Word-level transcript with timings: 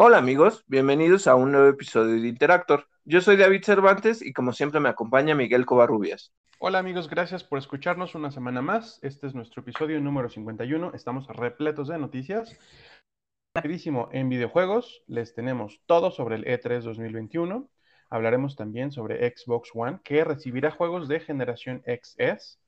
Hola 0.00 0.18
amigos, 0.18 0.62
bienvenidos 0.68 1.26
a 1.26 1.34
un 1.34 1.50
nuevo 1.50 1.66
episodio 1.66 2.22
de 2.22 2.28
Interactor. 2.28 2.86
Yo 3.04 3.20
soy 3.20 3.36
David 3.36 3.64
Cervantes 3.64 4.22
y 4.22 4.32
como 4.32 4.52
siempre 4.52 4.78
me 4.78 4.88
acompaña 4.88 5.34
Miguel 5.34 5.66
Covarrubias. 5.66 6.32
Hola 6.60 6.78
amigos, 6.78 7.10
gracias 7.10 7.42
por 7.42 7.58
escucharnos 7.58 8.14
una 8.14 8.30
semana 8.30 8.62
más. 8.62 9.00
Este 9.02 9.26
es 9.26 9.34
nuestro 9.34 9.62
episodio 9.62 10.00
número 10.00 10.28
51. 10.28 10.92
Estamos 10.94 11.26
repletos 11.26 11.88
de 11.88 11.98
noticias. 11.98 12.56
Rapidísimo, 13.56 14.08
en 14.12 14.28
videojuegos 14.28 15.02
les 15.08 15.34
tenemos 15.34 15.80
todo 15.86 16.12
sobre 16.12 16.36
el 16.36 16.44
E3 16.44 16.82
2021. 16.82 17.68
Hablaremos 18.08 18.54
también 18.54 18.92
sobre 18.92 19.28
Xbox 19.36 19.70
One, 19.74 19.98
que 20.04 20.22
recibirá 20.22 20.70
juegos 20.70 21.08
de 21.08 21.18
generación 21.18 21.82
XS. 21.84 22.60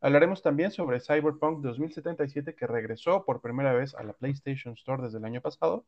Hablaremos 0.00 0.40
también 0.40 0.70
sobre 0.70 1.00
Cyberpunk 1.00 1.60
2077, 1.60 2.54
que 2.54 2.66
regresó 2.66 3.26
por 3.26 3.42
primera 3.42 3.74
vez 3.74 3.94
a 3.94 4.02
la 4.02 4.14
PlayStation 4.14 4.72
Store 4.72 5.02
desde 5.02 5.18
el 5.18 5.26
año 5.26 5.42
pasado. 5.42 5.84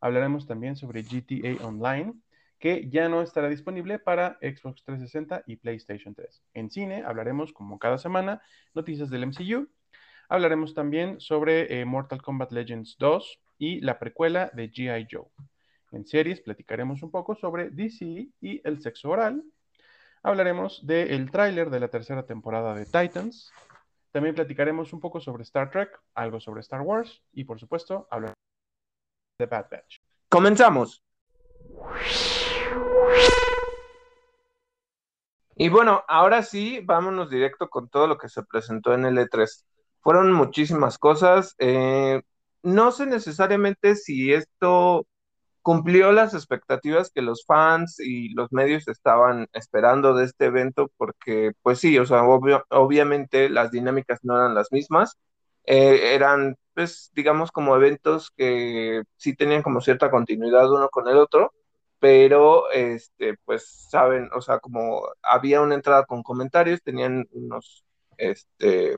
Hablaremos 0.00 0.46
también 0.46 0.76
sobre 0.76 1.02
GTA 1.02 1.64
Online, 1.64 2.14
que 2.58 2.88
ya 2.90 3.08
no 3.08 3.22
estará 3.22 3.48
disponible 3.48 3.98
para 3.98 4.38
Xbox 4.40 4.84
360 4.84 5.44
y 5.46 5.56
PlayStation 5.56 6.14
3. 6.14 6.42
En 6.54 6.70
cine 6.70 7.02
hablaremos, 7.04 7.52
como 7.52 7.78
cada 7.78 7.98
semana, 7.98 8.42
noticias 8.74 9.10
del 9.10 9.26
MCU. 9.26 9.68
Hablaremos 10.28 10.74
también 10.74 11.20
sobre 11.20 11.80
eh, 11.80 11.84
Mortal 11.84 12.22
Kombat 12.22 12.52
Legends 12.52 12.96
2 12.98 13.40
y 13.58 13.80
la 13.80 13.98
precuela 13.98 14.50
de 14.54 14.68
GI 14.68 15.08
Joe. 15.10 15.26
En 15.92 16.06
series 16.06 16.40
platicaremos 16.40 17.02
un 17.02 17.10
poco 17.10 17.34
sobre 17.34 17.70
DC 17.70 18.28
y 18.40 18.60
el 18.62 18.80
sexo 18.80 19.10
oral. 19.10 19.42
Hablaremos 20.22 20.86
del 20.86 21.30
tráiler 21.30 21.70
de 21.70 21.80
la 21.80 21.88
tercera 21.88 22.26
temporada 22.26 22.74
de 22.74 22.84
Titans. 22.84 23.50
También 24.12 24.34
platicaremos 24.34 24.92
un 24.92 25.00
poco 25.00 25.20
sobre 25.20 25.42
Star 25.42 25.70
Trek, 25.70 25.98
algo 26.14 26.40
sobre 26.40 26.60
Star 26.60 26.82
Wars 26.82 27.22
y 27.32 27.44
por 27.44 27.58
supuesto 27.58 28.06
hablaremos 28.10 28.39
The 29.40 29.46
Bad 29.46 29.66
Batch. 29.70 29.98
Comenzamos. 30.28 31.02
Y 35.56 35.68
bueno, 35.68 36.04
ahora 36.08 36.42
sí, 36.42 36.80
vámonos 36.84 37.30
directo 37.30 37.68
con 37.68 37.88
todo 37.88 38.06
lo 38.06 38.16
que 38.16 38.28
se 38.28 38.42
presentó 38.44 38.94
en 38.94 39.04
el 39.06 39.18
E3. 39.18 39.64
Fueron 40.00 40.32
muchísimas 40.32 40.98
cosas. 40.98 41.54
Eh, 41.58 42.22
no 42.62 42.92
sé 42.92 43.06
necesariamente 43.06 43.96
si 43.96 44.32
esto 44.32 45.06
cumplió 45.62 46.12
las 46.12 46.34
expectativas 46.34 47.10
que 47.10 47.22
los 47.22 47.44
fans 47.46 48.00
y 48.00 48.32
los 48.34 48.52
medios 48.52 48.88
estaban 48.88 49.48
esperando 49.52 50.14
de 50.14 50.24
este 50.24 50.46
evento, 50.46 50.90
porque 50.96 51.52
pues 51.62 51.78
sí, 51.78 51.98
o 51.98 52.06
sea, 52.06 52.22
obviamente 52.24 53.50
las 53.50 53.70
dinámicas 53.70 54.20
no 54.22 54.36
eran 54.36 54.54
las 54.54 54.72
mismas. 54.72 55.18
Eh, 55.72 56.14
eran 56.16 56.56
pues 56.74 57.10
digamos 57.14 57.52
como 57.52 57.76
eventos 57.76 58.32
que 58.36 59.02
sí 59.16 59.36
tenían 59.36 59.62
como 59.62 59.80
cierta 59.80 60.10
continuidad 60.10 60.68
uno 60.72 60.88
con 60.88 61.06
el 61.08 61.16
otro, 61.16 61.52
pero 62.00 62.70
este 62.72 63.36
pues 63.44 63.86
saben, 63.90 64.28
o 64.34 64.40
sea, 64.40 64.58
como 64.58 65.02
había 65.22 65.60
una 65.62 65.76
entrada 65.76 66.04
con 66.06 66.22
comentarios, 66.24 66.82
tenían 66.82 67.26
unos 67.32 67.84
este 68.18 68.96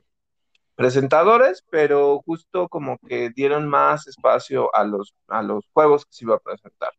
presentadores, 0.75 1.63
pero 1.69 2.21
justo 2.25 2.67
como 2.69 2.97
que 2.99 3.29
dieron 3.31 3.67
más 3.69 4.07
espacio 4.07 4.75
a 4.75 4.83
los, 4.85 5.13
a 5.27 5.43
los 5.43 5.65
juegos 5.73 6.05
que 6.05 6.13
se 6.13 6.25
iba 6.25 6.35
a 6.35 6.39
presentar. 6.39 6.93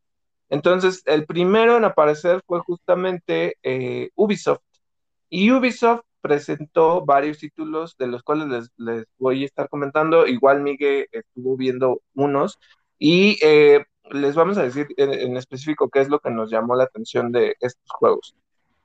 Entonces, 0.49 1.01
el 1.05 1.25
primero 1.25 1.77
en 1.77 1.85
aparecer 1.85 2.41
fue 2.47 2.61
justamente 2.61 3.57
eh, 3.63 4.09
Ubisoft. 4.15 4.61
Y 5.29 5.51
Ubisoft 5.51 6.04
presentó 6.25 7.05
varios 7.05 7.37
títulos 7.37 7.95
de 7.99 8.07
los 8.07 8.23
cuales 8.23 8.71
les, 8.77 9.05
voy 9.19 9.43
a 9.43 9.45
estar 9.45 9.69
comentando. 9.69 10.25
Igual 10.25 10.63
Miguel 10.63 11.07
estuvo 11.11 11.55
viendo 11.55 12.01
unos 12.15 12.57
y 12.97 13.37
eh, 13.43 13.85
les 14.09 14.33
vamos 14.33 14.57
a 14.57 14.63
decir 14.63 14.87
en, 14.97 15.37
específico 15.37 15.87
qué 15.87 15.99
es 15.99 16.09
lo 16.09 16.19
que 16.19 16.31
nos 16.31 16.49
llamó 16.49 16.75
la 16.75 16.85
atención 16.85 17.31
de 17.31 17.55
estos 17.59 17.87
juegos. 17.91 18.35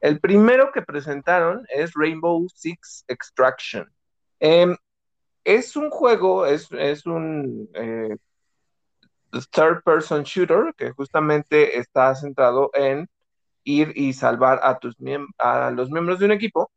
El 0.00 0.20
primero 0.20 0.70
que 0.70 0.82
presentaron 0.82 1.64
es 1.70 1.92
Rainbow 1.94 2.46
Six 2.54 3.06
Extraction. 3.08 3.90
Em, 4.38 4.76
es 5.42 5.76
un 5.76 5.88
juego, 5.88 6.44
es, 6.44 6.70
un 7.06 7.70
eh, 7.72 8.16
third 9.50 9.82
person 9.82 10.24
shooter 10.24 10.74
que 10.76 10.90
justamente 10.90 11.78
está 11.78 12.14
centrado 12.14 12.70
en 12.74 13.08
ir 13.64 13.92
y 13.94 14.12
salvar 14.12 14.60
a, 14.62 14.78
tus 14.78 14.94
a 15.38 15.70
los 15.70 15.90
miembros 15.90 16.18
de 16.18 16.26
un 16.26 16.32
equipo 16.32 16.70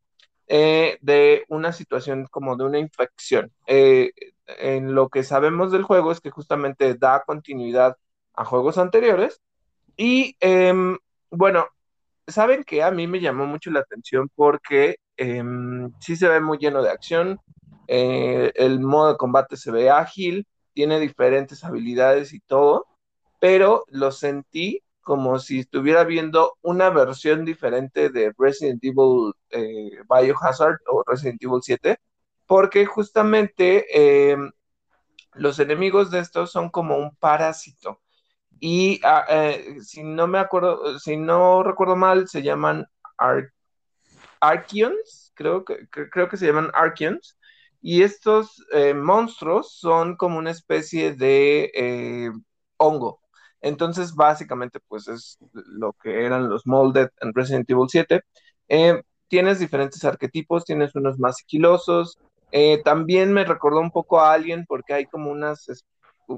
eh, 0.47 0.97
de 1.01 1.45
una 1.47 1.73
situación 1.73 2.27
como 2.29 2.55
de 2.55 2.65
una 2.65 2.79
infección. 2.79 3.51
Eh, 3.67 4.11
en 4.47 4.93
lo 4.93 5.09
que 5.09 5.23
sabemos 5.23 5.71
del 5.71 5.83
juego 5.83 6.11
es 6.11 6.19
que 6.19 6.29
justamente 6.29 6.95
da 6.95 7.23
continuidad 7.25 7.97
a 8.33 8.45
juegos 8.45 8.77
anteriores 8.77 9.41
y 9.95 10.35
em, 10.39 10.97
bueno, 11.29 11.67
saben 12.27 12.63
que 12.63 12.83
a 12.83 12.91
mí 12.91 13.07
me 13.07 13.19
llamó 13.19 13.45
mucho 13.45 13.71
la 13.71 13.81
atención 13.81 14.29
porque 14.35 14.97
em, 15.17 15.91
sí 15.99 16.15
se 16.15 16.27
ve 16.27 16.41
muy 16.41 16.57
lleno 16.57 16.83
de 16.83 16.89
acción, 16.89 17.39
eh, 17.87 18.51
el 18.55 18.79
modo 18.79 19.13
de 19.13 19.17
combate 19.17 19.57
se 19.57 19.71
ve 19.71 19.89
ágil, 19.89 20.47
tiene 20.73 20.99
diferentes 20.99 21.63
habilidades 21.63 22.33
y 22.33 22.39
todo, 22.41 22.87
pero 23.39 23.83
lo 23.89 24.11
sentí 24.11 24.81
como 25.03 25.37
si 25.39 25.59
estuviera 25.59 26.03
viendo 26.05 26.57
una 26.61 26.89
versión 26.89 27.45
diferente 27.45 28.09
de 28.09 28.33
Resident 28.37 28.83
Evil 28.83 29.33
eh, 29.51 29.91
Biohazard 30.09 30.77
o 30.87 31.03
Resident 31.05 31.43
Evil 31.43 31.61
7, 31.61 31.99
porque 32.47 32.85
justamente 32.85 33.85
eh, 33.93 34.37
los 35.35 35.59
enemigos 35.59 36.09
de 36.09 36.19
estos 36.19 36.51
son 36.51 36.69
como 36.69 36.97
un 36.97 37.15
parásito. 37.17 38.01
Y 38.59 39.01
ah, 39.03 39.25
eh, 39.29 39.77
si 39.81 40.03
no 40.03 40.27
me 40.27 40.39
acuerdo, 40.39 40.99
si 40.99 41.17
no 41.17 41.63
recuerdo 41.63 41.95
mal, 41.95 42.27
se 42.29 42.41
llaman 42.41 42.87
Archeons, 44.39 45.33
creo 45.35 45.65
que, 45.65 45.87
creo 45.89 46.29
que 46.29 46.37
se 46.37 46.47
llaman 46.47 46.71
Archeons. 46.73 47.37
Y 47.81 48.03
estos 48.03 48.65
monstruos 48.95 49.77
son 49.77 50.15
como 50.15 50.37
una 50.37 50.51
especie 50.51 51.13
de 51.15 52.31
hongo. 52.77 53.22
Entonces, 53.63 54.13
básicamente, 54.13 54.79
pues 54.89 55.07
es 55.07 55.37
lo 55.53 55.93
que 55.93 56.25
eran 56.25 56.49
los 56.49 56.67
Molded 56.67 57.09
en 57.21 57.33
Resident 57.33 57.69
Evil 57.69 57.87
7. 57.89 58.21
Eh, 58.67 59.01
tienes 59.29 59.59
diferentes 59.59 60.03
arquetipos, 60.03 60.65
tienes 60.65 60.93
unos 60.95 61.17
más 61.17 61.37
sigilosos. 61.37 62.17
Eh, 62.51 62.81
también 62.83 63.31
me 63.33 63.45
recordó 63.45 63.79
un 63.79 63.91
poco 63.91 64.19
a 64.19 64.33
Alien 64.33 64.65
porque 64.67 64.93
hay 64.93 65.05
como 65.05 65.31
unas, 65.31 65.65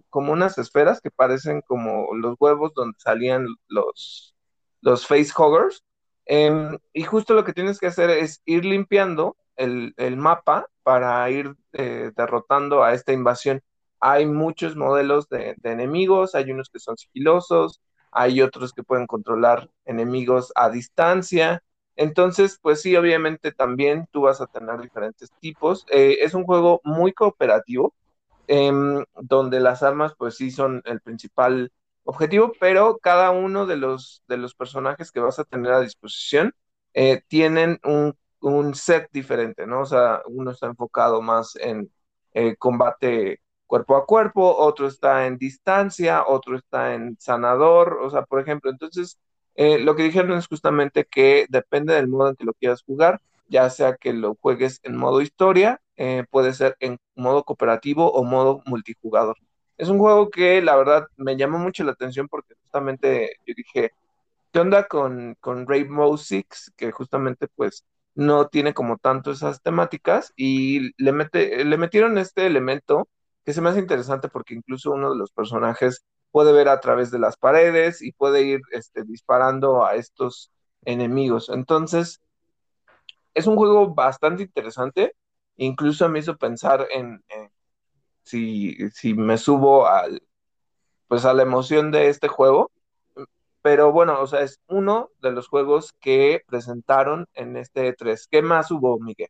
como 0.10 0.34
unas 0.34 0.58
esferas 0.60 1.02
que 1.02 1.10
parecen 1.10 1.62
como 1.62 2.14
los 2.16 2.36
huevos 2.40 2.74
donde 2.76 2.98
salían 3.00 3.48
los, 3.70 4.36
los 4.82 5.08
facehuggers. 5.08 5.84
Em, 6.28 6.78
y 6.94 7.04
justo 7.04 7.34
lo 7.34 7.44
que 7.44 7.54
tienes 7.54 7.80
que 7.80 7.88
hacer 7.88 8.12
es 8.12 8.42
ir 8.46 8.66
limpiando 8.66 9.36
el, 9.56 9.94
mapa 10.18 10.68
para 10.84 11.28
ir 11.32 11.56
eh, 11.74 12.12
derrotando 12.16 12.84
a 12.84 12.94
esta 12.94 13.14
invasión 13.14 13.62
hay 14.00 14.26
muchos 14.26 14.76
modelos 14.76 15.30
de, 15.30 15.56
enemigos, 15.64 16.36
hay 16.36 16.52
unos 16.52 16.70
que 16.70 16.80
son 16.80 16.98
sigilosos, 16.98 17.82
hay 18.12 18.42
otros 18.42 18.74
que 18.74 18.84
pueden 18.84 19.08
controlar 19.08 19.70
enemigos 19.86 20.52
a 20.56 20.70
distancia. 20.70 21.64
Entonces, 21.96 22.60
pues 22.62 22.82
sí, 22.82 22.96
obviamente 22.96 23.52
también 23.52 24.08
tú 24.12 24.22
vas 24.22 24.42
a 24.42 24.48
tener 24.48 24.82
diferentes 24.82 25.32
tipos. 25.40 25.86
Eh, 25.90 26.18
es 26.22 26.34
un 26.34 26.44
juego 26.44 26.82
muy 26.84 27.14
cooperativo, 27.14 27.94
em, 28.48 29.04
donde 29.16 29.60
las 29.60 29.84
armas 29.84 30.14
pues 30.18 30.36
sí 30.38 30.52
son 30.52 30.82
el 30.86 31.02
principal 31.02 31.72
objetivo, 32.04 32.54
pero 32.60 32.98
cada 33.00 33.32
uno 33.32 33.66
de 33.66 33.78
los, 33.78 34.24
de 34.28 34.38
los 34.38 34.56
personajes 34.56 35.12
que 35.12 35.20
vas 35.20 35.40
a 35.40 35.44
tener 35.44 35.72
a 35.74 35.82
disposición 35.82 36.54
eh, 36.94 37.22
tienen 37.28 37.80
un, 37.84 38.16
un, 38.42 38.76
set 38.76 39.10
diferente, 39.12 39.68
¿no? 39.68 39.82
O 39.82 39.86
sea, 39.86 40.22
uno 40.28 40.52
está 40.52 40.68
enfocado 40.68 41.22
más 41.22 41.56
en 41.58 41.92
eh, 42.34 42.56
combate 42.58 43.42
cuerpo 43.68 43.96
a 43.98 44.06
cuerpo, 44.06 44.56
otro 44.58 44.88
está 44.88 45.28
en 45.28 45.38
distancia, 45.38 46.26
otro 46.26 46.58
está 46.58 46.94
en 46.94 47.18
sanador, 47.20 48.00
o 48.02 48.10
sea, 48.10 48.24
por 48.24 48.40
ejemplo, 48.40 48.72
entonces 48.72 49.20
eh, 49.56 49.80
lo 49.80 49.96
que 49.96 50.04
dijeron 50.04 50.38
es 50.38 50.48
justamente 50.48 51.06
que 51.06 51.46
depende 51.50 51.94
del 51.94 52.08
modo 52.08 52.30
en 52.30 52.36
que 52.36 52.46
lo 52.46 52.54
quieras 52.54 52.84
jugar, 52.84 53.22
ya 53.48 53.70
sea 53.70 53.96
que 53.96 54.14
lo 54.14 54.36
juegues 54.36 54.80
en 54.84 54.98
modo 54.98 55.22
historia, 55.22 55.82
eh, 55.98 56.26
puede 56.30 56.54
ser 56.54 56.76
en 56.80 56.98
modo 57.16 57.44
cooperativo 57.44 58.12
o 58.12 58.24
modo 58.24 58.62
multijugador. 58.66 59.38
Es 59.78 59.90
un 59.90 60.00
juego 60.00 60.30
que 60.30 60.62
la 60.62 60.76
verdad 60.76 61.08
me 61.18 61.38
llamó 61.38 61.58
mucho 61.60 61.84
la 61.84 61.92
atención 61.92 62.28
porque 62.28 62.56
justamente 62.62 63.38
yo 63.46 63.54
dije, 63.56 63.92
¿qué 64.52 64.60
onda 64.60 64.88
con, 64.88 65.36
con 65.40 65.68
Rainbow 65.68 66.18
Six? 66.18 66.74
Que 66.78 66.92
justamente 66.92 67.48
pues 67.56 67.86
no 68.16 68.48
tiene 68.48 68.74
como 68.74 68.98
tanto 68.98 69.32
esas 69.32 69.62
temáticas 69.62 70.34
y 70.38 70.92
le, 71.04 71.12
mete, 71.12 71.66
le 71.66 71.78
metieron 71.78 72.18
este 72.18 72.46
elemento 72.48 73.10
que 73.46 73.54
se 73.54 73.62
me 73.62 73.70
hace 73.70 73.80
interesante 73.80 74.28
porque 74.30 74.56
incluso 74.56 74.92
uno 74.92 75.12
de 75.12 75.18
los 75.18 75.32
personajes 75.32 76.04
puede 76.32 76.52
ver 76.52 76.68
a 76.68 76.80
través 76.82 77.12
de 77.12 77.20
las 77.20 77.38
paredes 77.38 78.02
y 78.02 78.12
puede 78.12 78.42
ir 78.44 78.62
este, 78.72 79.04
disparando 79.04 79.86
a 79.86 79.96
estos 79.96 80.52
enemigos. 80.84 81.50
Entonces, 81.50 82.22
es 83.34 83.48
un 83.48 83.56
juego 83.56 83.94
bastante 83.94 84.44
interesante. 84.44 85.16
Incluso 85.58 86.10
me 86.10 86.20
hizo 86.20 86.38
pensar 86.38 86.88
en, 86.92 87.24
si, 88.24 88.78
me 89.16 89.38
subo 89.38 89.88
al, 89.88 90.22
pues 91.08 91.26
a 91.26 91.34
la 91.34 91.44
emoción 91.44 91.92
de 91.92 92.10
este 92.10 92.28
juego. 92.28 92.72
Pero 93.62 93.92
bueno, 93.92 94.22
o 94.22 94.28
sea, 94.28 94.42
es 94.42 94.60
uno 94.68 95.10
de 95.22 95.32
los 95.32 95.48
juegos 95.48 95.94
que 96.00 96.44
presentaron 96.48 97.28
en 97.34 97.58
este 97.58 97.96
E3. 97.96 98.28
¿Qué 98.30 98.42
más 98.42 98.72
hubo, 98.72 99.00
Miguel? 99.00 99.30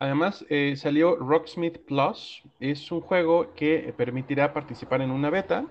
Además, 0.00 0.46
eh, 0.48 0.76
salió 0.76 1.16
Rocksmith 1.16 1.78
Plus. 1.84 2.42
Es 2.58 2.90
un 2.90 3.02
juego 3.02 3.52
que 3.54 3.92
permitirá 3.96 4.52
participar 4.54 5.02
en 5.02 5.10
una 5.10 5.28
beta. 5.28 5.66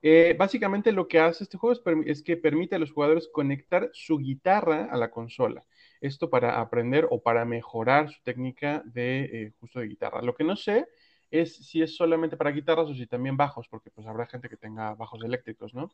Eh, 0.00 0.36
básicamente 0.38 0.92
lo 0.92 1.08
que 1.08 1.18
hace 1.18 1.42
este 1.42 1.58
juego 1.58 1.80
es, 2.06 2.22
que 2.22 2.36
permite 2.36 2.76
a 2.76 2.78
los 2.78 2.92
jugadores 2.92 3.28
conectar 3.32 3.90
su 3.92 4.18
guitarra 4.18 4.88
a 4.92 4.96
la 4.96 5.10
consola. 5.10 5.64
Esto 6.00 6.30
para 6.30 6.60
aprender 6.60 7.08
o 7.10 7.20
para 7.20 7.44
mejorar 7.44 8.10
su 8.10 8.22
técnica 8.22 8.80
de 8.84 9.24
eh, 9.24 9.52
justo 9.58 9.80
de 9.80 9.88
guitarra. 9.88 10.22
Lo 10.22 10.36
que 10.36 10.44
no 10.44 10.54
sé 10.54 10.86
es 11.32 11.56
si 11.56 11.82
es 11.82 11.96
solamente 11.96 12.36
para 12.36 12.52
guitarras 12.52 12.88
o 12.90 12.94
si 12.94 13.08
también 13.08 13.36
bajos, 13.36 13.66
porque 13.66 13.90
pues 13.90 14.06
habrá 14.06 14.26
gente 14.26 14.48
que 14.48 14.56
tenga 14.56 14.94
bajos 14.94 15.20
eléctricos, 15.24 15.74
¿no? 15.74 15.90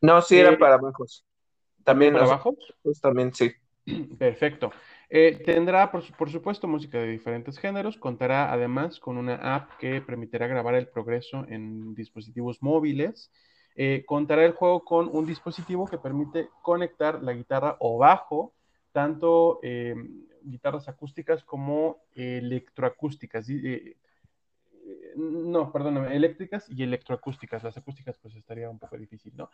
No, 0.00 0.20
sí 0.20 0.36
eran 0.36 0.58
para 0.58 0.78
bajos. 0.78 1.24
También 1.84 2.14
para 2.14 2.26
bajos. 2.26 2.56
Pues 2.82 3.00
también 3.00 3.32
sí. 3.32 3.52
Perfecto. 4.18 4.72
Eh, 5.10 5.42
tendrá, 5.44 5.90
por, 5.92 6.30
supuesto, 6.30 6.66
música 6.66 6.98
de 6.98 7.08
diferentes 7.08 7.58
géneros. 7.58 7.96
Contará 7.96 8.52
además 8.52 8.98
con 8.98 9.18
una 9.18 9.34
app 9.54 9.70
que 9.78 10.00
permitirá 10.00 10.46
grabar 10.46 10.74
el 10.74 10.88
progreso 10.88 11.44
en 11.48 11.94
dispositivos 11.94 12.62
móviles. 12.62 13.30
Eh, 13.76 14.04
contará 14.06 14.44
el 14.44 14.52
juego 14.52 14.84
con 14.84 15.08
un 15.08 15.26
dispositivo 15.26 15.86
que 15.86 15.98
permite 15.98 16.48
conectar 16.62 17.22
la 17.22 17.32
guitarra 17.32 17.76
o 17.80 17.98
bajo, 17.98 18.54
tanto 18.92 19.58
eh, 19.62 19.94
guitarras 20.42 20.88
acústicas 20.88 21.42
como 21.44 21.98
electroacústicas. 22.14 23.48
no, 25.16 25.72
perdóname, 25.72 26.14
eléctricas 26.14 26.68
y 26.70 26.82
electroacústicas. 26.82 27.62
Las 27.62 27.76
acústicas 27.76 28.16
pues 28.22 28.34
estaría 28.36 28.70
un 28.70 28.78
poco 28.78 28.96
difícil, 28.96 29.32
¿no? 29.36 29.50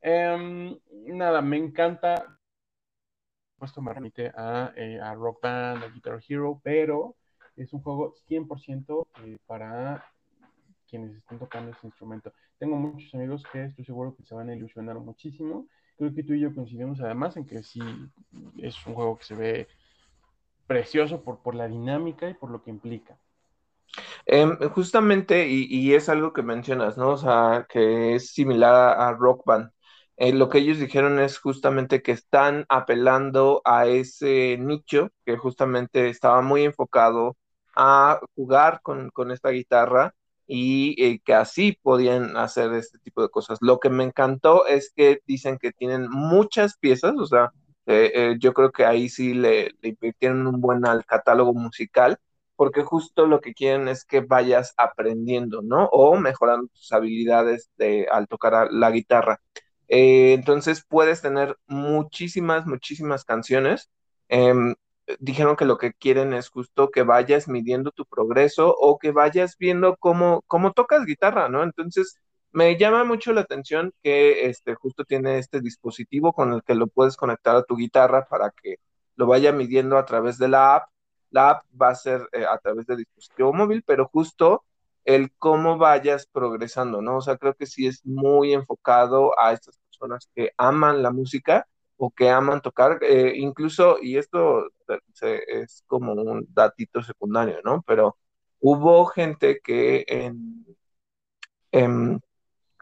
Em, 0.00 0.76
nada, 1.06 1.40
me 1.40 1.56
encanta 1.56 2.38
esto 3.66 3.80
me 3.80 3.92
remite 3.92 4.32
a, 4.34 4.72
eh, 4.76 5.00
a, 5.00 5.14
Rock 5.14 5.42
Band, 5.42 5.84
a 5.84 5.88
Guitar 5.88 6.20
Hero, 6.28 6.60
pero 6.62 7.16
es 7.56 7.72
un 7.72 7.82
juego 7.82 8.14
100% 8.28 9.06
eh, 9.24 9.38
para 9.46 10.04
quienes 10.88 11.16
estén 11.16 11.38
tocando 11.38 11.72
ese 11.72 11.86
instrumento. 11.86 12.32
Tengo 12.58 12.76
muchos 12.76 13.14
amigos 13.14 13.42
que 13.50 13.64
estoy 13.64 13.84
seguro 13.84 14.14
que 14.14 14.24
se 14.24 14.34
van 14.34 14.50
a 14.50 14.54
ilusionar 14.54 14.98
muchísimo. 14.98 15.66
Creo 15.96 16.14
que 16.14 16.22
tú 16.22 16.34
y 16.34 16.40
yo 16.40 16.54
coincidimos 16.54 17.00
además 17.00 17.36
en 17.36 17.46
que 17.46 17.62
sí 17.62 17.80
es 18.58 18.86
un 18.86 18.94
juego 18.94 19.16
que 19.18 19.24
se 19.24 19.34
ve 19.34 19.68
precioso 20.66 21.22
por, 21.22 21.40
por 21.40 21.54
la 21.54 21.68
dinámica 21.68 22.28
y 22.28 22.34
por 22.34 22.50
lo 22.50 22.62
que 22.62 22.70
implica. 22.70 23.18
Em, 24.24 24.56
justamente, 24.70 25.48
y, 25.48 25.66
y, 25.68 25.94
es 25.94 26.08
algo 26.08 26.32
que 26.32 26.42
mencionas, 26.42 26.96
¿no? 26.96 27.10
O 27.10 27.16
sea, 27.16 27.66
que 27.68 28.14
es 28.14 28.32
similar 28.32 28.74
a, 28.74 29.08
a 29.08 29.12
Rock 29.12 29.44
Band. 29.44 29.70
Eh, 30.16 30.32
lo 30.32 30.48
que 30.48 30.58
ellos 30.58 30.78
dijeron 30.78 31.18
es 31.20 31.38
justamente 31.38 32.02
que 32.02 32.12
están 32.12 32.66
apelando 32.68 33.62
a 33.64 33.86
ese 33.86 34.56
nicho 34.58 35.10
que 35.24 35.36
justamente 35.36 36.08
estaba 36.08 36.42
muy 36.42 36.64
enfocado 36.64 37.36
a 37.74 38.20
jugar 38.34 38.80
con, 38.82 39.10
esta 39.32 39.50
guitarra 39.50 40.14
y 40.46 40.94
eh, 41.02 41.20
que 41.24 41.34
así 41.34 41.78
podían 41.82 42.36
hacer 42.36 42.72
este 42.74 42.98
tipo 42.98 43.22
de 43.22 43.30
cosas. 43.30 43.58
Lo 43.62 43.80
que 43.80 43.90
me 43.90 44.04
encantó 44.04 44.66
es 44.66 44.92
que 44.94 45.20
dicen 45.26 45.58
que 45.58 45.72
tienen 45.72 46.08
muchas 46.10 46.76
piezas, 46.78 47.14
o 47.16 47.26
sea, 47.26 47.52
eh, 47.86 48.36
yo 48.38 48.52
creo 48.54 48.70
que 48.72 48.84
ahí 48.84 49.08
sí 49.08 49.34
le, 49.34 49.72
le 49.80 49.96
un 50.30 50.60
buen 50.60 50.86
al 50.86 51.04
catálogo 51.06 51.54
musical, 51.54 52.18
porque 52.56 52.82
justo 52.84 53.26
lo 53.26 53.40
que 53.40 53.54
quieren 53.54 53.88
es 53.88 54.04
que 54.04 54.20
vayas 54.20 54.74
aprendiendo, 54.76 55.62
¿no? 55.62 55.86
O 55.86 56.16
mejorando 56.16 56.68
tus 56.68 56.92
habilidades 56.92 57.70
de, 57.76 58.06
al 58.10 58.28
tocar 58.28 58.68
la 58.70 58.90
guitarra. 58.90 59.40
Eh, 59.92 60.32
entonces 60.34 60.84
puedes 60.88 61.20
tener 61.22 61.58
muchísimas, 61.66 62.66
muchísimas 62.66 63.24
canciones. 63.24 63.90
Em, 64.28 64.74
dijeron 65.20 65.56
que 65.56 65.66
lo 65.66 65.76
que 65.78 65.92
quieren 65.92 66.32
es 66.32 66.48
justo 66.48 66.90
que 66.90 67.02
vayas 67.02 67.46
midiendo 67.48 67.90
tu 67.90 68.06
progreso 68.06 68.74
o 68.78 68.98
que 68.98 69.12
vayas 69.12 69.56
viendo 69.58 69.96
cómo, 69.98 70.42
cómo 70.46 70.72
tocas 70.72 71.04
guitarra, 71.04 71.48
¿no? 71.50 71.62
Entonces, 71.62 72.16
me 72.52 72.78
llama 72.78 73.04
mucho 73.04 73.32
la 73.34 73.42
atención 73.42 73.92
que 74.02 74.46
este, 74.46 74.74
justo 74.74 75.04
tiene 75.04 75.38
este 75.38 75.60
dispositivo 75.60 76.32
con 76.32 76.52
el 76.54 76.62
que 76.62 76.74
lo 76.74 76.86
puedes 76.86 77.16
conectar 77.16 77.56
a 77.56 77.64
tu 77.64 77.76
guitarra 77.76 78.26
para 78.28 78.50
que 78.50 78.76
lo 79.16 79.26
vaya 79.26 79.52
midiendo 79.52 79.98
a 79.98 80.06
través 80.06 80.38
de 80.38 80.48
la 80.48 80.76
app. 80.76 80.88
La 81.30 81.50
app 81.50 81.64
va 81.80 81.90
a 81.90 81.94
ser 81.94 82.28
eh, 82.32 82.46
a 82.46 82.58
través 82.58 82.86
del 82.86 82.98
dispositivo 82.98 83.52
móvil, 83.52 83.82
pero 83.86 84.08
justo 84.08 84.64
el 85.04 85.32
cómo 85.38 85.78
vayas 85.78 86.26
progresando, 86.26 87.02
¿no? 87.02 87.18
O 87.18 87.20
sea, 87.20 87.36
creo 87.36 87.54
que 87.54 87.66
sí 87.66 87.86
es 87.86 88.04
muy 88.06 88.52
enfocado 88.54 89.38
a 89.38 89.52
estas 89.52 89.81
personas 90.02 90.28
que 90.34 90.52
aman 90.56 91.02
la 91.02 91.10
música 91.10 91.66
o 91.96 92.10
que 92.10 92.30
aman 92.30 92.60
tocar, 92.60 92.98
eh, 93.02 93.34
incluso, 93.36 93.98
y 94.02 94.16
esto 94.16 94.70
es 95.20 95.84
como 95.86 96.14
un 96.14 96.46
datito 96.52 97.02
secundario, 97.02 97.60
¿no? 97.64 97.82
Pero 97.86 98.16
hubo 98.60 99.06
gente 99.06 99.60
que 99.62 100.04
en, 100.08 100.66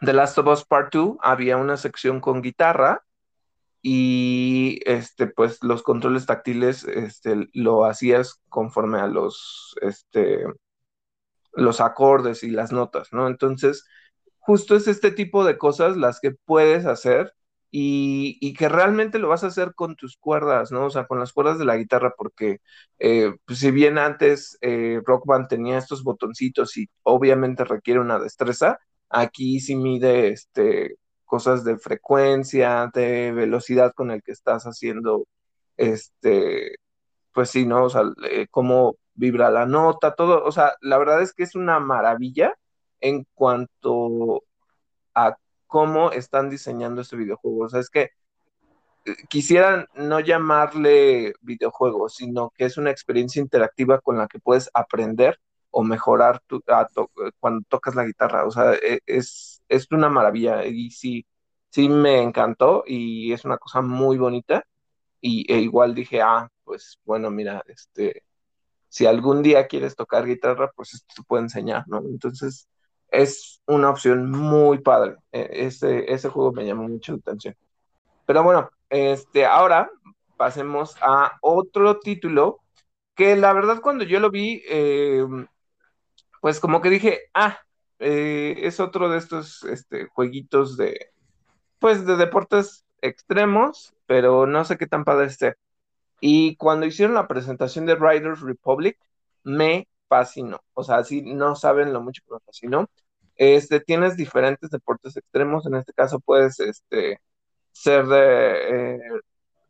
The 0.01 0.13
Last 0.15 0.39
of 0.39 0.47
Us 0.47 0.65
Part 0.65 0.95
2 0.95 1.19
había 1.21 1.59
una 1.59 1.77
sección 1.77 2.21
con 2.21 2.41
guitarra 2.41 3.05
y 3.83 4.81
este 4.85 5.27
pues 5.27 5.63
los 5.63 5.83
controles 5.83 6.27
táctiles 6.27 6.85
este 6.85 7.49
lo 7.55 7.87
hacías 7.87 8.41
conforme 8.49 9.01
a 9.01 9.07
los 9.07 9.75
este 9.81 10.45
los 11.53 11.81
acordes 11.81 12.43
y 12.43 12.51
las 12.51 12.73
notas, 12.73 13.13
¿no? 13.13 13.27
Entonces, 13.29 13.85
justo 14.41 14.77
es 14.77 14.89
este 14.89 15.11
tipo 15.13 15.45
de 15.45 15.59
cosas 15.59 15.97
las 15.97 16.21
que 16.21 16.33
puedes 16.33 16.87
hacer 16.87 17.35
y, 17.71 18.55
que 18.55 18.69
realmente 18.69 19.19
lo 19.19 19.29
vas 19.29 19.45
a 19.45 19.49
hacer 19.49 19.75
con 19.75 19.97
tus 19.97 20.17
cuerdas, 20.17 20.73
¿no? 20.73 20.87
O 20.87 20.91
sea, 20.91 21.07
con 21.07 21.21
las 21.21 21.33
cuerdas 21.33 21.59
de 21.59 21.65
la 21.65 21.77
guitarra, 21.77 22.15
porque 22.17 22.61
eh, 22.99 23.33
pues, 23.47 23.61
si 23.61 23.71
bien 23.71 23.99
antes 23.99 24.59
eh, 24.61 25.01
Rock 25.05 25.27
Band 25.27 25.49
tenía 25.49 25.79
estos 25.79 26.03
botoncitos 26.03 26.77
y 26.77 26.89
obviamente 27.03 27.65
requiere 27.65 28.01
una 28.01 28.19
destreza, 28.19 28.79
aquí 29.09 29.61
sí 29.61 29.77
mide 29.77 30.29
este, 30.31 30.97
cosas 31.25 31.65
de 31.65 31.79
frecuencia, 31.79 32.91
de 32.95 33.33
velocidad 33.33 33.93
con 33.95 34.11
el 34.11 34.23
que 34.23 34.33
estás 34.33 34.65
haciendo, 34.65 35.27
este, 35.77 36.77
pues 37.33 37.51
sí, 37.51 37.67
¿no? 37.67 37.85
O 37.85 37.91
sea, 37.91 38.03
eh, 38.31 38.47
cómo 38.51 38.97
vibra 39.15 39.51
la 39.51 39.67
nota, 39.67 40.15
todo, 40.15 40.45
o 40.45 40.53
sea, 40.53 40.75
la 40.81 40.99
verdad 40.99 41.23
es 41.23 41.33
que 41.35 41.45
es 41.45 41.55
una 41.55 41.81
maravilla 41.81 42.55
en 43.01 43.27
cuanto 43.35 44.45
a 45.15 45.37
cómo 45.67 46.13
están 46.13 46.51
diseñando 46.51 47.01
este 47.03 47.17
videojuego. 47.17 47.65
O 47.65 47.69
sea, 47.69 47.81
es 47.81 47.91
que 47.91 48.11
eh, 49.07 49.15
quisieran 49.29 49.87
no 49.95 50.21
llamarle 50.21 51.35
videojuego, 51.41 52.09
sino 52.09 52.51
que 52.51 52.65
es 52.67 52.77
una 52.77 52.91
experiencia 52.91 53.41
interactiva 53.41 54.01
con 54.01 54.19
la 54.19 54.29
que 54.29 54.41
puedes 54.41 54.71
aprender 54.75 55.39
o 55.71 55.83
mejorar 55.85 56.41
tu, 56.47 56.63
cuando 57.39 57.65
tocas 57.69 57.95
la 57.95 58.05
guitarra. 58.05 58.47
O 58.47 58.51
sea, 58.51 58.75
e, 58.75 59.01
es, 59.07 59.63
es 59.69 59.87
una 59.93 60.09
maravilla 60.11 60.65
y 60.67 60.91
sí, 60.91 61.27
sí 61.71 61.89
me 61.89 62.23
encantó 62.23 62.85
y 62.87 63.33
es 63.33 63.45
una 63.45 63.59
cosa 63.59 63.81
muy 63.83 64.19
bonita. 64.19 64.65
Y 65.21 65.51
e 65.53 65.59
igual 65.61 65.95
dije, 65.95 66.23
ah, 66.23 66.51
pues 66.65 66.99
bueno, 67.05 67.31
mira, 67.31 67.63
este, 67.69 68.25
si 68.89 69.07
algún 69.07 69.43
día 69.43 69.67
quieres 69.69 69.97
tocar 69.97 70.27
guitarra, 70.27 70.73
pues 70.77 70.95
esto 70.95 71.15
te 71.17 71.23
puede 71.25 71.45
enseñar, 71.45 71.85
¿no? 71.89 71.99
Entonces, 71.99 72.69
es 73.11 73.63
una 73.67 73.91
opción 73.91 74.31
muy 74.31 74.79
padre. 74.79 75.17
E, 75.33 75.67
ese, 75.67 76.13
ese 76.13 76.29
juego 76.29 76.53
me 76.53 76.67
llamó 76.67 76.89
mucho 76.89 77.13
la 77.13 77.19
atención. 77.19 77.57
Pero 78.27 78.43
bueno, 78.43 78.71
este, 78.89 79.47
ahora 79.47 79.91
pasemos 80.37 80.97
a 81.03 81.39
otro 81.43 82.01
título 82.01 82.61
que 83.15 83.37
la 83.37 83.53
verdad 83.53 83.81
cuando 83.83 84.05
yo 84.05 84.21
lo 84.21 84.31
vi, 84.31 84.63
eh, 84.69 85.25
pues 86.41 86.61
como 86.61 86.81
que 86.81 86.91
dije, 86.91 87.21
ah, 87.35 87.59
eh, 87.99 88.57
es 88.63 88.81
otro 88.81 89.11
de 89.11 89.19
estos 89.19 89.65
este, 89.65 90.07
jueguitos 90.07 90.77
de, 90.77 91.11
pues 91.79 92.07
de 92.07 92.17
deportes 92.17 92.87
extremos, 93.03 93.95
pero 94.07 94.47
no 94.47 94.65
sé 94.65 94.79
qué 94.79 94.87
tan 94.87 95.05
padre 95.05 95.27
esté. 95.27 95.57
Y 96.21 96.57
cuando 96.57 96.87
hicieron 96.87 97.15
la 97.15 97.29
presentación 97.29 97.87
de 97.87 97.97
Riders 97.97 98.41
Republic, 98.41 98.99
me 99.45 99.89
fascinó. 100.11 100.61
O 100.75 100.85
sea, 100.85 101.05
si 101.05 101.23
no 101.23 101.57
saben 101.57 101.93
lo 101.93 102.03
mucho 102.03 102.23
que 102.27 102.35
me 102.35 102.41
fascinó. 102.41 102.89
Este, 103.37 103.81
tienes 103.81 104.17
diferentes 104.17 104.71
deportes 104.71 105.17
extremos. 105.17 105.67
En 105.67 105.77
este 105.77 105.93
caso, 105.95 106.21
puedes 106.21 106.61
este, 106.61 107.21
ser 107.73 108.07
de 108.07 108.97
eh, 108.97 109.01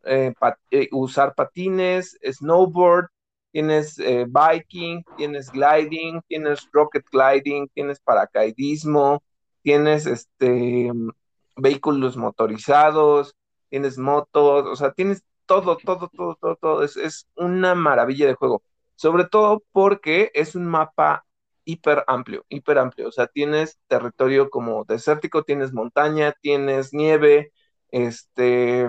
eh, 0.05 0.33
eh, 0.71 0.89
usar 0.91 1.35
patines, 1.35 2.17
snowboard, 2.23 3.07
tienes 3.51 3.97
biking, 3.97 5.03
tienes 5.17 5.51
gliding, 5.51 6.21
tienes 6.27 6.67
rocket 6.73 7.05
gliding, 7.11 7.69
tienes 7.73 7.99
paracaidismo, 7.99 9.23
tienes 9.63 10.05
este 10.07 10.91
vehículos 11.57 12.17
motorizados, 12.17 13.35
tienes 13.69 13.97
motos, 13.97 14.67
o 14.67 14.75
sea, 14.75 14.91
tienes 14.93 15.23
todo, 15.45 15.77
todo, 15.77 16.09
todo, 16.15 16.35
todo, 16.39 16.55
todo. 16.55 16.83
Es, 16.83 16.97
es 16.97 17.27
una 17.35 17.75
maravilla 17.75 18.27
de 18.27 18.35
juego. 18.35 18.63
Sobre 19.01 19.25
todo 19.25 19.63
porque 19.71 20.29
es 20.35 20.53
un 20.53 20.67
mapa 20.67 21.25
hiper 21.65 22.03
amplio, 22.05 22.45
hiper 22.49 22.77
amplio. 22.77 23.07
O 23.07 23.11
sea, 23.11 23.25
tienes 23.25 23.79
territorio 23.87 24.51
como 24.51 24.85
desértico, 24.85 25.41
tienes 25.43 25.73
montaña, 25.73 26.35
tienes 26.39 26.93
nieve, 26.93 27.51
este, 27.89 28.87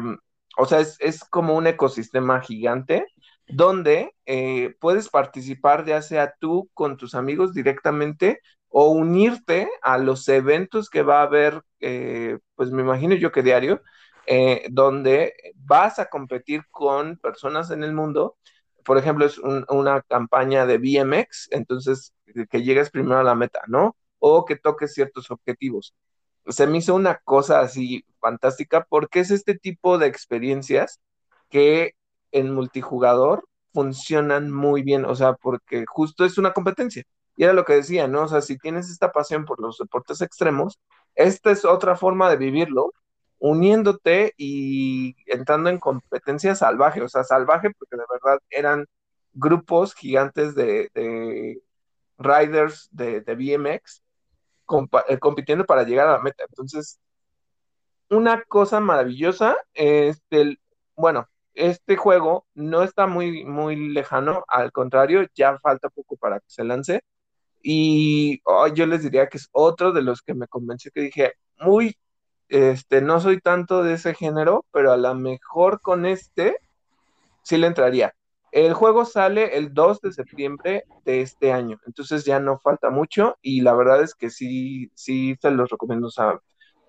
o 0.58 0.66
sea, 0.66 0.80
es, 0.80 1.24
como 1.30 1.56
un 1.56 1.66
ecosistema 1.66 2.42
gigante 2.42 3.06
donde 3.48 4.14
eh, 4.26 4.74
puedes 4.80 5.08
participar 5.08 5.86
ya 5.86 6.02
sea 6.02 6.34
tú 6.38 6.68
con 6.74 6.98
tus 6.98 7.14
amigos 7.14 7.54
directamente 7.54 8.40
o 8.68 8.90
unirte 8.90 9.70
a 9.80 9.96
los 9.96 10.28
eventos 10.28 10.90
que 10.90 11.02
va 11.02 11.20
a 11.20 11.22
haber, 11.22 11.62
eh, 11.80 12.38
pues 12.54 12.70
me 12.70 12.82
imagino 12.82 13.14
yo 13.14 13.32
que 13.32 13.42
diario, 13.42 13.80
eh, 14.26 14.66
donde 14.70 15.32
vas 15.56 15.98
a 15.98 16.10
competir 16.10 16.64
con 16.70 17.16
personas 17.16 17.70
en 17.70 17.82
el 17.82 17.94
mundo. 17.94 18.36
Por 18.84 18.98
ejemplo, 18.98 19.24
es 19.26 19.38
una 19.38 20.02
campaña 20.02 20.66
de 20.66 20.78
BMX, 20.78 21.48
entonces 21.50 22.12
que 22.50 22.62
llegues 22.62 22.90
primero 22.90 23.18
a 23.20 23.24
la 23.24 23.34
meta, 23.34 23.60
¿no? 23.68 23.96
O 24.18 24.44
que 24.44 24.56
toques 24.56 24.94
ciertos 24.94 25.30
objetivos. 25.30 25.94
Se 26.46 26.66
me 26.66 26.78
hizo 26.78 26.94
una 26.94 27.18
cosa 27.18 27.60
así 27.60 28.04
fantástica 28.20 28.86
porque 28.88 29.20
es 29.20 29.30
este 29.30 29.56
tipo 29.58 29.98
de 29.98 30.06
experiencias 30.06 31.00
que 31.50 31.94
en 32.32 32.52
multijugador 32.54 33.44
funcionan 33.72 34.50
muy 34.50 34.82
bien, 34.82 35.04
o 35.04 35.14
sea, 35.14 35.34
porque 35.34 35.84
justo 35.86 36.24
es 36.24 36.38
una 36.38 36.52
competencia. 36.52 37.04
Y 37.36 37.44
era 37.44 37.52
lo 37.52 37.64
que 37.64 37.74
decía, 37.74 38.08
¿no? 38.08 38.22
O 38.24 38.28
sea, 38.28 38.42
si 38.42 38.58
tienes 38.58 38.90
esta 38.90 39.12
pasión 39.12 39.44
por 39.44 39.60
los 39.60 39.78
deportes 39.78 40.20
extremos, 40.20 40.78
esta 41.14 41.50
es 41.50 41.64
otra 41.64 41.96
forma 41.96 42.30
de 42.30 42.36
vivirlo, 42.36 42.92
uniéndote 43.42 44.34
y 44.36 45.16
entrando 45.26 45.68
en 45.68 45.80
competencia 45.80 46.54
salvaje, 46.54 47.02
o 47.02 47.08
sea, 47.08 47.24
salvaje 47.24 47.70
porque 47.76 47.96
de 47.96 48.04
verdad 48.08 48.38
eran 48.50 48.86
grupos 49.32 49.94
gigantes 49.96 50.54
de, 50.54 51.60
riders 52.18 52.88
de, 52.92 53.20
BMX 53.20 54.00
eh, 55.08 55.18
compitiendo 55.18 55.64
para 55.64 55.82
llegar 55.82 56.06
a 56.06 56.12
la 56.12 56.22
meta. 56.22 56.44
Entonces, 56.48 57.00
una 58.10 58.44
cosa 58.44 58.78
maravillosa, 58.78 59.56
este, 59.74 60.58
bueno, 60.94 61.28
este 61.54 61.96
juego 61.96 62.46
no 62.54 62.84
está 62.84 63.08
muy, 63.08 63.44
muy 63.44 63.74
lejano, 63.74 64.44
al 64.46 64.70
contrario, 64.70 65.26
ya 65.34 65.58
falta 65.58 65.88
poco 65.88 66.16
para 66.16 66.38
que 66.38 66.46
se 66.48 66.62
lance. 66.62 67.02
Y 67.60 68.40
oh, 68.44 68.68
yo 68.68 68.86
les 68.86 69.02
diría 69.02 69.28
que 69.28 69.38
es 69.38 69.48
otro 69.50 69.92
de 69.92 70.02
los 70.02 70.22
que 70.22 70.34
me 70.34 70.46
convenció 70.46 70.92
que 70.94 71.00
dije, 71.00 71.32
muy, 71.58 71.96
este, 72.52 73.00
no 73.00 73.18
soy 73.20 73.40
tanto 73.40 73.82
de 73.82 73.94
ese 73.94 74.14
género, 74.14 74.66
pero 74.72 74.92
a 74.92 74.98
lo 74.98 75.14
mejor 75.14 75.80
con 75.80 76.06
este 76.06 76.56
sí 77.42 77.56
le 77.56 77.66
entraría. 77.68 78.14
El 78.52 78.74
juego 78.74 79.06
sale 79.06 79.56
el 79.56 79.72
2 79.74 80.00
de 80.02 80.12
septiembre 80.12 80.84
de 81.04 81.22
este 81.22 81.52
año, 81.52 81.78
entonces 81.86 82.24
ya 82.24 82.40
no 82.40 82.58
falta 82.58 82.90
mucho 82.90 83.38
y 83.42 83.62
la 83.62 83.74
verdad 83.74 84.02
es 84.02 84.14
que 84.14 84.30
sí, 84.30 84.90
sí 84.94 85.36
se 85.40 85.50
los 85.50 85.70
recomiendo, 85.70 86.08
o 86.08 86.10
sea, 86.10 86.38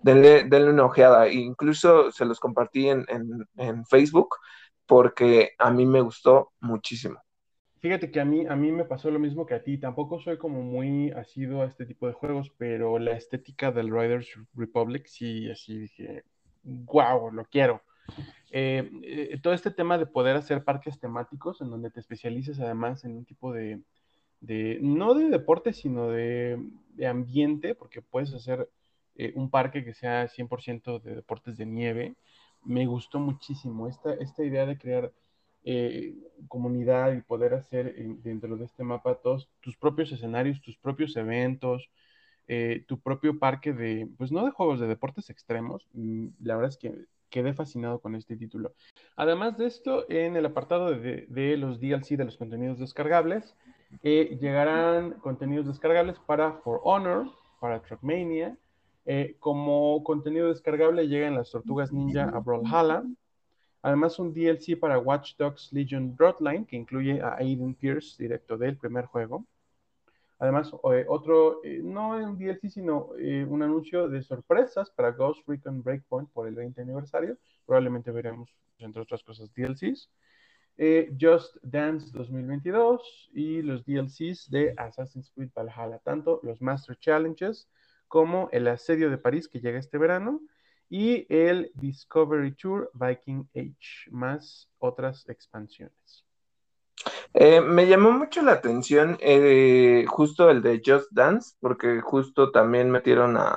denle, 0.02 0.44
una 0.70 0.84
ojeada. 0.84 1.28
Incluso 1.28 2.12
se 2.12 2.26
los 2.26 2.40
compartí 2.40 2.88
en, 2.90 3.06
en 3.56 3.86
Facebook 3.86 4.36
porque 4.86 5.52
a 5.58 5.70
mí 5.70 5.86
me 5.86 6.02
gustó 6.02 6.52
muchísimo. 6.60 7.23
Fíjate 7.84 8.10
que 8.10 8.18
a 8.18 8.24
mí, 8.24 8.46
a 8.46 8.56
mí 8.56 8.72
me 8.72 8.86
pasó 8.86 9.10
lo 9.10 9.18
mismo 9.18 9.44
que 9.44 9.52
a 9.52 9.62
ti. 9.62 9.76
Tampoco 9.76 10.18
soy 10.18 10.38
como 10.38 10.62
muy 10.62 11.10
asido 11.10 11.60
a 11.60 11.66
este 11.66 11.84
tipo 11.84 12.06
de 12.06 12.14
juegos, 12.14 12.50
pero 12.56 12.98
la 12.98 13.10
estética 13.10 13.72
del 13.72 13.90
Riders 13.90 14.38
Republic 14.54 15.04
sí, 15.04 15.50
así 15.50 15.80
dije, 15.80 16.24
wow, 16.62 17.30
lo 17.30 17.44
quiero. 17.44 17.82
Eh, 18.50 18.90
eh, 19.02 19.38
todo 19.42 19.52
este 19.52 19.70
tema 19.70 19.98
de 19.98 20.06
poder 20.06 20.34
hacer 20.34 20.64
parques 20.64 20.98
temáticos 20.98 21.60
en 21.60 21.68
donde 21.68 21.90
te 21.90 22.00
especialices 22.00 22.58
además 22.58 23.04
en 23.04 23.18
un 23.18 23.26
tipo 23.26 23.52
de, 23.52 23.82
de 24.40 24.78
no 24.80 25.12
de 25.12 25.28
deporte, 25.28 25.74
sino 25.74 26.08
de, 26.08 26.58
de 26.94 27.06
ambiente, 27.06 27.74
porque 27.74 28.00
puedes 28.00 28.32
hacer 28.32 28.66
eh, 29.14 29.34
un 29.36 29.50
parque 29.50 29.84
que 29.84 29.92
sea 29.92 30.26
100% 30.26 31.02
de 31.02 31.16
deportes 31.16 31.58
de 31.58 31.66
nieve. 31.66 32.16
Me 32.62 32.86
gustó 32.86 33.18
muchísimo 33.18 33.88
esta, 33.88 34.14
esta 34.14 34.42
idea 34.42 34.64
de 34.64 34.78
crear 34.78 35.12
eh, 35.66 36.14
comunidad 36.48 37.14
y 37.14 37.22
poder 37.22 37.54
hacer 37.54 37.94
dentro 38.22 38.56
de 38.58 38.66
este 38.66 38.84
mapa 38.84 39.14
todos 39.14 39.48
tus 39.60 39.78
propios 39.78 40.12
escenarios, 40.12 40.60
tus 40.60 40.76
propios 40.76 41.16
eventos, 41.16 41.88
eh, 42.48 42.84
tu 42.86 43.00
propio 43.00 43.38
parque 43.38 43.72
de, 43.72 44.06
pues 44.18 44.30
no 44.30 44.44
de 44.44 44.50
juegos, 44.50 44.78
de 44.78 44.86
deportes 44.86 45.30
extremos. 45.30 45.88
Mm, 45.94 46.28
la 46.42 46.56
verdad 46.56 46.68
es 46.68 46.76
que 46.76 47.06
quedé 47.30 47.54
fascinado 47.54 47.98
con 47.98 48.14
este 48.14 48.36
título. 48.36 48.74
Además 49.16 49.56
de 49.56 49.66
esto, 49.66 50.04
en 50.10 50.36
el 50.36 50.44
apartado 50.44 50.90
de, 50.90 51.56
los 51.56 51.80
DLC, 51.80 52.18
de 52.18 52.26
los 52.26 52.36
contenidos 52.36 52.78
descargables, 52.78 53.56
eh, 54.02 54.36
llegarán 54.38 55.12
contenidos 55.14 55.66
descargables 55.66 56.18
para 56.26 56.52
For 56.52 56.80
Honor, 56.84 57.30
para 57.58 57.80
Trackmania. 57.80 58.58
como 59.38 60.02
contenido 60.04 60.48
descargable 60.48 61.08
llegan 61.08 61.34
las 61.34 61.50
tortugas 61.50 61.92
ninja 61.92 62.24
a 62.24 62.38
Brawlhalla, 62.40 63.02
Además, 63.84 64.18
un 64.18 64.32
DLC 64.32 64.78
para 64.80 64.98
Watch 64.98 65.36
Dogs 65.36 65.70
Legion 65.70 66.16
Broadline, 66.16 66.64
que 66.64 66.74
incluye 66.74 67.20
a 67.20 67.36
Aiden 67.36 67.74
Pierce, 67.74 68.16
directo 68.18 68.56
del 68.56 68.78
primer 68.78 69.04
juego. 69.04 69.44
Además, 70.38 70.72
eh, 70.90 71.04
otro, 71.06 71.62
eh, 71.62 71.82
no 71.84 72.16
un 72.16 72.38
DLC, 72.38 72.70
sino 72.70 73.10
eh, 73.18 73.44
un 73.46 73.62
anuncio 73.62 74.08
de 74.08 74.22
sorpresas 74.22 74.90
para 74.90 75.10
Ghost 75.10 75.46
Recon 75.46 75.82
Breakpoint 75.82 76.30
por 76.30 76.48
el 76.48 76.54
20 76.54 76.80
aniversario. 76.80 77.36
Probablemente 77.66 78.10
veremos, 78.10 78.56
entre 78.78 79.02
otras 79.02 79.22
cosas, 79.22 79.52
DLCs. 79.52 80.10
Just 81.20 81.58
Dance 81.62 82.10
2022 82.10 83.30
y 83.34 83.60
los 83.60 83.84
DLCs 83.84 84.50
de 84.50 84.72
Assassin's 84.78 85.30
Creed 85.30 85.50
Valhalla, 85.54 85.98
tanto 85.98 86.40
los 86.42 86.62
Master 86.62 86.98
Challenges 86.98 87.68
como 88.08 88.48
el 88.50 88.66
Asedio 88.66 89.10
de 89.10 89.18
París 89.18 89.46
que 89.46 89.60
llega 89.60 89.78
este 89.78 89.98
verano 89.98 90.40
y 90.88 91.26
el 91.28 91.70
Discovery 91.74 92.52
Tour 92.52 92.90
Viking 92.94 93.48
Age, 93.54 94.10
más 94.10 94.68
otras 94.78 95.28
expansiones. 95.28 96.24
Eh, 97.34 97.60
me 97.60 97.86
llamó 97.86 98.12
mucho 98.12 98.42
la 98.42 98.52
atención 98.52 99.18
eh, 99.20 100.04
justo 100.08 100.50
el 100.50 100.62
de 100.62 100.80
Just 100.84 101.10
Dance, 101.10 101.56
porque 101.60 102.00
justo 102.00 102.50
también 102.52 102.90
metieron 102.90 103.36
a, 103.36 103.56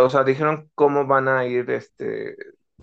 o 0.00 0.10
sea, 0.10 0.24
dijeron 0.24 0.70
cómo 0.74 1.06
van 1.06 1.28
a 1.28 1.46
ir 1.46 1.70
este, 1.70 2.36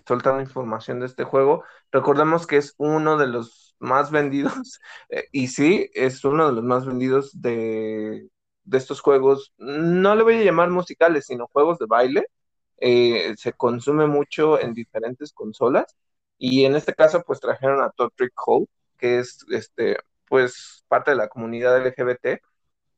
soltando 0.08 0.42
información 0.42 1.00
de 1.00 1.08
este 1.08 1.24
juego. 1.24 1.64
Recordemos 1.92 2.48
que 2.48 2.58
es 2.58 2.74
uno 2.78 3.18
de 3.18 3.28
los 3.28 3.76
más 3.80 4.12
vendidos, 4.12 4.80
eh, 5.10 5.26
y 5.32 5.48
sí, 5.48 5.90
es 5.94 6.24
uno 6.26 6.48
de 6.48 6.54
los 6.54 6.64
más 6.64 6.86
vendidos 6.86 7.32
de, 7.42 8.30
de 8.64 8.78
estos 8.78 9.02
juegos, 9.02 9.54
no 9.58 10.16
le 10.16 10.24
voy 10.24 10.36
a 10.36 10.44
llamar 10.44 10.70
musicales, 10.70 11.26
sino 11.28 11.48
juegos 11.48 11.80
de 11.80 11.86
baile 11.88 12.26
eh, 12.82 13.34
se 13.38 13.54
consume 13.54 14.08
mucho 14.08 14.60
en 14.60 14.74
diferentes 14.74 15.34
consolas 15.34 15.96
y 16.38 16.66
en 16.66 16.76
este 16.76 16.94
caso 16.94 17.24
pues 17.26 17.40
trajeron 17.40 17.82
a 17.82 17.92
Todd 17.92 18.12
Trick 18.16 18.34
Hole, 18.46 18.68
que 18.98 19.20
es 19.20 19.46
este 19.50 19.98
pues 20.28 20.86
parte 20.88 21.12
de 21.12 21.18
la 21.18 21.28
comunidad 21.28 21.78
LGBT 21.86 22.40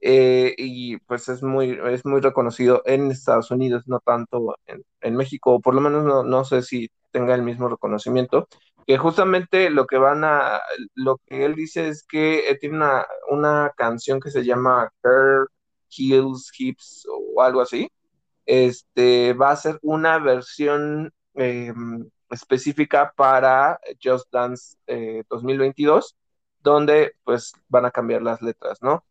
eh, 0.02 0.56
y 0.58 0.98
pues 0.98 1.30
es 1.30 1.44
muy, 1.44 1.80
es 1.90 2.06
muy 2.06 2.22
reconocido 2.22 2.82
en 2.86 3.12
Estados 3.12 3.52
Unidos, 3.52 3.84
no 3.88 4.00
tanto 4.00 4.56
en, 4.66 5.16
México, 5.16 5.56
o 5.56 5.60
por 5.62 5.76
lo 5.76 5.82
menos 5.82 6.04
no, 6.04 6.24
no, 6.24 6.44
sé 6.44 6.64
si 6.64 6.90
tenga 7.12 7.36
el 7.36 7.44
mismo 7.44 7.70
reconocimiento, 7.70 8.48
que 8.88 8.98
justamente 8.98 9.70
lo 9.70 9.86
que 9.86 9.98
van 9.98 10.24
a, 10.24 10.60
lo 10.96 11.18
que 11.28 11.46
él 11.46 11.56
dice 11.56 11.88
es 11.90 12.04
que 12.04 12.50
eh, 12.50 12.58
tiene 12.60 12.78
una, 12.78 13.06
una 13.30 13.72
canción 13.78 14.20
que 14.20 14.32
se 14.32 14.44
llama 14.44 14.90
Hair, 15.04 15.48
Heels, 15.96 16.52
Hips 16.58 17.06
o 17.10 17.42
algo 17.42 17.62
así, 17.62 17.92
este, 18.46 19.34
va 19.34 19.52
a 19.52 19.56
ser 19.56 19.80
una 19.82 20.20
versión 20.20 21.14
em, 21.36 22.10
específica 22.30 23.14
para 23.16 23.80
Just 24.04 24.32
Dance 24.32 24.78
2022, 25.30 26.12
eh, 26.12 26.16
donde 26.62 27.14
pues 27.24 27.54
van 27.68 27.86
a 27.86 27.92
cambiar 27.92 28.22
las 28.22 28.42
letras, 28.42 28.82
¿no? 28.82 29.06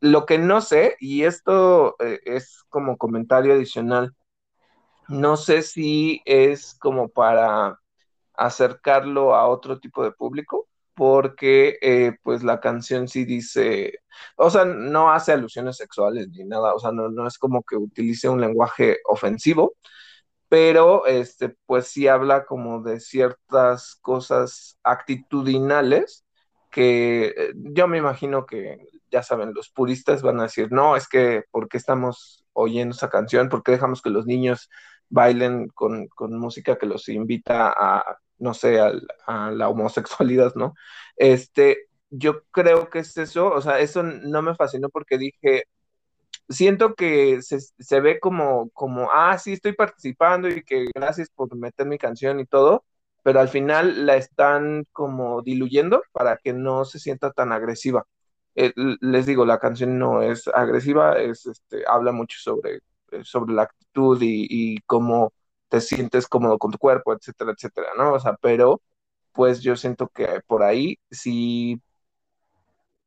Lo 0.00 0.24
que 0.24 0.38
no 0.38 0.60
sé, 0.60 0.96
y 1.00 1.24
esto 1.24 1.96
eh, 2.00 2.20
es 2.24 2.64
como 2.68 2.96
comentario 2.96 3.52
adicional, 3.52 4.14
no 5.08 5.36
sé 5.36 5.62
si 5.62 6.22
es 6.24 6.76
como 6.80 7.08
para 7.08 7.80
acercarlo 8.34 9.34
a 9.34 9.46
otro 9.48 9.78
tipo 9.80 10.02
de 10.02 10.12
público, 10.12 10.68
porque 10.94 11.78
eh, 11.82 12.12
pues 12.22 12.42
la 12.42 12.60
canción 12.60 13.08
sí 13.08 13.24
dice, 13.24 14.00
o 14.36 14.50
sea, 14.50 14.64
no 14.64 15.10
hace 15.10 15.32
alusiones 15.32 15.76
sexuales 15.76 16.28
ni 16.30 16.44
nada, 16.44 16.74
o 16.74 16.78
sea, 16.78 16.92
no, 16.92 17.26
es 17.26 17.38
como 17.38 17.62
que 17.62 17.76
utilice 17.76 18.28
un 18.28 18.40
lenguaje 18.40 18.98
ofensivo, 19.06 19.74
pero 20.48 21.06
este, 21.06 21.56
pues 21.66 21.88
sí 21.88 22.08
habla 22.08 22.44
como 22.46 22.82
de 22.82 23.00
ciertas 23.00 23.96
cosas 24.02 24.78
actitudinales 24.82 26.24
que 26.70 27.34
eh, 27.36 27.52
yo 27.54 27.88
me 27.88 27.98
imagino 27.98 28.46
que, 28.46 28.78
ya 29.10 29.22
saben, 29.22 29.52
los 29.54 29.70
puristas 29.70 30.22
van 30.22 30.40
a 30.40 30.44
decir, 30.44 30.72
no, 30.72 30.96
es 30.96 31.08
que, 31.08 31.44
¿por 31.50 31.68
qué 31.68 31.76
estamos 31.78 32.44
oyendo 32.52 32.94
esa 32.94 33.10
canción? 33.10 33.48
¿Por 33.48 33.62
qué 33.62 33.72
dejamos 33.72 34.02
que 34.02 34.10
los 34.10 34.26
niños 34.26 34.68
bailen 35.10 35.68
con, 35.68 36.08
con 36.08 36.38
música 36.38 36.78
que 36.78 36.86
los 36.86 37.08
invita 37.08 37.74
a 37.76 38.18
no 38.40 38.54
sé, 38.54 38.80
a 38.80 39.50
la 39.52 39.68
homosexualidad, 39.68 40.54
¿no? 40.56 40.74
Este, 41.16 41.88
yo 42.10 42.42
creo 42.50 42.90
que 42.90 43.00
es 43.00 43.16
eso, 43.18 43.52
o 43.52 43.60
sea, 43.62 43.80
eso 43.80 44.02
no 44.02 44.42
me 44.42 44.54
fascinó 44.56 44.88
porque 44.90 45.18
dije, 45.18 45.64
siento 46.48 46.94
que 46.94 47.42
se, 47.42 47.60
se, 47.60 48.00
ve 48.00 48.20
como, 48.20 48.70
como, 48.70 49.10
ah, 49.12 49.38
sí, 49.38 49.54
estoy 49.54 49.74
participando 49.74 50.48
y 50.48 50.64
que 50.64 50.88
gracias 50.94 51.30
por 51.30 51.54
meter 51.56 51.86
mi 51.86 51.98
canción 51.98 52.40
y 52.40 52.46
todo, 52.46 52.84
pero 53.22 53.40
al 53.40 53.48
final 53.48 54.06
la 54.06 54.16
están 54.16 54.86
como 54.92 55.42
diluyendo 55.42 56.02
para 56.12 56.38
que 56.38 56.52
no 56.52 56.84
se 56.84 56.98
sienta 56.98 57.32
tan 57.32 57.52
agresiva. 57.52 58.06
Eh, 58.56 58.72
les 59.00 59.26
digo, 59.26 59.44
la 59.46 59.58
canción 59.60 59.98
no 59.98 60.22
es 60.22 60.48
agresiva, 60.48 61.18
es, 61.18 61.46
este, 61.46 61.84
habla 61.86 62.12
mucho 62.12 62.38
sobre, 62.40 62.80
sobre 63.24 63.54
la 63.54 63.62
actitud 63.62 64.20
y, 64.22 64.46
y 64.48 64.78
cómo 64.86 65.32
te 65.68 65.80
sientes 65.80 66.26
cómodo 66.28 66.58
con 66.58 66.72
tu 66.72 66.78
cuerpo, 66.78 67.12
etcétera, 67.14 67.52
etcétera, 67.52 67.88
¿no? 67.96 68.14
O 68.14 68.20
sea, 68.20 68.36
pero 68.40 68.80
pues 69.32 69.60
yo 69.62 69.76
siento 69.76 70.08
que 70.08 70.40
por 70.46 70.62
ahí 70.62 70.98
sí 71.10 71.80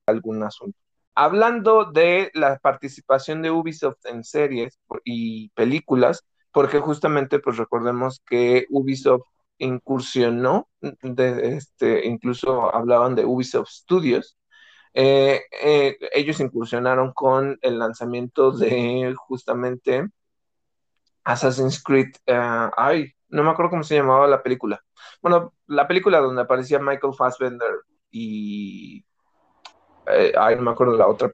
algún 0.05 0.43
asunto. 0.43 0.77
Hablando 1.15 1.86
de 1.91 2.31
la 2.33 2.57
participación 2.60 3.41
de 3.41 3.51
Ubisoft 3.51 4.05
en 4.05 4.24
series 4.24 4.79
y 5.03 5.50
películas, 5.50 6.25
porque 6.51 6.79
justamente 6.79 7.39
pues 7.39 7.57
recordemos 7.57 8.22
que 8.25 8.65
Ubisoft 8.69 9.24
incursionó, 9.60 10.67
de, 10.81 11.55
este, 11.55 12.07
incluso 12.07 12.74
hablaban 12.74 13.15
de 13.15 13.25
Ubisoft 13.25 13.69
Studios, 13.69 14.38
eh, 14.94 15.42
eh, 15.62 15.98
ellos 16.14 16.40
incursionaron 16.40 17.14
con 17.14 17.58
el 17.62 17.80
lanzamiento 17.80 18.52
de 18.52 19.14
justamente 19.18 20.08
Assassin's 21.24 21.82
Creed, 21.82 22.12
uh, 22.28 22.70
ay, 22.76 23.14
no 23.30 23.44
me 23.44 23.50
acuerdo 23.50 23.72
cómo 23.72 23.84
se 23.84 23.96
llamaba 23.96 24.28
la 24.28 24.44
película. 24.44 24.84
Bueno, 25.22 25.54
la 25.68 25.88
película 25.88 26.20
donde 26.20 26.42
aparecía 26.42 26.80
Michael 26.80 27.14
Fassbender 27.14 27.72
y 28.12 29.06
eh, 30.08 30.34
ay, 30.38 30.56
no 30.56 30.64
me 30.64 30.72
acuerdo 30.72 30.98
la 30.98 31.08
otra, 31.08 31.32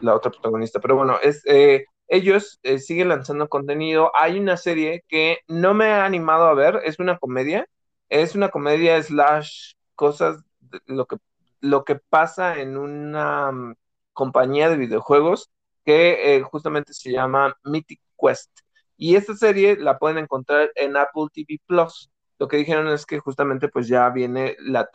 la 0.00 0.14
otra 0.14 0.30
protagonista, 0.30 0.80
pero 0.80 0.96
bueno, 0.96 1.18
eh, 1.22 1.84
ellos 2.08 2.60
eh, 2.62 2.78
siguen 2.78 3.08
lanzando 3.08 3.48
contenido. 3.48 4.12
Hay 4.14 4.38
una 4.38 4.56
serie 4.56 5.04
que 5.08 5.38
no 5.48 5.74
me 5.74 5.86
ha 5.86 6.04
animado 6.04 6.46
a 6.46 6.54
ver, 6.54 6.80
es 6.84 6.98
una 6.98 7.18
comedia, 7.18 7.66
es 8.08 8.34
una 8.34 8.50
comedia 8.50 9.02
slash 9.02 9.74
cosas, 9.94 10.44
lo 10.86 11.06
que, 11.06 11.16
lo 11.62 11.84
que 11.84 11.96
pasa 11.96 12.60
en 12.60 12.76
una 12.76 13.48
um, 13.48 13.74
compañía 14.12 14.68
de 14.68 14.76
videojuegos 14.76 15.50
que 15.84 16.36
eh, 16.36 16.42
justamente 16.42 16.92
se 16.92 17.10
llama 17.10 17.56
Mythic 17.64 18.00
Quest. 18.20 18.50
Y 18.96 19.16
esta 19.16 19.34
serie 19.34 19.76
la 19.76 19.98
pueden 19.98 20.18
encontrar 20.18 20.70
en 20.74 20.96
Apple 20.96 21.26
TV 21.32 21.60
Plus. 21.66 22.10
Lo 22.38 22.48
que 22.48 22.56
dijeron 22.56 22.88
es 22.88 23.06
que 23.06 23.20
justamente 23.20 23.68
pues 23.68 23.88
ya 23.88 24.10
viene 24.10 24.56
la 24.60 24.88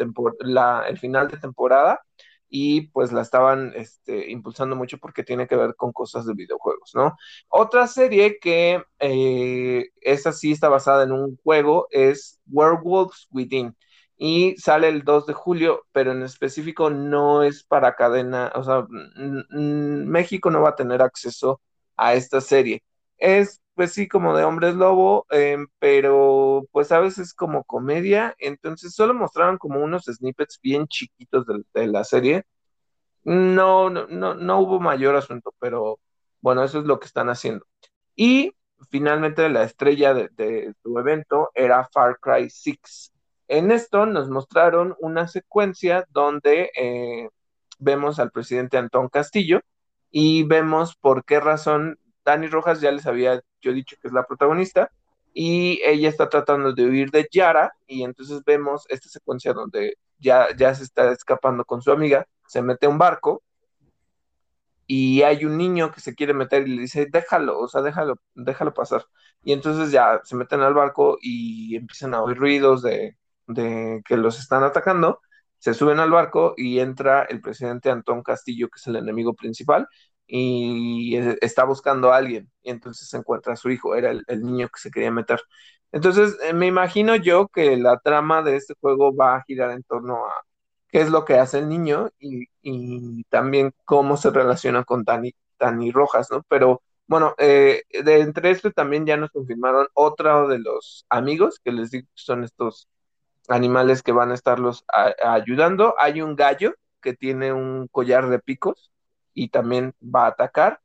el 0.87 0.97
final 0.99 1.29
de 1.29 1.37
temporada 1.37 2.01
y 2.49 2.87
pues 2.89 3.11
la 3.11 3.21
estaban 3.21 3.73
este, 3.75 4.31
impulsando 4.31 4.75
mucho 4.75 4.97
porque 4.97 5.23
tiene 5.23 5.47
que 5.47 5.55
ver 5.55 5.75
con 5.75 5.91
cosas 5.91 6.25
de 6.25 6.33
videojuegos, 6.33 6.91
¿no? 6.95 7.17
Otra 7.49 7.87
serie 7.87 8.39
que 8.39 8.83
eh, 8.99 9.89
esa 10.01 10.31
sí 10.31 10.51
está 10.51 10.69
basada 10.69 11.03
en 11.03 11.11
un 11.11 11.37
juego 11.43 11.87
es 11.91 12.39
Werewolves 12.47 13.27
Within 13.31 13.75
y 14.17 14.55
sale 14.57 14.89
el 14.89 15.03
2 15.03 15.27
de 15.27 15.33
julio, 15.33 15.85
pero 15.91 16.11
en 16.11 16.23
específico 16.23 16.89
no 16.89 17.43
es 17.43 17.63
para 17.63 17.95
cadena, 17.95 18.51
o 18.55 18.63
sea, 18.63 18.85
México 19.49 20.49
no 20.51 20.61
va 20.61 20.69
a 20.69 20.75
tener 20.75 21.01
acceso 21.01 21.61
a 21.95 22.13
esta 22.15 22.41
serie. 22.41 22.83
Es 23.17 23.61
pues 23.77 23.93
sí, 23.93 24.07
como 24.07 24.35
de 24.35 24.43
hombres 24.43 24.73
lobo, 24.75 25.27
em, 25.29 25.67
pero 25.79 26.67
pues 26.71 26.91
a 26.91 26.99
veces 26.99 27.33
como 27.35 27.63
comedia, 27.63 28.35
entonces 28.39 28.95
solo 28.95 29.13
mostraron 29.13 29.59
como 29.59 29.79
unos 29.83 30.05
snippets 30.05 30.59
bien 30.61 30.87
chiquitos 30.87 31.45
de, 31.73 31.87
la 31.87 32.03
serie. 32.03 32.43
No, 33.23 33.89
no, 33.89 34.07
no, 34.07 34.59
hubo 34.61 34.79
mayor 34.79 35.15
asunto, 35.15 35.53
pero 35.59 35.99
bueno, 36.41 36.63
eso 36.63 36.79
es 36.79 36.85
lo 36.85 36.99
que 36.99 37.07
están 37.07 37.29
haciendo. 37.29 37.65
Y 38.15 38.53
finalmente 38.89 39.49
la 39.49 39.63
estrella 39.63 40.13
de, 40.13 40.73
su 40.83 40.97
evento 40.99 41.51
era 41.55 41.87
Far 41.93 42.19
Cry 42.19 42.49
6. 42.49 43.13
En 43.47 43.71
esto 43.71 44.05
nos 44.05 44.29
mostraron 44.29 44.95
una 44.99 45.27
secuencia 45.27 46.05
donde 46.09 46.71
eh, 46.77 47.29
vemos 47.79 48.19
al 48.19 48.31
presidente 48.31 48.77
Antón 48.77 49.09
Castillo 49.09 49.61
y 50.11 50.43
vemos 50.43 50.95
por 50.95 51.23
qué 51.25 51.39
razón 51.39 51.97
Dani 52.25 52.47
Rojas 52.47 52.81
ya 52.81 52.91
les 52.91 53.05
había 53.07 53.41
yo 53.61 53.73
dicho 53.73 53.95
que 54.01 54.07
es 54.07 54.13
la 54.13 54.25
protagonista, 54.25 54.91
y 55.33 55.81
ella 55.83 56.09
está 56.09 56.29
tratando 56.29 56.73
de 56.73 56.85
huir 56.85 57.11
de 57.11 57.27
Yara, 57.31 57.73
y 57.85 58.03
entonces 58.03 58.43
vemos 58.45 58.85
esta 58.89 59.09
secuencia 59.09 59.53
donde 59.53 59.97
ya, 60.19 60.47
ya 60.57 60.73
se 60.73 60.83
está 60.83 61.11
escapando 61.11 61.65
con 61.65 61.81
su 61.81 61.91
amiga, 61.91 62.27
se 62.47 62.61
mete 62.61 62.87
a 62.87 62.89
un 62.89 62.97
barco, 62.97 63.43
y 64.87 65.21
hay 65.23 65.45
un 65.45 65.57
niño 65.57 65.91
que 65.91 65.99
se 66.01 66.15
quiere 66.15 66.33
meter 66.33 66.67
y 66.67 66.75
le 66.75 66.81
dice, 66.83 67.07
déjalo, 67.11 67.59
o 67.59 67.67
sea, 67.67 67.81
déjalo, 67.81 68.15
déjalo 68.35 68.73
pasar. 68.73 69.05
Y 69.43 69.51
entonces 69.51 69.91
ya 69.91 70.21
se 70.23 70.35
meten 70.35 70.61
al 70.61 70.73
barco 70.73 71.17
y 71.21 71.75
empiezan 71.75 72.13
a 72.13 72.21
oír 72.23 72.37
ruidos 72.37 72.81
de, 72.83 73.17
de 73.47 74.01
que 74.05 74.17
los 74.17 74.39
están 74.39 74.63
atacando, 74.63 75.21
se 75.59 75.73
suben 75.73 75.99
al 75.99 76.11
barco 76.11 76.53
y 76.57 76.79
entra 76.79 77.23
el 77.23 77.41
presidente 77.41 77.89
Antón 77.89 78.23
Castillo, 78.23 78.69
que 78.69 78.77
es 78.77 78.87
el 78.87 78.97
enemigo 78.97 79.33
principal, 79.33 79.87
y 80.27 81.15
está 81.41 81.63
buscando 81.63 82.11
a 82.11 82.17
alguien 82.17 82.51
y 82.61 82.69
entonces 82.71 83.13
encuentra 83.13 83.53
a 83.53 83.55
su 83.55 83.69
hijo, 83.69 83.95
era 83.95 84.11
el, 84.11 84.41
niño 84.43 84.67
que 84.69 84.79
se 84.79 84.91
quería 84.91 85.11
meter. 85.11 85.41
Entonces 85.91 86.37
eh, 86.43 86.53
me 86.53 86.67
imagino 86.67 87.15
yo 87.15 87.47
que 87.47 87.77
la 87.77 87.99
trama 87.99 88.41
de 88.43 88.57
este 88.57 88.73
juego 88.81 89.15
va 89.15 89.37
a 89.37 89.43
girar 89.43 89.71
en 89.71 89.83
torno 89.83 90.25
a 90.27 90.31
qué 90.89 91.01
es 91.01 91.09
lo 91.11 91.25
que 91.25 91.35
hace 91.35 91.59
el 91.59 91.69
niño 91.69 92.09
y, 92.19 92.47
también 93.29 93.73
cómo 93.85 94.17
se 94.17 94.29
relaciona 94.31 94.83
con 94.83 95.03
Dani, 95.03 95.33
Dani 95.59 95.91
Rojas, 95.91 96.29
¿no? 96.31 96.43
Pero 96.49 96.81
bueno, 97.07 97.35
eh, 97.37 97.83
de 98.03 98.21
entre 98.21 98.51
esto 98.51 98.71
también 98.71 99.05
ya 99.05 99.17
nos 99.17 99.31
confirmaron 99.31 99.87
otro 99.93 100.47
de 100.49 100.59
los 100.59 101.05
amigos 101.09 101.59
que 101.63 101.71
les 101.71 101.91
digo 101.91 102.07
que 102.07 102.11
son 102.15 102.43
estos 102.43 102.87
animales 103.47 104.03
que 104.03 104.11
van 104.11 104.31
a 104.31 104.33
estarlos 104.33 104.85
ayudando. 105.23 105.95
Hay 105.99 106.21
un 106.21 106.35
gallo 106.35 106.75
que 107.01 107.13
tiene 107.13 107.53
un 107.53 107.87
collar 107.87 108.29
de 108.29 108.39
picos 108.39 108.91
y 109.33 109.49
también 109.49 109.93
va 110.03 110.25
a 110.25 110.29
atacar. 110.29 110.81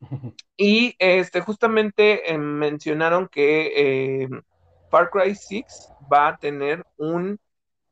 Y 0.56 0.94
este, 0.98 1.40
justamente 1.40 2.30
eh, 2.30 2.36
mencionaron 2.36 3.28
que 3.28 4.24
eh, 4.24 4.28
Far 4.90 5.08
Cry 5.10 5.34
6 5.34 5.64
va 6.12 6.28
a 6.28 6.36
tener 6.36 6.84
un 6.98 7.38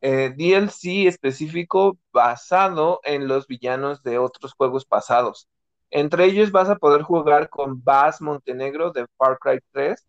eh, 0.02 0.34
DLC 0.36 1.06
específico 1.06 1.98
basado 2.12 3.00
en 3.04 3.26
los 3.26 3.46
villanos 3.46 4.02
de 4.02 4.18
otros 4.18 4.52
juegos 4.52 4.84
pasados. 4.84 5.48
Entre 5.90 6.26
ellos 6.26 6.52
vas 6.52 6.68
a 6.68 6.76
poder 6.76 7.02
jugar 7.02 7.48
con 7.48 7.82
Bass 7.82 8.20
Montenegro 8.20 8.90
de 8.92 9.06
Far 9.16 9.38
Cry 9.38 9.60
3, 9.72 10.06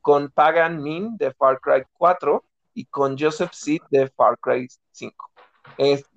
con 0.00 0.30
Pagan 0.30 0.82
Min 0.82 1.16
de 1.16 1.32
Far 1.32 1.60
Cry 1.60 1.84
4 1.92 2.44
y 2.74 2.86
con 2.86 3.18
Joseph 3.18 3.52
Seed 3.52 3.82
de 3.90 4.08
Far 4.08 4.38
Cry 4.38 4.68
5 4.92 5.32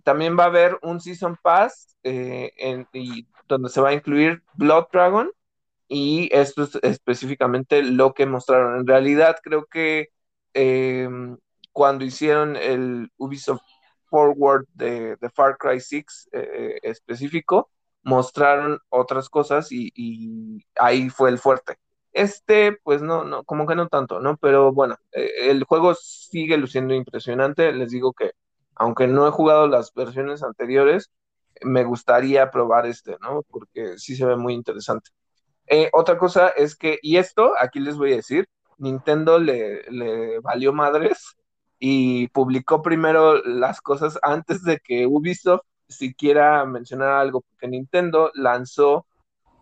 también 0.04 0.38
va 0.38 0.44
a 0.44 0.48
haber 0.48 0.78
un 0.82 1.00
Season 1.00 1.38
Pass 1.42 1.96
eh, 2.04 2.52
en, 2.58 2.88
y, 2.94 3.28
donde 3.48 3.70
se 3.70 3.82
va 3.82 3.90
a 3.90 3.94
incluir 3.94 4.44
Blood 4.54 4.88
Dragon 4.92 5.32
y 5.88 6.30
esto 6.32 6.64
es 6.64 6.76
específicamente 6.82 7.84
lo 7.84 8.14
que 8.14 8.26
mostraron. 8.26 8.80
En 8.80 8.88
realidad 8.88 9.38
creo 9.44 9.66
que 9.66 10.10
em, 10.54 11.38
cuando 11.72 12.06
hicieron 12.06 12.56
el 12.56 13.12
Ubisoft 13.18 13.62
Forward 14.10 14.66
de, 14.74 15.18
Far 15.34 15.58
Cry 15.58 15.80
6 15.80 16.30
eh, 16.32 16.80
específico, 16.84 17.70
mostraron 18.04 18.80
otras 18.90 19.30
cosas 19.30 19.72
y, 19.72 19.92
y, 19.96 20.66
ahí 20.80 21.10
fue 21.10 21.30
el 21.30 21.40
fuerte. 21.40 21.78
Este, 22.16 22.72
pues 22.84 23.02
no, 23.02 23.26
no, 23.26 23.44
como 23.44 23.68
que 23.68 23.76
no 23.76 23.90
tanto, 23.90 24.22
¿no? 24.22 24.38
Pero 24.38 24.72
bueno, 24.72 24.96
eh, 25.12 25.50
el 25.50 25.66
juego 25.66 25.94
sigue 25.96 26.58
luciendo 26.58 26.94
impresionante. 26.94 27.74
Les 27.74 27.92
digo 27.92 28.14
que 28.14 28.32
aunque 28.76 29.08
no 29.08 29.28
he 29.28 29.32
jugado 29.32 29.68
las 29.68 29.94
versiones 29.94 30.42
anteriores, 30.42 31.12
me 31.62 31.84
gustaría 31.84 32.52
probar 32.52 32.86
este, 32.86 33.18
¿no? 33.22 33.44
Porque 33.44 33.98
sí 33.98 34.16
se 34.16 34.26
ve 34.26 34.38
muy 34.38 34.54
interesante. 34.54 35.12
Eh, 35.68 35.90
otra 35.94 36.18
cosa 36.18 36.50
es 36.50 36.76
que, 36.78 37.00
y 37.02 37.18
esto, 37.18 37.54
aquí 37.60 37.80
les 37.82 37.98
voy 37.98 38.14
a 38.14 38.18
decir, 38.18 38.48
Nintendo 38.78 39.38
le, 39.40 39.84
le 39.92 40.40
valió 40.40 40.72
madres 40.74 41.36
y 41.80 42.30
publicó 42.30 42.82
primero 42.82 43.44
las 43.44 43.82
cosas 43.82 44.18
antes 44.22 44.64
de 44.64 44.80
que 44.80 45.06
Ubisoft 45.06 45.66
siquiera 45.90 46.66
mencionar 46.66 47.10
algo, 47.10 47.42
porque 47.42 47.68
Nintendo 47.68 48.32
lanzó 48.36 49.06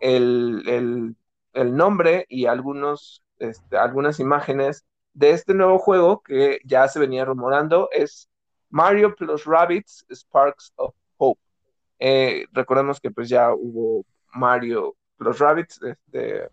el, 0.00 1.16
nombre 1.54 2.26
y 2.28 2.46
algunos, 2.46 3.22
este, 3.38 3.76
algunas 3.76 4.20
imágenes 4.20 4.84
de 5.12 5.30
este 5.30 5.54
nuevo 5.54 5.78
juego 5.78 6.22
que 6.22 6.58
ya 6.64 6.88
se 6.88 6.98
venía 6.98 7.24
rumorando, 7.24 7.88
es 7.92 8.28
Mario 8.70 9.14
plus 9.14 9.44
Rabbits 9.44 10.04
Sparks 10.10 10.72
of 10.76 10.94
Hope. 11.16 11.40
Eh, 11.98 12.46
recordemos 12.52 13.00
que 13.00 13.10
pues 13.10 13.28
ya 13.28 13.52
hubo 13.54 14.04
Mario 14.32 14.96
plus 15.16 15.38
Rabbits, 15.38 15.80
este, 15.82 16.48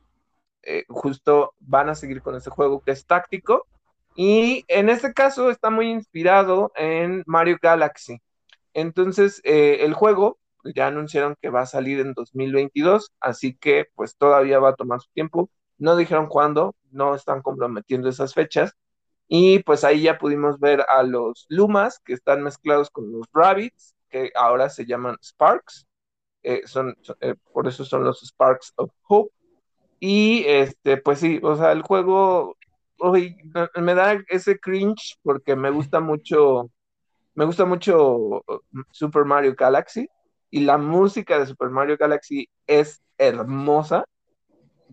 eh, 0.64 0.86
justo 0.88 1.56
van 1.60 1.90
a 1.90 1.96
seguir 1.96 2.22
con 2.22 2.36
este 2.36 2.52
juego 2.52 2.82
que 2.82 2.92
es 2.92 3.06
táctico 3.06 3.66
y 4.16 4.66
en 4.68 4.90
este 4.90 5.14
caso 5.14 5.50
está 5.50 5.70
muy 5.70 5.90
inspirado 5.90 6.72
en 6.76 7.24
Mario 7.26 7.58
Galaxy. 7.62 8.22
Entonces, 8.74 9.42
eh, 9.44 9.80
el 9.82 9.94
juego 9.94 10.38
ya 10.76 10.88
anunciaron 10.88 11.36
que 11.42 11.50
va 11.50 11.62
a 11.62 11.66
salir 11.66 12.00
en 12.00 12.14
2022, 12.14 13.12
así 13.20 13.56
que 13.56 13.88
pues 13.96 14.16
todavía 14.18 14.60
va 14.60 14.70
a 14.70 14.76
tomar 14.76 15.02
su 15.02 15.10
tiempo. 15.14 15.50
No 15.78 15.96
dijeron 15.96 16.28
cuándo, 16.28 16.76
no 16.92 17.16
están 17.16 17.42
comprometiendo 17.42 18.10
esas 18.10 18.34
fechas. 18.34 18.74
Y 19.28 19.60
pues 19.60 19.84
ahí 19.84 20.04
ya 20.04 20.18
pudimos 20.18 20.60
ver 20.60 20.86
a 20.90 21.04
los 21.04 21.46
Lumas 21.50 22.00
que 22.00 22.14
están 22.14 22.44
mezclados 22.44 22.90
con 22.90 23.12
los 23.12 23.26
Rabbits, 23.34 23.96
que 24.10 24.32
ahora 24.36 24.70
se 24.70 24.86
llaman 24.86 25.18
Sparks. 25.24 25.88
Eh, 26.44 26.64
son, 26.66 26.96
eh, 27.22 27.36
por 27.54 27.68
eso 27.68 27.86
son 27.86 28.04
los 28.04 28.22
Sparks 28.22 28.74
of 28.76 28.92
Hope. 29.08 29.34
Y 30.00 30.44
este, 30.48 30.98
pues 30.98 31.20
sí, 31.20 31.40
o 31.44 31.56
sea, 31.56 31.72
el 31.72 31.82
juego 31.84 32.58
me 33.76 33.96
da 33.96 34.14
ese 34.30 34.60
cringe 34.60 35.18
porque 35.24 35.56
me 35.56 35.70
gusta 35.72 36.00
mucho, 36.00 36.70
me 37.36 37.46
gusta 37.46 37.66
mucho 37.66 38.16
uh, 38.18 38.44
Super 38.92 39.26
Mario 39.26 39.56
Galaxy 39.58 40.08
y 40.52 40.62
la 40.62 40.78
música 40.78 41.40
de 41.40 41.48
Super 41.48 41.70
Mario 41.70 41.98
Galaxy 41.98 42.50
es 42.68 43.02
hermosa, 43.18 44.06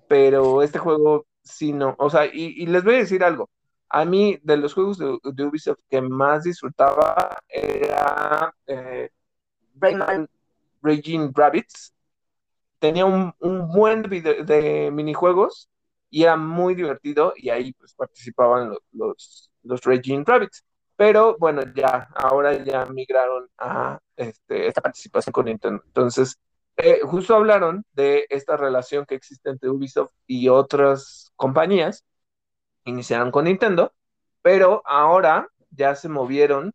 pero 0.08 0.62
este 0.62 0.78
juego 0.78 1.26
sí 1.42 1.72
no, 1.72 1.94
o 1.98 2.10
sea, 2.10 2.26
y, 2.26 2.66
les 2.66 2.84
voy 2.84 2.94
a 2.94 2.98
decir 2.98 3.24
algo, 3.24 3.50
a 3.88 4.04
mí 4.04 4.38
de 4.42 4.56
los 4.56 4.74
juegos 4.74 4.98
de, 4.98 5.44
Ubisoft 5.44 5.80
que 5.90 6.00
más 6.00 6.44
disfrutaba 6.44 7.38
era 7.48 8.54
eh, 8.66 9.10
Raging 10.82 11.32
Rabbits, 11.34 11.92
tenía 12.78 13.04
un, 13.06 13.34
buen 13.40 14.02
de 14.02 14.90
minijuegos 14.92 15.68
y 16.10 16.22
era 16.22 16.36
muy 16.36 16.74
divertido 16.74 17.34
y 17.36 17.50
ahí 17.50 17.72
pues 17.74 17.94
participaban 17.94 18.70
los, 18.70 18.78
los, 18.92 19.50
los 19.62 19.80
Raging 19.82 20.24
Rabbits. 20.24 20.64
Pero 20.98 21.36
bueno, 21.38 21.62
ya, 21.76 22.08
ahora 22.16 22.54
ya 22.64 22.84
migraron 22.86 23.48
a 23.56 24.00
este, 24.16 24.66
esta 24.66 24.80
participación 24.80 25.32
con 25.32 25.44
Nintendo. 25.46 25.80
Entonces, 25.86 26.36
eh, 26.76 27.00
justo 27.04 27.36
hablaron 27.36 27.84
de 27.92 28.26
esta 28.30 28.56
relación 28.56 29.06
que 29.06 29.14
existe 29.14 29.48
entre 29.50 29.70
Ubisoft 29.70 30.12
y 30.26 30.48
otras 30.48 31.32
compañías. 31.36 32.04
Iniciaron 32.84 33.30
con 33.30 33.44
Nintendo, 33.44 33.92
pero 34.42 34.82
ahora 34.86 35.48
ya 35.70 35.94
se 35.94 36.08
movieron 36.08 36.72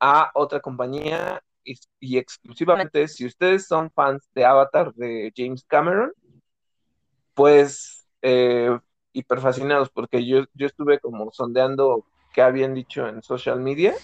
a 0.00 0.30
otra 0.34 0.60
compañía 0.60 1.42
y, 1.64 1.76
y, 2.00 2.18
exclusivamente, 2.18 3.08
si 3.08 3.26
ustedes 3.26 3.66
son 3.66 3.90
fans 3.92 4.28
de 4.34 4.44
Avatar 4.44 4.92
de 4.94 5.32
James 5.34 5.64
Cameron, 5.66 6.12
pues 7.34 8.06
eh, 8.22 8.78
hiper 9.12 9.40
fascinados 9.40 9.88
porque 9.90 10.26
yo, 10.26 10.44
yo 10.54 10.66
estuve 10.66 11.00
como 11.00 11.32
sondeando 11.32 12.06
qué 12.34 12.42
habían 12.42 12.74
dicho 12.74 13.08
en 13.08 13.22
social 13.22 13.60
media 13.60 13.94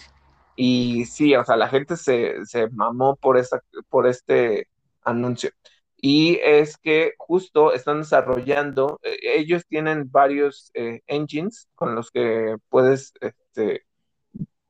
y 0.55 1.05
sí, 1.05 1.35
o 1.35 1.43
sea, 1.45 1.55
la 1.57 1.69
gente 1.69 1.97
se, 1.97 2.35
mamó 2.71 3.15
por, 3.15 3.37
esta, 3.37 3.63
por 3.89 4.07
este 4.07 4.67
anuncio. 5.03 5.51
Y 5.97 6.39
es 6.43 6.77
que 6.77 7.13
justo 7.17 7.73
están 7.73 7.99
desarrollando, 8.01 8.99
eh, 9.03 9.17
ellos 9.37 9.65
tienen 9.67 10.09
varios 10.11 10.71
eh, 10.73 11.01
engines 11.07 11.69
con 11.75 11.95
los 11.95 12.11
que 12.11 12.57
puedes 12.69 13.13
este, 13.21 13.85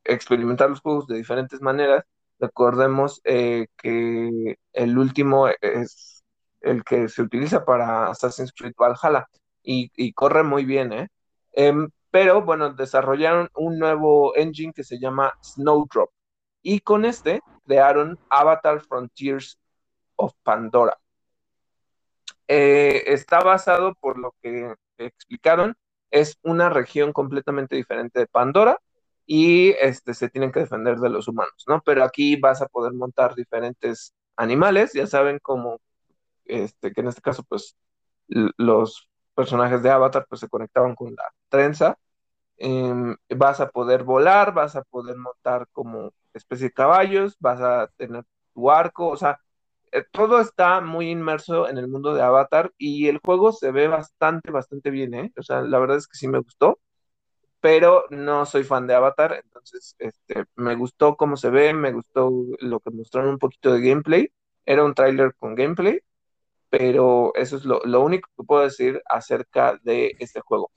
experimentar 0.03 0.69
los 0.69 0.81
juegos 0.81 1.07
de 1.07 1.17
diferentes 1.17 1.61
maneras. 1.61 2.05
Recordemos 2.39 3.21
que 3.23 4.57
el 4.73 4.97
último 4.97 5.47
es 5.61 6.23
el 6.61 6.83
que 6.83 7.07
se 7.09 7.21
utiliza 7.21 7.65
para 7.65 8.07
Assassin's 8.07 8.53
Creed 8.53 8.73
Valhalla 8.77 9.27
y, 9.63 10.13
corre 10.13 10.43
muy 10.43 10.65
bien, 10.65 10.93
¿eh? 10.93 11.09
Pero 12.11 12.41
bueno, 12.43 12.73
desarrollaron 12.73 13.49
un 13.55 13.79
nuevo 13.79 14.35
engine 14.35 14.73
que 14.73 14.83
se 14.83 14.99
llama 14.99 15.33
Snowdrop 15.41 16.11
y 16.61 16.81
con 16.81 17.05
este 17.05 17.41
crearon 17.65 18.19
Avatar 18.29 18.81
Frontiers 18.81 19.57
of 20.17 20.33
Pandora. 20.43 20.99
Eh, 22.47 23.03
está 23.07 23.39
basado, 23.41 23.95
por 23.95 24.19
lo 24.19 24.35
que 24.41 24.75
explicaron, 24.97 25.75
es 26.11 26.37
una 26.43 26.69
región 26.69 27.13
completamente 27.13 27.75
diferente 27.77 28.19
de 28.19 28.27
Pandora 28.27 28.77
y 29.25 29.69
este, 29.79 30.13
se 30.13 30.29
tienen 30.29 30.51
que 30.51 30.59
defender 30.61 30.97
de 30.97 31.09
los 31.09 31.27
humanos, 31.29 31.63
¿no? 31.67 31.81
Pero 31.85 32.03
aquí 32.03 32.35
vas 32.35 32.61
a 32.61 32.67
poder 32.67 32.93
montar 32.93 33.35
diferentes 33.35 34.13
animales, 34.35 34.91
ya 34.93 35.07
saben 35.07 35.39
como, 35.39 35.79
este, 36.45 36.91
que 36.91 37.01
en 37.01 37.07
este 37.07 37.21
caso, 37.21 37.43
pues, 37.43 37.77
los 38.27 39.10
personajes 39.35 39.81
de 39.83 39.89
Avatar 39.91 40.25
pues 40.29 40.41
se 40.41 40.49
conectaban 40.49 40.95
con 40.95 41.15
la 41.15 41.23
trenza. 41.49 41.97
Em, 42.57 43.15
vas 43.35 43.59
a 43.61 43.69
poder 43.69 44.03
volar, 44.03 44.53
vas 44.53 44.75
a 44.75 44.83
poder 44.83 45.17
montar 45.17 45.67
como 45.71 46.13
especie 46.33 46.67
de 46.67 46.73
caballos, 46.73 47.35
vas 47.39 47.61
a 47.61 47.87
tener 47.97 48.23
tu 48.53 48.69
arco, 48.71 49.09
o 49.09 49.17
sea, 49.17 49.39
eh, 49.91 50.03
todo 50.11 50.39
está 50.39 50.81
muy 50.81 51.09
inmerso 51.09 51.67
en 51.69 51.77
el 51.77 51.87
mundo 51.87 52.13
de 52.13 52.21
Avatar 52.21 52.71
y 52.77 53.07
el 53.07 53.19
juego 53.19 53.51
se 53.51 53.71
ve 53.71 53.87
bastante, 53.87 54.51
bastante 54.51 54.89
bien, 54.91 55.13
¿eh? 55.13 55.33
O 55.37 55.43
sea, 55.43 55.61
la 55.61 55.79
verdad 55.79 55.97
es 55.97 56.07
que 56.07 56.17
sí 56.17 56.27
me 56.27 56.39
gustó, 56.39 56.79
pero 57.59 58.05
no 58.09 58.45
soy 58.45 58.63
fan 58.63 58.87
de 58.87 58.95
Avatar, 58.95 59.41
entonces 59.43 59.95
este, 59.99 60.45
me 60.55 60.75
gustó 60.75 61.15
cómo 61.17 61.37
se 61.37 61.49
ve, 61.49 61.73
me 61.73 61.91
gustó 61.93 62.31
lo 62.59 62.79
que 62.79 62.91
mostraron 62.91 63.31
un 63.31 63.39
poquito 63.39 63.73
de 63.73 63.81
gameplay, 63.81 64.31
era 64.65 64.83
un 64.83 64.93
tráiler 64.95 65.35
con 65.35 65.55
gameplay, 65.55 66.01
pero 66.71 67.33
eso 67.35 67.57
es 67.57 67.65
lo, 67.65 68.01
único 68.01 68.29
que 68.35 68.43
puedo 68.43 68.63
decir 68.63 69.01
acerca 69.09 69.77
de 69.83 70.15
este 70.19 70.39
juego. 70.39 70.71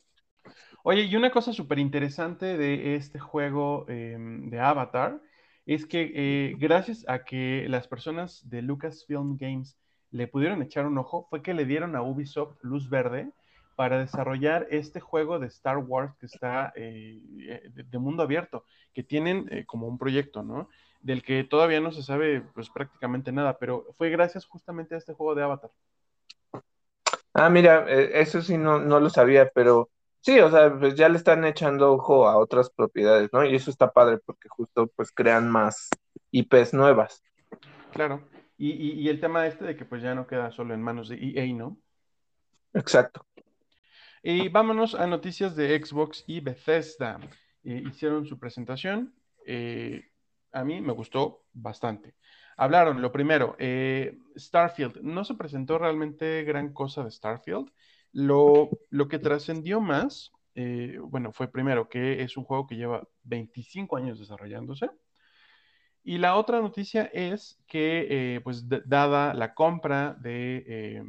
Oye, 0.83 1.03
y 1.03 1.17
una 1.17 1.31
cosa 1.31 1.53
súper 1.53 1.79
interesante 1.79 2.59
de 2.59 2.97
este 2.97 3.21
juego 3.21 3.87
em, 3.89 4.51
de 4.51 4.59
Avatar 4.59 5.23
es 5.67 5.87
que 5.87 6.13
eh, 6.15 6.57
gracias 6.59 7.05
a 7.09 7.25
que 7.25 7.67
las 7.69 7.87
personas 7.87 8.47
de 8.51 8.61
Lucasfilm 8.61 9.39
Games 9.39 9.79
le 10.11 10.27
pudieron 10.27 10.63
echar 10.63 10.85
un 10.85 10.99
ojo, 10.99 11.29
fue 11.31 11.43
que 11.43 11.55
le 11.55 11.65
dieron 11.65 11.95
a 11.95 12.03
Ubisoft 12.03 12.59
luz 12.63 12.91
verde 12.91 13.31
para 13.77 14.01
desarrollar 14.01 14.67
este 14.71 14.99
juego 14.99 15.39
de 15.39 15.47
Star 15.47 15.79
Wars 15.79 16.15
que 16.19 16.27
está 16.27 16.73
eh, 16.75 17.21
de, 17.73 17.99
mundo 17.99 18.25
abierto, 18.25 18.65
que 18.93 19.05
tienen 19.05 19.47
eh, 19.51 19.65
como 19.65 19.87
un 19.87 19.97
proyecto, 19.97 20.43
¿no? 20.43 20.69
Del 21.05 21.23
que 21.23 21.45
todavía 21.45 21.83
no 21.83 21.93
se 21.93 22.03
sabe 22.03 22.41
pues 22.55 22.71
prácticamente 22.71 23.31
nada, 23.31 23.59
pero 23.59 23.85
fue 23.99 24.09
gracias 24.09 24.47
justamente 24.47 24.95
a 24.95 24.99
este 24.99 25.13
juego 25.13 25.35
de 25.35 25.43
Avatar. 25.43 25.71
Ah, 27.35 27.51
mira, 27.51 27.85
eh, 27.89 28.23
eso 28.23 28.41
sí 28.41 28.57
no, 28.57 28.79
no 28.79 29.01
lo 29.01 29.11
sabía, 29.11 29.51
pero 29.55 29.91
sí, 30.21 30.41
o 30.41 30.51
sea, 30.51 30.75
pues 30.79 30.95
ya 30.95 31.11
le 31.11 31.19
están 31.19 31.45
echando 31.45 31.93
ojo 31.93 32.27
a 32.27 32.39
otras 32.39 32.71
propiedades, 32.71 33.29
¿no? 33.35 33.45
Y 33.45 33.55
eso 33.55 33.71
está 33.71 33.93
padre 33.93 34.17
porque 34.25 34.49
justo 34.49 34.87
pues 34.97 35.13
crean 35.13 35.51
más 35.51 35.91
IPs 36.31 36.73
nuevas. 36.73 37.23
Claro. 37.93 38.27
Y, 38.57 38.71
y, 38.71 39.09
el 39.11 39.21
tema 39.21 39.47
este 39.47 39.67
de 39.67 39.77
que 39.77 39.85
pues 39.85 40.01
ya 40.01 40.15
no 40.15 40.27
queda 40.27 40.53
solo 40.53 40.73
en 40.73 40.81
manos 40.81 41.11
de 41.11 41.17
EA, 41.17 41.53
¿no? 41.53 41.77
Exacto. 42.73 43.27
Y 44.23 44.49
vámonos 44.49 44.95
a 44.95 45.07
noticias 45.07 45.55
de 45.55 45.79
Xbox 45.79 46.25
y 46.27 46.41
Bethesda. 46.41 47.21
Eh, 47.63 47.83
hicieron 47.87 48.25
su 48.25 48.39
presentación. 48.39 49.15
Eh, 49.45 50.09
a 50.55 50.65
mí 50.65 50.81
me 50.81 50.93
gustó 50.93 51.45
bastante. 51.53 52.15
Hablaron, 52.57 53.03
lo 53.03 53.11
primero, 53.13 53.57
eh, 53.59 54.17
Starfield. 54.37 55.01
No 55.03 55.25
se 55.25 55.35
presentó 55.35 55.79
realmente 55.79 56.45
gran 56.45 56.73
cosa 56.73 57.05
de 57.05 57.11
Starfield. 57.11 57.71
Lo, 58.13 58.71
lo 58.91 59.09
que 59.09 59.19
trascendió 59.19 59.81
más, 59.81 60.33
eh, 60.55 60.99
bueno, 61.03 61.33
fue 61.33 61.51
primero 61.51 61.89
que 61.89 62.23
es 62.23 62.37
un 62.37 62.45
juego 62.45 62.67
que 62.67 62.77
lleva 62.77 63.07
25 63.25 63.97
años 63.97 64.19
desarrollándose. 64.21 64.89
Y 66.05 66.19
la 66.19 66.37
otra 66.37 66.61
noticia 66.61 67.11
es 67.13 67.61
que, 67.67 68.37
eh, 68.37 68.41
pues, 68.43 68.69
dada 68.69 69.35
la 69.35 69.55
compra 69.55 70.15
de, 70.21 71.03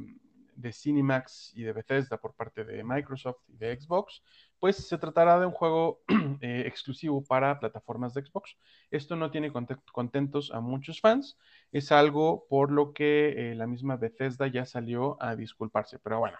de 0.55 0.73
Cinemax 0.73 1.51
y 1.53 1.63
de 1.63 1.73
Bethesda 1.73 2.17
por 2.17 2.33
parte 2.33 2.63
de 2.63 2.83
Microsoft 2.83 3.41
y 3.49 3.57
de 3.57 3.79
Xbox, 3.79 4.23
pues 4.59 4.87
se 4.87 4.97
tratará 4.97 5.39
de 5.39 5.45
un 5.45 5.51
juego 5.51 6.01
eh, 6.41 6.63
exclusivo 6.65 7.23
para 7.23 7.59
plataformas 7.59 8.13
de 8.13 8.25
Xbox. 8.25 8.57
Esto 8.91 9.15
no 9.15 9.31
tiene 9.31 9.51
contentos 9.91 10.51
a 10.51 10.59
muchos 10.59 11.01
fans, 11.01 11.37
es 11.71 11.91
algo 11.91 12.45
por 12.49 12.71
lo 12.71 12.93
que 12.93 13.51
eh, 13.51 13.55
la 13.55 13.67
misma 13.67 13.97
Bethesda 13.97 14.47
ya 14.47 14.65
salió 14.65 15.21
a 15.21 15.35
disculparse, 15.35 15.99
pero 15.99 16.19
bueno, 16.19 16.37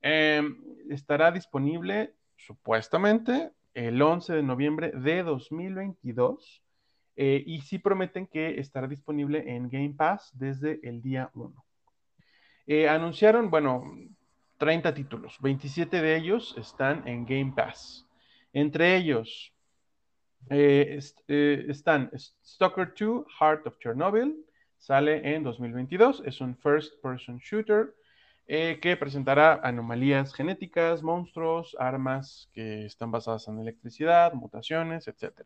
em, 0.00 0.58
estará 0.90 1.30
disponible 1.30 2.14
supuestamente 2.36 3.52
el 3.74 4.00
11 4.00 4.34
de 4.34 4.42
noviembre 4.42 4.92
de 4.92 5.22
2022 5.22 6.62
eh, 7.16 7.42
y 7.46 7.60
sí 7.60 7.78
prometen 7.78 8.26
que 8.26 8.58
estará 8.58 8.86
disponible 8.86 9.54
en 9.54 9.68
Game 9.68 9.94
Pass 9.96 10.30
desde 10.34 10.80
el 10.82 11.02
día 11.02 11.30
1. 11.34 11.64
anunciaron, 12.88 13.50
bueno, 13.50 13.84
30 14.62 14.94
títulos, 14.94 15.38
27 15.40 16.00
de 16.00 16.16
ellos 16.16 16.54
están 16.56 17.02
en 17.08 17.26
Game 17.26 17.52
Pass. 17.52 18.06
Entre 18.52 18.94
ellos 18.94 19.52
eh, 20.50 21.00
eh, 21.26 21.66
están 21.68 22.12
Stalker 22.46 22.94
2, 22.96 23.24
Heart 23.40 23.66
of 23.66 23.78
Chernobyl, 23.80 24.36
sale 24.78 25.34
en 25.34 25.42
2022, 25.42 26.22
es 26.24 26.40
un 26.40 26.56
first 26.56 27.02
person 27.02 27.38
shooter 27.38 27.92
eh, 28.46 28.78
que 28.80 28.96
presentará 28.96 29.54
anomalías 29.64 30.32
genéticas, 30.32 31.02
monstruos, 31.02 31.76
armas 31.80 32.48
que 32.52 32.86
están 32.86 33.10
basadas 33.10 33.48
en 33.48 33.58
electricidad, 33.58 34.32
mutaciones, 34.32 35.08
etc. 35.08 35.40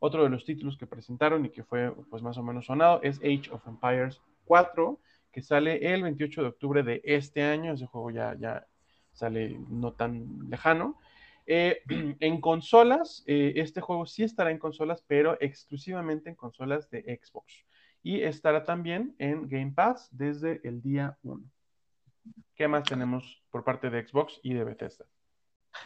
Otro 0.00 0.24
de 0.24 0.30
los 0.30 0.44
títulos 0.44 0.76
que 0.76 0.88
presentaron 0.88 1.46
y 1.46 1.50
que 1.50 1.62
fue 1.62 1.94
pues 2.10 2.24
más 2.24 2.36
o 2.36 2.42
menos 2.42 2.66
sonado 2.66 2.98
es 3.04 3.18
Age 3.18 3.52
of 3.52 3.64
Empires 3.68 4.20
4, 4.46 4.98
sale 5.42 5.92
el 5.94 6.02
28 6.02 6.42
de 6.42 6.48
octubre 6.48 6.82
de 6.82 7.00
este 7.04 7.42
año. 7.42 7.72
Ese 7.72 7.86
juego 7.86 8.10
ya, 8.10 8.36
ya 8.38 8.66
sale 9.12 9.58
no 9.68 9.92
tan 9.92 10.48
lejano. 10.48 10.98
Eh, 11.46 11.82
en 12.20 12.40
consolas, 12.40 13.24
eh, 13.26 13.54
este 13.56 13.80
juego 13.80 14.06
sí 14.06 14.22
estará 14.22 14.50
en 14.50 14.58
consolas, 14.58 15.02
pero 15.06 15.36
exclusivamente 15.40 16.28
en 16.28 16.36
consolas 16.36 16.90
de 16.90 17.20
Xbox. 17.22 17.64
Y 18.02 18.22
estará 18.22 18.64
también 18.64 19.14
en 19.18 19.48
Game 19.48 19.72
Pass 19.74 20.08
desde 20.12 20.60
el 20.62 20.82
día 20.82 21.18
1. 21.22 21.42
¿Qué 22.54 22.68
más 22.68 22.84
tenemos 22.84 23.42
por 23.50 23.64
parte 23.64 23.90
de 23.90 24.06
Xbox 24.06 24.38
y 24.42 24.54
de 24.54 24.64
Bethesda? 24.64 25.06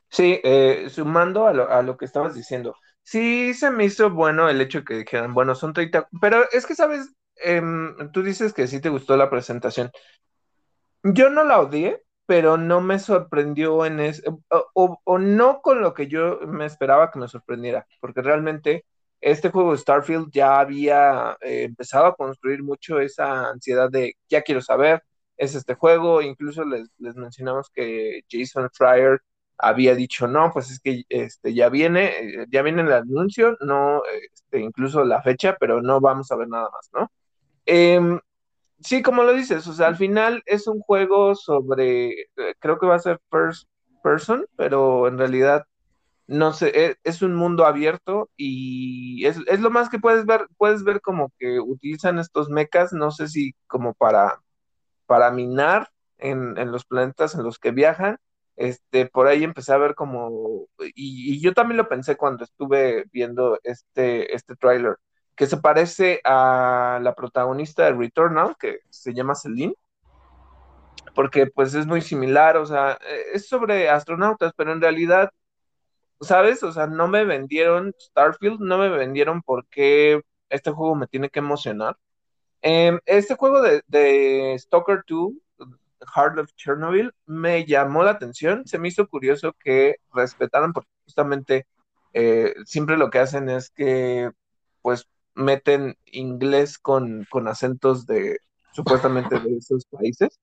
Sí, 0.08 0.40
eh, 0.42 0.88
sumando 0.90 1.46
a 1.46 1.52
lo, 1.52 1.70
a 1.70 1.82
lo, 1.82 1.96
que 1.96 2.04
estabas 2.04 2.34
diciendo, 2.34 2.74
sí 3.02 3.54
se 3.54 3.70
me 3.70 3.84
hizo 3.84 4.10
bueno 4.10 4.48
el 4.48 4.60
hecho 4.60 4.84
que 4.84 4.94
dijeran, 4.94 5.34
bueno, 5.34 5.54
son 5.54 5.72
30, 5.72 6.08
pero 6.20 6.44
es 6.52 6.66
que, 6.66 6.74
¿sabes? 6.74 7.14
Em, 7.42 8.10
tú 8.12 8.22
dices 8.22 8.52
que 8.52 8.66
sí 8.66 8.80
te 8.80 8.88
gustó 8.88 9.16
la 9.16 9.30
presentación. 9.30 9.90
Yo 11.02 11.30
no 11.30 11.44
la 11.44 11.60
odié, 11.60 12.02
pero 12.26 12.56
no 12.56 12.80
me 12.80 12.98
sorprendió 12.98 13.84
en 13.84 14.00
ese, 14.00 14.22
o, 14.74 15.18
no 15.18 15.60
con 15.60 15.80
lo 15.80 15.94
que 15.94 16.06
yo 16.08 16.40
me 16.46 16.66
esperaba 16.66 17.10
que 17.10 17.18
me 17.18 17.28
sorprendiera, 17.28 17.86
porque 18.00 18.22
realmente 18.22 18.86
este 19.20 19.50
juego 19.50 19.76
Starfield 19.76 20.30
ya 20.32 20.60
había 20.60 21.36
eh, 21.40 21.64
empezado 21.64 22.06
a 22.06 22.16
construir 22.16 22.62
mucho 22.62 23.00
esa 23.00 23.50
ansiedad 23.50 23.90
de 23.90 24.16
ya 24.28 24.42
quiero 24.42 24.60
saber, 24.62 25.02
es 25.36 25.54
este 25.54 25.74
juego, 25.74 26.22
incluso 26.22 26.64
les, 26.64 26.88
les 26.98 27.16
mencionamos 27.16 27.70
que 27.70 28.22
Jason 28.30 28.70
Fryer 28.72 29.20
había 29.58 29.94
dicho, 29.94 30.26
no, 30.26 30.50
pues 30.52 30.70
es 30.70 30.80
que 30.80 31.04
este, 31.08 31.54
ya 31.54 31.68
viene, 31.68 32.42
eh, 32.42 32.46
ya 32.50 32.62
viene 32.62 32.82
el 32.82 32.92
anuncio, 32.92 33.56
no, 33.60 34.02
este, 34.32 34.60
incluso 34.60 35.04
la 35.04 35.22
fecha, 35.22 35.56
pero 35.58 35.80
no 35.82 36.00
vamos 36.00 36.30
a 36.32 36.36
ver 36.36 36.48
nada 36.48 36.68
más, 36.72 36.90
¿no? 36.92 37.10
Eh, 37.66 38.00
sí, 38.80 39.02
como 39.02 39.22
lo 39.24 39.32
dices, 39.34 39.66
o 39.66 39.72
sea, 39.72 39.88
al 39.88 39.96
final 39.96 40.42
es 40.46 40.66
un 40.66 40.80
juego 40.80 41.34
sobre, 41.34 42.10
eh, 42.22 42.54
creo 42.58 42.78
que 42.78 42.86
va 42.86 42.96
a 42.96 42.98
ser 42.98 43.20
first 43.30 43.68
person, 44.02 44.46
pero 44.56 45.08
en 45.08 45.18
realidad 45.18 45.66
no 46.26 46.52
sé, 46.52 46.86
es, 46.86 46.96
es 47.04 47.22
un 47.22 47.34
mundo 47.34 47.66
abierto 47.66 48.30
y 48.36 49.26
es, 49.26 49.38
es, 49.46 49.60
lo 49.60 49.70
más 49.70 49.88
que 49.90 49.98
puedes 49.98 50.24
ver, 50.26 50.46
puedes 50.56 50.84
ver 50.84 51.00
como 51.00 51.32
que 51.38 51.60
utilizan 51.60 52.18
estos 52.18 52.48
mechas, 52.48 52.92
no 52.92 53.10
sé 53.10 53.28
si 53.28 53.54
como 53.66 53.94
para, 53.94 54.40
para 55.06 55.30
minar 55.30 55.90
en, 56.18 56.56
en 56.58 56.72
los 56.72 56.84
planetas 56.84 57.34
en 57.34 57.44
los 57.44 57.58
que 57.58 57.72
viajan, 57.72 58.18
este, 58.56 59.06
por 59.06 59.26
ahí 59.28 59.44
empecé 59.44 59.72
a 59.72 59.78
ver 59.78 59.94
como, 59.94 60.68
y, 60.94 61.34
y, 61.34 61.40
yo 61.40 61.52
también 61.54 61.78
lo 61.78 61.88
pensé 61.88 62.16
cuando 62.16 62.44
estuve 62.44 63.04
viendo 63.12 63.58
este, 63.62 64.34
este 64.34 64.56
tráiler, 64.56 64.96
que 65.36 65.46
se 65.46 65.56
parece 65.56 66.20
a 66.24 67.00
la 67.02 67.14
protagonista 67.14 67.84
de 67.84 67.92
Returnal, 67.92 68.56
que 68.58 68.80
se 68.90 69.14
llama 69.14 69.34
Celine, 69.34 69.74
porque 71.14 71.46
pues 71.46 71.74
es 71.74 71.86
muy 71.86 72.00
similar, 72.00 72.56
o 72.56 72.66
sea, 72.66 72.98
es 73.32 73.48
sobre 73.48 73.88
astronautas, 73.90 74.52
pero 74.56 74.72
en 74.72 74.80
realidad, 74.80 75.30
¿sabes? 76.20 76.62
O 76.62 76.72
sea, 76.72 76.86
no 76.86 77.08
me 77.08 77.24
vendieron 77.24 77.94
Starfield, 77.98 78.60
no 78.60 78.78
me 78.78 78.88
vendieron 78.88 79.42
porque 79.42 80.22
este 80.48 80.70
juego 80.70 80.94
me 80.94 81.06
tiene 81.06 81.30
que 81.30 81.40
emocionar. 81.40 81.96
Eh, 82.62 82.98
este 83.06 83.34
juego 83.34 83.62
de, 83.62 83.82
de 83.88 84.56
Stalker 84.58 85.02
2 85.06 85.32
Heart 86.14 86.38
of 86.38 86.52
Chernobyl 86.56 87.12
me 87.26 87.64
llamó 87.64 88.02
la 88.04 88.12
atención, 88.12 88.66
se 88.66 88.78
me 88.78 88.88
hizo 88.88 89.08
curioso 89.08 89.54
que 89.58 89.96
respetaran, 90.12 90.72
porque 90.72 90.90
justamente 91.04 91.66
eh, 92.12 92.54
siempre 92.64 92.96
lo 92.96 93.10
que 93.10 93.18
hacen 93.18 93.48
es 93.48 93.70
que 93.70 94.30
pues 94.82 95.06
meten 95.34 95.96
inglés 96.06 96.78
con, 96.78 97.26
con 97.30 97.48
acentos 97.48 98.06
de 98.06 98.38
supuestamente 98.72 99.38
de 99.38 99.56
esos 99.56 99.84
países. 99.86 100.38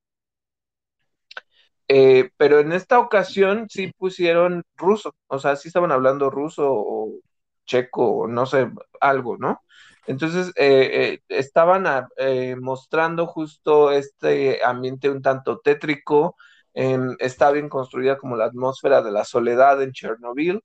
Eh, 1.88 2.30
pero 2.38 2.60
en 2.60 2.72
esta 2.72 3.00
ocasión 3.00 3.68
sí 3.70 3.92
pusieron 3.98 4.64
ruso, 4.78 5.16
o 5.28 5.40
sea, 5.40 5.56
sí 5.56 5.70
estaban 5.70 5.92
hablando 5.92 6.30
ruso 6.30 6.68
o 6.72 7.20
checo 7.66 8.28
no 8.28 8.46
sé, 8.46 8.70
algo, 9.00 9.38
¿no? 9.38 9.62
Entonces, 10.08 10.52
eh, 10.56 10.90
eh, 10.92 11.20
estaban 11.30 11.86
a, 11.86 12.10
eh, 12.18 12.56
mostrando 12.60 13.28
justo 13.28 13.92
este 13.92 14.64
ambiente 14.64 15.10
un 15.10 15.22
tanto 15.22 15.60
tétrico, 15.60 16.36
está 16.74 17.52
bien 17.52 17.68
construida 17.68 18.18
como 18.18 18.38
la 18.38 18.46
atmósfera 18.46 19.02
de 19.02 19.12
la 19.12 19.26
soledad 19.26 19.82
en 19.84 19.92
Chernobyl, 19.92 20.64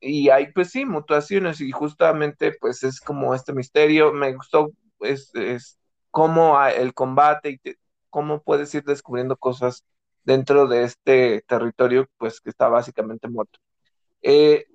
y 0.00 0.30
hay 0.30 0.52
pues 0.52 0.70
sí, 0.70 0.84
mutaciones, 0.84 1.60
y 1.60 1.70
justamente 1.72 2.52
pues 2.60 2.82
es 2.84 3.00
como 3.00 3.34
este 3.34 3.52
misterio, 3.52 4.12
me 4.12 4.34
gustó 4.34 4.70
es, 5.00 5.34
es 5.34 5.78
cómo 6.10 6.60
el 6.66 6.94
combate 6.94 7.50
y 7.50 7.58
te, 7.58 7.78
cómo 8.10 8.42
puedes 8.42 8.74
ir 8.74 8.84
descubriendo 8.84 9.36
cosas 9.36 9.84
dentro 10.24 10.66
de 10.66 10.84
este 10.84 11.42
territorio 11.46 12.08
pues 12.18 12.40
que 12.40 12.50
está 12.50 12.68
básicamente 12.68 13.28
muerto. 13.28 13.58
Eh, 14.22 14.66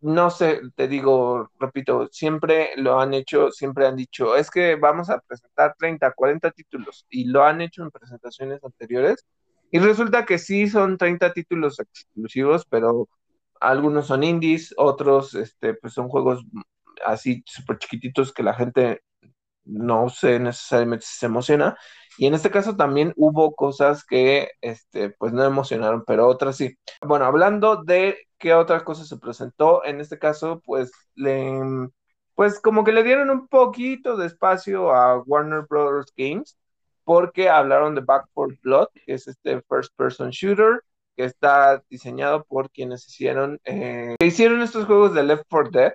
no 0.00 0.30
sé, 0.30 0.60
te 0.76 0.88
digo, 0.88 1.50
repito, 1.58 2.08
siempre 2.12 2.70
lo 2.76 3.00
han 3.00 3.14
hecho, 3.14 3.50
siempre 3.50 3.86
han 3.86 3.96
dicho, 3.96 4.36
es 4.36 4.50
que 4.50 4.76
vamos 4.76 5.10
a 5.10 5.20
presentar 5.20 5.74
30, 5.78 6.12
40 6.12 6.50
títulos 6.52 7.06
y 7.10 7.24
lo 7.24 7.42
han 7.44 7.60
hecho 7.60 7.82
en 7.82 7.90
presentaciones 7.90 8.62
anteriores 8.62 9.26
y 9.70 9.78
resulta 9.78 10.24
que 10.26 10.38
sí 10.38 10.68
son 10.68 10.98
30 10.98 11.32
títulos 11.32 11.80
exclusivos, 11.80 12.66
pero 12.68 13.08
algunos 13.60 14.06
son 14.06 14.24
indies, 14.24 14.74
otros 14.76 15.34
este, 15.34 15.74
pues 15.74 15.92
son 15.94 16.08
juegos 16.08 16.44
así 17.04 17.42
súper 17.46 17.78
chiquititos 17.78 18.32
que 18.32 18.42
la 18.42 18.54
gente 18.54 19.02
no 19.64 20.08
sé 20.08 20.38
necesariamente 20.38 21.06
se 21.08 21.26
emociona. 21.26 21.76
Y 22.18 22.26
en 22.26 22.34
este 22.34 22.50
caso 22.50 22.76
también 22.76 23.12
hubo 23.16 23.54
cosas 23.54 24.04
que, 24.04 24.50
este, 24.60 25.10
pues 25.10 25.32
no 25.32 25.44
emocionaron, 25.44 26.04
pero 26.06 26.26
otras 26.28 26.56
sí. 26.56 26.76
Bueno, 27.02 27.26
hablando 27.26 27.82
de 27.84 28.16
qué 28.38 28.54
otras 28.54 28.82
cosas 28.84 29.08
se 29.08 29.18
presentó, 29.18 29.84
en 29.84 30.00
este 30.00 30.18
caso, 30.18 30.62
pues 30.64 30.90
le, 31.14 31.60
pues 32.34 32.60
como 32.60 32.84
que 32.84 32.92
le 32.92 33.02
dieron 33.02 33.30
un 33.30 33.48
poquito 33.48 34.16
de 34.16 34.26
espacio 34.26 34.94
a 34.94 35.18
Warner 35.22 35.66
Brothers 35.68 36.12
Games, 36.16 36.56
porque 37.04 37.48
hablaron 37.48 37.94
de 37.94 38.00
Back 38.02 38.26
4 38.34 38.56
Blood, 38.62 38.88
que 39.04 39.14
es 39.14 39.28
este 39.28 39.62
first 39.68 39.94
person 39.96 40.30
shooter, 40.30 40.82
que 41.16 41.24
está 41.24 41.82
diseñado 41.88 42.44
por 42.44 42.70
quienes 42.70 43.06
hicieron, 43.08 43.60
eh, 43.64 44.16
que 44.18 44.26
hicieron 44.26 44.62
estos 44.62 44.86
juegos 44.86 45.14
de 45.14 45.24
Left 45.24 45.44
4 45.48 45.70
Dead. 45.70 45.92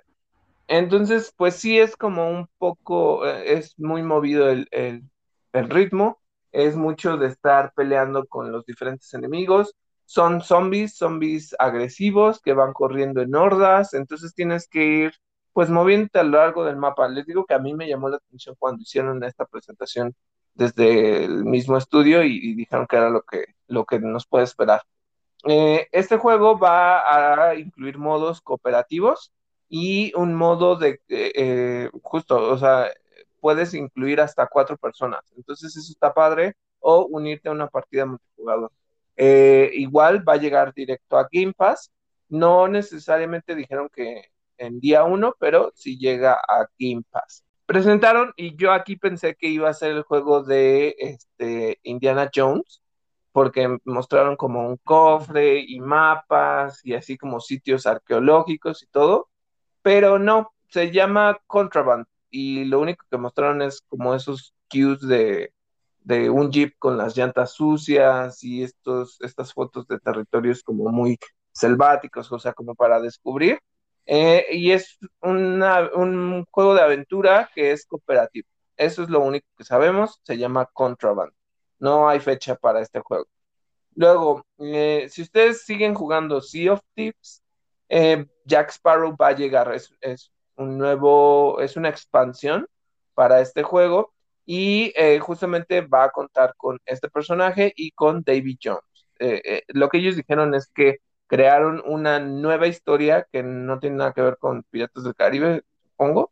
Entonces, 0.68 1.32
pues 1.36 1.56
sí 1.56 1.78
es 1.78 1.96
como 1.96 2.30
un 2.30 2.48
poco, 2.58 3.26
eh, 3.26 3.54
es 3.58 3.78
muy 3.78 4.02
movido 4.02 4.48
el, 4.50 4.68
el, 4.70 5.70
ritmo, 5.70 6.20
es 6.52 6.76
mucho 6.76 7.16
de 7.18 7.28
estar 7.28 7.72
peleando 7.74 8.26
con 8.26 8.52
los 8.52 8.64
diferentes 8.66 9.12
enemigos. 9.14 9.74
Son 10.06 10.40
zombies, 10.42 10.96
zombies 10.96 11.54
agresivos 11.58 12.40
que 12.40 12.54
van 12.54 12.72
corriendo 12.72 13.22
en 13.22 13.34
hordas, 13.34 13.94
entonces 13.94 14.34
tienes 14.34 14.68
que 14.68 14.84
ir 14.84 15.12
pues 15.52 15.68
moviéndote 15.70 16.18
a 16.18 16.24
lo 16.24 16.38
largo 16.38 16.64
del 16.64 16.76
mapa. 16.76 17.08
Les 17.08 17.26
digo 17.26 17.44
que 17.46 17.54
a 17.54 17.58
mí 17.58 17.74
me 17.74 17.88
llamó 17.88 18.08
la 18.08 18.16
atención 18.16 18.56
cuando 18.58 18.82
hicieron 18.82 19.22
esta 19.24 19.44
presentación 19.46 20.14
desde 20.54 21.24
el 21.24 21.44
mismo 21.44 21.76
estudio 21.76 22.24
y, 22.24 22.38
y 22.38 22.54
dijeron 22.54 22.86
que 22.88 22.96
era 22.96 23.10
lo 23.10 23.22
que, 23.22 23.44
lo 23.68 23.84
que 23.86 23.98
nos 24.00 24.26
puede 24.26 24.44
esperar. 24.44 24.82
Eh, 25.44 25.88
este 25.92 26.16
juego 26.16 26.58
va 26.58 27.48
a 27.50 27.54
incluir 27.56 27.98
modos 27.98 28.40
cooperativos 28.40 29.32
y 29.68 30.12
un 30.16 30.34
modo 30.34 30.76
de, 30.76 31.00
eh, 31.08 31.32
eh, 31.34 31.90
justo, 32.02 32.36
o 32.50 32.58
sea, 32.58 32.90
puedes 33.40 33.74
incluir 33.74 34.20
hasta 34.20 34.46
cuatro 34.46 34.76
personas. 34.76 35.20
Entonces 35.36 35.76
eso 35.76 35.92
está 35.92 36.12
padre 36.14 36.54
o 36.78 37.06
unirte 37.06 37.48
a 37.48 37.52
una 37.52 37.68
partida 37.68 38.06
multijugador. 38.06 38.70
Eh, 39.16 39.70
igual 39.74 40.26
va 40.28 40.34
a 40.34 40.36
llegar 40.36 40.74
directo 40.74 41.18
a 41.18 41.28
Game 41.32 41.52
Pass. 41.54 41.90
No 42.28 42.68
necesariamente 42.68 43.54
dijeron 43.54 43.88
que 43.92 44.26
en 44.58 44.78
día 44.78 45.04
uno, 45.04 45.34
pero 45.38 45.72
sí 45.74 45.98
llega 45.98 46.34
a 46.34 46.66
Game 46.78 47.02
Pass. 47.10 47.44
Presentaron 47.66 48.32
y 48.36 48.54
yo 48.56 48.72
aquí 48.72 48.96
pensé 48.96 49.34
que 49.34 49.48
iba 49.48 49.68
a 49.70 49.74
ser 49.74 49.92
el 49.92 50.02
juego 50.02 50.42
de 50.42 50.94
este, 50.98 51.78
Indiana 51.82 52.30
Jones, 52.34 52.82
porque 53.32 53.78
mostraron 53.84 54.36
como 54.36 54.68
un 54.68 54.76
cofre 54.78 55.60
y 55.66 55.80
mapas 55.80 56.84
y 56.84 56.94
así 56.94 57.16
como 57.16 57.40
sitios 57.40 57.86
arqueológicos 57.86 58.82
y 58.82 58.86
todo, 58.86 59.28
pero 59.82 60.18
no, 60.18 60.52
se 60.68 60.90
llama 60.90 61.38
Contraband 61.46 62.06
y 62.30 62.64
lo 62.64 62.80
único 62.80 63.04
que 63.10 63.18
mostraron 63.18 63.62
es 63.62 63.82
como 63.88 64.14
esos 64.14 64.54
cues 64.70 65.00
de, 65.00 65.52
de 66.00 66.30
un 66.30 66.50
jeep 66.50 66.74
con 66.78 66.96
las 66.96 67.16
llantas 67.16 67.52
sucias 67.52 68.42
y 68.42 68.62
estos, 68.62 69.20
estas 69.20 69.52
fotos 69.52 69.86
de 69.88 69.98
territorios 70.00 70.62
como 70.62 70.90
muy 70.90 71.18
selváticos, 71.52 72.30
o 72.32 72.38
sea, 72.38 72.52
como 72.54 72.74
para 72.74 73.00
descubrir. 73.00 73.58
Eh, 74.06 74.46
y 74.52 74.72
es 74.72 74.98
una, 75.20 75.90
un 75.94 76.44
juego 76.50 76.74
de 76.74 76.82
aventura 76.82 77.50
que 77.54 77.72
es 77.72 77.86
cooperativo. 77.86 78.48
Eso 78.76 79.02
es 79.02 79.10
lo 79.10 79.20
único 79.20 79.46
que 79.56 79.64
sabemos, 79.64 80.20
se 80.22 80.38
llama 80.38 80.66
Contraband. 80.72 81.32
No 81.82 82.08
hay 82.08 82.20
fecha 82.20 82.54
para 82.54 82.80
este 82.80 83.00
juego. 83.00 83.26
Luego, 83.96 84.46
eh, 84.60 85.08
si 85.10 85.22
ustedes 85.22 85.64
siguen 85.64 85.94
jugando 85.94 86.40
Sea 86.40 86.74
of 86.74 86.80
Thieves, 86.94 87.42
eh, 87.88 88.24
Jack 88.44 88.70
Sparrow 88.70 89.16
va 89.16 89.28
a 89.28 89.32
llegar, 89.32 89.74
es, 89.74 89.92
es 90.00 90.30
un 90.54 90.78
nuevo, 90.78 91.60
es 91.60 91.76
una 91.76 91.88
expansión 91.88 92.68
para 93.14 93.40
este 93.40 93.64
juego 93.64 94.12
y 94.46 94.92
eh, 94.94 95.18
justamente 95.18 95.80
va 95.80 96.04
a 96.04 96.10
contar 96.10 96.54
con 96.56 96.78
este 96.86 97.10
personaje 97.10 97.72
y 97.76 97.90
con 97.90 98.22
David 98.22 98.58
Jones. 98.62 99.08
Eh, 99.18 99.62
lo 99.68 99.88
que 99.88 99.98
ellos 99.98 100.14
dijeron 100.16 100.54
es 100.54 100.68
que 100.68 100.98
crearon 101.26 101.82
una 101.84 102.20
nueva 102.20 102.68
historia 102.68 103.26
que 103.32 103.42
no 103.42 103.80
tiene 103.80 103.96
nada 103.96 104.12
que 104.12 104.22
ver 104.22 104.36
con 104.38 104.62
Piratas 104.70 105.02
del 105.02 105.16
Caribe, 105.16 105.64
supongo, 105.90 106.30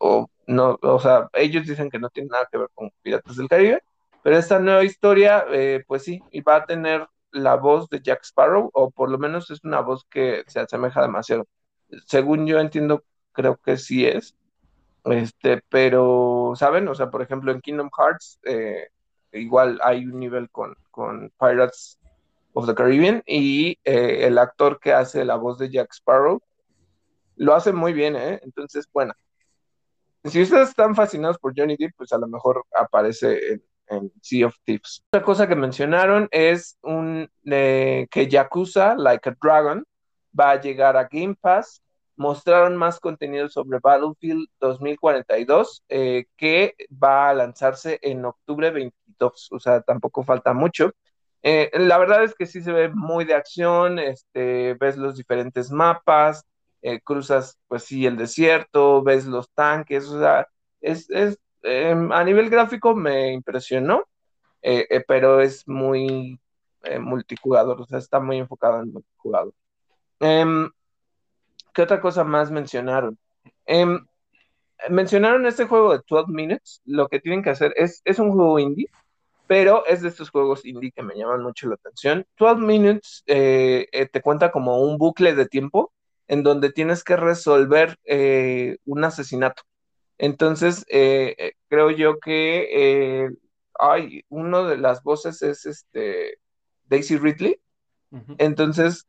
o 0.00 0.28
no, 0.48 0.76
o 0.82 0.98
sea, 0.98 1.28
ellos 1.34 1.66
dicen 1.66 1.88
que 1.88 2.00
no 2.00 2.10
tiene 2.10 2.30
nada 2.30 2.48
que 2.50 2.58
ver 2.58 2.68
con 2.74 2.90
Piratas 3.02 3.36
del 3.36 3.48
Caribe, 3.48 3.82
pero 4.28 4.40
esta 4.40 4.58
nueva 4.58 4.84
historia, 4.84 5.46
pues 5.86 6.02
sí, 6.02 6.20
y 6.30 6.42
va 6.42 6.56
a 6.56 6.66
tener 6.66 7.08
la 7.30 7.56
voz 7.56 7.88
de 7.88 8.02
Jack 8.02 8.24
Sparrow, 8.24 8.68
o 8.74 8.90
por 8.90 9.10
lo 9.10 9.16
menos 9.16 9.50
es 9.50 9.64
una 9.64 9.80
voz 9.80 10.04
que 10.04 10.44
se 10.48 10.60
asemeja 10.60 11.00
demasiado. 11.00 11.46
Según 12.04 12.46
yo 12.46 12.60
entiendo, 12.60 13.04
creo 13.32 13.56
que 13.56 13.78
sí 13.78 14.04
es. 14.04 14.36
Este, 15.06 15.62
pero, 15.70 16.52
¿saben? 16.56 16.86
O 16.88 16.94
sea, 16.94 17.10
por 17.10 17.22
ejemplo, 17.22 17.52
en 17.52 17.62
Kingdom 17.62 17.88
Hearts, 17.96 18.38
eh, 18.42 18.88
igual 19.32 19.80
hay 19.82 20.04
un 20.04 20.20
nivel 20.20 20.50
con, 20.50 20.74
con, 20.90 21.32
Pirates 21.40 21.98
of 22.52 22.66
the 22.66 22.74
Caribbean 22.74 23.22
y 23.24 23.78
eh, 23.82 24.26
el 24.26 24.36
actor 24.36 24.78
que 24.78 24.92
hace 24.92 25.24
la 25.24 25.36
voz 25.36 25.56
de 25.56 25.70
Jack 25.70 25.94
Sparrow 25.94 26.42
lo 27.36 27.54
hace 27.54 27.72
muy 27.72 27.94
bien, 27.94 28.14
¿eh? 28.14 28.40
Entonces, 28.42 28.86
bueno, 28.92 29.14
si 30.24 30.42
ustedes 30.42 30.68
están 30.68 30.94
fascinados 30.94 31.38
por 31.38 31.54
Johnny 31.56 31.76
Depp, 31.78 31.94
pues 31.96 32.12
a 32.12 32.18
lo 32.18 32.26
mejor 32.26 32.66
aparece 32.76 33.52
en, 33.52 33.62
en 33.90 34.12
Sea 34.20 34.46
of 34.46 34.56
Thieves. 34.64 35.04
Otra 35.10 35.24
cosa 35.24 35.48
que 35.48 35.56
mencionaron 35.56 36.28
es 36.30 36.78
un, 36.82 37.30
eh, 37.44 38.06
que 38.10 38.28
Yakuza 38.28 38.94
Like 38.96 39.30
a 39.30 39.36
Dragon 39.40 39.84
va 40.38 40.52
a 40.52 40.60
llegar 40.60 40.96
a 40.96 41.08
Game 41.10 41.36
Pass. 41.40 41.82
Mostraron 42.16 42.76
más 42.76 42.98
contenido 42.98 43.48
sobre 43.48 43.78
Battlefield 43.80 44.48
2042 44.60 45.84
eh, 45.88 46.26
que 46.36 46.74
va 46.90 47.30
a 47.30 47.34
lanzarse 47.34 47.98
en 48.02 48.24
octubre 48.24 48.70
22, 48.70 49.48
o 49.52 49.60
sea, 49.60 49.80
tampoco 49.82 50.24
falta 50.24 50.52
mucho. 50.52 50.92
Eh, 51.42 51.70
la 51.74 51.98
verdad 51.98 52.24
es 52.24 52.34
que 52.34 52.46
sí 52.46 52.60
se 52.60 52.72
ve 52.72 52.88
muy 52.88 53.24
de 53.24 53.34
acción, 53.34 54.00
este, 54.00 54.74
ves 54.74 54.96
los 54.96 55.16
diferentes 55.16 55.70
mapas, 55.70 56.44
cruzas, 57.04 57.58
pues 57.68 57.84
sí, 57.84 58.06
el 58.06 58.16
desierto, 58.16 59.02
ves 59.02 59.26
los 59.26 59.50
tanques, 59.50 60.08
o 60.08 60.18
sea, 60.20 60.48
es, 60.80 61.10
es 61.10 61.38
Em, 61.62 62.12
a 62.12 62.24
nivel 62.24 62.50
gráfico 62.50 62.94
me 62.94 63.32
impresionó, 63.32 64.04
eh, 64.62 64.86
eh, 64.90 65.04
pero 65.06 65.40
es 65.40 65.66
muy 65.68 66.40
eh, 66.84 66.98
multijugador, 66.98 67.80
o 67.80 67.86
sea, 67.86 67.98
está 67.98 68.20
muy 68.20 68.38
enfocado 68.38 68.82
en 68.82 68.92
multijugador. 68.92 69.54
Em, 70.20 70.70
¿Qué 71.74 71.82
otra 71.82 72.00
cosa 72.00 72.24
más 72.24 72.50
mencionaron? 72.50 73.18
Em, 73.66 74.06
mencionaron 74.90 75.46
este 75.46 75.66
juego 75.66 75.92
de 75.92 76.02
12 76.08 76.32
Minutes, 76.32 76.82
lo 76.84 77.08
que 77.08 77.20
tienen 77.20 77.42
que 77.42 77.50
hacer 77.50 77.72
es, 77.76 78.02
es 78.04 78.18
un 78.18 78.32
juego 78.32 78.58
indie, 78.58 78.88
pero 79.46 79.86
es 79.86 80.02
de 80.02 80.08
estos 80.08 80.30
juegos 80.30 80.64
indie 80.64 80.92
que 80.92 81.02
me 81.02 81.16
llaman 81.16 81.42
mucho 81.42 81.68
la 81.68 81.74
atención. 81.76 82.26
12 82.38 82.60
Minutes 82.60 83.24
te 83.26 84.22
cuenta 84.22 84.50
como 84.52 84.80
un 84.82 84.98
bucle 84.98 85.34
de 85.34 85.46
tiempo 85.46 85.92
en 86.28 86.42
donde 86.42 86.72
tienes 86.72 87.04
que 87.04 87.16
resolver 87.16 87.98
un 88.84 89.04
asesinato. 89.04 89.62
Entonces, 90.18 90.84
eh, 90.88 91.34
eh, 91.38 91.52
creo 91.68 91.90
yo 91.90 92.18
que 92.18 93.24
eh, 93.24 93.30
hay 93.78 94.24
uno 94.28 94.66
de 94.66 94.76
las 94.76 95.02
voces 95.02 95.42
es 95.42 95.64
este 95.64 96.38
Daisy 96.86 97.16
Ridley. 97.16 97.60
Entonces, 98.38 99.06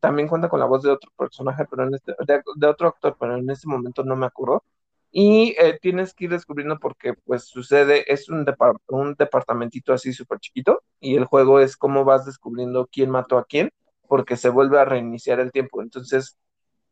también 0.00 0.28
cuenta 0.28 0.50
con 0.50 0.60
la 0.60 0.66
voz 0.66 0.82
de 0.82 0.90
otro 0.90 1.10
personaje, 1.16 1.64
pero 1.70 1.88
en 1.88 1.94
este, 1.94 2.14
de, 2.26 2.66
otro 2.66 2.88
actor, 2.88 3.16
pero 3.18 3.36
en 3.36 3.48
este 3.48 3.66
momento 3.66 4.04
no 4.04 4.14
me 4.14 4.26
acuerdo. 4.26 4.62
Y 5.10 5.56
tienes 5.80 6.12
que 6.14 6.24
ir 6.24 6.30
descubriendo 6.30 6.78
porque, 6.78 7.14
pues, 7.24 7.44
sucede, 7.44 8.12
es 8.12 8.28
un, 8.28 8.44
un 8.88 9.14
departamentito 9.14 9.94
así 9.94 10.12
súper 10.12 10.38
chiquito, 10.38 10.82
y 11.00 11.16
el 11.16 11.24
juego 11.24 11.60
es 11.60 11.78
cómo 11.78 12.04
vas 12.04 12.26
descubriendo 12.26 12.88
quién 12.92 13.08
mató 13.08 13.38
a 13.38 13.46
quién, 13.46 13.70
porque 14.06 14.36
se 14.36 14.50
vuelve 14.50 14.78
a 14.78 14.84
reiniciar 14.84 15.40
el 15.40 15.50
tiempo. 15.50 15.80
Entonces, 15.80 16.36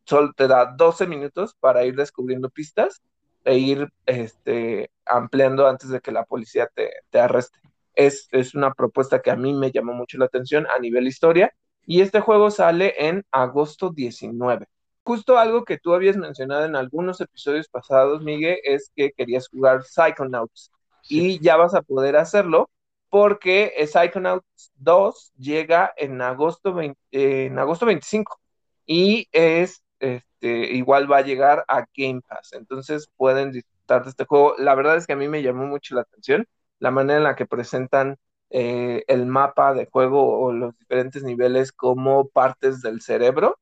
solo 0.06 0.32
te 0.32 0.48
da 0.48 0.64
12 0.64 1.06
minutos 1.06 1.54
para 1.60 1.84
ir 1.84 1.94
descubriendo 1.94 2.48
pistas 2.48 3.02
e 3.44 3.58
ir 3.58 3.88
este, 4.06 4.90
ampliando 5.06 5.66
antes 5.66 5.90
de 5.90 6.00
que 6.00 6.12
la 6.12 6.24
policía 6.24 6.68
te, 6.74 7.18
arreste. 7.18 7.58
Es, 7.94 8.28
es, 8.32 8.54
una 8.54 8.72
propuesta 8.72 9.20
que 9.20 9.30
a 9.30 9.36
mí 9.36 9.52
me 9.52 9.70
llamó 9.72 9.92
mucho 9.92 10.18
la 10.18 10.26
atención 10.26 10.66
a 10.74 10.78
nivel 10.78 11.06
historia 11.06 11.52
y 11.86 12.00
este 12.02 12.20
juego 12.20 12.50
sale 12.50 12.94
en 12.98 13.24
agosto 13.30 13.90
19. 13.90 14.66
Justo 15.02 15.38
algo 15.38 15.64
que 15.64 15.78
tú 15.78 15.94
habías 15.94 16.16
mencionado 16.16 16.64
en 16.64 16.76
algunos 16.76 17.20
episodios 17.20 17.68
pasados, 17.68 18.22
Miguel, 18.22 18.58
es 18.64 18.92
que 18.94 19.12
querías 19.12 19.48
jugar 19.48 19.82
Psychonauts 19.82 20.70
y 21.08 21.40
ya 21.40 21.56
vas 21.56 21.74
a 21.74 21.82
poder 21.82 22.16
hacerlo 22.16 22.70
porque 23.08 23.74
Psychonauts 23.86 24.72
2 24.76 25.32
llega 25.36 25.92
en 25.96 26.20
agosto, 26.22 26.76
en 27.10 27.58
agosto 27.58 27.86
25 27.86 28.40
y 28.86 29.28
es 29.32 29.82
este, 30.00 30.72
igual 30.72 31.10
va 31.10 31.18
a 31.18 31.22
llegar 31.22 31.64
a 31.68 31.86
Game 31.96 32.22
Pass. 32.26 32.52
Entonces 32.54 33.10
pueden 33.16 33.52
disfrutar 33.52 34.04
de 34.04 34.10
este 34.10 34.24
juego. 34.26 34.54
La 34.58 34.74
verdad 34.74 34.96
es 34.96 35.06
que 35.06 35.12
a 35.14 35.16
mí 35.16 35.28
me 35.28 35.42
llamó 35.42 35.66
mucho 35.66 35.94
la 35.94 36.02
atención 36.02 36.46
la 36.80 36.90
manera 36.90 37.18
en 37.18 37.24
la 37.24 37.36
que 37.36 37.46
presentan 37.46 38.18
eh, 38.50 39.04
el 39.08 39.26
mapa 39.26 39.74
de 39.74 39.86
juego 39.86 40.40
o 40.40 40.52
los 40.52 40.76
diferentes 40.78 41.22
niveles 41.22 41.72
como 41.72 42.28
partes 42.28 42.82
del 42.82 43.02
cerebro. 43.02 43.58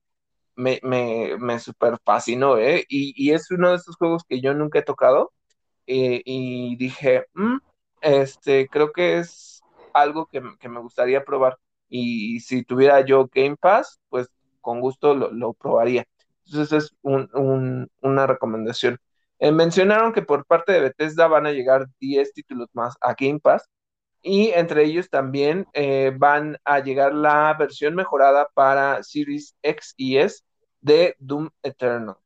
Me, 0.56 0.80
me, 0.82 1.36
me 1.38 1.60
super 1.60 1.98
fascinó, 2.04 2.58
¿eh? 2.58 2.84
Y, 2.88 3.32
es 3.32 3.50
uno 3.50 3.70
de 3.70 3.76
esos 3.76 3.96
juegos 3.96 4.24
que 4.28 4.40
yo 4.40 4.54
nunca 4.54 4.80
he 4.80 4.82
tocado. 4.82 5.32
Eh, 5.86 6.22
y 6.24 6.76
dije, 6.76 7.26
mm, 7.34 7.58
este, 8.02 8.68
creo 8.68 8.92
que 8.92 9.18
es 9.18 9.62
algo 9.94 10.26
que, 10.26 10.42
que, 10.60 10.68
me 10.68 10.80
gustaría 10.80 11.24
probar. 11.24 11.58
Y 11.88 12.40
si 12.40 12.64
tuviera 12.64 13.00
yo 13.02 13.28
Game 13.32 13.56
Pass, 13.56 14.00
pues 14.08 14.28
con 14.60 14.80
gusto 14.80 15.14
lo, 15.14 15.32
lo 15.32 15.54
probaría. 15.54 16.06
Entonces 16.48 16.84
es 16.84 16.96
una 17.02 18.26
recomendación. 18.26 18.98
Eh, 19.38 19.52
mencionaron 19.52 20.12
que 20.12 20.22
por 20.22 20.44
parte 20.46 20.72
de 20.72 20.80
Bethesda 20.80 21.28
van 21.28 21.46
a 21.46 21.52
llegar 21.52 21.86
10 22.00 22.32
títulos 22.32 22.68
más 22.72 22.96
a 23.00 23.14
Game 23.14 23.38
Pass 23.40 23.68
y 24.22 24.48
entre 24.50 24.84
ellos 24.84 25.10
también 25.10 25.66
eh, 25.74 26.12
van 26.16 26.58
a 26.64 26.80
llegar 26.80 27.14
la 27.14 27.54
versión 27.58 27.94
mejorada 27.94 28.48
para 28.54 29.02
Series 29.04 29.54
X 29.62 29.94
y 29.96 30.18
S 30.18 30.42
de 30.80 31.16
Doom 31.20 31.50
Eternal. 31.62 32.16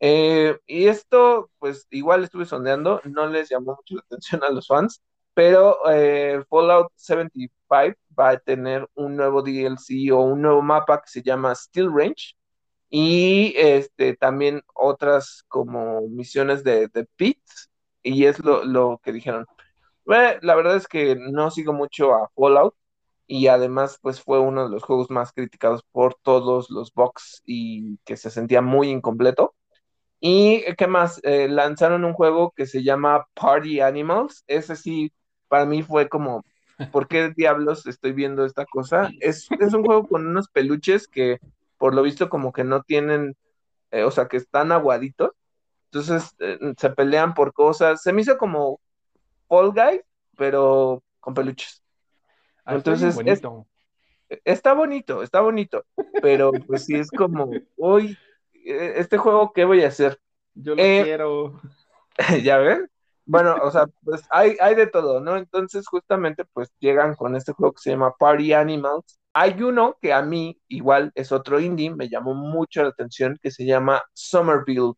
Eh, 0.00 0.58
y 0.66 0.88
esto, 0.88 1.50
pues 1.58 1.86
igual 1.90 2.24
estuve 2.24 2.44
sondeando, 2.46 3.00
no 3.04 3.26
les 3.28 3.48
llamó 3.50 3.76
mucho 3.76 3.94
la 3.96 4.02
atención 4.02 4.42
a 4.44 4.50
los 4.50 4.66
fans, 4.66 5.00
pero 5.34 5.78
Fallout 6.50 6.92
75 6.96 7.54
va 8.18 8.30
a 8.30 8.38
tener 8.38 8.88
un 8.94 9.16
nuevo 9.16 9.42
DLC 9.42 10.12
o 10.12 10.20
un 10.20 10.42
nuevo 10.42 10.62
mapa 10.62 11.00
que 11.00 11.08
se 11.08 11.22
llama 11.22 11.54
Steel 11.54 11.90
Range, 11.92 12.34
y 12.94 13.54
este, 13.56 14.16
también 14.16 14.62
otras 14.74 15.44
como 15.48 16.02
misiones 16.08 16.62
de, 16.62 16.88
de 16.88 17.06
Pit, 17.16 17.40
y 18.02 18.26
es 18.26 18.38
lo, 18.40 19.00
que 19.02 19.12
dijeron. 19.12 19.46
la 20.04 20.54
verdad 20.54 20.76
es 20.76 20.86
que 20.88 21.16
no 21.16 21.50
sigo 21.50 21.72
mucho 21.72 22.14
a 22.14 22.28
Fallout, 22.36 22.74
y 23.26 23.46
además 23.46 23.98
pues 24.02 24.20
fue 24.20 24.40
uno 24.40 24.64
de 24.64 24.70
los 24.70 24.82
juegos 24.82 25.10
más 25.10 25.32
criticados 25.32 25.82
por 25.90 26.16
todos 26.22 26.68
los 26.68 26.92
bugs 26.92 27.42
y 27.46 27.96
que 28.04 28.18
se 28.18 28.30
sentía 28.30 28.60
muy 28.60 28.90
incompleto. 28.90 29.54
Y 30.20 30.62
qué 30.76 30.86
más, 30.86 31.18
eh, 31.24 31.48
lanzaron 31.48 32.04
un 32.04 32.12
juego 32.12 32.52
que 32.54 32.66
se 32.66 32.82
llama 32.82 33.26
Party 33.32 33.80
Animals, 33.80 34.44
ese 34.46 34.76
sí, 34.76 35.12
para 35.48 35.64
mí 35.64 35.82
fue 35.82 36.10
como, 36.10 36.44
¿por 36.92 37.08
qué 37.08 37.32
diablos 37.34 37.86
estoy 37.86 38.12
viendo 38.12 38.44
esta 38.44 38.66
cosa? 38.66 39.10
Es, 39.20 39.48
es 39.58 39.72
un 39.72 39.82
juego 39.82 40.06
con 40.06 40.26
unos 40.26 40.48
peluches 40.48 41.08
que 41.08 41.38
por 41.82 41.96
lo 41.96 42.02
visto 42.04 42.28
como 42.28 42.52
que 42.52 42.62
no 42.62 42.84
tienen, 42.84 43.36
eh, 43.90 44.04
o 44.04 44.12
sea, 44.12 44.28
que 44.28 44.36
están 44.36 44.70
aguaditos, 44.70 45.32
entonces 45.86 46.32
eh, 46.38 46.56
se 46.78 46.90
pelean 46.90 47.34
por 47.34 47.52
cosas, 47.52 48.02
se 48.02 48.12
me 48.12 48.20
hizo 48.20 48.38
como 48.38 48.78
Fall 49.48 49.72
Guy, 49.72 50.00
pero 50.36 51.02
con 51.18 51.34
peluches. 51.34 51.82
Ah, 52.64 52.76
entonces, 52.76 53.16
bonito. 53.16 53.66
está 54.44 54.74
bonito, 54.74 55.24
está 55.24 55.40
bonito, 55.40 55.84
pero 56.20 56.52
pues 56.52 56.84
sí 56.84 56.94
es 56.94 57.10
como, 57.10 57.50
hoy, 57.76 58.16
e, 58.64 59.00
este 59.00 59.18
juego, 59.18 59.52
¿qué 59.52 59.64
voy 59.64 59.82
a 59.82 59.88
hacer? 59.88 60.20
Yo 60.54 60.76
lo 60.76 60.84
eh, 60.84 61.02
quiero. 61.02 61.60
¿Ya 62.44 62.58
ven? 62.58 62.88
Bueno, 63.24 63.56
o 63.62 63.70
sea, 63.70 63.86
pues 64.04 64.22
hay, 64.30 64.56
hay 64.60 64.74
de 64.74 64.86
todo, 64.88 65.20
¿no? 65.20 65.36
Entonces, 65.36 65.86
justamente, 65.86 66.44
pues 66.52 66.70
llegan 66.80 67.14
con 67.14 67.36
este 67.36 67.52
juego 67.52 67.72
que 67.72 67.80
se 67.80 67.90
llama 67.90 68.14
Party 68.18 68.52
Animals, 68.52 69.20
hay 69.32 69.62
uno 69.62 69.96
que 70.00 70.12
a 70.12 70.22
mí, 70.22 70.60
igual 70.68 71.12
es 71.14 71.32
otro 71.32 71.60
indie, 71.60 71.90
me 71.94 72.08
llamó 72.08 72.34
mucho 72.34 72.82
la 72.82 72.90
atención, 72.90 73.38
que 73.42 73.50
se 73.50 73.64
llama 73.64 74.02
Somerville 74.12 74.92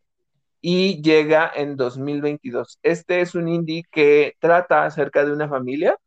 y 0.61 1.01
llega 1.01 1.51
en 1.55 1.77
2022. 1.77 2.79
Este 2.83 3.21
es 3.21 3.35
un 3.35 3.47
indie 3.47 3.83
que 3.91 4.35
trata 4.39 4.85
acerca 4.85 5.23
de 5.25 5.31
una 5.31 5.47
familia 5.49 5.97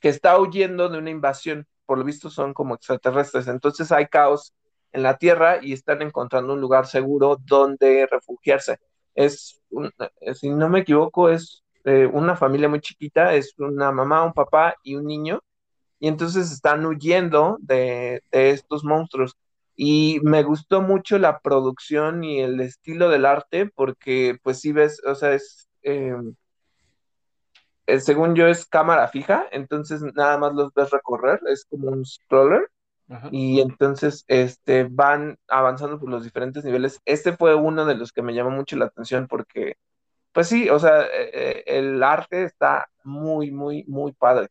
que 0.00 0.08
está 0.08 0.38
huyendo 0.38 0.88
de 0.88 0.98
una 0.98 1.10
invasión. 1.10 1.66
Por 1.86 1.98
lo 1.98 2.04
visto 2.04 2.30
son 2.30 2.54
como 2.54 2.74
extraterrestres. 2.74 3.48
Entonces 3.48 3.90
hay 3.92 4.06
caos 4.06 4.54
en 4.92 5.02
la 5.02 5.16
tierra 5.18 5.58
y 5.62 5.72
están 5.72 6.02
encontrando 6.02 6.54
un 6.54 6.60
lugar 6.60 6.86
seguro 6.86 7.38
donde 7.44 8.06
refugiarse. 8.10 8.78
Es, 9.18 9.60
si 10.34 10.48
no 10.48 10.68
me 10.68 10.80
equivoco, 10.80 11.28
es 11.28 11.64
eh, 11.84 12.06
una 12.06 12.36
familia 12.36 12.68
muy 12.68 12.80
chiquita, 12.80 13.34
es 13.34 13.52
una 13.58 13.90
mamá, 13.90 14.24
un 14.24 14.32
papá 14.32 14.76
y 14.84 14.94
un 14.94 15.06
niño, 15.06 15.40
y 15.98 16.06
entonces 16.06 16.52
están 16.52 16.86
huyendo 16.86 17.58
de, 17.60 18.22
estos 18.30 18.84
monstruos. 18.84 19.36
Y 19.74 20.20
me 20.22 20.44
gustó 20.44 20.82
mucho 20.82 21.18
la 21.18 21.40
producción 21.40 22.22
y 22.22 22.40
el 22.40 22.60
estilo 22.60 23.08
del 23.08 23.26
arte, 23.26 23.66
porque 23.66 24.38
pues 24.42 24.60
si 24.60 24.72
ves, 24.72 25.02
o 25.04 25.16
sea, 25.16 25.34
es, 25.34 25.68
eh, 25.82 26.14
según 27.98 28.36
yo 28.36 28.46
es 28.46 28.66
cámara 28.66 29.08
fija, 29.08 29.46
entonces 29.50 30.00
nada 30.14 30.38
más 30.38 30.54
los 30.54 30.72
ves 30.74 30.90
recorrer, 30.90 31.40
es 31.48 31.64
como 31.68 31.90
un 31.90 32.04
Y 33.30 33.60
entonces 33.60 34.24
este, 34.28 34.84
van 34.84 35.38
avanzando 35.48 35.98
por 35.98 36.10
los 36.10 36.24
diferentes 36.24 36.64
niveles. 36.64 37.00
Este 37.04 37.36
fue 37.36 37.54
uno 37.54 37.84
de 37.86 37.94
los 37.96 38.12
que 38.12 38.22
me 38.22 38.34
llamó 38.34 38.50
mucho 38.50 38.76
la 38.76 38.86
atención 38.86 39.26
porque 39.28 39.76
pues 40.32 40.48
sí, 40.48 40.68
o 40.70 40.78
sea, 40.78 41.02
eh, 41.06 41.30
eh, 41.34 41.64
el 41.66 42.02
arte 42.02 42.44
está 42.44 42.88
muy, 43.04 43.50
muy, 43.50 43.84
muy 43.88 44.12
padre. 44.12 44.48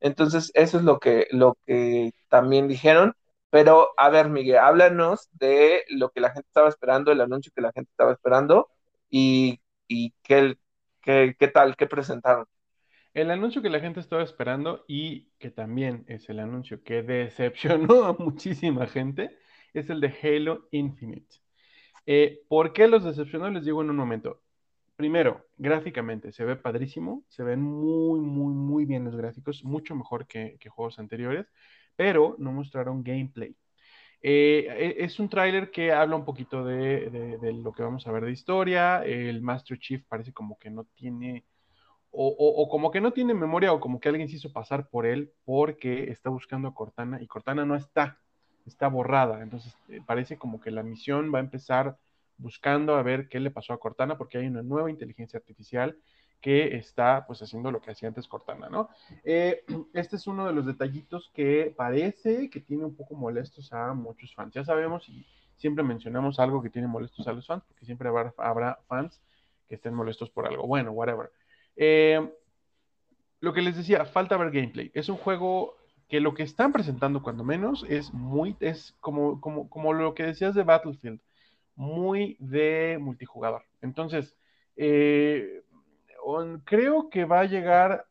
Entonces, 0.00 0.50
eso 0.54 0.78
es 0.78 0.84
lo 0.84 0.98
que, 1.00 1.28
lo 1.30 1.56
que 1.66 2.12
también 2.28 2.68
dijeron. 2.68 3.14
Pero, 3.50 3.90
a 3.96 4.10
ver, 4.10 4.28
Miguel, 4.30 4.58
háblanos 4.58 5.28
de 5.32 5.84
lo 5.90 6.10
que 6.10 6.20
la 6.20 6.30
gente 6.32 6.48
estaba 6.48 6.68
esperando, 6.68 7.12
el 7.12 7.20
anuncio 7.20 7.52
que 7.54 7.62
la 7.62 7.72
gente 7.72 7.90
estaba 7.90 8.12
esperando 8.12 8.70
y, 9.10 9.60
y 9.88 10.12
qué, 10.22 10.58
qué, 11.02 11.36
qué 11.38 11.48
tal, 11.48 11.76
qué 11.76 11.86
presentaron. 11.86 12.46
El 13.12 13.30
anuncio 13.30 13.60
que 13.60 13.70
la 13.70 13.80
gente 13.80 14.00
estaba 14.00 14.22
esperando 14.22 14.84
y 14.86 15.30
que 15.38 15.50
también 15.50 16.04
es 16.06 16.28
el 16.28 16.38
anuncio 16.38 16.82
que 16.84 17.02
decepcionó 17.02 18.04
a 18.04 18.12
muchísima 18.12 18.86
gente 18.86 19.36
es 19.74 19.90
el 19.90 20.00
de 20.00 20.14
Halo 20.22 20.68
Infinite. 20.70 21.36
Eh, 22.06 22.42
¿Por 22.48 22.72
qué 22.72 22.88
los 22.88 23.04
decepcionó? 23.04 23.50
Les 23.50 23.64
digo 23.64 23.82
en 23.82 23.90
un 23.90 23.96
momento. 23.96 24.42
Primero, 24.96 25.46
gráficamente, 25.56 26.32
se 26.32 26.44
ve 26.44 26.56
padrísimo, 26.56 27.24
se 27.28 27.42
ven 27.42 27.62
muy, 27.62 28.20
muy, 28.20 28.52
muy 28.52 28.84
bien 28.84 29.04
los 29.04 29.16
gráficos, 29.16 29.64
mucho 29.64 29.94
mejor 29.96 30.26
que, 30.26 30.58
juegos 30.68 30.98
anteriores, 30.98 31.46
pero 31.96 32.36
no 32.38 32.52
mostraron 32.52 33.02
gameplay. 33.02 33.56
Eh, 34.22 34.96
e, 35.00 35.04
es 35.04 35.18
un 35.18 35.28
tráiler 35.28 35.70
que 35.70 35.92
habla 35.92 36.16
un 36.16 36.24
poquito 36.24 36.64
de, 36.64 37.38
lo 37.62 37.72
que 37.72 37.82
vamos 37.82 38.06
a 38.06 38.12
ver 38.12 38.24
de 38.24 38.32
historia. 38.32 39.04
El 39.04 39.40
Master 39.42 39.78
Chief 39.78 40.04
parece 40.06 40.32
como 40.32 40.58
que 40.58 40.70
no 40.70 40.84
tiene, 40.94 41.44
o, 42.12 42.68
como 42.68 42.90
que 42.90 43.00
no 43.00 43.12
tiene 43.12 43.34
memoria, 43.34 43.72
o 43.72 43.80
como 43.80 44.00
que 44.00 44.08
alguien 44.08 44.28
se 44.28 44.36
hizo 44.36 44.52
pasar 44.52 44.88
por 44.88 45.06
él 45.06 45.32
porque 45.44 46.10
está 46.10 46.28
buscando 46.30 46.68
a 46.68 46.74
Cortana 46.74 47.22
y 47.22 47.26
Cortana 47.26 47.64
no 47.64 47.76
está, 47.76 48.18
está 48.66 48.88
borrada. 48.88 49.42
Entonces 49.42 49.76
eh, 49.88 50.00
parece 50.04 50.36
como 50.36 50.60
que 50.60 50.70
la 50.70 50.82
misión 50.82 51.32
va 51.32 51.38
a 51.38 51.42
empezar 51.42 51.96
buscando 52.36 52.96
a 52.96 53.02
ver 53.02 53.28
qué 53.28 53.38
le 53.38 53.50
pasó 53.50 53.72
a 53.72 53.78
Cortana, 53.78 54.18
porque 54.18 54.38
hay 54.38 54.46
una 54.46 54.62
nueva 54.62 54.90
inteligencia 54.90 55.38
artificial 55.38 55.96
que 56.40 56.76
está 56.76 57.26
pues 57.26 57.42
haciendo 57.42 57.70
lo 57.70 57.80
que 57.80 57.90
hacía 57.90 58.08
antes 58.08 58.26
Cortana, 58.26 58.68
¿no? 58.68 58.88
Eh, 59.24 59.64
este 59.92 60.16
es 60.16 60.26
uno 60.26 60.46
de 60.46 60.52
los 60.52 60.66
detallitos 60.66 61.30
que 61.34 61.72
parece 61.76 62.50
que 62.50 62.60
tiene 62.60 62.84
un 62.84 62.96
poco 62.96 63.14
molestos 63.14 63.72
a 63.72 63.92
muchos 63.92 64.34
fans. 64.34 64.54
Ya 64.54 64.64
sabemos 64.64 65.08
y 65.08 65.26
siempre 65.56 65.84
mencionamos 65.84 66.40
algo 66.40 66.62
que 66.62 66.70
tiene 66.70 66.88
molestos 66.88 67.28
a 67.28 67.32
los 67.32 67.46
fans, 67.46 67.62
porque 67.68 67.84
siempre 67.84 68.08
habrá, 68.08 68.78
fans 68.88 69.20
que 69.68 69.74
estén 69.74 69.94
molestos 69.94 70.30
por 70.30 70.46
algo. 70.46 70.66
Bueno, 70.66 70.92
whatever. 70.92 71.30
Eh, 71.76 72.32
lo 73.40 73.52
que 73.52 73.62
les 73.62 73.76
decía, 73.76 74.04
falta 74.04 74.36
ver 74.36 74.50
gameplay. 74.50 74.90
Es 74.94 75.08
un 75.08 75.16
juego 75.16 75.76
que 76.08 76.20
lo 76.20 76.34
que 76.34 76.42
están 76.42 76.72
presentando, 76.72 77.22
cuando 77.22 77.44
menos, 77.44 77.84
es 77.88 78.12
muy, 78.12 78.56
es 78.60 78.96
como, 79.00 79.40
como, 79.40 79.70
como 79.70 79.92
lo 79.92 80.14
que 80.14 80.24
decías 80.24 80.54
de 80.54 80.64
Battlefield 80.64 81.20
muy 81.76 82.36
de 82.40 82.98
multijugador. 83.00 83.64
Entonces, 83.80 84.36
eh, 84.76 85.62
creo 86.64 87.08
que 87.10 87.24
va 87.24 87.40
a 87.40 87.44
llegar, 87.44 88.06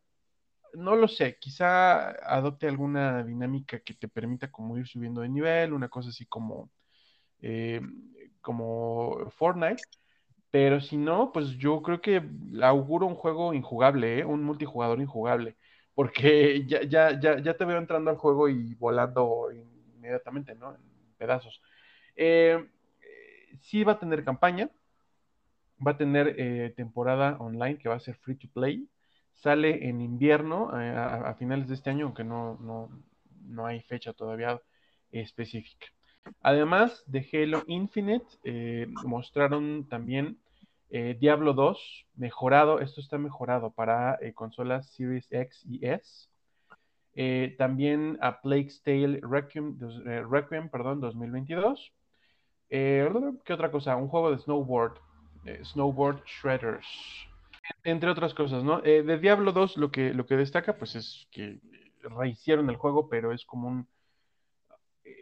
no 0.73 0.95
lo 0.95 1.07
sé, 1.07 1.37
quizá 1.39 2.09
adopte 2.35 2.67
alguna 2.67 3.23
dinámica 3.23 3.79
que 3.79 3.93
te 3.93 4.07
permita 4.07 4.51
como 4.51 4.77
ir 4.77 4.87
subiendo 4.87 5.21
de 5.21 5.29
nivel, 5.29 5.73
una 5.73 5.89
cosa 5.89 6.09
así 6.09 6.25
como, 6.25 6.71
eh, 7.41 7.81
como 8.41 9.29
Fortnite. 9.31 9.83
Pero 10.51 10.81
si 10.81 10.97
no, 10.97 11.31
pues 11.31 11.49
yo 11.57 11.81
creo 11.81 12.01
que 12.01 12.23
auguro 12.61 13.05
un 13.05 13.15
juego 13.15 13.53
injugable, 13.53 14.19
¿eh? 14.19 14.25
un 14.25 14.43
multijugador 14.43 14.99
injugable. 14.99 15.55
Porque 15.95 16.65
ya, 16.65 16.83
ya, 16.83 17.19
ya, 17.19 17.39
ya 17.39 17.53
te 17.55 17.65
veo 17.65 17.77
entrando 17.77 18.09
al 18.09 18.17
juego 18.17 18.47
y 18.49 18.73
volando 18.75 19.49
inmediatamente, 19.51 20.55
¿no? 20.55 20.73
En 20.75 20.81
pedazos. 21.17 21.61
Eh, 22.15 22.65
sí 23.61 23.83
va 23.83 23.93
a 23.93 23.99
tener 23.99 24.23
campaña, 24.23 24.69
va 25.85 25.91
a 25.91 25.97
tener 25.97 26.35
eh, 26.37 26.73
temporada 26.75 27.37
online 27.39 27.77
que 27.77 27.89
va 27.89 27.95
a 27.95 27.99
ser 27.99 28.15
free 28.15 28.35
to 28.35 28.47
play. 28.53 28.89
Sale 29.35 29.87
en 29.87 30.01
invierno 30.01 30.69
eh, 30.79 30.89
a, 30.89 31.33
finales 31.35 31.67
de 31.69 31.75
este 31.75 31.89
año, 31.89 32.05
aunque 32.07 32.25
no, 32.25 32.57
no, 33.45 33.65
hay 33.65 33.81
fecha 33.81 34.13
todavía 34.13 34.61
específica. 35.11 35.87
Además 36.41 37.03
de 37.07 37.27
Halo 37.33 37.63
Infinite, 37.67 38.25
eh, 38.43 38.87
mostraron 39.05 39.87
también 39.87 40.37
Diablo 41.19 41.53
2 41.53 42.07
mejorado. 42.15 42.79
Esto 42.79 42.99
está 42.99 43.19
mejorado 43.19 43.69
para 43.69 44.17
consolas 44.33 44.89
Series 44.89 45.31
X 45.31 45.63
y 45.69 45.85
S. 45.85 46.29
también 47.59 48.17
a 48.21 48.41
Plague's 48.41 48.81
Tale 48.81 49.19
Requiem, 49.21 49.77
Requiem 50.31 50.69
perdón, 50.69 50.99
2022 50.99 51.93
eh, 52.69 53.09
¿Qué 53.43 53.53
otra 53.53 53.71
cosa? 53.71 53.95
Un 53.95 54.07
juego 54.07 54.31
de 54.31 54.37
snowboard. 54.37 54.97
Eh, 55.45 55.61
snowboard 55.63 56.23
Shredders. 56.25 56.87
Entre 57.83 58.09
otras 58.09 58.33
cosas, 58.33 58.63
¿no? 58.63 58.83
Eh, 58.83 59.03
de 59.03 59.17
Diablo 59.17 59.51
2 59.51 59.77
lo 59.77 59.91
que, 59.91 60.13
lo 60.13 60.25
que 60.25 60.35
destaca, 60.35 60.77
pues 60.77 60.95
es 60.95 61.27
que 61.31 61.59
rehicieron 62.01 62.69
el 62.69 62.77
juego, 62.77 63.09
pero 63.09 63.31
es 63.31 63.45
como 63.45 63.67
un... 63.67 63.87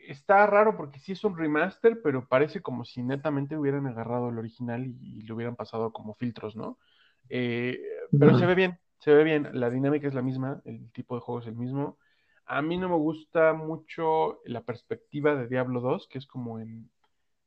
Está 0.07 0.45
raro 0.47 0.77
porque 0.77 0.99
sí 0.99 1.11
es 1.11 1.23
un 1.23 1.37
remaster, 1.37 2.01
pero 2.01 2.27
parece 2.27 2.61
como 2.61 2.85
si 2.85 3.03
netamente 3.03 3.57
hubieran 3.57 3.87
agarrado 3.87 4.29
el 4.29 4.37
original 4.37 4.85
y, 4.85 5.21
lo 5.21 5.35
hubieran 5.35 5.55
pasado 5.55 5.91
como 5.91 6.13
filtros, 6.15 6.55
¿no? 6.55 6.77
pero 7.29 8.39
se 8.39 8.45
ve 8.45 8.55
bien, 8.55 8.79
se 8.99 9.13
ve 9.13 9.23
bien. 9.23 9.49
La 9.53 9.69
dinámica 9.69 10.07
es 10.07 10.13
la 10.13 10.21
misma, 10.21 10.61
el 10.65 10.91
tipo 10.91 11.15
de 11.15 11.21
juego 11.21 11.41
es 11.41 11.47
el 11.47 11.55
mismo. 11.55 11.97
A 12.45 12.61
mí 12.61 12.77
no 12.77 12.87
me 12.87 12.95
gusta 12.95 13.51
mucho 13.53 14.39
la 14.45 14.61
perspectiva 14.61 15.35
de 15.35 15.47
Diablo 15.47 15.81
2, 15.81 16.07
que 16.07 16.17
es 16.17 16.25
como 16.25 16.59
en 16.59 16.89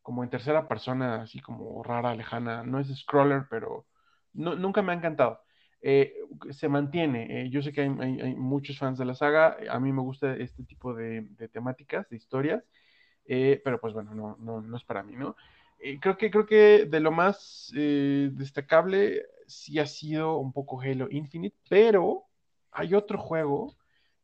como 0.02 0.24
en 0.24 0.30
tercera 0.30 0.66
persona, 0.66 1.22
así 1.22 1.40
como 1.40 1.82
rara, 1.82 2.14
lejana. 2.14 2.62
No 2.62 2.80
es 2.80 2.88
scroller, 2.88 3.46
pero 3.48 3.86
nunca 4.32 4.82
me 4.82 4.92
ha 4.92 4.96
encantado. 4.96 5.40
Eh, 5.82 6.14
se 6.50 6.68
mantiene. 6.68 7.44
Eh, 7.44 7.50
yo 7.50 7.62
sé 7.62 7.72
que 7.72 7.82
hay, 7.82 8.34
muchos 8.34 8.78
fans 8.78 8.98
de 8.98 9.04
la 9.04 9.14
saga. 9.14 9.56
A 9.70 9.80
mí 9.80 9.92
me 9.92 10.02
gusta 10.02 10.34
este 10.34 10.64
tipo 10.64 10.94
de, 10.94 11.26
temáticas, 11.52 12.08
de 12.08 12.16
historias. 12.16 12.62
Eh, 13.24 13.60
pero 13.64 13.80
pues 13.80 13.94
bueno, 13.94 14.14
no, 14.14 14.36
no, 14.40 14.60
no, 14.60 14.76
es 14.76 14.84
para 14.84 15.02
mí, 15.02 15.14
¿no? 15.14 15.36
creo, 16.00 16.18
que, 16.18 16.30
creo 16.30 16.44
que 16.44 16.86
de 16.86 17.00
lo 17.00 17.10
más 17.10 17.70
destacable 17.72 19.22
sí 19.46 19.78
ha 19.78 19.86
sido 19.86 20.36
un 20.36 20.52
poco 20.52 20.80
Halo 20.80 21.08
Infinite, 21.10 21.56
pero 21.68 22.24
hay 22.70 22.94
otro 22.94 23.18
juego 23.18 23.76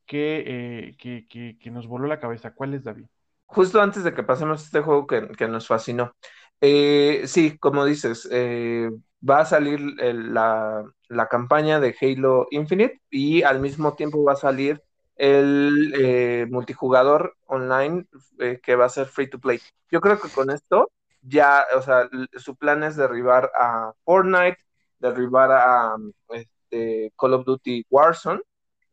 que, 0.05 0.97
que, 0.99 1.27
que 1.59 1.71
nos 1.71 1.87
voló 1.87 2.07
la 2.07 2.21
cabeza. 2.21 2.53
¿Cuál 2.55 2.75
es, 2.75 2.85
David? 2.85 3.07
justo 3.47 3.81
antes 3.81 4.05
de 4.05 4.13
que 4.13 4.25
pasemos 4.25 4.61
a 4.61 4.65
este 4.65 4.81
juego 4.81 5.07
que, 5.07 5.49
nos 5.49 5.67
fascinó. 5.67 6.15
Sí, 6.61 7.57
como 7.59 7.85
dices, 7.85 8.29
va 9.29 9.41
a 9.41 9.45
salir 9.45 9.81
la, 9.81 10.85
campaña 11.31 11.81
de 11.81 11.95
Halo 12.01 12.47
Infinite 12.51 13.01
y 13.11 13.43
al 13.43 13.61
mismo 13.61 13.95
tiempo 13.95 14.23
va 14.25 14.33
a 14.33 14.37
salir 14.37 14.83
el 15.17 15.95
eh, 15.97 16.47
multijugador 16.51 17.37
online 17.47 18.07
que 18.63 18.77
va 18.77 18.87
a 18.87 18.91
ser 18.91 19.07
free 19.07 19.29
to 19.29 19.39
play. 19.39 19.61
Yo 19.91 20.01
creo 20.01 20.21
que 20.21 20.29
con 20.29 20.51
esto 20.51 20.91
ya, 21.23 21.65
o 21.77 21.83
sea, 21.83 22.09
su 22.37 22.57
plan 22.57 22.83
es 22.83 22.97
derribar 22.97 23.51
a 23.55 23.93
Fortnite, 24.05 24.59
derribar 24.99 25.51
a 25.53 25.97
este, 26.31 27.13
Call 27.19 27.35
of 27.35 27.45
Duty 27.45 27.87
Warzone, 27.91 28.41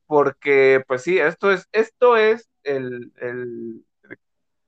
porque 0.08 0.84
pues 0.88 1.04
sí, 1.04 1.20
esto 1.20 1.52
es, 1.52 1.68
esto 1.72 2.18
es 2.18 2.50
el, 2.64 3.12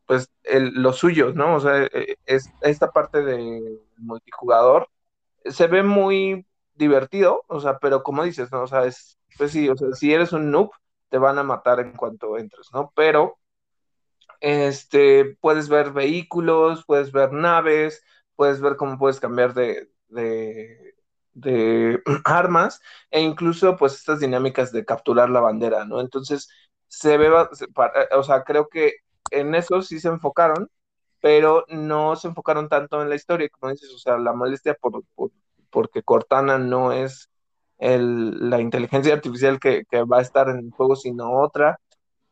pues 0.05 0.30
el, 0.43 0.74
los 0.74 0.97
suyos, 0.97 1.36
¿no? 1.36 1.55
O 1.55 1.59
sea, 1.59 1.84
e, 1.86 2.18
es, 2.26 2.49
esta 2.61 2.91
parte 2.91 3.24
de 3.24 3.80
multijugador 3.97 4.88
se 5.46 5.68
ve 5.68 5.84
muy 5.84 6.46
divertido, 6.76 7.43
o 7.48 7.60
sea, 7.60 7.80
pero 7.80 8.04
como 8.04 8.24
dices, 8.24 8.52
¿no? 8.52 8.64
O 8.64 8.68
sea, 8.68 8.86
es, 8.86 9.20
pues 9.38 9.52
sí, 9.52 9.70
o 9.70 9.76
sea, 9.78 9.91
si 9.93 10.14
eres 10.14 10.34
un 10.34 10.52
noob, 10.52 10.72
te 11.10 11.18
van 11.18 11.38
a 11.38 11.43
matar 11.43 11.80
en 11.80 11.93
cuanto 11.93 12.38
entres, 12.38 12.70
¿no? 12.74 12.91
Pero, 12.96 13.38
este, 14.41 15.38
puedes 15.41 15.70
ver 15.70 15.91
vehículos, 15.91 16.84
puedes 16.86 17.12
ver 17.12 17.32
naves, 17.34 18.04
puedes 18.36 18.62
ver 18.62 18.76
cómo 18.76 18.98
puedes 18.98 19.20
cambiar 19.20 19.54
de, 19.54 19.89
de, 21.34 22.02
armas, 22.26 22.82
e 23.12 23.22
incluso, 23.22 23.78
pues, 23.78 23.96
estas 23.96 24.20
dinámicas 24.20 24.72
de 24.72 24.86
capturar 24.86 25.30
la 25.30 25.41
bandera, 25.41 25.86
¿no? 25.86 26.02
Entonces, 26.02 26.50
se 26.88 27.18
ve, 27.18 27.30
o 27.32 28.24
sea, 28.24 28.43
creo 28.43 28.70
que 28.70 28.96
en 29.32 29.56
eso 29.56 29.82
sí 29.82 30.00
se 30.00 30.10
enfocaron 30.10 30.70
pero 31.26 31.65
no 31.69 32.15
se 32.15 32.28
enfocaron 32.28 32.69
tanto 32.69 33.01
en 33.01 33.09
la 33.09 33.15
historia, 33.15 33.49
como 33.49 33.71
dices, 33.71 33.91
o 33.91 33.97
sea, 33.97 34.15
la 34.19 34.34
molestia 34.34 34.76
por, 34.76 35.03
porque 35.71 36.03
Cortana 36.03 36.59
no 36.59 36.91
es 36.91 37.32
el, 37.80 38.47
la 38.51 38.61
inteligencia 38.61 39.15
artificial 39.15 39.59
que, 39.59 39.86
va 40.03 40.19
a 40.19 40.21
estar 40.21 40.49
en 40.49 40.59
el 40.59 40.69
juego, 40.69 40.95
sino 40.95 41.32
otra. 41.41 41.80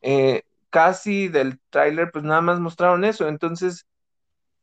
Eh, 0.01 0.43
casi 0.69 1.27
del 1.27 1.59
tráiler, 1.71 2.11
pues 2.11 2.23
nada 2.23 2.41
más 2.41 2.59
mostraron 2.59 3.03
eso, 3.03 3.27
entonces, 3.27 3.87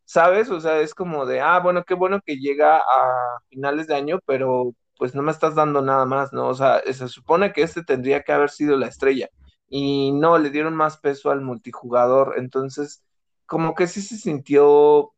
¿sabes? 0.05 0.49
O 0.51 0.61
sea, 0.61 0.79
es 0.81 0.95
como 0.95 1.27
de, 1.27 1.41
ah, 1.41 1.59
bueno, 1.59 1.83
qué 1.85 1.95
bueno 1.95 2.21
que 2.25 2.37
llega 2.37 2.77
a 2.79 3.41
finales 3.49 3.89
de 3.89 3.97
año, 3.97 4.21
pero 4.27 4.75
pues 4.97 5.13
no 5.13 5.23
me 5.23 5.33
estás 5.33 5.57
dando 5.57 5.83
nada 5.83 6.07
más, 6.07 6.33
¿no? 6.33 6.47
O 6.47 6.55
sea, 6.55 6.83
se 6.85 7.09
supone 7.09 7.53
que 7.53 7.63
este 7.63 7.83
tendría 7.83 8.23
que 8.23 8.33
haber 8.33 8.51
sido 8.51 8.77
la 8.77 8.87
estrella 8.87 9.29
y 9.69 10.13
no, 10.13 10.39
le 10.39 10.51
dieron 10.51 10.77
más 10.77 10.99
peso 10.99 11.33
al 11.33 11.41
multijugador, 11.41 12.35
entonces 12.39 13.03
como 13.51 13.75
que 13.75 13.89
sí 13.89 14.01
se 14.03 14.17
sintió 14.17 15.13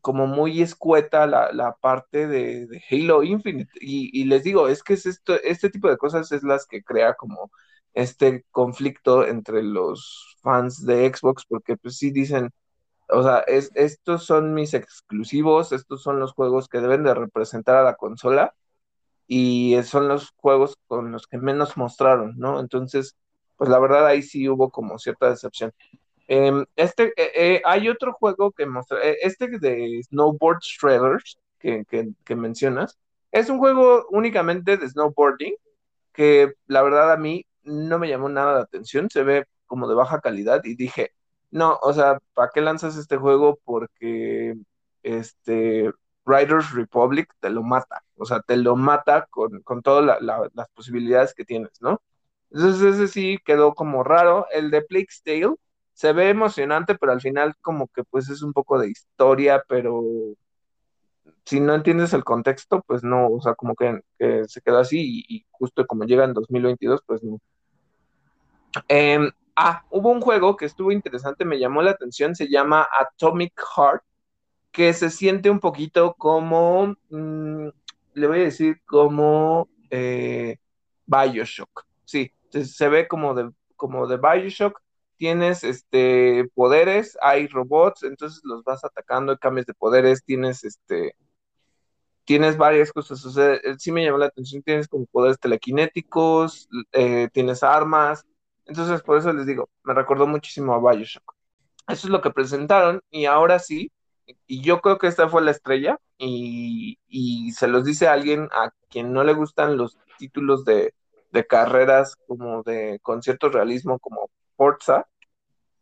como 0.00 0.26
muy 0.26 0.62
escueta 0.62 1.26
la, 1.26 1.76
parte 1.82 2.26
de, 2.26 2.82
Halo 2.90 3.22
Infinite. 3.22 3.70
Y, 3.82 4.24
les 4.24 4.44
digo, 4.44 4.68
es 4.68 4.82
que 4.82 4.94
es 4.94 5.06
esto, 5.06 5.34
este 5.42 5.70
tipo 5.70 5.90
de 5.90 5.98
cosas 5.98 6.32
es 6.32 6.42
las 6.42 6.66
que 6.66 6.82
crea 6.82 7.14
como 7.14 7.50
este 7.94 8.46
conflicto 8.50 9.26
entre 9.26 9.62
los 9.62 10.38
fans 10.42 10.86
de 10.86 11.12
Xbox, 11.14 11.44
porque 11.46 11.76
pues 11.76 11.98
sí 11.98 12.10
dicen, 12.12 12.50
o 13.10 13.22
sea, 13.22 13.40
es, 13.40 13.70
estos 13.74 14.24
son 14.24 14.54
mis 14.54 14.74
exclusivos, 14.74 15.72
estos 15.72 16.02
son 16.02 16.20
los 16.20 16.32
juegos 16.32 16.68
que 16.68 16.80
deben 16.80 17.04
de 17.04 17.14
representar 17.14 17.76
a 17.76 17.84
la 17.84 17.96
consola 17.96 18.54
y 19.26 19.76
son 19.84 20.08
los 20.08 20.32
juegos 20.36 20.78
con 20.88 21.12
los 21.12 21.26
que 21.26 21.38
menos 21.38 21.76
mostraron, 21.76 22.34
¿no? 22.38 22.60
Entonces, 22.60 23.16
pues 23.56 23.70
la 23.70 23.78
verdad 23.80 24.06
ahí 24.06 24.22
sí 24.22 24.48
hubo 24.48 24.70
como 24.70 24.98
cierta 24.98 25.30
decepción. 25.30 25.72
Em, 26.32 26.64
este, 26.76 27.12
eh, 27.16 27.32
eh, 27.56 27.62
hay 27.64 27.88
otro 27.88 28.12
juego 28.12 28.52
que 28.52 28.64
mostró, 28.64 28.98
eh, 29.02 29.18
este 29.22 29.48
de 29.58 30.00
Snowboard 30.04 30.60
Shredders 30.60 31.40
que, 31.58 32.36
mencionas, 32.36 32.98
es 33.32 33.50
un 33.50 33.58
juego 33.58 34.06
únicamente 34.10 34.76
de 34.76 34.88
snowboarding 34.88 35.54
que 36.12 36.52
la 36.68 36.82
verdad 36.82 37.12
a 37.12 37.16
mí 37.16 37.46
no 37.64 37.98
me 37.98 38.08
llamó 38.08 38.28
nada 38.28 38.54
la 38.54 38.60
atención, 38.60 39.10
se 39.10 39.24
ve 39.24 39.46
como 39.66 39.88
de 39.88 39.96
baja 39.96 40.20
calidad 40.20 40.62
y 40.64 40.76
dije, 40.76 41.12
no, 41.50 41.78
o 41.82 41.92
sea, 41.92 42.20
¿para 42.34 42.50
qué 42.54 42.60
lanzas 42.60 42.96
este 42.96 43.16
juego? 43.16 43.58
Porque 43.64 44.54
este 45.02 45.92
Riders 46.26 46.72
Republic 46.72 47.28
te 47.40 47.50
lo 47.50 47.62
mata, 47.64 48.04
o 48.16 48.24
sea, 48.24 48.40
te 48.40 48.56
lo 48.56 48.76
mata 48.76 49.26
con, 49.30 49.62
con 49.62 49.82
todas 49.82 50.22
las 50.22 50.68
posibilidades 50.74 51.34
que 51.34 51.44
tienes, 51.44 51.72
¿no? 51.80 52.00
Entonces 52.50 52.94
ese 52.94 53.08
sí 53.08 53.38
quedó 53.44 53.74
como 53.74 54.04
raro. 54.04 54.46
El 54.52 54.70
de 54.70 54.82
Plague's 54.82 55.22
Tale 55.24 55.56
se 56.00 56.14
ve 56.14 56.30
emocionante, 56.30 56.94
pero 56.94 57.12
al 57.12 57.20
final 57.20 57.54
como 57.60 57.86
que 57.88 58.04
pues 58.04 58.30
es 58.30 58.40
un 58.40 58.54
poco 58.54 58.78
de 58.78 58.88
historia, 58.88 59.62
pero 59.68 60.02
si 61.44 61.60
no 61.60 61.74
entiendes 61.74 62.14
el 62.14 62.24
contexto, 62.24 62.82
pues 62.86 63.04
no, 63.04 63.28
o 63.28 63.42
sea, 63.42 63.54
como 63.54 63.74
que, 63.74 64.00
se 64.48 64.62
queda 64.62 64.80
así 64.80 65.22
y, 65.28 65.44
justo 65.50 65.86
como 65.86 66.04
llega 66.04 66.24
en 66.24 66.32
2022, 66.32 67.02
pues 67.06 67.22
no. 67.22 67.38
Em, 68.88 69.30
ah, 69.54 69.84
hubo 69.90 70.08
un 70.08 70.22
juego 70.22 70.56
que 70.56 70.64
estuvo 70.64 70.90
interesante, 70.90 71.44
me 71.44 71.58
llamó 71.58 71.82
la 71.82 71.90
atención, 71.90 72.34
se 72.34 72.48
llama 72.48 72.88
Atomic 72.98 73.52
Heart, 73.76 74.02
que 74.72 74.94
se 74.94 75.10
siente 75.10 75.50
un 75.50 75.60
poquito 75.60 76.14
como, 76.14 76.96
mm, 77.10 77.68
le 78.14 78.26
voy 78.26 78.40
a 78.40 78.44
decir, 78.44 78.80
como 78.86 79.68
eh, 79.90 80.56
Bioshock, 81.04 81.84
sí, 82.06 82.32
se, 82.48 82.88
ve 82.88 83.06
como 83.06 83.34
de, 83.34 83.50
como 83.76 84.06
de 84.06 84.16
Bioshock, 84.16 84.80
tienes 85.20 85.64
este 85.64 86.48
poderes, 86.54 87.18
hay 87.20 87.46
robots, 87.46 88.04
entonces 88.04 88.40
los 88.42 88.64
vas 88.64 88.82
atacando, 88.82 89.36
cambios 89.36 89.66
de 89.66 89.74
poderes, 89.74 90.24
tienes 90.24 90.64
este 90.64 91.14
tienes 92.24 92.56
varias 92.56 92.90
cosas, 92.90 93.36
eh, 93.36 93.60
sí 93.78 93.92
me 93.92 94.02
llamó 94.02 94.16
la 94.16 94.26
atención, 94.26 94.62
tienes 94.62 94.88
como 94.88 95.04
poderes 95.04 95.38
telequinéticos, 95.38 96.70
eh, 96.92 97.28
tienes 97.34 97.62
armas, 97.62 98.24
entonces 98.64 99.02
por 99.02 99.18
eso 99.18 99.30
les 99.34 99.44
digo, 99.44 99.68
me 99.82 99.92
recordó 99.92 100.26
muchísimo 100.26 100.72
a 100.72 100.78
Bioshock. 100.78 101.34
Eso 101.88 102.06
es 102.06 102.10
lo 102.10 102.22
que 102.22 102.30
presentaron 102.30 103.02
y 103.10 103.26
ahora 103.26 103.58
sí, 103.58 103.92
y 104.46 104.62
yo 104.62 104.80
creo 104.80 104.96
que 104.96 105.08
esta 105.08 105.28
fue 105.28 105.42
la 105.42 105.50
estrella 105.50 105.98
y, 106.16 106.98
y 107.08 107.52
se 107.52 107.68
los 107.68 107.84
dice 107.84 108.08
a 108.08 108.14
alguien 108.14 108.48
a 108.52 108.70
quien 108.88 109.12
no 109.12 109.22
le 109.22 109.34
gustan 109.34 109.76
los 109.76 109.98
títulos 110.18 110.64
de, 110.64 110.94
de 111.30 111.46
carreras 111.46 112.16
como 112.26 112.62
de 112.62 113.00
con 113.02 113.22
cierto 113.22 113.50
realismo 113.50 113.98
como 113.98 114.30
Forza. 114.56 115.06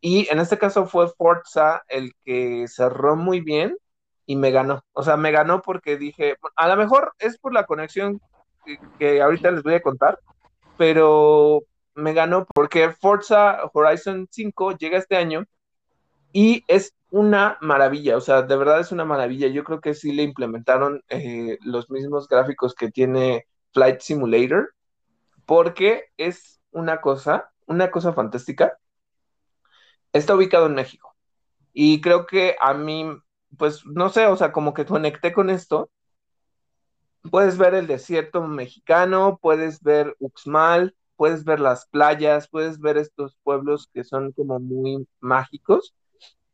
Y 0.01 0.29
en 0.31 0.39
este 0.39 0.59
caso 0.59 0.87
fue 0.87 1.09
Forza 1.09 1.83
el 1.89 2.13
que 2.25 2.67
cerró 2.69 3.17
muy 3.17 3.41
bien 3.41 3.77
y 4.27 4.37
me 4.37 4.51
ganó. 4.51 4.85
O 4.93 5.03
sea, 5.03 5.17
me 5.17 5.33
ganó 5.33 5.63
porque 5.63 5.97
dije, 5.97 6.37
a 6.57 6.69
lo 6.69 6.77
mejor 6.77 7.15
es 7.19 7.39
por 7.39 7.53
la 7.53 7.65
conexión 7.65 8.21
que, 8.99 9.23
ahorita 9.23 9.51
les 9.51 9.63
voy 9.63 9.75
a 9.75 9.83
contar, 9.83 10.21
pero 10.77 11.63
me 11.95 12.13
ganó 12.13 12.47
porque 12.55 12.91
Forza 12.93 13.59
Horizon 13.73 14.29
5 14.31 14.77
llega 14.77 14.99
este 14.99 15.17
año 15.17 15.45
y 16.33 16.65
es 16.69 16.95
una 17.11 17.57
maravilla, 17.61 18.17
o 18.17 18.21
sea, 18.21 18.43
de 18.43 18.57
verdad 18.57 18.81
es 18.81 18.93
una 18.93 19.05
maravilla. 19.05 19.49
Yo 19.49 19.65
creo 19.65 19.81
que 19.81 19.95
sí 19.95 20.13
le 20.13 20.23
implementaron 20.23 21.03
eh, 21.09 21.59
los 21.63 21.91
mismos 21.91 22.29
gráficos 22.29 22.75
que 22.75 22.91
tiene 22.91 23.47
Flight 23.73 24.01
Simulator 24.01 24.75
porque 25.47 26.05
es 26.19 26.61
una 26.71 27.01
cosa, 27.01 27.51
una 27.67 27.91
cosa 27.91 28.13
fantástica. 28.13 28.79
Está 30.13 30.35
ubicado 30.35 30.67
en 30.67 30.75
México. 30.75 31.15
Y 31.73 32.01
creo 32.01 32.27
que 32.27 32.57
a 32.61 32.75
mí, 32.75 33.07
pues 33.57 33.85
no 33.87 34.09
sé, 34.09 34.27
o 34.27 34.37
sea, 34.37 34.53
como 34.53 34.75
que 34.75 34.87
conecté 34.87 35.33
con 35.33 35.51
esto. 35.51 35.91
Puedes 37.31 37.59
ver 37.59 37.75
el 37.75 37.87
desierto 37.87 38.43
mexicano, 38.47 39.39
puedes 39.41 39.83
ver 39.83 40.17
Uxmal, 40.19 40.95
puedes 41.17 41.45
ver 41.45 41.61
las 41.61 41.87
playas, 41.87 42.49
puedes 42.49 42.81
ver 42.81 42.97
estos 42.97 43.37
pueblos 43.43 43.91
que 43.93 44.05
son 44.05 44.33
como 44.33 44.59
muy 44.61 45.07
mágicos. 45.21 45.95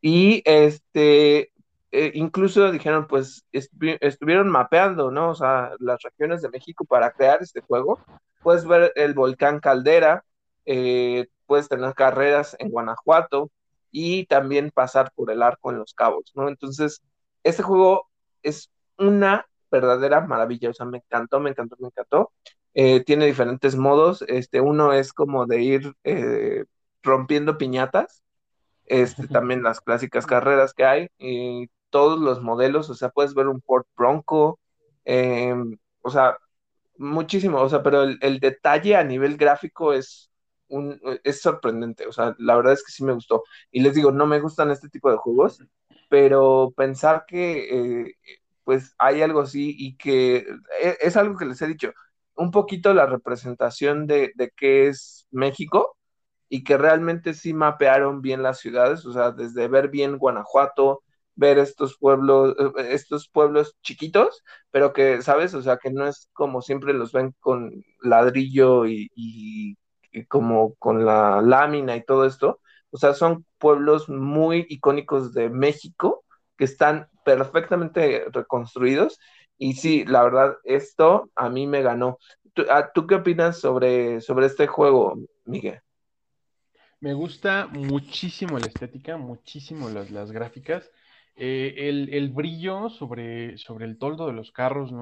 Y 0.01 0.43
este, 0.45 1.53
eh, 1.93 2.11
incluso 2.15 2.73
dijeron, 2.73 3.07
pues 3.07 3.47
estuvieron 3.53 4.49
mapeando, 4.49 5.11
¿no? 5.11 5.31
O 5.31 5.35
sea, 5.35 5.73
las 5.79 6.03
regiones 6.03 6.43
de 6.43 6.49
México 6.49 6.85
para 6.85 7.13
crear 7.13 7.43
este 7.43 7.61
juego 7.61 8.01
puedes 8.43 8.67
ver 8.67 8.93
el 8.97 9.15
volcán 9.15 9.61
Caldera, 9.61 10.25
eh, 10.67 11.29
puedes 11.47 11.69
tener 11.69 11.95
carreras 11.95 12.57
en 12.59 12.71
Guanajuato 12.71 13.51
y 13.91 14.27
también 14.27 14.71
pasar 14.71 15.13
por 15.15 15.31
el 15.31 15.43
arco 15.43 15.71
en 15.71 15.79
Los 15.79 15.95
Cabos, 15.95 16.33
¿no? 16.35 16.49
Entonces, 16.49 17.03
este 17.43 17.63
juego 17.63 18.09
es 18.43 18.71
una 18.99 19.47
verdadera 19.71 20.21
maravilla, 20.23 20.71
o 20.71 20.75
sea, 20.75 20.87
me 20.87 20.99
encantó, 20.99 21.41
me 21.41 21.51
encantó, 21.51 21.77
me 21.79 21.89
encantó. 21.89 22.33
Eh, 22.75 23.05
tiene 23.05 23.27
diferentes 23.27 23.77
modos, 23.77 24.23
este, 24.29 24.61
uno 24.61 24.93
es 24.93 25.13
como 25.13 25.47
de 25.47 25.63
ir 25.63 25.95
eh, 26.05 26.65
rompiendo 27.03 27.57
piñatas, 27.59 28.23
este, 28.87 29.29
también 29.29 29.63
las 29.63 29.81
clásicas 29.81 30.27
carreras 30.27 30.75
que 30.75 30.85
hay, 30.85 31.09
y 31.19 31.69
todos 31.91 32.19
los 32.19 32.43
modelos, 32.43 32.91
o 32.91 32.95
sea, 32.95 33.11
puedes 33.11 33.35
ver 33.35 33.47
un 33.47 33.63
Ford 33.63 33.87
Bronco, 33.97 34.59
em, 35.05 35.79
o 36.03 36.11
sea, 36.11 36.37
muchísimo, 36.97 37.61
o 37.61 37.69
sea, 37.69 37.83
pero 37.83 38.03
el, 38.03 38.41
detalle 38.41 38.97
a 38.97 39.05
nivel 39.05 39.37
gráfico 39.37 39.93
es, 39.93 40.31
es 41.25 41.41
sorprendente, 41.41 42.07
o 42.07 42.13
sea, 42.13 42.35
la 42.39 42.57
verdad 42.57 42.73
es 42.75 42.85
que 42.85 42.93
sí 42.93 43.05
me 43.05 43.13
gustó. 43.13 43.45
Y 43.71 43.81
les 43.81 43.95
digo, 43.95 44.11
no 44.13 44.27
me 44.27 44.41
gustan 44.41 44.71
este 44.71 44.89
tipo 44.89 45.11
de 45.11 45.17
juegos, 45.17 45.63
pero 46.09 46.73
pensar 46.77 47.25
que 47.27 48.07
eh, 48.07 48.15
pues 48.65 48.95
hay 48.99 49.23
algo 49.23 49.41
así 49.41 49.75
y 49.79 49.97
que 49.97 50.47
e, 50.83 50.99
es, 51.01 51.17
algo 51.17 51.37
que 51.37 51.47
les 51.47 51.61
he 51.63 51.67
dicho, 51.67 51.93
un 52.37 52.51
poquito 52.51 52.95
la 52.95 53.07
representación 53.07 54.07
de, 54.07 54.33
de 54.37 54.51
qué 54.57 54.89
es 54.89 55.27
México 55.31 55.97
y 56.49 56.65
que 56.65 56.79
realmente 56.79 57.35
sí 57.35 57.55
mapearon 57.55 58.23
bien 58.23 58.43
las 58.43 58.61
ciudades, 58.61 59.05
o 59.07 59.13
sea, 59.13 59.33
desde 59.33 59.69
ver 59.69 59.89
bien 59.89 60.19
Guanajuato, 60.19 61.03
ver 61.37 61.59
estos 61.59 61.99
pueblos, 61.99 62.55
eh, 62.59 62.89
estos 62.93 63.29
pueblos 63.29 63.77
chiquitos, 63.83 64.43
pero 64.71 64.93
que, 64.93 65.23
¿sabes? 65.23 65.55
O 65.55 65.63
sea, 65.63 65.79
que 65.79 65.91
no 65.91 66.07
es 66.07 66.31
como 66.33 66.63
siempre 66.63 66.93
los 66.95 67.13
ven 67.13 67.35
con 67.41 67.85
ladrillo 68.03 68.87
y, 68.87 69.77
como 70.29 70.75
con 70.75 71.05
la 71.05 71.43
lámina 71.43 71.97
y 71.97 72.05
todo 72.05 72.27
esto. 72.27 72.61
O 72.91 72.99
sea, 72.99 73.15
son 73.15 73.45
pueblos 73.59 74.09
muy 74.09 74.67
icónicos 74.69 75.35
de 75.35 75.51
México 75.51 76.25
que 76.57 76.65
están 76.65 77.09
perfectamente 77.25 78.27
reconstruidos. 78.31 79.19
Y 79.59 79.75
sí, 79.75 80.05
la 80.05 80.23
verdad, 80.23 80.57
esto 80.65 81.31
a 81.35 81.49
mí 81.49 81.67
me 81.67 81.83
ganó. 81.83 82.19
¿Tú, 82.53 82.65
ah, 82.71 82.91
qué 82.95 83.15
opinas 83.17 83.59
sobre, 83.59 84.21
sobre 84.21 84.47
este 84.47 84.67
juego, 84.67 85.19
Miguel? 85.45 85.81
Me 87.01 87.15
gusta 87.15 87.67
muchísimo 87.67 88.59
la 88.59 88.67
estética, 88.67 89.17
muchísimo 89.17 89.91
las, 89.91 90.11
las 90.11 90.33
gráficas. 90.33 90.91
Eh, 91.37 92.09
el, 92.13 92.31
brillo 92.31 92.89
sobre, 92.91 93.59
sobre 93.59 93.87
el 93.87 93.99
toldo 93.99 94.29
de 94.29 94.33
los 94.33 94.53
carros, 94.53 94.93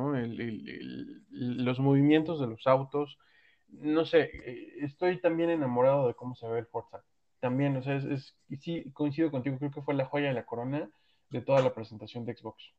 los 1.30 1.78
movimientos 1.78 2.40
de 2.40 2.46
los 2.46 2.66
autos. 2.66 3.18
No 3.72 4.04
sé, 4.04 4.30
eh, 4.44 4.74
estoy 4.80 5.20
también 5.20 5.50
enamorado 5.50 6.06
de 6.06 6.14
cómo 6.14 6.34
se 6.34 6.46
ve 6.46 6.58
el 6.58 6.66
Forza. 6.66 7.02
también, 7.40 7.76
o 7.76 7.82
sea, 7.82 7.96
es, 7.96 8.36
sí, 8.60 8.84
coincido 8.92 9.30
contigo, 9.30 9.58
creo 9.58 9.70
que 9.72 9.82
fue 9.82 9.94
la 9.94 10.04
joya 10.04 10.28
de 10.28 10.34
la 10.34 10.46
corona 10.46 10.88
de 11.30 11.40
toda 11.40 11.60
la 11.60 11.74
presentación 11.74 12.24
de 12.24 12.36
Xbox. 12.36 12.72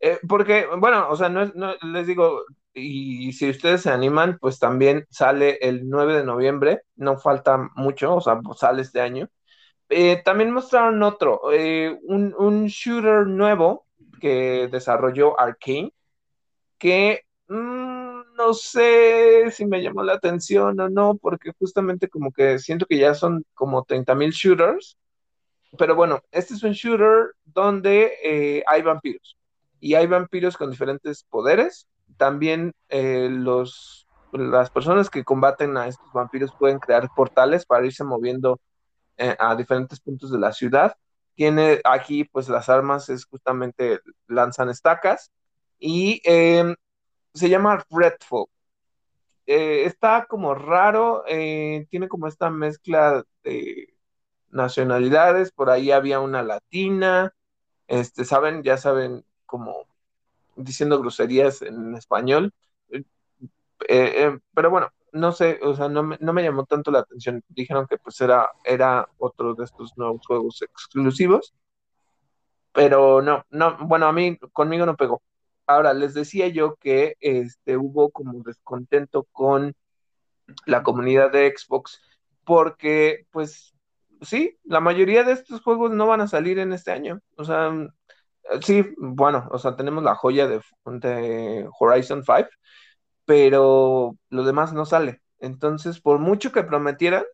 Eh, 0.00 0.18
porque, 0.26 0.66
bueno, 0.78 1.08
o 1.10 1.16
sea, 1.16 1.28
no, 1.28 1.44
no, 1.54 1.74
les 1.82 2.06
digo, 2.06 2.44
y 2.72 3.32
si 3.32 3.50
ustedes 3.50 3.82
se 3.82 3.90
animan, 3.90 4.38
pues 4.40 4.58
también 4.58 5.06
sale 5.10 5.58
el 5.60 5.88
9 5.88 6.16
de 6.16 6.24
noviembre, 6.24 6.82
no 6.96 7.18
falta 7.18 7.58
mucho, 7.76 8.16
o 8.16 8.20
sea, 8.20 8.40
pues 8.40 8.60
sale 8.60 8.82
este 8.82 9.00
año. 9.00 9.28
Eh, 9.90 10.22
también 10.24 10.50
mostraron 10.50 11.02
otro, 11.02 11.42
un, 11.44 12.34
un, 12.38 12.66
shooter 12.66 13.26
nuevo 13.26 13.86
que 14.20 14.68
desarrolló 14.70 15.38
Arkane, 15.38 15.92
que 16.78 17.22
mmm, 17.48 17.93
no 18.36 18.54
sé 18.54 19.50
si 19.50 19.66
me 19.66 19.82
llamó 19.82 20.02
la 20.02 20.14
atención 20.14 20.78
o 20.80 20.88
no, 20.88 21.16
porque 21.16 21.52
justamente 21.58 22.08
como 22.08 22.32
que 22.32 22.58
siento 22.58 22.86
que 22.86 22.98
ya 22.98 23.14
son 23.14 23.44
como 23.54 23.84
30 23.84 24.14
mil 24.14 24.30
shooters, 24.30 24.98
pero 25.78 25.94
bueno, 25.94 26.20
este 26.30 26.54
es 26.54 26.62
un 26.62 26.72
shooter 26.72 27.34
donde 27.44 28.12
eh, 28.22 28.62
hay 28.66 28.82
vampiros 28.82 29.36
y 29.80 29.94
hay 29.94 30.06
vampiros 30.06 30.56
con 30.56 30.70
diferentes 30.70 31.24
poderes. 31.24 31.88
También 32.16 32.74
eh, 32.88 33.28
los, 33.30 34.06
las 34.32 34.70
personas 34.70 35.10
que 35.10 35.24
combaten 35.24 35.76
a 35.76 35.88
estos 35.88 36.12
vampiros 36.12 36.52
pueden 36.58 36.78
crear 36.78 37.08
portales 37.14 37.66
para 37.66 37.86
irse 37.86 38.04
moviendo 38.04 38.60
eh, 39.16 39.36
a 39.38 39.54
diferentes 39.56 40.00
puntos 40.00 40.30
de 40.30 40.38
la 40.38 40.52
ciudad. 40.52 40.94
Tiene 41.34 41.80
aquí, 41.84 42.24
pues 42.24 42.48
las 42.48 42.68
armas 42.68 43.08
es 43.08 43.24
justamente 43.24 44.00
lanzan 44.28 44.68
estacas 44.70 45.32
y 45.78 46.20
em, 46.24 46.76
se 47.34 47.48
llama 47.48 47.84
Redfall. 47.90 48.46
Eh, 49.46 49.84
está 49.84 50.26
como 50.26 50.54
raro, 50.54 51.24
eh, 51.28 51.86
tiene 51.90 52.08
como 52.08 52.28
esta 52.28 52.48
mezcla 52.50 53.24
de 53.42 53.94
nacionalidades, 54.50 55.52
por 55.52 55.68
ahí 55.70 55.90
había 55.90 56.20
una 56.20 56.42
latina, 56.42 57.34
este, 57.88 58.24
saben, 58.24 58.62
ya 58.62 58.78
saben, 58.78 59.24
como 59.46 59.86
diciendo 60.56 60.98
groserías 61.00 61.60
en 61.62 61.94
español, 61.96 62.54
eh, 63.88 64.38
pero 64.54 64.70
bueno, 64.70 64.90
no 65.12 65.32
sé, 65.32 65.60
o 65.62 65.74
sea, 65.76 65.88
no 65.88 66.02
me, 66.02 66.16
no 66.20 66.32
me, 66.32 66.42
llamó 66.42 66.64
tanto 66.64 66.90
la 66.90 67.00
atención, 67.00 67.42
dijeron 67.48 67.86
que 67.86 67.98
pues 67.98 68.20
era, 68.20 68.50
era 68.64 69.08
otro 69.18 69.54
de 69.54 69.64
estos 69.64 69.96
nuevos 69.98 70.26
juegos 70.26 70.62
exclusivos, 70.62 71.54
pero 72.72 73.22
no, 73.22 73.44
no, 73.50 73.76
bueno, 73.86 74.06
a 74.06 74.12
mí, 74.12 74.38
conmigo 74.52 74.86
no 74.86 74.96
pegó. 74.96 75.22
Ahora, 75.66 75.94
les 75.94 76.14
decía 76.14 76.48
yo 76.48 76.76
que 76.76 77.16
este, 77.20 77.76
hubo 77.76 78.10
como 78.10 78.42
descontento 78.42 79.24
con 79.32 79.74
la 80.66 80.82
comunidad 80.82 81.32
de 81.32 81.52
Xbox 81.56 82.00
porque, 82.44 83.26
pues, 83.30 83.74
sí, 84.22 84.58
la 84.64 84.80
mayoría 84.80 85.24
de 85.24 85.32
estos 85.32 85.62
juegos 85.62 85.92
no 85.92 86.06
van 86.06 86.20
a 86.20 86.28
salir 86.28 86.58
en 86.58 86.72
este 86.72 86.92
año. 86.92 87.20
O 87.36 87.44
sea, 87.44 87.72
sí, 88.62 88.84
bueno, 88.98 89.48
o 89.50 89.58
sea, 89.58 89.76
tenemos 89.76 90.04
la 90.04 90.14
joya 90.14 90.46
de, 90.48 90.60
Horizon 91.78 92.22
5, 92.24 92.48
pero 93.24 94.16
lo 94.30 94.44
demás 94.44 94.72
no 94.72 94.84
sale. 94.86 95.22
Entonces, 95.38 96.00
por 96.00 96.18
mucho 96.18 96.52
que 96.52 96.64
prometieran, 96.64 97.24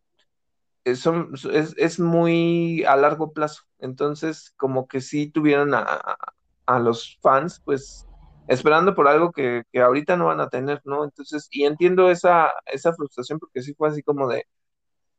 eh, 0.85 0.95
son, 0.95 1.33
es, 1.53 1.75
es, 1.77 1.99
muy 1.99 2.83
a 2.85 2.95
largo 2.95 3.33
plazo. 3.33 3.63
Entonces, 3.79 4.53
como 4.57 4.87
que 4.87 5.01
sí 5.01 5.29
tuvieron 5.29 5.73
a, 5.75 6.17
a 6.65 6.79
los 6.79 7.19
fans, 7.21 7.61
pues, 7.63 8.07
esperando 8.51 8.95
por 8.95 9.07
algo 9.07 9.31
que, 9.31 9.63
que, 9.71 9.81
ahorita 9.81 10.17
no 10.17 10.27
van 10.27 10.41
a 10.41 10.49
tener, 10.49 10.81
¿no? 10.85 11.03
Entonces, 11.05 11.47
y 11.51 11.65
entiendo 11.65 12.11
esa, 12.11 12.51
esa 12.65 12.93
frustración 12.93 13.39
porque 13.39 13.61
sí 13.61 13.73
fue 13.75 13.89
así 13.89 14.03
como 14.03 14.27
de, 14.27 14.45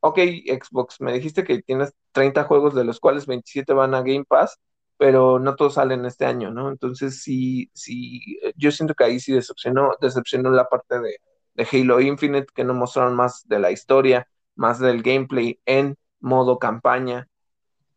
ok, 0.00 0.18
Xbox, 0.62 1.00
me 1.00 1.12
dijiste 1.12 1.44
que 1.44 1.62
tienes 1.62 1.94
30 2.12 2.44
juegos 2.44 2.74
de 2.74 2.84
los 2.84 3.00
cuales 3.00 3.26
27 3.26 3.72
van 3.74 3.94
a 3.94 4.02
Game 4.02 4.24
Pass, 4.28 4.58
pero 4.98 5.38
no 5.38 5.56
todos 5.56 5.74
salen 5.74 6.06
este 6.06 6.26
año, 6.26 6.50
¿no? 6.50 6.68
Entonces, 6.70 7.22
sí, 7.22 7.70
sí, 7.74 8.38
yo 8.56 8.70
siento 8.72 8.94
que 8.94 9.04
ahí 9.04 9.20
sí 9.20 9.32
decepcionó, 9.32 9.92
decepcionó 10.00 10.50
la 10.50 10.68
parte 10.68 11.00
de, 11.00 11.16
de 11.54 11.68
Halo 11.72 12.00
Infinite, 12.00 12.48
que 12.54 12.64
no 12.64 12.74
mostraron 12.74 13.14
más 13.16 13.46
de 13.48 13.58
la 13.60 13.70
historia, 13.72 14.28
más 14.56 14.78
del 14.78 15.02
gameplay 15.02 15.60
en 15.66 15.96
modo 16.20 16.58
campaña. 16.58 17.28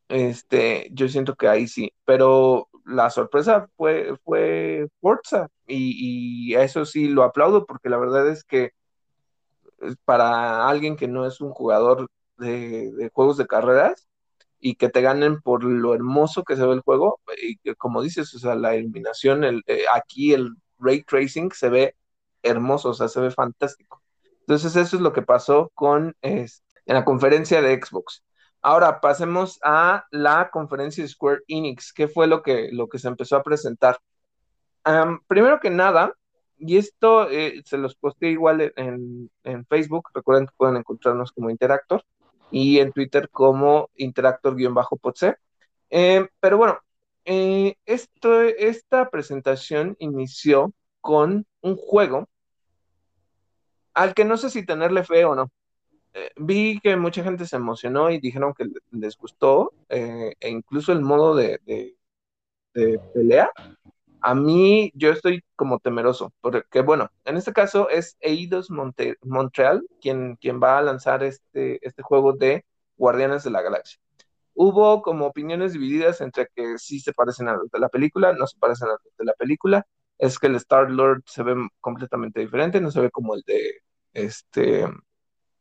Este, 0.10 0.90
yo 0.94 1.10
siento 1.10 1.36
que 1.36 1.48
ahí 1.48 1.68
sí, 1.68 1.94
pero 2.06 2.70
la 2.86 3.10
sorpresa 3.10 3.68
fue, 3.78 4.16
fue 4.24 4.88
Forza 5.02 5.48
y, 5.68 6.52
y, 6.52 6.56
eso 6.56 6.86
sí 6.86 7.08
lo 7.08 7.24
aplaudo 7.24 7.66
porque 7.66 7.90
la 7.90 7.98
verdad 7.98 8.30
es 8.30 8.44
que 8.44 8.74
eh, 9.82 9.96
para 10.06 10.68
alguien 10.68 10.96
que 10.96 11.08
no 11.08 11.26
es 11.26 11.42
un 11.42 11.52
jugador 11.52 12.08
de, 12.38 13.10
juegos 13.14 13.38
de 13.38 13.48
carreras 13.48 14.08
y 14.60 14.76
que 14.76 14.90
te 14.90 15.02
ganen 15.02 15.42
por 15.42 15.64
lo 15.64 15.94
hermoso 15.94 16.44
que 16.44 16.56
se 16.56 16.66
ve 16.66 16.74
el 16.74 16.82
juego, 16.82 17.20
y 17.42 17.58
que, 17.58 17.76
como 17.76 18.02
dices, 18.02 18.34
o 18.34 18.40
sea, 18.40 18.56
la 18.56 18.76
iluminación, 18.76 19.44
el, 19.44 19.64
eh, 19.68 19.84
aquí 19.94 20.34
el 20.34 20.56
ray 20.80 21.04
tracing 21.04 21.52
se 21.52 21.70
ve 21.70 21.96
hermoso, 22.42 22.90
o 22.90 22.94
sea, 22.94 23.08
se 23.08 23.20
ve 23.20 23.32
fantástico. 23.32 24.02
Entonces 24.42 24.76
eso 24.76 24.96
es 24.96 25.02
lo 25.02 25.14
que 25.14 25.22
pasó 25.22 25.72
con 25.76 26.16
este, 26.22 26.64
en 26.86 26.96
la 26.96 27.06
conferencia 27.06 27.62
de 27.62 27.80
Xbox. 27.82 28.24
Ahora 28.68 29.00
pasemos 29.00 29.60
a 29.62 30.08
la 30.10 30.50
conferencia 30.50 31.04
de 31.04 31.08
Square 31.08 31.42
Enix. 31.48 31.94
¿Qué 31.94 32.08
fue 32.08 32.26
lo 32.26 32.42
que, 32.42 32.70
lo 32.72 32.90
que 32.90 32.98
se 32.98 33.08
empezó 33.08 33.36
a 33.36 33.44
presentar? 33.44 34.00
Primero 35.28 35.60
que 35.60 35.70
nada, 35.70 36.16
y 36.58 36.78
esto 36.78 37.30
eh, 37.30 37.62
se 37.64 37.78
los 37.78 37.96
posté 37.96 38.30
igual 38.30 38.74
en, 38.76 39.30
en, 39.44 39.66
Facebook, 39.68 40.10
recuerden 40.16 40.48
que 40.48 40.54
pueden 40.58 40.78
encontrarnos 40.78 41.32
como 41.32 41.52
Interactor 41.52 42.04
y 42.50 42.80
en 42.80 42.92
Twitter 42.92 43.30
como 43.30 43.92
Interactor-Potse. 43.98 45.36
Eh, 45.92 46.28
pero 46.40 46.58
bueno, 46.58 46.80
eh, 47.24 47.76
esta 47.86 49.12
presentación 49.12 49.96
inició 50.00 50.74
con 51.02 51.46
un 51.62 51.76
juego 51.76 52.28
al 53.94 54.16
que 54.16 54.26
no 54.26 54.38
sé 54.38 54.50
si 54.50 54.66
tenerle 54.66 55.04
fe 55.04 55.24
o 55.24 55.36
no. 55.36 55.52
Eh, 56.18 56.32
vi 56.38 56.80
que 56.80 56.96
mucha 56.96 57.24
gente 57.24 57.46
se 57.46 57.58
emocionó 57.58 58.10
y 58.10 58.22
dijeron 58.22 58.54
que 58.54 58.66
les 58.92 59.18
gustó, 59.18 59.74
eh, 59.90 60.34
e 60.40 60.50
incluso 60.50 60.94
el 60.94 61.02
modo 61.02 61.36
de, 61.36 61.60
de, 61.66 63.00
pelea. 63.14 63.52
A 64.22 64.34
mí, 64.34 64.92
yo 64.96 65.12
estoy 65.12 65.44
como 65.58 65.80
temeroso, 65.80 66.34
porque 66.42 66.82
bueno, 66.82 67.12
en 67.26 67.36
este 67.38 67.52
caso 67.54 67.90
es 67.90 68.18
Eidos 68.22 68.72
Monte 68.72 69.18
Montreal 69.24 69.86
quien, 70.02 70.38
quien 70.38 70.62
va 70.62 70.78
a 70.78 70.82
lanzar 70.82 71.22
este, 71.24 71.86
este 71.86 72.02
juego 72.02 72.34
de 72.34 72.66
Guardianes 72.98 73.44
de 73.44 73.52
la 73.52 73.62
Galaxia. 73.62 74.00
Hubo 74.54 75.02
como 75.02 75.26
opiniones 75.28 75.74
divididas 75.74 76.22
entre 76.22 76.48
que 76.56 76.78
sí 76.78 77.02
se 77.02 77.14
parecen 77.14 77.50
a 77.50 77.56
los 77.56 77.70
de 77.72 77.80
la 77.80 77.90
película, 77.90 78.34
no 78.34 78.48
se 78.48 78.58
parecen 78.58 78.88
a 78.88 78.92
los 78.92 79.18
de 79.18 79.26
la 79.26 79.34
película. 79.34 79.86
Es 80.18 80.40
que 80.40 80.48
el 80.48 80.56
Star 80.56 80.90
Lord 80.92 81.24
se 81.28 81.44
ve 81.44 81.56
completamente 81.82 82.40
diferente, 82.40 82.80
no 82.82 82.92
se 82.92 83.02
ve 83.02 83.12
como 83.12 83.36
el 83.36 83.44
de 83.46 83.82
este 84.14 84.86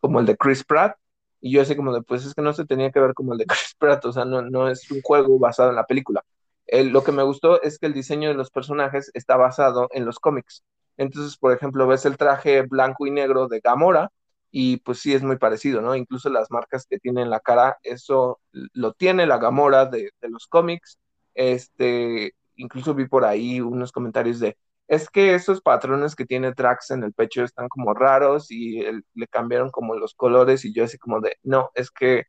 como 0.05 0.21
el 0.21 0.27
de 0.27 0.37
Chris 0.37 0.65
Pratt, 0.65 0.99
y 1.41 1.53
yo 1.53 1.63
así 1.63 1.75
como 1.75 1.95
de, 1.95 2.03
pues 2.03 2.27
es 2.27 2.35
que 2.35 2.43
no 2.43 2.53
se 2.53 2.67
tenía 2.67 2.91
que 2.93 3.01
ver 3.01 3.15
como 3.15 3.33
el 3.33 3.39
de 3.39 3.47
Chris 3.47 3.75
Pratt, 3.79 4.05
o 4.05 4.13
sea, 4.13 4.27
no, 4.27 4.43
no 4.43 4.69
es 4.69 4.91
un 4.91 5.01
juego 5.01 5.39
basado 5.39 5.71
en 5.71 5.77
la 5.77 5.87
película. 5.87 6.23
lo 6.71 7.03
que 7.03 7.13
me 7.13 7.23
gustó 7.23 7.63
es 7.63 7.79
que 7.79 7.87
el 7.87 7.95
diseño 7.95 8.29
de 8.29 8.35
los 8.35 8.51
personajes 8.51 9.11
está 9.15 9.39
basado 9.39 9.89
en 9.93 10.05
los 10.05 10.19
cómics. 10.19 10.63
Entonces, 10.99 11.39
por 11.39 11.53
ejemplo, 11.53 11.87
ves 11.87 12.05
el 12.05 12.19
traje 12.19 12.63
blanco 12.63 13.07
y 13.07 13.13
negro 13.13 13.49
de 13.49 13.61
Gamora 13.61 14.11
y 14.51 14.77
pues 14.79 14.99
sí 15.01 15.15
es 15.15 15.23
muy 15.23 15.39
parecido, 15.39 15.81
¿no? 15.81 15.97
Incluso 15.97 16.29
las 16.29 16.51
marcas 16.51 16.87
que 16.87 16.99
tiene 16.99 17.23
en 17.23 17.31
la 17.31 17.41
cara, 17.41 17.79
eso 17.83 18.41
lo 18.53 18.93
tiene 18.93 19.27
la 19.27 19.39
Gamora 19.39 19.87
de, 19.87 20.11
de 20.21 20.29
los 20.29 20.47
cómics. 20.49 20.99
Este, 21.35 22.35
incluso 22.57 22.95
vi 22.95 23.09
por 23.09 23.25
ahí 23.25 23.61
unos 23.63 23.91
comentarios 23.91 24.39
de, 24.39 24.59
es 24.89 25.09
que 25.11 25.35
esos 25.35 25.61
patrones 25.63 26.15
que 26.15 26.27
tiene 26.27 26.53
Drax 26.53 26.91
en 26.91 27.05
el 27.05 27.13
pecho 27.13 27.43
están 27.45 27.69
como 27.69 27.95
raros 27.95 28.51
y 28.51 28.83
le 29.15 29.27
cambiaron 29.29 29.71
como 29.71 29.95
los 29.97 30.15
colores 30.15 30.65
y 30.65 30.75
yo 30.75 30.85
así 30.85 30.99
como 30.99 31.21
de, 31.21 31.37
no, 31.43 31.71
es 31.75 31.91
que, 31.91 32.25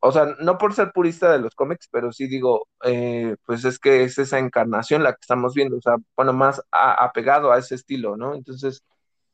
o 0.00 0.12
sea, 0.12 0.26
no 0.40 0.58
por 0.58 0.74
ser 0.74 0.92
purista 0.92 1.32
de 1.32 1.40
los 1.40 1.54
cómics, 1.54 1.88
pero 1.90 2.12
sí 2.12 2.28
digo, 2.28 2.68
eh, 2.84 3.36
pues 3.46 3.64
es 3.64 3.78
que 3.78 4.04
es 4.04 4.18
esa 4.18 4.38
encarnación 4.38 5.02
la 5.02 5.12
que 5.12 5.18
estamos 5.22 5.54
viendo, 5.54 5.76
o 5.78 5.82
sea, 5.82 5.96
bueno, 6.16 6.32
más 6.32 6.62
apegado 6.72 7.52
a, 7.52 7.58
ese 7.58 7.74
estilo, 7.74 8.16
¿no? 8.16 8.34
Entonces, 8.34 8.82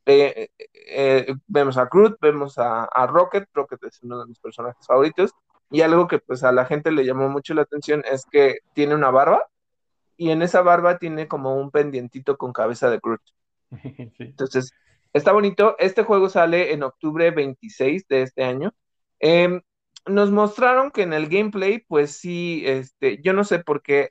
eh, 0.06 0.48
eh, 0.58 1.34
vemos 1.46 1.78
a 1.78 1.86
Groot, 1.86 2.18
vemos 2.20 2.58
a, 2.58 2.84
a 2.84 3.06
Rocket, 3.06 3.48
Rocket 3.54 3.84
es 3.84 4.02
uno 4.02 4.20
de 4.20 4.26
mis 4.26 4.40
personajes 4.40 4.86
favoritos, 4.86 5.32
y 5.70 5.82
algo 5.82 6.08
que 6.08 6.18
pues 6.20 6.44
a 6.44 6.52
la 6.52 6.66
gente 6.66 6.90
le 6.92 7.04
llamó 7.04 7.28
mucho 7.28 7.54
la 7.54 7.62
atención 7.62 8.02
es 8.10 8.24
que 8.30 8.58
tiene 8.74 8.94
una 8.94 9.10
barba, 9.10 9.48
y 10.16 10.30
en 10.30 10.42
esa 10.42 10.62
barba 10.62 10.98
tiene 10.98 11.28
como 11.28 11.56
un 11.56 11.70
pendientito 11.70 12.36
con 12.36 12.52
cabeza 12.52 12.90
de 12.90 13.00
Groot. 13.02 13.22
Entonces, 14.18 14.72
está 15.12 15.32
bonito. 15.32 15.76
Este 15.78 16.02
juego 16.02 16.28
sale 16.28 16.72
en 16.72 16.82
octubre 16.82 17.30
26 17.30 18.06
de 18.08 18.22
este 18.22 18.44
año. 18.44 18.72
Eh, 19.20 19.60
nos 20.06 20.30
mostraron 20.30 20.90
que 20.90 21.02
en 21.02 21.12
el 21.12 21.28
gameplay, 21.28 21.84
pues 21.88 22.16
sí, 22.16 22.62
este, 22.66 23.20
yo 23.22 23.32
no 23.32 23.44
sé 23.44 23.58
por 23.60 23.82
qué 23.82 24.10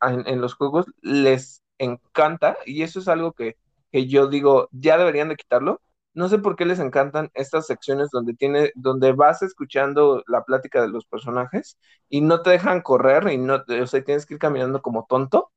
en, 0.00 0.26
en, 0.26 0.40
los 0.40 0.54
juegos 0.54 0.86
les 1.00 1.62
encanta, 1.78 2.56
y 2.66 2.82
eso 2.82 2.98
es 2.98 3.08
algo 3.08 3.32
que, 3.32 3.56
que 3.92 4.06
yo 4.06 4.28
digo, 4.28 4.68
ya 4.72 4.98
deberían 4.98 5.28
de 5.28 5.36
quitarlo. 5.36 5.80
No 6.18 6.28
sé 6.28 6.38
por 6.38 6.56
qué 6.56 6.64
les 6.66 6.80
encantan 6.80 7.30
estas 7.34 7.66
secciones 7.68 8.10
donde 8.10 8.34
tiene, 8.34 8.72
donde 8.74 9.12
vas 9.12 9.40
escuchando 9.42 10.24
la 10.26 10.42
plática 10.44 10.82
de 10.82 10.88
los 10.88 11.06
personajes 11.06 11.78
y 12.08 12.22
no 12.22 12.42
te 12.42 12.50
dejan 12.50 12.82
correr 12.82 13.32
y 13.32 13.38
no, 13.38 13.62
o 13.80 13.86
sea, 13.86 14.02
tienes 14.02 14.26
que 14.26 14.34
ir 14.34 14.40
caminando 14.40 14.82
como 14.82 15.06
tonto, 15.08 15.52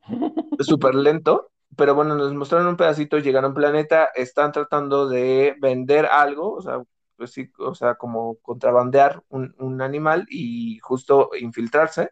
súper 0.60 0.94
lento. 0.94 1.50
Pero 1.76 1.94
bueno, 1.94 2.14
nos 2.16 2.32
mostraron 2.32 2.68
un 2.68 2.76
pedacito, 2.78 3.18
llegaron 3.18 3.44
a 3.44 3.48
un 3.48 3.54
planeta, 3.54 4.06
están 4.14 4.52
tratando 4.52 5.06
de 5.08 5.54
vender 5.60 6.06
algo, 6.06 6.54
o 6.54 6.62
sea, 6.62 6.82
pues 7.16 7.32
sí, 7.32 7.50
o 7.58 7.74
sea, 7.74 7.96
como 7.96 8.36
contrabandear 8.36 9.22
un, 9.28 9.82
animal 9.82 10.26
y 10.30 10.78
justo 10.78 11.30
infiltrarse. 11.38 12.10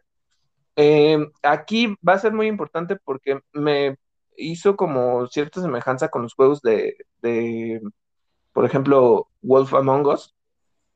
Em, 0.75 1.31
aquí 1.43 1.95
va 2.07 2.13
a 2.13 2.19
ser 2.19 2.33
muy 2.33 2.47
importante 2.47 2.95
porque 2.97 3.41
me 3.53 3.97
hizo 4.39 4.75
como 4.75 5.27
cierta 5.27 5.61
semejanza 5.61 6.09
con 6.09 6.23
los 6.23 6.33
juegos 6.33 6.61
de, 6.61 6.97
de, 7.21 7.81
por 8.53 8.65
ejemplo, 8.65 9.29
Wolf 9.41 9.73
Among 9.73 10.07
Us, 10.07 10.35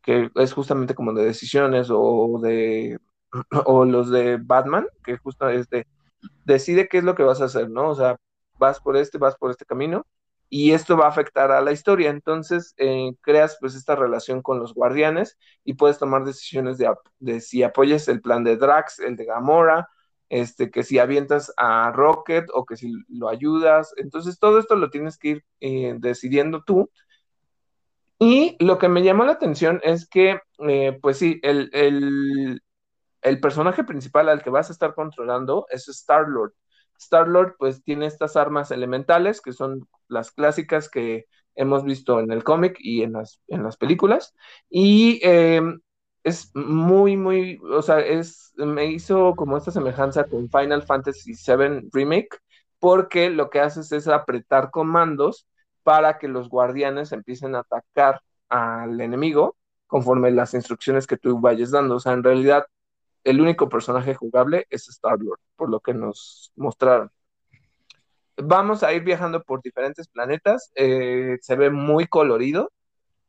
que 0.02 0.32
es 0.36 0.54
justamente 0.54 0.96
como 0.96 1.14
de 1.14 1.26
decisiones, 1.26 1.89
o 1.91 2.39
de 2.41 3.00
o 3.66 3.86
los 3.86 4.10
de 4.12 4.38
Batman, 4.38 4.88
que 5.04 5.18
justo 5.18 5.50
es 5.50 5.70
de 5.70 5.88
decide 6.46 6.88
qué 6.88 7.00
es 7.00 7.04
lo 7.04 7.16
que 7.16 7.24
vas 7.24 7.41
a 7.41 7.46
hacer, 7.46 7.70
¿no? 7.70 7.89
O 7.89 7.96
sea, 7.96 8.18
vas 8.58 8.80
por 8.80 8.98
este, 8.98 9.18
vas 9.18 9.36
por 9.38 9.52
este 9.52 9.66
camino, 9.66 10.06
y 10.50 10.72
esto 10.74 10.96
va 10.98 11.06
a 11.06 11.10
afectar 11.10 11.52
a 11.52 11.62
la 11.62 11.72
historia. 11.72 12.12
Entonces, 12.12 12.76
eh, 12.78 13.12
creas 13.22 13.58
pues 13.60 13.76
esta 13.76 13.96
relación 13.96 14.41
con 14.44 14.60
los 14.60 14.74
guardianes 14.76 15.38
y 15.64 15.74
puedes 15.74 15.98
tomar 15.98 16.26
decisiones 16.26 16.78
de, 16.78 16.94
de 17.20 17.41
si 17.41 17.64
apoyas 17.64 18.08
el 18.08 18.22
plan 18.22 18.44
de 18.44 18.58
Drax, 18.58 19.00
el 19.00 19.16
de 19.16 19.26
Gamora, 19.26 19.89
este, 20.30 20.72
que 20.72 20.84
si 20.84 21.00
avientas 21.00 21.54
a 21.58 21.92
Rocket 21.92 22.46
o 22.54 22.66
que 22.66 22.76
si 22.76 22.94
lo 23.08 23.30
ayudas. 23.30 23.94
Entonces 23.98 24.40
todo 24.40 24.60
esto 24.60 24.76
lo 24.76 24.90
tienes 24.90 25.18
que 25.18 25.28
ir 25.30 25.46
eh, 25.60 25.96
decidiendo 26.00 26.64
tú. 26.64 26.90
Y 28.20 28.56
lo 28.60 28.78
que 28.78 28.88
me 28.88 29.04
llamó 29.04 29.26
la 29.26 29.34
atención 29.34 29.82
es 29.84 30.08
que, 30.08 30.40
eh, 30.68 30.98
pues 31.02 31.18
sí, 31.18 31.40
el, 31.44 31.70
el, 31.74 33.40
personaje 33.42 33.84
principal 33.84 34.30
al 34.30 34.42
que 34.42 34.50
vas 34.50 34.70
a 34.70 34.74
estar 34.74 34.96
controlando 34.96 35.66
es 35.70 35.90
Star-Lord. 35.90 36.54
Star-Lord 36.98 37.56
pues 37.58 37.84
tiene 37.84 38.06
estas 38.06 38.38
armas 38.38 38.72
elementales 38.72 39.42
que 39.42 39.52
son 39.52 39.88
las 40.08 40.32
clásicas 40.32 40.90
que 40.90 41.26
hemos 41.56 41.84
visto 41.84 42.20
en 42.20 42.32
el 42.32 42.44
cómic 42.44 42.78
y 42.80 43.04
en 43.04 43.14
las, 43.14 43.42
en 43.48 43.64
las 43.64 43.78
películas. 43.78 44.34
Y 44.70 45.20
em, 45.24 45.82
es 46.24 46.56
muy, 46.56 47.18
muy, 47.18 47.60
o 47.72 47.82
sea, 47.82 48.00
es, 48.00 48.54
me 48.56 48.86
hizo 48.86 49.36
como 49.36 49.58
esta 49.58 49.72
semejanza 49.72 50.24
con 50.26 50.50
Final 50.50 50.84
Fantasy 50.84 51.34
VII 51.34 51.90
Remake, 51.92 52.40
porque 52.80 53.30
lo 53.30 53.50
que 53.50 53.60
haces 53.60 53.92
es 53.92 54.08
apretar 54.08 54.72
comandos 54.72 55.48
para 55.84 56.18
que 56.18 56.28
los 56.28 56.50
guardianes 56.50 57.12
empiecen 57.12 57.56
a 57.56 57.60
atacar 57.60 58.22
al 58.50 59.00
enemigo 59.02 59.58
conforme 59.88 60.32
las 60.32 60.54
instrucciones 60.54 61.08
que 61.08 61.18
tú 61.18 61.40
vayas 61.40 61.72
dando. 61.72 61.96
O 61.96 62.00
sea, 62.00 62.14
en 62.14 62.24
realidad, 62.24 62.66
el 63.24 63.42
único 63.42 63.70
personaje 63.70 64.16
jugable 64.16 64.66
es 64.70 64.88
Star-Lord, 64.90 65.40
por 65.56 65.70
lo 65.70 65.80
que 65.82 65.94
nos 65.94 66.52
mostraron. 66.56 67.12
Vamos 68.38 68.82
a 68.84 68.94
ir 68.94 69.04
viajando 69.04 69.44
por 69.44 69.62
diferentes 69.62 70.08
planetas, 70.08 70.72
eh, 70.76 71.38
se 71.42 71.56
ve 71.56 71.70
muy 71.70 72.08
colorido, 72.08 72.72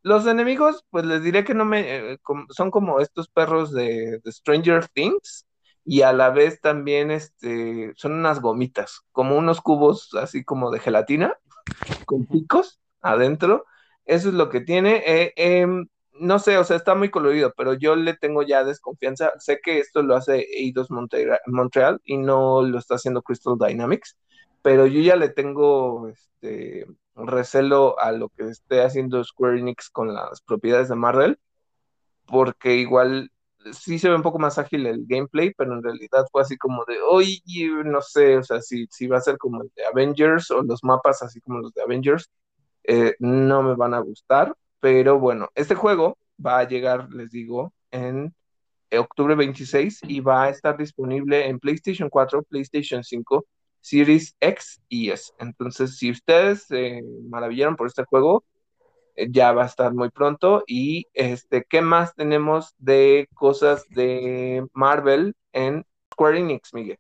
los 0.05 0.27
enemigos, 0.27 0.85
pues 0.91 1.07
les 1.07 1.23
diré 1.23 1.45
que 1.45 1.55
no 1.55 1.65
me 1.65 2.13
eh, 2.13 2.19
son 2.51 2.71
como 2.71 3.01
estos 3.01 3.29
perros 3.29 3.73
de, 3.73 4.21
Stranger 4.27 4.87
Things 4.89 5.47
y 5.85 6.03
a 6.03 6.13
la 6.13 6.31
vez 6.31 6.61
también 6.61 7.11
este 7.11 7.93
son 7.97 8.13
unas 8.13 8.41
gomitas, 8.41 9.01
como 9.13 9.37
unos 9.37 9.61
cubos 9.63 10.15
así 10.15 10.45
como 10.45 10.71
de 10.71 10.81
gelatina 10.81 11.39
con 12.07 12.27
picos 12.27 12.81
adentro. 13.01 13.67
Eso 14.05 14.29
es 14.29 14.35
lo 14.35 14.51
que 14.51 14.61
tiene. 14.61 15.03
Eh, 15.07 15.33
em, 15.37 15.89
no 16.21 16.39
sé, 16.39 16.59
o 16.59 16.65
sea, 16.65 16.77
está 16.77 16.95
muy 16.95 17.11
colorido, 17.11 17.55
pero 17.57 17.75
yo 17.75 17.97
le 17.97 18.15
tengo 18.15 18.43
ya 18.43 18.65
desconfianza. 18.65 19.33
Sé 19.39 19.61
que 19.63 19.79
esto 19.79 20.03
lo 20.03 20.17
hace 20.17 20.47
Eidos 20.59 20.89
Montreal 20.91 22.01
y 22.05 22.19
no 22.19 22.63
lo 22.63 22.79
está 22.79 22.97
haciendo 22.97 23.23
Crystal 23.23 23.57
Dynamics, 23.59 24.17
pero 24.63 24.87
yo 24.87 25.01
ya 25.01 25.17
le 25.17 25.31
tengo 25.31 26.09
este, 26.09 26.87
recelo 27.15 27.99
a 27.99 28.13
lo 28.13 28.29
que 28.31 28.45
esté 28.45 28.83
haciendo 28.83 29.23
Square 29.23 29.61
Enix 29.61 29.91
con 29.91 30.15
las 30.15 30.41
propiedades 30.43 30.89
de 30.89 30.97
Marvel, 30.97 31.39
porque 32.27 32.77
igual 32.77 33.31
sí 33.73 33.99
se 33.99 34.09
ve 34.09 34.17
un 34.17 34.23
poco 34.23 34.39
más 34.39 34.59
ágil 34.59 34.87
el 34.87 35.07
gameplay, 35.07 35.53
pero 35.57 35.75
en 35.75 35.83
realidad 35.83 36.27
fue 36.31 36.43
así 36.43 36.57
como 36.57 36.85
de, 36.85 37.01
oye, 37.01 37.71
no 37.85 38.03
sé, 38.03 38.37
o 38.39 38.43
sea, 38.43 38.61
si, 38.61 38.87
si 38.91 39.07
va 39.07 39.19
a 39.19 39.23
ser 39.23 39.39
como 39.39 39.63
el 39.63 39.71
de 39.75 39.87
Avengers 39.87 40.51
o 40.51 40.63
los 40.63 40.85
mapas 40.85 41.23
así 41.23 41.41
como 41.41 41.61
los 41.61 41.73
de 41.73 41.83
Avengers, 41.83 42.31
eh, 42.85 43.15
no 43.19 43.63
me 43.63 43.75
van 43.75 43.95
a 43.95 44.01
gustar, 44.01 44.55
pero 44.81 45.19
bueno, 45.19 45.49
este 45.55 45.75
juego 45.75 46.19
va 46.45 46.59
a 46.59 46.69
llegar, 46.69 47.09
les 47.13 47.31
digo, 47.31 47.73
en 47.91 48.35
octubre 48.99 49.35
26 49.35 50.01
y 50.05 50.21
va 50.21 50.45
a 50.45 50.49
estar 50.51 50.77
disponible 50.77 51.47
en 51.49 51.59
PlayStation 51.59 52.09
4, 52.09 52.43
PlayStation 52.45 53.03
5 53.03 53.47
Series 53.85 54.35
X 54.41 54.81
y 54.89 55.11
S. 55.11 55.31
Entonces, 55.39 55.99
si 55.99 56.11
ustedes 56.11 56.63
se 56.63 57.03
maravillaron 57.29 57.77
por 57.77 57.87
este 57.87 58.05
juego, 58.05 58.43
eh, 59.15 59.29
ya 59.31 59.53
va 59.53 59.65
a 59.65 59.67
estar 59.67 59.93
muy 59.93 60.09
pronto. 60.11 60.65
Y 60.67 61.07
este, 61.13 61.67
¿qué 61.69 61.83
más 61.83 62.15
tenemos 62.15 62.75
de 62.79 63.29
cosas 63.35 63.85
de 63.91 64.67
Marvel 64.73 65.35
en 65.53 65.85
Square 66.15 66.39
Enix, 66.39 66.73
Miguel? 66.73 66.99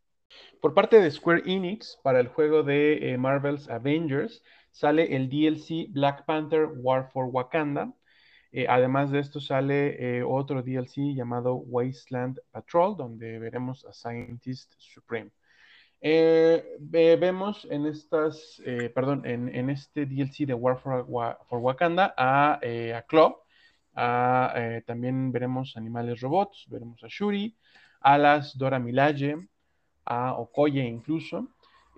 Por 0.60 0.74
parte 0.74 1.00
de 1.00 1.10
Square 1.10 1.44
Enix, 1.46 1.98
para 2.02 2.20
el 2.20 2.28
juego 2.28 2.62
de 2.62 3.12
eh, 3.12 3.16
Marvel's 3.16 3.70
Avengers, 3.70 4.42
sale 4.70 5.16
el 5.16 5.30
DLC 5.30 5.86
Black 5.88 6.26
Panther 6.26 6.68
War 6.76 7.10
for 7.12 7.30
Wakanda. 7.32 7.94
Eh, 8.52 8.66
además 8.68 9.10
de 9.10 9.20
esto 9.20 9.40
sale 9.40 10.22
otro 10.22 10.62
DLC 10.62 11.14
llamado 11.14 11.54
Wasteland 11.54 12.38
Patrol, 12.50 12.94
donde 12.94 13.38
veremos 13.38 13.86
a 13.86 13.92
Scientist 13.94 14.74
Supreme. 14.76 15.30
Eh, 16.06 16.76
vemos 17.18 17.66
en 17.70 17.86
estas, 17.86 18.60
eh, 18.66 18.90
perdón, 18.94 19.22
en, 19.24 19.70
este 19.70 20.04
DLC 20.04 20.44
de 20.44 20.52
War 20.52 20.78
for, 20.78 21.06
Wakanda 21.50 22.12
a, 22.14 22.58
eh, 22.60 22.92
a 22.92 23.00
Claw, 23.02 23.38
también 24.84 25.32
veremos 25.32 25.78
animales 25.78 26.20
robots, 26.20 26.66
veremos 26.68 27.02
a 27.04 27.06
Shuri, 27.08 27.56
a 28.02 28.18
las 28.18 28.58
Dora 28.58 28.78
Milaje, 28.78 29.48
a 30.04 30.34
Okoye 30.34 30.84
incluso. 30.84 31.48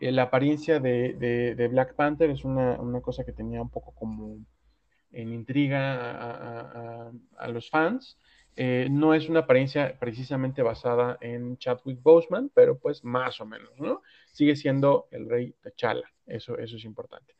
la 0.01 0.23
apariencia 0.23 0.79
de, 0.79 1.69
Black 1.69 1.97
Panther 1.97 2.31
es 2.31 2.45
una, 2.45 3.01
cosa 3.01 3.25
que 3.25 3.33
tenía 3.33 3.61
un 3.61 3.71
poco 3.71 3.93
como 3.93 4.39
en 5.11 5.33
intriga 5.33 7.11
a 7.39 7.49
los 7.49 7.69
fans. 7.71 8.17
Eh, 8.59 8.89
no 8.91 9.13
es 9.13 9.29
una 9.29 9.41
apariencia 9.41 9.99
precisamente 10.01 10.63
basada 10.63 11.19
en 11.21 11.59
Chadwick 11.59 12.03
Boseman, 12.03 12.51
pero 12.55 12.79
pues 12.79 13.05
más 13.05 13.39
o 13.41 13.45
menos, 13.45 13.71
¿no? 13.79 14.01
Sigue 14.33 14.57
siendo 14.57 15.09
el 15.11 15.29
rey 15.29 15.55
T'Challa, 15.63 16.11
eso, 16.27 16.57
eso 16.57 16.77
es 16.77 16.85
importante. 16.85 17.35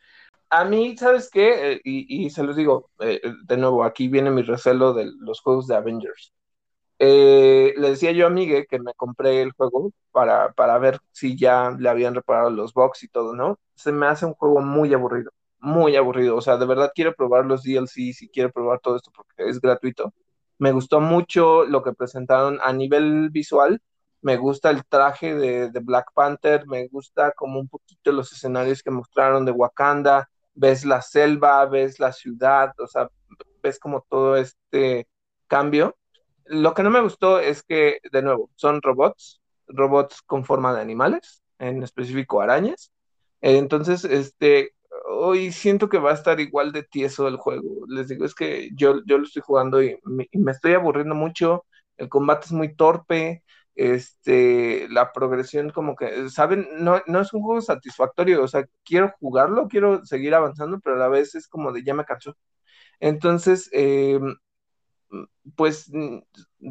A 0.51 0.65
mí, 0.65 0.97
¿sabes 0.99 1.31
qué? 1.31 1.73
Eh, 1.73 1.81
y, 1.85 2.31
se 2.31 2.43
los 2.43 2.55
digo, 2.55 2.91
eh, 3.01 3.21
de 3.45 3.57
nuevo, 3.57 3.83
aquí 3.83 4.09
viene 4.09 4.31
mi 4.31 4.43
recelo 4.43 4.93
de 4.93 5.11
los 5.19 5.41
juegos 5.41 5.67
de 5.67 5.77
Avengers. 5.77 6.33
le 6.99 7.75
decía 7.91 8.13
yo 8.13 8.27
a 8.27 8.31
Miguel 8.31 8.67
que 8.69 8.79
me 8.79 8.95
compré 8.95 9.43
el 9.43 9.53
juego 9.53 9.93
para, 10.13 10.53
para 10.53 10.79
ver 10.79 10.99
si 11.13 11.37
ya 11.37 11.71
le 11.79 11.89
habían 11.89 12.15
reparado 12.15 12.51
los 12.51 12.75
box 12.75 13.05
y 13.05 13.09
todo, 13.09 13.35
¿no? 13.35 13.59
Se 13.75 13.93
me 13.93 14.07
hace 14.07 14.27
un 14.27 14.35
juego 14.35 14.61
muy 14.61 14.93
aburrido, 14.95 15.31
muy 15.61 15.97
aburrido. 15.97 16.37
O 16.37 16.41
sea, 16.43 16.57
de 16.59 16.67
verdad 16.67 16.93
quiero 16.95 17.15
probar 17.15 17.47
los 17.47 17.63
DLCs 17.63 18.23
y 18.23 18.29
quiero 18.29 18.51
probar 18.53 18.81
todo 18.81 18.97
esto 18.97 19.11
porque 19.15 19.51
es 19.51 19.61
gratuito 19.61 20.13
me 20.59 20.73
gustó 20.73 21.01
mucho 21.01 21.65
lo 21.65 21.83
que 21.83 21.93
presentaron 21.93 22.59
a 22.63 22.73
nivel 22.73 23.31
visual. 23.31 23.81
Me 24.23 24.37
gusta 24.37 24.71
el 24.71 24.85
traje 24.87 25.35
de, 25.35 25.71
Black 25.81 26.13
Panther, 26.15 26.67
me 26.67 26.89
gusta 26.89 27.33
como 27.33 27.61
un 27.61 27.69
poquito 27.69 28.13
los 28.13 28.33
escenarios 28.33 28.83
que 28.83 28.91
mostraron 28.91 29.45
de 29.45 29.53
Wakanda. 29.53 30.29
Ves 30.55 30.85
la 30.85 31.03
selva, 31.03 31.67
ves 31.67 32.01
la 32.01 32.13
ciudad, 32.13 32.73
o 32.79 32.87
sea, 32.87 33.11
ves 33.63 33.79
como 33.79 34.05
todo 34.09 34.37
este 34.37 35.07
cambio. 35.47 35.97
Lo 36.47 36.75
que 36.75 36.83
no 36.83 36.91
me 36.91 37.03
gustó 37.03 37.41
es 37.41 37.63
que, 37.63 37.99
de 38.11 38.23
nuevo, 38.23 38.51
son 38.57 38.81
robots, 38.83 39.41
robots 39.69 40.23
con 40.23 40.45
forma 40.45 40.75
de 40.75 40.81
animales, 40.81 41.43
en 41.59 41.83
específico 41.83 42.41
arañas. 42.41 42.93
Entonces, 43.41 44.05
este, 44.05 44.76
hoy 45.09 45.53
siento 45.53 45.89
que 45.89 45.99
va 45.99 46.11
a 46.11 46.15
estar 46.15 46.41
igual 46.41 46.73
de 46.73 46.83
tieso 46.83 47.29
el 47.29 47.37
juego. 47.37 47.87
Les 47.89 48.09
digo, 48.09 48.25
es 48.25 48.35
que 48.35 48.71
yo, 48.75 49.03
yo 49.07 49.19
lo 49.19 49.25
estoy 49.25 49.43
jugando 49.43 49.83
y 49.83 49.99
me, 50.05 50.29
estoy 50.51 50.75
aburriendo 50.75 51.15
mucho. 51.15 51.65
El 51.97 52.09
combate 52.09 52.47
es 52.47 52.53
muy 52.53 52.75
torpe. 52.75 53.43
Este, 53.75 54.89
la 54.89 55.13
progresión 55.13 55.71
como 55.71 55.97
que, 55.97 56.31
¿saben? 56.31 56.67
No, 56.79 57.03
no 57.07 57.21
es 57.21 57.33
un 57.35 57.43
juego 57.43 57.61
satisfactorio. 57.61 58.43
O 58.43 58.49
sea, 58.49 58.67
quiero 58.85 59.13
jugarlo, 59.21 59.69
quiero 59.69 60.05
seguir 60.05 60.35
avanzando, 60.35 60.81
pero 60.81 60.97
a 60.97 60.99
la 60.99 61.09
vez 61.09 61.35
es 61.35 61.49
como 61.49 61.73
de 61.73 61.85
ya 61.85 61.95
me 61.95 62.05
cansó. 62.05 62.37
Entonces, 63.01 63.69
em, 63.73 64.37
pues, 65.57 65.91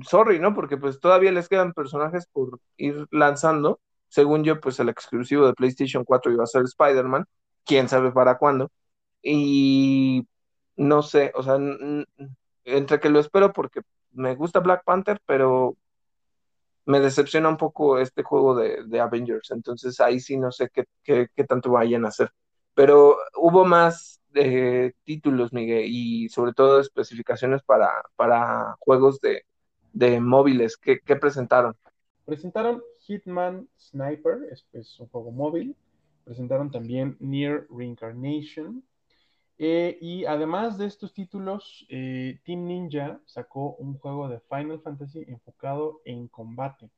sorry, 0.08 0.40
¿no? 0.40 0.54
Porque 0.54 0.78
pues 0.78 1.00
todavía 1.00 1.32
les 1.32 1.48
quedan 1.50 1.74
personajes 1.74 2.28
por 2.28 2.60
ir 2.78 3.08
lanzando. 3.12 3.80
Según 4.10 4.44
yo, 4.44 4.60
pues 4.60 4.80
el 4.80 4.90
exclusivo 4.90 5.48
de 5.48 5.54
PlayStation 5.54 6.04
4 6.06 6.32
iba 6.32 6.44
a 6.44 6.48
ser 6.48 6.64
Spider-Man 6.64 7.26
quién 7.66 7.90
sabe 7.90 8.12
para 8.12 8.38
cuándo. 8.38 8.72
Y 9.22 10.28
no 10.76 11.02
sé, 11.02 11.32
o 11.36 11.44
sea, 11.44 11.58
entre 12.66 13.00
que 13.00 13.10
lo 13.10 13.20
espero 13.20 13.54
porque 13.54 13.82
me 14.12 14.36
gusta 14.36 14.60
Black 14.60 14.84
Panther, 14.86 15.20
pero 15.26 15.76
me 16.86 17.00
decepciona 17.00 17.50
un 17.50 17.58
poco 17.58 18.00
este 18.00 18.24
juego 18.24 18.56
de, 18.56 19.00
Avengers, 19.00 19.52
entonces 19.52 20.00
ahí 20.00 20.20
sí 20.20 20.38
no 20.38 20.52
sé 20.52 20.70
qué, 20.70 20.86
qué, 21.04 21.44
tanto 21.44 21.72
vayan 21.72 22.06
a 22.06 22.10
hacer. 22.10 22.32
Pero 22.76 23.18
hubo 23.38 23.66
más 23.66 24.22
eh, 24.36 24.94
títulos, 25.04 25.54
Miguel, 25.54 25.86
y 25.88 26.30
sobre 26.30 26.54
todo 26.54 26.80
especificaciones 26.80 27.64
para, 27.64 27.90
para 28.16 28.76
juegos 28.80 29.20
de, 29.22 29.46
de 29.96 30.20
móviles. 30.20 30.78
¿Qué, 30.78 31.00
presentaron? 31.16 31.76
Presentaron 32.26 32.84
Hitman 33.00 33.68
Sniper, 33.80 34.50
es, 34.52 35.00
un 35.00 35.08
juego 35.08 35.32
móvil. 35.32 35.76
Presentaron 36.26 36.72
también 36.72 37.16
Near 37.20 37.68
Reincarnation. 37.70 38.84
Eh, 39.58 39.98
y 40.02 40.26
además 40.26 40.78
de 40.78 40.88
estos 40.88 41.14
títulos, 41.14 41.86
eh, 41.90 42.40
Team 42.44 42.66
Ninja 42.66 43.22
sacó 43.26 43.76
un 43.76 43.98
juego 43.98 44.28
de 44.28 44.42
Final 44.50 44.82
Fantasy 44.82 45.24
enfocado 45.28 46.02
en 46.04 46.28
combate. 46.28 46.90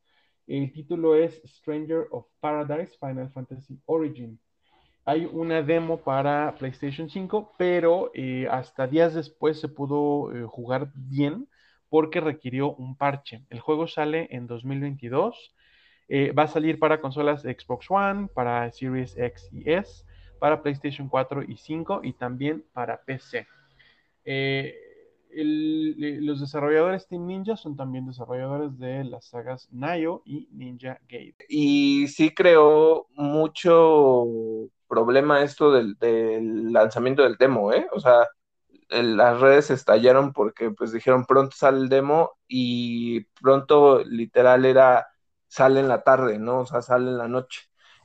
El 0.48 0.72
título 0.72 1.16
es 1.16 1.42
Stranger 1.46 2.08
of 2.10 2.26
Paradise 2.40 2.98
Final 3.00 3.30
Fantasy 3.32 3.80
Origin. 3.86 4.40
Hay 5.06 5.26
una 5.26 5.62
demo 5.62 5.98
para 5.98 6.56
PlayStation 6.58 7.10
5, 7.10 7.54
pero 7.58 8.12
eh, 8.14 8.48
hasta 8.50 8.88
días 8.88 9.14
después 9.14 9.60
se 9.60 9.68
pudo 9.68 10.32
jugar 10.48 10.92
bien 10.96 11.48
porque 11.90 12.22
requirió 12.22 12.74
un 12.76 12.96
parche. 12.96 13.44
El 13.50 13.60
juego 13.60 13.88
sale 13.88 14.28
en 14.32 14.48
2022. 14.48 15.54
Eh, 16.10 16.32
va 16.32 16.44
a 16.44 16.48
salir 16.48 16.80
para 16.80 17.02
consolas 17.02 17.42
Xbox 17.42 17.88
One, 17.90 18.30
para 18.34 18.72
Series 18.72 19.18
X 19.18 19.50
y 19.52 19.70
S, 19.72 20.06
para 20.40 20.62
PlayStation 20.62 21.10
4 21.10 21.44
y 21.44 21.58
5 21.58 22.02
y 22.04 22.14
también 22.14 22.64
para 22.74 23.02
PC. 23.04 23.46
Eh, 24.24 24.74
los 25.30 26.40
desarrolladores 26.40 27.08
Team 27.08 27.28
Ninja 27.28 27.58
son 27.58 27.76
también 27.76 28.08
desarrolladores 28.08 28.78
de 28.80 29.04
las 29.04 29.26
sagas 29.26 29.68
Nio 29.72 30.22
y 30.26 30.48
Ninja 30.52 31.00
Gate. 31.08 31.46
Y 31.50 32.08
sí 32.08 32.34
creó 32.34 33.08
mucho 33.14 34.26
problema 34.88 35.44
esto 35.44 35.72
del, 35.72 35.96
del 36.00 36.72
lanzamiento 36.72 37.24
del 37.24 37.36
demo, 37.36 37.74
¿eh? 37.74 37.86
O 37.92 38.00
sea, 38.00 38.28
las 38.90 39.40
redes 39.42 39.70
estallaron 39.70 40.32
porque 40.32 40.72
pues 40.72 40.92
dijeron 40.92 41.26
pronto 41.26 41.56
sale 41.56 41.80
el 41.80 41.90
demo 41.90 42.32
y 42.48 43.26
pronto 43.42 44.04
literal 44.04 44.66
era 44.66 45.08
sale 45.48 45.80
en 45.80 45.88
la 45.88 46.04
tarde, 46.04 46.40
¿no? 46.40 46.60
O 46.62 46.66
sea, 46.66 46.82
sale 46.82 47.10
en 47.10 47.18
la 47.18 47.28
noche. 47.28 47.62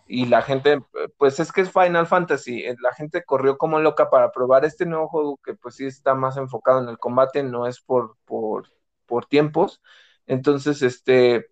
Y 0.06 0.26
la 0.26 0.42
gente, 0.42 0.82
pues 1.16 1.40
es 1.40 1.52
que 1.52 1.62
es 1.62 1.72
Final 1.72 2.06
Fantasy, 2.06 2.60
eh, 2.64 2.76
la 2.80 2.92
gente 2.94 3.24
corrió 3.24 3.56
como 3.58 3.80
loca 3.80 4.10
para 4.10 4.32
probar 4.32 4.64
este 4.64 4.84
nuevo 4.86 5.08
juego 5.08 5.40
que 5.44 5.54
pues 5.54 5.76
sí 5.76 5.86
está 5.86 6.14
más 6.14 6.36
enfocado 6.36 6.82
en 6.82 6.88
el 6.88 6.98
combate, 6.98 7.42
no 7.42 7.66
es 7.66 7.80
por, 7.80 8.16
por, 8.24 8.68
por 9.06 9.26
tiempos. 9.26 9.80
Entonces, 10.26 10.82
este, 10.82 11.46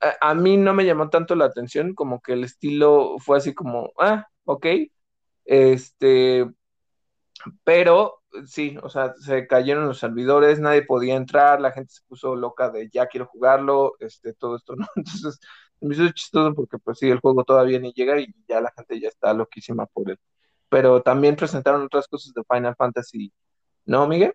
a, 0.00 0.30
a, 0.30 0.34
mí 0.34 0.56
no 0.56 0.74
me 0.74 0.84
llamó 0.84 1.10
tanto 1.10 1.34
la 1.34 1.46
atención, 1.46 1.94
como 1.94 2.20
que 2.20 2.32
el 2.34 2.44
estilo 2.44 3.16
fue 3.18 3.38
así 3.38 3.54
como, 3.54 3.92
ah, 3.98 4.28
ok, 4.44 4.66
este, 5.44 6.46
pero 7.64 8.19
sí, 8.46 8.76
o 8.82 8.88
sea, 8.88 9.14
se 9.14 9.46
cayeron 9.46 9.86
los 9.86 9.98
servidores, 9.98 10.60
nadie 10.60 10.82
podía 10.82 11.16
entrar, 11.16 11.60
la 11.60 11.72
gente 11.72 11.92
se 11.92 12.02
puso 12.08 12.36
loca 12.36 12.70
de 12.70 12.88
ya 12.90 13.06
quiero 13.06 13.26
jugarlo, 13.26 13.94
este, 14.00 14.34
todo 14.34 14.56
esto, 14.56 14.76
¿no? 14.76 14.86
Entonces, 14.96 15.40
me 15.80 15.94
hizo 15.94 16.08
chistoso 16.10 16.54
porque 16.54 16.78
pues 16.78 16.98
sí, 16.98 17.08
el 17.08 17.20
juego 17.20 17.44
todavía 17.44 17.78
ni 17.78 17.92
llega 17.92 18.20
y 18.20 18.34
ya 18.48 18.60
la 18.60 18.72
gente 18.76 19.00
ya 19.00 19.08
está 19.08 19.32
loquísima 19.34 19.86
por 19.86 20.10
él. 20.10 20.18
Pero 20.68 21.02
también 21.02 21.36
presentaron 21.36 21.82
otras 21.82 22.06
cosas 22.06 22.32
de 22.34 22.42
Final 22.44 22.76
Fantasy, 22.76 23.32
¿no, 23.86 24.06
Miguel? 24.06 24.34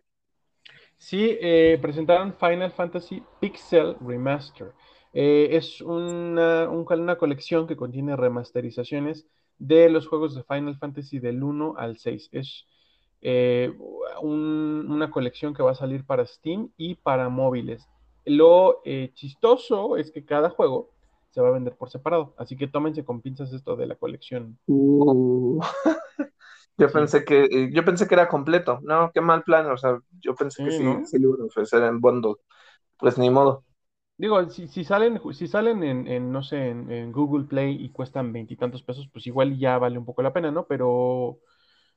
Sí, 0.98 1.38
eh, 1.40 1.78
presentaron 1.82 2.34
Final 2.34 2.72
Fantasy 2.72 3.24
Pixel 3.40 3.96
Remaster. 4.02 4.74
Eh, 5.14 5.50
es 5.52 5.82
una, 5.82 6.70
una 6.70 7.18
colección 7.18 7.68
que 7.68 7.78
contiene 7.78 8.16
remasterizaciones 8.16 9.28
de 9.58 9.90
los 9.90 10.08
juegos 10.08 10.36
de 10.36 10.44
Final 10.44 10.78
Fantasy 10.78 11.20
del 11.20 11.42
1 11.42 11.76
al 11.78 11.98
6. 11.98 12.30
Es 12.34 12.66
eh, 13.28 13.74
una 14.22 15.10
colección 15.10 15.56
que 15.56 15.64
va 15.64 15.72
a 15.72 15.76
salir 15.76 16.06
para 16.06 16.28
Steam 16.28 16.70
y 16.78 16.94
para 16.94 17.28
móviles. 17.28 17.90
Lo 18.24 18.82
eh, 18.86 19.14
chistoso 19.16 19.98
es 19.98 20.12
que 20.12 20.24
cada 20.24 20.52
juego 20.52 20.92
se 21.32 21.42
va 21.42 21.48
a 21.48 21.54
vender 21.54 21.76
por 21.76 21.90
separado, 21.90 22.36
así 22.38 22.56
que 22.56 22.68
tómense 22.68 23.04
con 23.04 23.22
pinzas 23.22 23.52
esto 23.52 23.76
de 23.76 23.88
la 23.88 23.96
colección. 23.96 24.60
Uh. 24.68 25.60
yo 26.78 26.92
pensé 26.92 27.26
que 27.26 27.46
eh, 27.46 27.72
yo 27.74 27.84
pensé 27.84 28.08
que 28.08 28.14
era 28.14 28.28
completo. 28.28 28.80
No, 28.84 29.10
qué 29.12 29.22
mal 29.22 29.42
plan. 29.42 29.72
O 29.72 29.78
sea, 29.78 30.00
yo 30.22 30.36
pensé 30.36 30.64
que 30.64 30.72
sí, 30.72 30.84
sí 31.06 31.18
lo 31.18 31.30
iban 31.30 31.42
a 31.42 31.46
ofrecer 31.46 31.82
en 31.82 32.00
bundle. 32.00 32.36
Pues 33.00 33.18
ni 33.18 33.32
modo. 33.32 33.64
Digo, 34.18 34.48
si, 34.52 34.68
si 34.68 34.84
salen, 34.84 35.20
si 35.34 35.48
salen 35.48 35.84
en, 35.84 36.32
no 36.32 36.44
sé, 36.44 36.70
en, 36.70 36.92
en, 36.92 37.12
Google 37.12 37.46
Play 37.46 37.84
y 37.84 37.90
cuestan 37.90 38.32
veintitantos 38.32 38.84
pesos, 38.84 39.10
pues 39.12 39.26
igual 39.26 39.58
ya 39.58 39.80
vale 39.80 39.98
un 39.98 40.06
poco 40.06 40.22
la 40.22 40.32
pena, 40.32 40.52
¿no? 40.52 40.68
Pero 40.68 41.40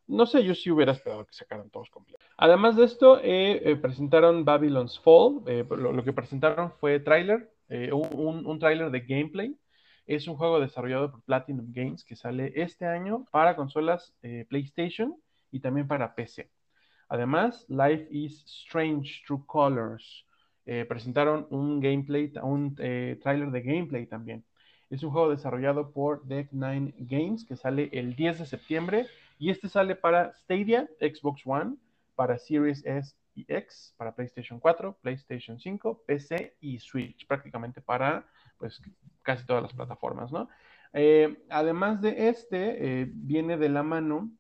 no 0.09 0.25
sé, 0.25 0.43
yo 0.43 0.55
sí 0.55 0.71
hubiera 0.71 0.93
esperado 0.93 1.27
que 1.27 1.35
sacaran 1.35 1.69
todos 1.69 1.91
completos. 1.91 2.27
Además 2.39 2.77
de 2.77 2.85
esto, 2.85 3.19
eh, 3.19 3.61
eh, 3.63 3.77
presentaron 3.77 4.45
Babylon's 4.45 4.99
Fall. 4.99 5.43
Eh, 5.47 5.67
lo, 5.69 6.03
que 6.03 6.15
presentaron 6.15 6.73
fue 6.73 6.99
tráiler, 6.99 7.53
un, 7.69 8.47
un 8.47 8.59
tráiler 8.59 8.91
de 8.91 9.01
gameplay. 9.01 9.55
Es 10.07 10.27
un 10.27 10.37
juego 10.37 10.59
desarrollado 10.59 11.11
por 11.11 11.23
Platinum 11.23 11.73
Games 11.73 12.05
que 12.05 12.17
sale 12.17 12.53
este 12.57 12.87
año 12.87 13.27
para 13.31 13.55
consolas 13.55 14.15
PlayStation 14.49 15.15
y 15.53 15.61
también 15.61 15.87
para 15.87 16.15
PC. 16.15 16.49
Además, 17.11 17.67
Life 17.69 18.09
is 18.11 18.43
Strange 18.47 19.23
True 19.27 19.43
Colors. 19.47 20.25
presentaron 20.89 21.47
un 21.51 21.81
gameplay, 21.81 22.33
un 22.43 22.75
tráiler 22.75 23.51
de 23.51 23.61
gameplay 23.61 24.07
también. 24.07 24.45
Es 24.89 25.03
un 25.03 25.11
juego 25.11 25.29
desarrollado 25.29 25.91
por 25.91 26.25
Deck 26.25 26.51
Nine 26.53 26.95
Games 26.97 27.45
que 27.45 27.57
sale 27.57 27.91
el 27.93 28.17
10 28.17 28.39
de 28.39 28.47
septiembre 28.47 29.07
y 29.39 29.51
este 29.51 29.69
sale 29.69 29.95
para 29.95 30.33
Stadia, 30.35 30.89
Xbox 31.01 31.43
One, 31.45 31.77
para 32.15 32.39
Series 32.39 32.85
S 32.85 33.15
y 33.35 33.47
X, 33.49 33.95
para 33.97 34.15
PlayStation 34.15 34.59
4, 34.59 34.99
PlayStation 35.01 35.59
5, 35.59 36.03
PC 36.05 36.57
y 36.61 36.79
Switch, 36.81 37.27
prácticamente 37.27 37.81
para 37.81 38.27
pues 38.59 38.83
casi 39.23 39.47
todas 39.47 39.63
las 39.63 39.73
plataformas, 39.73 40.33
¿no? 40.33 40.49
Eh, 40.93 41.45
además 41.49 42.01
de 42.01 42.29
este, 42.29 43.03
eh, 43.03 43.07
viene 43.13 43.57
de 43.57 43.69
la 43.69 43.83
mano 43.83 44.31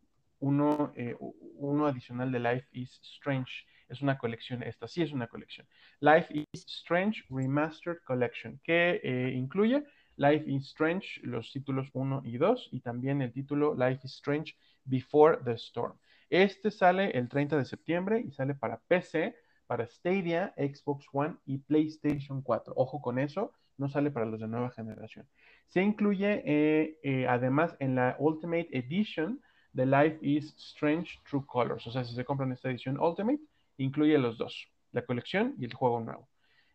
uno, 0.40 0.92
eh, 0.96 1.16
uno 1.20 1.86
adicional 1.86 2.32
de 2.32 2.40
Life 2.40 2.68
is 2.72 3.00
Strange. 3.02 3.66
Es 3.88 4.02
una 4.02 4.18
colección, 4.18 4.62
esta 4.62 4.88
sí 4.88 5.02
es 5.02 5.12
una 5.12 5.28
colección. 5.28 5.66
Life 6.00 6.34
is 6.52 6.64
Strange 6.66 7.24
Remastered 7.30 7.98
Collection, 8.04 8.60
que 8.62 9.00
incluye 9.34 9.84
Life 10.16 10.50
is 10.50 10.66
Strange, 10.66 11.20
los 11.22 11.50
títulos 11.52 11.88
1 11.92 12.22
y 12.24 12.36
2, 12.36 12.68
y 12.72 12.80
también 12.80 13.22
el 13.22 13.32
título 13.32 13.74
Life 13.74 14.00
is 14.04 14.14
Strange 14.16 14.56
Before 14.88 15.38
the 15.44 15.52
Storm. 15.52 15.94
Este 16.30 16.70
sale 16.70 17.10
el 17.10 17.28
30 17.28 17.56
de 17.56 17.64
septiembre 17.64 18.24
y 18.26 18.32
sale 18.32 18.54
para 18.54 18.78
PC, 18.88 19.36
para 19.66 19.86
Stadia, 19.86 20.54
Xbox 20.56 21.06
One 21.12 21.36
y 21.46 21.58
PlayStation 21.58 22.42
4. 22.42 22.74
Ojo 22.76 23.00
con 23.00 23.18
eso, 23.18 23.52
no 23.76 23.88
sale 23.88 24.10
para 24.10 24.26
los 24.26 24.40
de 24.40 24.48
nueva 24.48 24.70
generación. 24.70 25.26
Se 25.66 25.82
incluye 25.82 26.42
eh, 26.44 26.98
eh, 27.02 27.26
además 27.28 27.76
en 27.78 27.94
la 27.94 28.16
Ultimate 28.18 28.68
Edition 28.72 29.40
de 29.72 29.86
Life 29.86 30.18
is 30.22 30.54
Strange 30.56 31.18
True 31.28 31.44
Colors. 31.46 31.86
O 31.86 31.92
sea, 31.92 32.04
si 32.04 32.14
se 32.14 32.24
compran 32.24 32.52
esta 32.52 32.70
edición 32.70 32.98
Ultimate, 32.98 33.40
incluye 33.76 34.18
los 34.18 34.36
dos, 34.38 34.70
la 34.92 35.04
colección 35.04 35.54
y 35.58 35.66
el 35.66 35.74
juego 35.74 36.00
nuevo. 36.00 36.28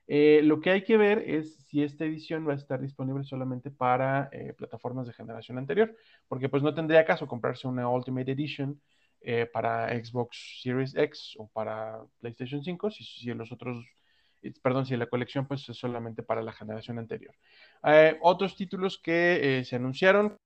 Eh, 0.08 0.42
lo 0.44 0.60
que 0.60 0.72
hay 0.72 0.84
que 0.84 0.98
ver 0.98 1.20
es 1.20 1.56
si 1.68 1.82
esta 1.82 2.06
edición 2.06 2.48
va 2.48 2.54
a 2.54 2.56
estar 2.56 2.82
disponible 2.82 3.24
solamente 3.24 3.72
para 3.72 4.30
eh, 4.32 4.54
plataformas 4.54 5.08
de 5.08 5.14
generación 5.14 5.58
anterior, 5.58 5.96
porque 6.28 6.50
pues 6.50 6.62
no 6.64 6.74
tendría 6.74 7.06
caso 7.06 7.28
comprarse 7.28 7.68
una 7.68 7.90
Ultimate 7.90 8.32
Edition 8.32 8.82
eh, 9.22 9.46
para 9.46 9.90
Xbox 10.04 10.60
Series 10.62 10.96
X 10.96 11.36
o 11.38 11.48
para 11.48 12.02
PlayStation 12.20 12.64
5 12.64 12.92
si, 12.92 13.04
si 13.04 13.34
los 13.34 13.52
otros, 13.52 13.86
perdón, 14.62 14.86
si 14.86 14.98
la 14.98 15.08
colección 15.08 15.48
pues 15.48 15.68
es 15.70 15.78
solamente 15.78 16.24
para 16.24 16.42
la 16.42 16.52
generación 16.52 17.00
anterior. 17.00 17.34
otros 18.22 18.56
títulos 18.58 19.00
que 19.02 19.64
se 19.66 19.76
anunciaron 19.78 20.38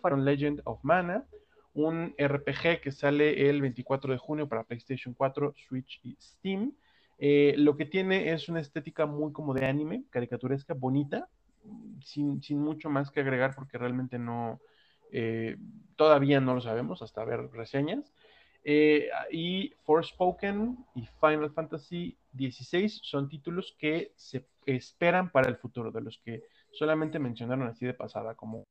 fueron 0.00 0.24
Legend 0.24 0.62
of 0.64 0.80
Mana, 0.82 1.26
un 1.74 2.14
RPG 2.18 2.80
que 2.80 2.90
sale 2.90 3.48
el 3.48 3.60
24 3.60 4.12
de 4.12 4.18
junio 4.18 4.48
para 4.48 4.64
PlayStation 4.64 5.14
4, 5.14 5.54
Switch 5.68 6.00
y 6.02 6.16
Steam. 6.20 6.72
Eh, 7.18 7.54
lo 7.56 7.76
que 7.76 7.86
tiene 7.86 8.32
es 8.32 8.48
una 8.48 8.60
estética 8.60 9.06
muy 9.06 9.32
como 9.32 9.54
de 9.54 9.66
anime, 9.66 10.04
caricaturesca, 10.10 10.74
bonita, 10.74 11.28
sin, 12.04 12.40
mucho 12.60 12.90
más 12.90 13.10
que 13.10 13.20
agregar 13.20 13.54
porque 13.54 13.78
realmente 13.78 14.18
no, 14.18 14.60
eh, 15.10 15.56
todavía 15.96 16.40
no 16.40 16.54
lo 16.54 16.60
sabemos 16.60 17.02
hasta 17.02 17.24
ver 17.24 17.50
reseñas. 17.50 18.12
Eh, 18.68 19.08
y 19.30 19.74
Forspoken 19.84 20.76
y 20.96 21.06
Final 21.20 21.52
Fantasy 21.52 22.18
XVI 22.36 22.88
son 22.88 23.28
títulos 23.28 23.76
que 23.78 24.12
se 24.16 24.46
esperan 24.66 25.30
para 25.30 25.48
el 25.48 25.56
futuro, 25.56 25.92
de 25.92 26.00
los 26.00 26.18
que 26.18 26.42
solamente 26.72 27.20
mencionaron 27.20 27.68
así 27.68 27.86
de 27.86 27.94
pasada, 27.94 28.34
como 28.34 28.66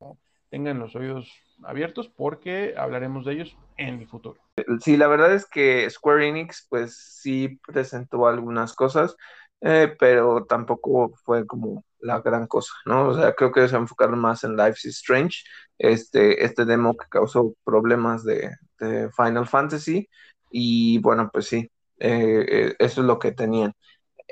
tengan 0.50 0.80
los 0.80 0.96
oídos 0.96 1.32
abiertos 1.64 2.10
porque 2.10 2.76
hablaremos 2.78 3.26
de 3.26 3.34
ellos 3.34 3.58
en 3.78 4.00
el 4.00 4.08
futuro. 4.08 4.40
Sí, 4.82 4.98
la 4.98 5.08
verdad 5.08 5.34
es 5.34 5.46
que 5.46 5.90
Square 5.90 6.28
Enix 6.28 6.66
pues 6.70 6.96
sí 7.22 7.60
presentó 7.68 8.28
algunas 8.28 8.74
cosas, 8.74 9.16
eh, 9.62 9.96
pero 10.00 10.46
tampoco 10.46 11.12
fue 11.24 11.46
como 11.46 11.84
la 12.00 12.22
gran 12.22 12.48
cosa, 12.48 12.74
¿no? 12.86 13.10
O 13.10 13.14
sea, 13.16 13.34
creo 13.34 13.52
que 13.52 13.68
se 13.68 13.76
enfocaron 13.76 14.20
más 14.20 14.44
en 14.44 14.56
Life 14.56 14.88
is 14.88 14.98
Strange, 14.98 15.40
este, 15.78 16.46
este 16.46 16.66
demo 16.66 16.96
que 16.96 17.08
causó 17.10 17.54
problemas 17.64 18.24
de, 18.24 18.52
Final 19.18 19.48
Fantasy, 19.48 20.08
y 20.52 21.00
bueno, 21.00 21.30
pues 21.32 21.48
sí, 21.48 21.72
eh, 22.00 22.46
eh, 22.48 22.76
eso 22.78 23.02
es 23.02 23.08
lo 23.08 23.18
que 23.20 23.32
tenían. 23.32 23.74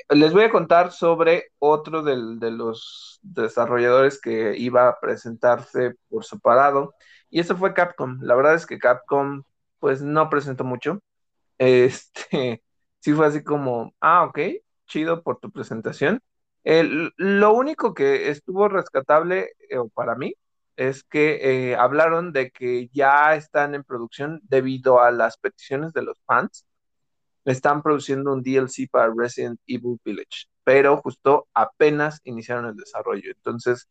Les 0.09 0.33
voy 0.33 0.43
a 0.43 0.51
contar 0.51 0.91
sobre 0.91 1.51
otro 1.59 2.03
de 2.03 2.51
los 2.51 3.19
desarrolladores 3.21 4.19
que 4.19 4.57
iba 4.57 4.87
a 4.87 4.99
presentarse 4.99 5.95
por 6.09 6.25
separado, 6.25 6.93
y 7.29 7.39
eso 7.39 7.57
fue 7.57 7.73
Capcom. 7.73 8.19
La 8.21 8.35
verdad 8.35 8.55
es 8.55 8.65
que 8.65 8.79
Capcom, 8.79 9.43
pues 9.79 10.01
no 10.01 10.29
presentó 10.29 10.63
mucho. 10.63 10.99
Este, 11.57 12.63
sí 12.99 13.13
fue 13.13 13.27
así 13.27 13.43
como, 13.43 13.93
ah, 14.01 14.25
ok, 14.25 14.39
chido 14.87 15.23
por 15.23 15.39
tu 15.39 15.51
presentación. 15.51 16.21
lo 16.63 17.53
único 17.53 17.93
que 17.93 18.29
estuvo 18.29 18.67
rescatable 18.69 19.51
eh, 19.69 19.77
para 19.93 20.15
mí 20.15 20.35
es 20.77 21.03
que 21.03 21.71
eh, 21.71 21.75
hablaron 21.75 22.33
de 22.33 22.51
que 22.51 22.89
ya 22.93 23.35
están 23.35 23.75
en 23.75 23.83
producción 23.83 24.39
debido 24.43 25.01
a 25.01 25.11
las 25.11 25.37
peticiones 25.37 25.93
de 25.93 26.03
los 26.03 26.19
fans. 26.25 26.65
Están 27.45 27.81
produciendo 27.81 28.33
un 28.33 28.41
DLC 28.41 28.89
para 28.89 29.13
Resident 29.15 29.59
Evil 29.67 29.99
Village, 30.03 30.47
pero 30.63 30.97
justo 31.01 31.47
apenas 31.53 32.21
iniciaron 32.23 32.65
el 32.67 32.75
desarrollo. 32.75 33.31
Entonces, 33.31 33.89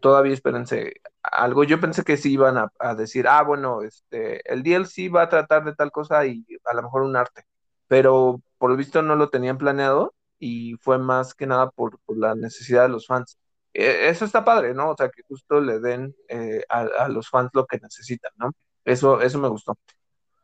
todavía 0.00 0.34
espérense 0.34 0.94
algo. 1.22 1.64
Yo 1.64 1.80
pensé 1.80 2.02
que 2.04 2.16
sí 2.16 2.32
iban 2.32 2.56
a, 2.58 2.94
decir, 2.94 3.28
ah, 3.28 3.42
bueno, 3.42 3.82
este, 3.82 4.42
el 4.52 4.62
DLC 4.62 5.14
va 5.14 5.22
a 5.22 5.28
tratar 5.28 5.64
de 5.64 5.74
tal 5.74 5.90
cosa 5.92 6.26
y 6.26 6.44
a 6.64 6.74
lo 6.74 6.82
mejor 6.82 7.02
un 7.02 7.16
arte, 7.16 7.44
pero 7.88 8.42
por 8.58 8.70
lo 8.70 8.76
visto 8.76 9.02
no 9.02 9.16
lo 9.16 9.30
tenían 9.30 9.58
planeado 9.58 10.14
y 10.38 10.76
fue 10.80 10.98
más 10.98 11.34
que 11.34 11.46
nada 11.46 11.70
por, 11.70 12.00
la 12.08 12.34
necesidad 12.34 12.82
de 12.84 12.88
los 12.90 13.06
fans. 13.06 13.38
E, 13.72 14.08
eso 14.08 14.24
está 14.24 14.44
padre, 14.44 14.74
¿no? 14.74 14.90
O 14.90 14.96
sea, 14.96 15.10
que 15.10 15.22
justo 15.28 15.60
le 15.60 15.78
den 15.80 16.14
eh, 16.28 16.64
a, 16.68 17.08
los 17.08 17.28
fans 17.30 17.50
lo 17.54 17.66
que 17.66 17.78
necesitan, 17.78 18.32
¿no? 18.36 18.52
Eso, 18.84 19.20
eso 19.20 19.38
me 19.38 19.48
gustó. 19.48 19.78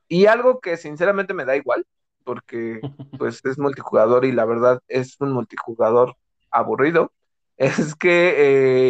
Y 0.09 0.27
algo 0.27 0.61
que 0.61 0.77
sinceramente 0.77 1.35
me 1.35 1.45
da 1.45 1.57
igual, 1.57 1.85
porque 2.27 2.81
pues 3.17 3.41
es 3.45 3.57
multijugador 3.57 4.25
y 4.25 4.33
la 4.33 4.45
verdad 4.45 4.83
es 4.89 5.17
un 5.21 5.31
multijugador 5.33 6.17
aburrido, 6.51 7.13
es 7.57 7.95
que 7.95 8.35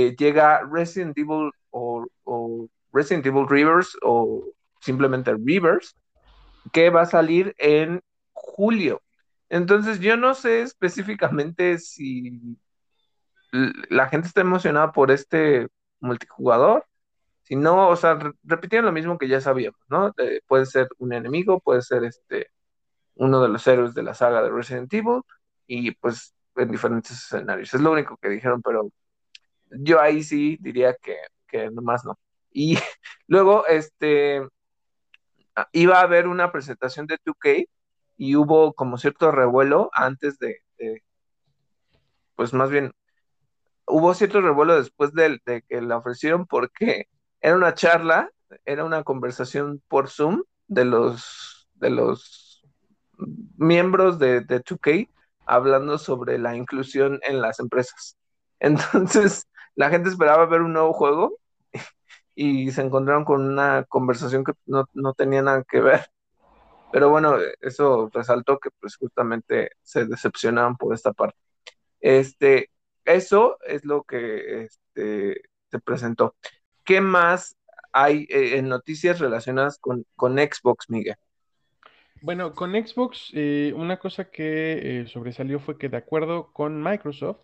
eh, 0.09 0.17
llega 0.19 0.63
Resident 0.73 1.17
Evil 1.17 1.53
o, 1.71 2.07
Resident 2.93 3.27
Evil 3.27 3.47
Rivers 3.47 3.97
o 4.03 4.43
simplemente 4.81 5.35
Rivers, 5.35 5.95
que 6.73 6.89
va 6.89 7.03
a 7.03 7.07
salir 7.07 7.55
en 7.59 8.01
julio. 8.33 9.03
Entonces 9.51 10.01
yo 10.01 10.17
no 10.17 10.35
sé 10.35 10.63
específicamente 10.63 11.79
si 11.79 12.57
la 13.53 14.09
gente 14.09 14.29
está 14.29 14.41
emocionada 14.41 14.93
por 14.93 15.11
este 15.11 15.69
multijugador. 16.01 16.87
Si 17.43 17.55
no, 17.55 17.91
o 17.91 17.97
sea, 17.97 18.19
repitieron 18.43 18.87
lo 18.87 18.93
mismo 18.93 19.19
que 19.19 19.29
ya 19.29 19.41
sabíamos, 19.41 19.79
¿no? 19.89 20.13
puede 20.49 20.67
ser 20.67 20.89
un 20.99 21.13
enemigo, 21.13 21.61
puede 21.61 21.83
ser 21.83 22.05
este 22.05 22.51
uno 23.17 23.43
de 23.43 23.49
los 23.49 23.67
héroes 23.67 23.95
de 23.95 24.03
la 24.03 24.15
saga 24.15 24.43
de 24.43 24.51
Resident 24.51 24.93
Evil, 24.93 25.23
y 25.67 25.91
pues 25.93 26.35
en 26.57 26.71
diferentes 26.71 27.13
escenarios. 27.13 27.73
Es 27.75 27.81
lo 27.81 27.93
único 27.93 28.17
que 28.17 28.29
dijeron, 28.29 28.63
pero 28.63 28.91
yo 29.71 30.01
ahí 30.01 30.23
sí 30.23 30.57
diría 30.61 30.95
que, 30.95 31.17
que 31.47 31.71
nomás 31.71 32.05
no. 32.05 32.19
Y 32.51 32.79
luego, 33.27 33.67
este, 33.67 34.47
iba 35.73 35.99
a 35.99 36.03
haber 36.03 36.29
una 36.29 36.53
presentación 36.53 37.07
de 37.07 37.19
2K 37.25 37.69
y 38.17 38.37
hubo 38.37 38.73
como 38.75 38.99
cierto 38.99 39.31
revuelo 39.31 39.91
antes 39.93 40.39
de, 40.39 40.63
pues 42.35 42.53
más 42.53 42.71
bien, 42.71 42.93
hubo 43.87 44.15
cierto 44.15 44.41
revuelo 44.41 44.77
después 44.77 45.13
de, 45.13 45.41
de, 45.45 45.63
que 45.63 45.81
la 45.81 45.99
ofrecieron 45.99 46.47
porque 46.47 47.09
era 47.41 47.57
una 47.57 47.75
charla, 47.75 48.31
era 48.65 48.85
una 48.85 49.03
conversación 49.05 49.83
por 49.89 50.09
Zoom 50.09 50.43
de 50.69 50.85
los, 50.85 51.69
de 51.75 51.91
los 51.91 52.46
miembros 53.57 54.19
de, 54.19 54.41
de 54.41 54.63
2K 54.63 55.09
hablando 55.47 55.97
sobre 55.99 56.39
la 56.39 56.57
inclusión 56.57 57.21
en 57.23 57.41
las 57.41 57.61
empresas. 57.61 58.17
Entonces, 58.61 59.49
la 59.75 59.91
gente 59.91 60.09
esperaba 60.09 60.47
ver 60.47 60.63
un 60.63 60.73
nuevo 60.73 60.93
juego 60.93 61.39
y 62.35 62.71
se 62.73 62.83
encontraron 62.83 63.25
con 63.25 63.43
una 63.43 63.85
conversación 63.85 64.45
que 64.45 64.53
no, 64.67 64.87
tenía 65.15 65.43
nada 65.43 65.65
que 65.69 65.81
ver. 65.81 66.07
Pero 66.93 67.11
bueno, 67.11 67.37
eso 67.61 68.11
resaltó 68.13 68.59
que 68.59 68.71
pues 68.81 68.97
justamente 68.97 69.71
se 69.83 70.07
decepcionaban 70.07 70.77
por 70.77 70.95
esta 70.95 71.13
parte. 71.13 71.39
Este, 72.01 72.71
eso 73.05 73.59
es 73.67 73.85
lo 73.85 74.05
que 74.05 74.65
este, 74.65 75.43
se 75.71 75.79
presentó. 75.81 76.37
¿Qué 76.85 77.01
más 77.01 77.57
hay 77.93 78.27
eh, 78.31 78.59
en 78.59 78.69
noticias 78.69 79.19
relacionadas 79.19 79.79
con, 79.79 80.07
con 80.17 80.37
Xbox, 80.39 80.89
Miguel? 80.89 81.17
Bueno, 82.23 82.55
con 82.55 82.73
Xbox, 82.73 83.31
eh, 83.35 83.73
una 83.77 83.99
cosa 83.99 84.31
que 84.31 85.03
eh, 85.03 85.07
sobresalió 85.07 85.61
fue 85.61 85.79
que 85.79 85.89
de 85.89 85.99
acuerdo 85.99 86.53
con 86.53 86.83
Microsoft, 86.83 87.41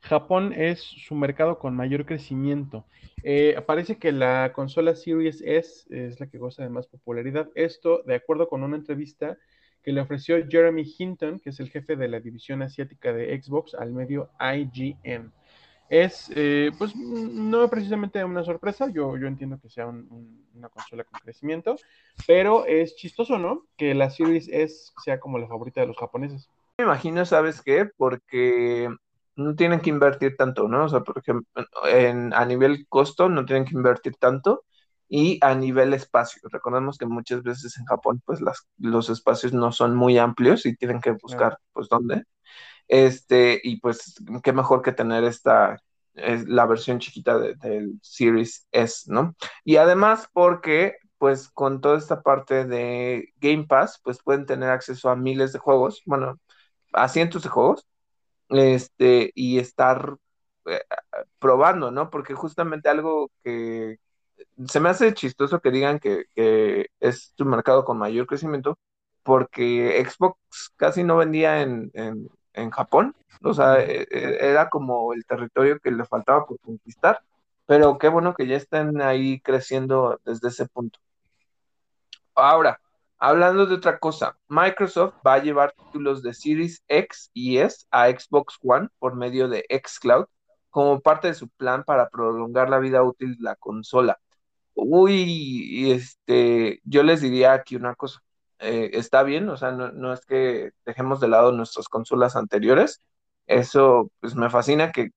Japón 0.00 0.52
es 0.54 0.80
su 0.80 1.14
mercado 1.14 1.58
con 1.58 1.76
mayor 1.76 2.04
crecimiento. 2.04 2.86
Eh, 3.22 3.56
parece 3.66 3.96
que 3.96 4.12
la 4.12 4.52
consola 4.54 4.94
Series 4.94 5.40
S 5.42 5.86
es 5.90 6.20
la 6.20 6.26
que 6.26 6.38
goza 6.38 6.62
de 6.62 6.68
más 6.68 6.86
popularidad. 6.86 7.48
Esto, 7.54 8.02
de 8.04 8.16
acuerdo 8.16 8.48
con 8.48 8.62
una 8.62 8.76
entrevista 8.76 9.38
que 9.82 9.92
le 9.92 10.00
ofreció 10.00 10.36
Jeremy 10.48 10.84
Hinton, 10.98 11.40
que 11.40 11.50
es 11.50 11.60
el 11.60 11.70
jefe 11.70 11.96
de 11.96 12.08
la 12.08 12.20
división 12.20 12.62
asiática 12.62 13.12
de 13.12 13.40
Xbox, 13.40 13.74
al 13.74 13.92
medio 13.92 14.30
IGN 14.40 15.32
es, 15.88 16.30
eh, 16.34 16.70
pues, 16.78 16.94
no 16.96 17.68
precisamente 17.68 18.24
una 18.24 18.44
sorpresa, 18.44 18.88
yo, 18.90 19.16
yo 19.16 19.26
entiendo 19.26 19.58
que 19.60 19.68
sea 19.68 19.86
una 19.86 20.68
consola 20.68 21.04
con 21.04 21.20
crecimiento, 21.20 21.76
pero 22.26 22.66
es 22.66 22.96
chistoso, 22.96 23.38
¿no? 23.38 23.66
Que 23.76 23.94
la 23.94 24.10
Series 24.10 24.48
S 24.48 24.92
sea 25.04 25.20
como 25.20 25.38
la 25.38 25.46
favorita 25.46 25.80
de 25.80 25.86
los 25.86 25.96
japoneses. 25.96 26.48
Me 26.78 26.84
imagino, 26.84 27.24
¿sabes 27.24 27.62
qué? 27.62 27.88
Porque 27.96 28.88
no 29.36 29.54
tienen 29.54 29.80
que 29.80 29.90
invertir 29.90 30.36
tanto, 30.36 30.68
¿no? 30.68 30.84
O 30.84 30.88
sea, 30.88 31.00
por 31.00 31.18
ejemplo, 31.18 31.46
en, 31.86 32.32
a 32.34 32.44
nivel 32.44 32.86
costo 32.88 33.28
no 33.28 33.44
tienen 33.44 33.64
que 33.64 33.74
invertir 33.74 34.16
tanto 34.16 34.64
y 35.08 35.38
a 35.42 35.54
nivel 35.54 35.92
espacio. 35.94 36.42
Recordemos 36.50 36.98
que 36.98 37.06
muchas 37.06 37.42
veces 37.42 37.76
en 37.78 37.84
Japón, 37.84 38.22
pues, 38.24 38.40
las, 38.40 38.66
los 38.78 39.10
espacios 39.10 39.52
no 39.52 39.70
son 39.70 39.94
muy 39.94 40.18
amplios 40.18 40.66
y 40.66 40.76
tienen 40.76 41.00
que 41.00 41.12
buscar, 41.12 41.58
pues, 41.72 41.88
dónde. 41.88 42.24
Este, 42.88 43.60
y 43.62 43.80
pues, 43.80 44.14
qué 44.42 44.52
mejor 44.52 44.82
que 44.82 44.92
tener 44.92 45.24
esta, 45.24 45.78
es 46.14 46.48
la 46.48 46.66
versión 46.66 46.98
chiquita 46.98 47.38
del 47.38 47.98
Series 48.02 48.66
S, 48.72 49.12
¿no? 49.12 49.34
Y 49.64 49.76
además 49.76 50.28
porque, 50.32 50.96
pues, 51.18 51.48
con 51.48 51.80
toda 51.80 51.98
esta 51.98 52.22
parte 52.22 52.64
de 52.66 53.32
Game 53.36 53.66
Pass, 53.66 54.00
pues 54.02 54.22
pueden 54.22 54.46
tener 54.46 54.70
acceso 54.70 55.10
a 55.10 55.16
miles 55.16 55.52
de 55.52 55.58
juegos, 55.58 56.02
bueno, 56.06 56.38
a 56.92 57.08
cientos 57.08 57.42
de 57.42 57.48
juegos, 57.50 57.86
este, 58.50 59.32
y 59.34 59.58
estar 59.58 60.16
eh, 60.66 60.82
probando, 61.38 61.90
¿no? 61.90 62.10
Porque 62.10 62.34
justamente 62.34 62.88
algo 62.88 63.30
que 63.42 63.98
se 64.68 64.80
me 64.80 64.88
hace 64.90 65.14
chistoso 65.14 65.60
que 65.60 65.70
digan 65.70 65.98
que, 65.98 66.26
es 67.00 67.32
tu 67.36 67.44
mercado 67.44 67.84
con 67.84 67.98
mayor 67.98 68.26
crecimiento, 68.26 68.78
porque 69.22 70.04
Xbox 70.08 70.38
casi 70.76 71.04
no 71.04 71.16
vendía 71.16 71.62
en, 71.62 71.90
en 71.94 72.28
Japón. 72.70 73.14
O 73.42 73.52
sea, 73.54 73.80
e, 73.80 74.06
e, 74.10 74.38
era 74.50 74.70
como 74.70 75.12
el 75.12 75.24
territorio 75.26 75.78
que 75.80 75.90
le 75.90 76.04
faltaba 76.04 76.46
por 76.46 76.58
conquistar. 76.60 77.20
Pero 77.66 77.98
qué 77.98 78.08
bueno 78.08 78.34
que 78.34 78.46
ya 78.46 78.56
estén 78.56 79.00
ahí 79.02 79.40
creciendo 79.40 80.20
desde 80.24 80.48
ese 80.48 80.66
punto. 80.66 80.98
Ahora, 82.34 82.80
hablando 83.18 83.66
de 83.66 83.74
otra 83.74 83.98
cosa, 83.98 84.36
Microsoft 84.48 85.14
va 85.26 85.34
a 85.34 85.42
llevar 85.42 85.72
títulos 85.72 86.22
de 86.22 86.34
Series 86.34 86.82
X 86.88 87.30
y 87.32 87.58
S 87.58 87.86
a 87.90 88.08
Xbox 88.10 88.58
One 88.62 88.88
por 88.98 89.14
medio 89.16 89.48
de 89.48 89.64
Xcloud 89.70 90.26
como 90.70 91.00
parte 91.00 91.28
de 91.28 91.34
su 91.34 91.48
plan 91.48 91.84
para 91.84 92.08
prolongar 92.08 92.68
la 92.68 92.80
vida 92.80 93.02
útil 93.02 93.36
de 93.36 93.44
la 93.44 93.56
consola. 93.56 94.18
Uy, 94.74 95.92
este, 95.92 96.80
yo 96.84 97.02
les 97.04 97.20
diría 97.20 97.52
aquí 97.52 97.76
una 97.76 97.94
cosa. 97.94 98.20
Eh, 98.64 98.90
está 98.94 99.22
bien, 99.22 99.48
o 99.50 99.56
sea, 99.58 99.72
no, 99.72 100.12
es 100.14 100.24
que 100.26 100.70
dejemos 100.86 101.20
de 101.20 101.28
lado 101.28 101.52
nuestras 101.52 101.88
consolas 101.88 102.34
anteriores. 102.36 103.00
Eso, 103.46 104.10
pues 104.20 104.34
me 104.36 104.48
fascina 104.50 104.90
que, 104.92 105.10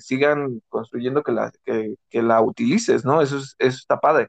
sigan 0.00 0.62
construyendo 0.68 1.22
que 1.24 1.32
la, 1.32 1.52
que, 1.64 1.96
la 2.22 2.40
utilices, 2.42 3.04
¿no? 3.04 3.20
Eso, 3.22 3.38
es, 3.38 3.56
eso 3.58 3.76
está 3.78 3.98
padre. 4.00 4.28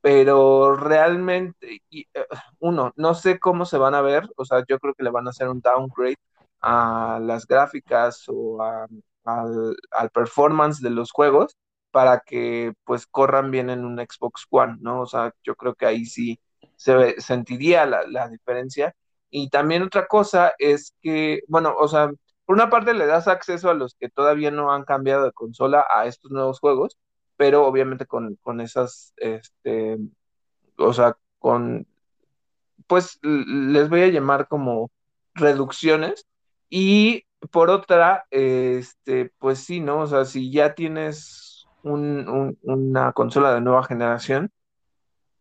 Pero 0.00 0.76
realmente, 0.76 1.80
y, 1.90 2.02
eh, 2.14 2.26
uno, 2.60 2.92
no 2.96 3.14
sé 3.14 3.38
cómo 3.40 3.64
se 3.64 3.78
van 3.78 3.94
a 3.94 4.02
ver, 4.02 4.28
o 4.36 4.44
sea, 4.44 4.64
yo 4.68 4.78
creo 4.78 4.94
que 4.94 5.02
le 5.02 5.10
van 5.10 5.26
a 5.26 5.30
hacer 5.30 5.48
un 5.48 5.60
downgrade 5.60 6.16
a 6.60 7.18
las 7.22 7.46
gráficas 7.46 8.24
o 8.28 8.62
al, 8.62 9.76
al 9.90 10.10
performance 10.10 10.80
de 10.80 10.90
los 10.90 11.10
juegos, 11.10 11.56
para 11.90 12.20
que 12.20 12.74
pues 12.84 13.06
corran 13.06 13.50
bien 13.50 13.70
en 13.70 13.84
un 13.84 13.98
Xbox 13.98 14.46
One, 14.50 14.76
¿no? 14.80 15.00
O 15.02 15.06
sea, 15.06 15.32
yo 15.42 15.56
creo 15.56 15.74
que 15.74 15.86
ahí 15.86 16.04
sí 16.06 16.38
se 16.76 17.20
sentiría 17.20 17.86
la, 17.86 18.06
la 18.06 18.28
diferencia. 18.28 18.94
Y 19.30 19.50
también 19.50 19.82
otra 19.82 20.06
cosa 20.06 20.54
es 20.58 20.94
que, 21.02 21.42
bueno, 21.48 21.74
o 21.78 21.88
sea, 21.88 22.10
por 22.44 22.54
una 22.54 22.70
parte 22.70 22.94
le 22.94 23.06
das 23.06 23.28
acceso 23.28 23.70
a 23.70 23.74
los 23.74 23.94
que 23.96 24.08
todavía 24.08 24.50
no 24.50 24.72
han 24.72 24.84
cambiado 24.84 25.24
de 25.24 25.32
consola 25.32 25.84
a 25.90 26.06
estos 26.06 26.30
nuevos 26.30 26.60
juegos, 26.60 26.96
pero 27.36 27.66
obviamente 27.66 28.06
con, 28.06 28.36
con 28.36 28.60
esas, 28.60 29.12
este, 29.16 29.98
o 30.78 30.92
sea, 30.92 31.16
con, 31.38 31.86
pues 32.86 33.18
les 33.22 33.88
voy 33.88 34.02
a 34.02 34.08
llamar 34.08 34.48
como 34.48 34.90
reducciones. 35.34 36.26
Y 36.70 37.24
por 37.50 37.70
otra, 37.70 38.26
este, 38.30 39.32
pues 39.38 39.58
sí, 39.60 39.80
¿no? 39.80 40.00
O 40.00 40.06
sea, 40.06 40.24
si 40.24 40.50
ya 40.50 40.74
tienes 40.74 41.66
una 41.82 43.12
consola 43.12 43.54
de 43.54 43.60
nueva 43.60 43.84
generación, 43.84 44.50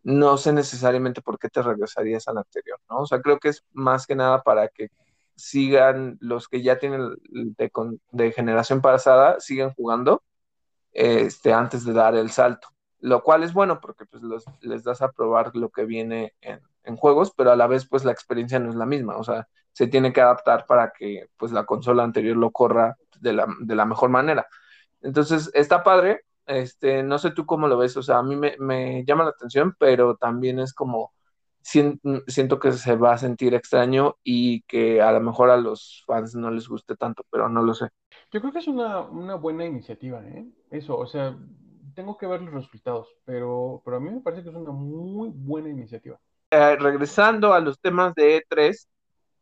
no 0.05 0.37
sé 0.37 0.53
necesariamente 0.53 1.21
por 1.23 1.39
qué 1.39 1.49
te 1.49 1.63
regresarías 1.63 2.27
a 2.27 2.33
la 2.33 2.41
anterior, 2.41 2.79
¿no? 2.89 2.99
O 2.99 3.05
sea, 3.07 3.21
creo 3.21 3.39
que 3.39 3.49
es 3.49 3.65
más 3.73 4.05
que 4.05 4.15
nada 4.15 4.43
para 4.43 4.67
que 4.67 4.91
sigan 5.35 6.17
los 6.21 6.47
que 6.47 6.61
ya 6.61 6.77
tienen 6.77 7.15
de, 7.31 7.71
de 8.11 8.31
generación 8.31 8.81
pasada, 8.81 9.39
sigan 9.39 9.73
jugando 9.73 10.23
este, 10.91 11.53
antes 11.53 11.85
de 11.85 11.93
dar 11.93 12.15
el 12.15 12.29
salto, 12.29 12.67
lo 12.99 13.23
cual 13.23 13.43
es 13.43 13.53
bueno 13.53 13.81
porque 13.81 14.05
pues 14.05 14.21
les 14.61 14.83
das 14.83 15.01
a 15.01 15.11
probar 15.11 15.55
lo 15.55 15.69
que 15.69 15.85
viene 15.85 16.35
en, 16.39 16.61
en, 16.83 16.97
juegos, 16.97 17.33
pero 17.35 17.51
a 17.51 17.55
la 17.55 17.65
vez 17.65 17.87
pues 17.87 18.05
la 18.05 18.11
experiencia 18.11 18.59
no 18.59 18.69
es 18.69 18.75
la 18.75 18.85
misma, 18.85 19.17
o 19.17 19.23
sea, 19.23 19.47
se 19.73 19.87
tiene 19.87 20.13
que 20.13 20.21
adaptar 20.21 20.67
para 20.67 20.91
que 20.91 21.29
pues 21.35 21.51
la 21.51 21.65
consola 21.65 22.03
anterior 22.03 22.37
lo 22.37 22.51
corra 22.51 22.95
de 23.19 23.33
la, 23.33 23.47
de 23.59 23.75
la 23.75 23.85
mejor 23.85 24.09
manera. 24.09 24.47
Entonces, 25.01 25.49
está 25.55 25.83
padre, 25.83 26.24
este, 26.45 27.03
no 27.03 27.17
sé 27.19 27.31
tú 27.31 27.45
cómo 27.45 27.67
lo 27.67 27.77
ves, 27.77 27.97
o 27.97 28.03
sea, 28.03 28.19
a 28.19 28.23
mí 28.23 28.35
me, 28.35 28.55
me 28.59 29.03
llama 29.05 29.23
la 29.25 29.31
atención, 29.31 29.75
pero 29.79 30.15
también 30.17 30.59
es 30.59 30.73
como, 30.73 31.13
siento 31.61 32.59
que 32.59 32.71
se 32.73 32.95
va 32.95 33.13
a 33.13 33.17
sentir 33.17 33.53
extraño 33.53 34.17
y 34.23 34.61
que 34.63 35.01
a 35.01 35.11
lo 35.11 35.21
mejor 35.21 35.49
a 35.49 35.57
los 35.57 36.03
fans 36.05 36.35
no 36.35 36.51
les 36.51 36.67
guste 36.67 36.95
tanto, 36.95 37.25
pero 37.31 37.49
no 37.49 37.63
lo 37.63 37.73
sé. 37.73 37.89
Yo 38.31 38.39
creo 38.39 38.53
que 38.53 38.59
es 38.59 38.67
una, 38.67 39.01
una 39.01 39.35
buena 39.35 39.65
iniciativa, 39.65 40.23
¿eh? 40.27 40.47
Eso, 40.69 40.97
o 40.97 41.07
sea, 41.07 41.37
tengo 41.95 42.17
que 42.17 42.27
ver 42.27 42.41
los 42.41 42.53
resultados, 42.53 43.15
pero, 43.25 43.81
pero 43.83 43.97
a 43.97 43.99
mí 43.99 44.09
me 44.11 44.21
parece 44.21 44.43
que 44.43 44.49
es 44.49 44.55
una 44.55 44.71
muy 44.71 45.29
buena 45.29 45.69
iniciativa. 45.69 46.19
Eh, 46.51 46.75
regresando 46.77 47.53
a 47.53 47.59
los 47.59 47.79
temas 47.79 48.13
de 48.15 48.37
E3, 48.37 48.87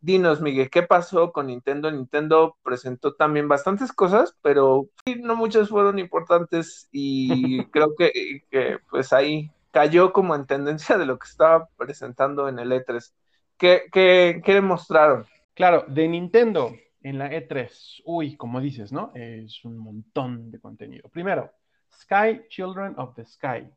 dinos, 0.03 0.41
Miguel, 0.41 0.69
¿qué 0.69 0.83
pasó 0.83 1.31
con 1.31 1.47
Nintendo? 1.47 1.89
Nintendo 1.89 2.57
presentó 2.61 3.15
también 3.15 3.47
bastantes 3.47 3.93
cosas, 3.93 4.35
pero 4.41 4.89
no 5.21 5.35
muchas 5.35 5.69
fueron 5.69 5.97
importantes 5.97 6.89
y 6.91 7.63
creo 7.71 7.95
que, 7.95 8.11
que, 8.51 8.79
pues 8.89 9.13
ahí 9.13 9.49
cayó 9.71 10.11
como 10.11 10.35
en 10.35 10.45
tendencia 10.45 10.97
de 10.97 11.05
lo 11.05 11.17
que 11.17 11.27
estaba 11.27 11.69
presentando 11.77 12.49
en 12.49 12.59
el 12.59 12.71
E3. 12.73 13.13
¿Qué, 13.57 13.83
qué, 13.91 14.41
qué 14.43 14.59
mostraron? 14.59 15.25
Claro, 15.53 15.85
de 15.87 16.07
Nintendo 16.07 16.71
en 17.01 17.17
la 17.17 17.31
E3, 17.31 18.01
uy, 18.05 18.35
como 18.35 18.59
dices, 18.59 18.91
¿no? 18.91 19.11
Es 19.15 19.63
un 19.63 19.77
montón 19.77 20.51
de 20.51 20.59
contenido. 20.59 21.07
Primero, 21.09 21.49
Sky 21.89 22.41
Children 22.49 22.95
of 22.97 23.15
the 23.15 23.25
Sky. 23.25 23.69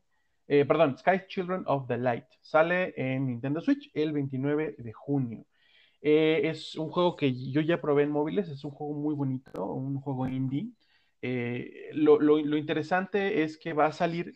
Eh, 0.49 0.65
perdón, 0.65 0.97
Sky 0.97 1.21
Children 1.27 1.63
of 1.67 1.87
the 1.87 1.97
Light. 1.97 2.25
Sale 2.41 2.93
en 2.97 3.27
Nintendo 3.27 3.61
Switch 3.61 3.89
el 3.93 4.11
29 4.11 4.75
de 4.77 4.93
junio. 4.93 5.45
Eh, 6.01 6.41
es 6.45 6.75
un 6.75 6.89
juego 6.89 7.15
que 7.15 7.33
yo 7.51 7.61
ya 7.61 7.81
probé 7.81 8.03
en 8.03 8.11
móviles, 8.11 8.49
es 8.49 8.63
un 8.63 8.71
juego 8.71 8.93
muy 8.93 9.15
bonito, 9.15 9.65
un 9.73 9.99
juego 10.01 10.27
indie. 10.27 10.71
Eh, 11.21 11.89
lo, 11.93 12.37
interesante 12.57 13.43
es 13.43 13.57
que 13.57 13.73
va 13.73 13.87
a 13.87 13.91
salir 13.91 14.35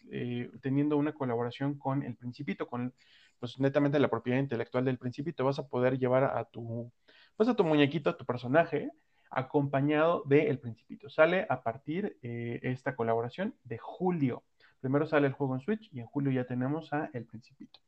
teniendo 0.62 0.98
una 0.98 1.14
colaboración 1.14 1.78
con 1.78 2.04
el 2.04 2.16
Principito, 2.16 2.68
con 2.68 2.94
pues 3.40 3.60
netamente 3.60 4.00
la 4.00 4.10
propiedad 4.10 4.40
intelectual 4.40 4.86
del 4.86 4.98
Principito. 4.98 5.46
Vas 5.46 5.60
a 5.60 5.68
poder 5.68 5.98
llevar 6.00 6.24
a 6.26 6.46
tu 6.46 6.92
pues 7.36 7.50
a 7.50 7.56
tu 7.56 7.64
muñequito, 7.64 8.10
a 8.10 8.18
tu 8.18 8.26
personaje, 8.26 8.92
acompañado 9.32 10.24
de 10.26 10.50
El 10.50 10.60
Principito. 10.60 11.10
Sale 11.10 11.48
a 11.50 11.64
partir 11.64 12.18
eh, 12.22 12.60
esta 12.64 12.96
colaboración 12.96 13.56
de 13.64 13.78
julio. 13.80 14.44
Primero 14.80 15.08
sale 15.08 15.28
el 15.28 15.34
juego 15.34 15.56
en 15.56 15.62
Switch 15.62 15.90
y 15.92 16.00
en 16.02 16.06
julio 16.06 16.32
ya 16.32 16.46
tenemos 16.46 16.94
a 16.94 17.10
El 17.14 17.26
Principito. 17.26 17.80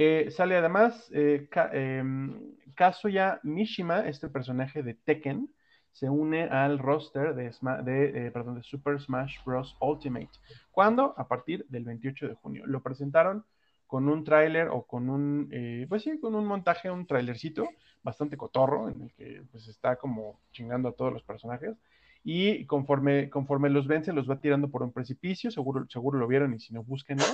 Eh, 0.00 0.30
sale 0.30 0.56
además 0.56 1.10
eh, 1.12 1.48
em, 1.72 2.54
Kazuya 2.76 3.40
Mishima, 3.42 4.06
este 4.06 4.28
personaje 4.28 4.84
de 4.84 4.94
Tekken, 4.94 5.52
se 5.90 6.08
une 6.08 6.44
al 6.44 6.78
roster 6.78 7.34
de, 7.34 7.50
de, 7.82 8.30
perdón, 8.30 8.54
de 8.54 8.62
Super 8.62 9.00
Smash 9.00 9.42
Bros. 9.44 9.76
Ultimate. 9.80 10.30
¿Cuándo? 10.70 11.14
A 11.16 11.26
partir 11.26 11.66
del 11.68 11.82
28 11.82 12.28
de 12.28 12.34
junio. 12.34 12.62
Lo 12.66 12.80
presentaron 12.80 13.44
con 13.88 14.08
un 14.08 14.22
tráiler 14.22 14.68
o 14.68 14.84
con 14.84 15.10
un, 15.10 15.50
pues 15.88 16.04
sí, 16.04 16.20
con 16.20 16.36
un 16.36 16.46
montaje, 16.46 16.88
un 16.92 17.04
trailercito 17.04 17.68
bastante 18.04 18.36
cotorro, 18.36 18.88
en 18.90 19.02
el 19.02 19.12
que 19.14 19.42
pues 19.50 19.66
está 19.66 19.96
como 19.96 20.38
chingando 20.52 20.90
a 20.90 20.92
todos 20.92 21.12
los 21.12 21.24
personajes. 21.24 21.76
Y 22.22 22.66
conforme, 22.66 23.30
conforme 23.30 23.68
los 23.68 23.88
vence, 23.88 24.12
los 24.12 24.30
va 24.30 24.38
tirando 24.38 24.70
por 24.70 24.84
un 24.84 24.92
precipicio, 24.92 25.50
seguro, 25.50 25.86
seguro 25.88 26.20
lo 26.20 26.28
vieron 26.28 26.54
y 26.54 26.60
si 26.60 26.72
no, 26.72 26.84
búsquenlo. 26.84 27.24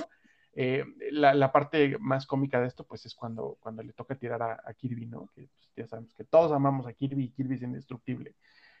Eh, 0.55 0.85
la, 1.11 1.51
parte 1.51 1.97
más 1.99 2.25
cómica 2.25 2.61
de 2.61 2.67
esto, 2.67 2.85
pues 2.85 3.05
es 3.05 3.13
cuando, 3.13 3.57
cuando 3.59 3.83
le 3.83 3.93
toca 3.93 4.15
tirar 4.15 4.41
a, 4.41 4.73
Kirby, 4.73 5.05
¿no? 5.05 5.27
Que 5.35 5.47
pues, 5.47 5.71
ya 5.75 5.87
sabemos 5.87 6.13
que 6.13 6.23
todos 6.23 6.51
amamos 6.51 6.87
a 6.87 6.93
Kirby 6.93 7.25
y 7.25 7.31
Kirby 7.31 7.55
es 7.55 7.61
indestructible. 7.61 8.35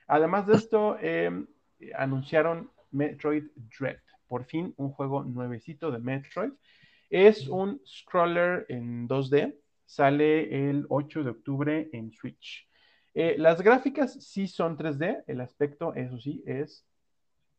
Además 0.07 0.47
de 0.47 0.55
esto, 0.55 0.97
em, 0.99 1.45
anunciaron 1.95 2.71
Metroid 2.91 3.45
Dread. 3.77 3.99
Por 4.27 4.45
fin, 4.45 4.73
un 4.77 4.91
juego 4.91 5.23
nuevecito 5.23 5.91
de 5.91 5.99
Metroid. 5.99 6.51
Es 7.09 7.47
un 7.47 7.81
scroller 7.85 8.65
en 8.69 9.07
2D 9.07 9.55
sale 9.85 10.69
el 10.69 10.85
8 10.89 11.23
de 11.23 11.29
octubre 11.29 11.89
en 11.93 12.11
Switch. 12.11 12.67
Eh, 13.13 13.35
las 13.37 13.61
gráficas 13.61 14.13
sí 14.13 14.47
son 14.47 14.77
3D, 14.77 15.23
el 15.27 15.39
aspecto, 15.39 15.93
eso 15.93 16.19
sí, 16.19 16.43
es 16.45 16.85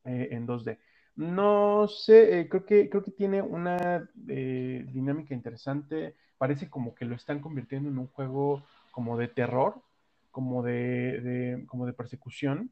eh, 0.04 0.28
en 0.32 0.46
2D. 0.46 0.78
No 1.16 1.88
sé, 1.88 2.40
eh, 2.40 2.48
creo, 2.48 2.64
que, 2.64 2.88
creo 2.90 3.02
que 3.02 3.10
tiene 3.10 3.42
una 3.42 4.08
dinámica 4.14 5.34
interesante. 5.34 6.14
Parece 6.38 6.68
como 6.68 6.94
que 6.94 7.06
lo 7.06 7.14
están 7.14 7.40
convirtiendo 7.40 7.88
en 7.88 7.98
un 7.98 8.06
juego 8.08 8.62
como 8.90 9.16
de 9.16 9.28
terror, 9.28 9.80
como 10.30 10.62
de, 10.62 11.64
como 11.68 11.86
de 11.86 11.92
persecución. 11.94 12.70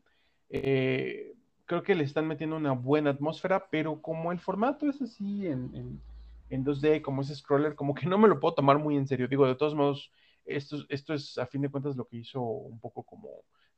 creo 0.48 1.82
que 1.82 1.94
le 1.94 2.04
están 2.04 2.28
metiendo 2.28 2.56
una 2.56 2.72
buena 2.72 3.10
atmósfera, 3.10 3.68
pero 3.70 4.02
como 4.02 4.30
el 4.32 4.38
formato 4.38 4.88
es 4.88 5.00
así 5.00 5.46
en 5.46 6.00
en 6.50 6.64
2D, 6.64 7.02
como 7.02 7.22
ese 7.22 7.34
scroller, 7.34 7.74
como 7.74 7.94
que 7.94 8.06
no 8.06 8.18
me 8.18 8.28
lo 8.28 8.40
puedo 8.40 8.54
tomar 8.54 8.78
muy 8.78 8.96
en 8.96 9.06
serio. 9.06 9.28
Digo, 9.28 9.46
de 9.46 9.56
todos 9.56 9.74
modos, 9.74 10.10
esto, 10.44 10.76
esto 10.88 11.14
es 11.14 11.38
a 11.38 11.46
fin 11.46 11.62
de 11.62 11.70
cuentas 11.70 11.96
lo 11.96 12.06
que 12.06 12.18
hizo 12.18 12.40
un 12.40 12.78
poco 12.80 13.02
como 13.02 13.28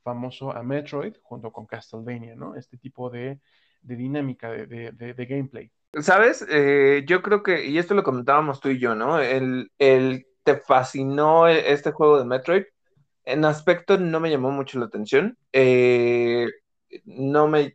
famoso 0.02 0.52
a 0.52 0.62
Metroid 0.62 1.14
junto 1.22 1.52
con 1.52 1.66
Castlevania, 1.66 2.34
¿no? 2.34 2.54
Este 2.54 2.76
tipo 2.76 3.10
de, 3.10 3.40
de 3.86 3.96
dinámica 3.96 4.50
de, 4.50 4.92
de, 4.92 5.26
gameplay. 5.26 5.70
Sabes, 6.00 6.44
eh, 6.50 7.04
yo 7.06 7.22
creo 7.22 7.42
que, 7.42 7.66
y 7.66 7.78
esto 7.78 7.94
lo 7.94 8.02
comentábamos 8.02 8.60
tú 8.60 8.68
y 8.68 8.78
yo, 8.78 8.94
¿no? 8.94 9.20
El, 9.20 9.70
el, 9.78 10.26
te 10.42 10.56
fascinó 10.56 11.48
este 11.48 11.92
juego 11.92 12.18
de 12.18 12.24
Metroid. 12.24 12.64
En 13.24 13.44
aspecto 13.44 13.98
no 13.98 14.20
me 14.20 14.30
llamó 14.30 14.50
mucho 14.50 14.78
la 14.78 14.86
atención. 14.86 15.38
Eh, 15.52 16.48
no 17.04 17.48
me, 17.48 17.74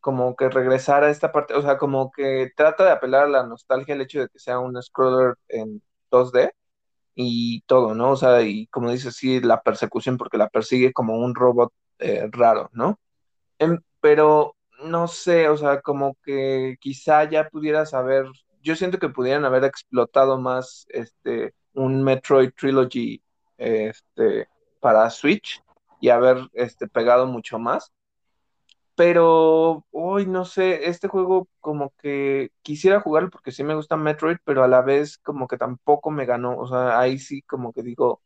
como 0.00 0.36
que 0.36 0.48
regresar 0.48 1.04
a 1.04 1.10
esta 1.10 1.32
parte, 1.32 1.54
o 1.54 1.62
sea, 1.62 1.78
como 1.78 2.10
que 2.10 2.50
trata 2.56 2.84
de 2.84 2.90
apelar 2.92 3.24
a 3.24 3.28
la 3.28 3.46
nostalgia 3.46 3.94
el 3.94 4.02
hecho 4.02 4.20
de 4.20 4.28
que 4.28 4.38
sea 4.38 4.58
un 4.58 4.80
scroller 4.82 5.34
en 5.48 5.82
2D 6.10 6.50
y 7.14 7.62
todo, 7.62 7.94
¿no? 7.94 8.12
O 8.12 8.16
sea, 8.16 8.42
y 8.42 8.66
como 8.68 8.90
dices, 8.90 9.16
sí, 9.16 9.40
la 9.40 9.62
persecución, 9.62 10.16
porque 10.18 10.38
la 10.38 10.48
persigue 10.48 10.92
como 10.92 11.16
un 11.18 11.34
robot 11.34 11.72
eh, 11.98 12.28
raro, 12.30 12.70
¿no? 12.72 12.98
Em, 13.58 13.80
pero 14.00 14.56
no 14.84 15.08
sé, 15.08 15.48
o 15.48 15.56
sea, 15.56 15.80
como 15.80 16.16
que 16.24 16.76
quizá 16.80 17.24
ya 17.24 17.48
pudieras 17.48 17.94
haber, 17.94 18.26
yo 18.62 18.76
siento 18.76 18.98
que 18.98 19.08
pudieran 19.08 19.44
haber 19.44 19.64
explotado 19.64 20.38
más 20.38 20.86
este, 20.90 21.54
un 21.74 22.02
Metroid 22.02 22.52
Trilogy 22.54 23.22
este, 23.56 24.48
para 24.80 25.10
Switch 25.10 25.62
y 26.00 26.10
haber 26.10 26.48
este, 26.54 26.88
pegado 26.88 27.26
mucho 27.26 27.58
más 27.58 27.92
pero 28.98 29.86
hoy 29.92 30.26
no 30.26 30.44
sé, 30.44 30.88
este 30.88 31.06
juego 31.06 31.48
como 31.60 31.92
que 31.98 32.50
quisiera 32.62 33.00
jugarlo 33.00 33.30
porque 33.30 33.52
sí 33.52 33.62
me 33.62 33.76
gusta 33.76 33.96
Metroid, 33.96 34.38
pero 34.44 34.64
a 34.64 34.68
la 34.68 34.82
vez 34.82 35.18
como 35.18 35.46
que 35.46 35.56
tampoco 35.56 36.10
me 36.10 36.26
ganó, 36.26 36.58
o 36.58 36.66
sea, 36.66 36.98
ahí 36.98 37.20
sí 37.20 37.42
como 37.42 37.72
que 37.72 37.84
digo, 37.84 38.22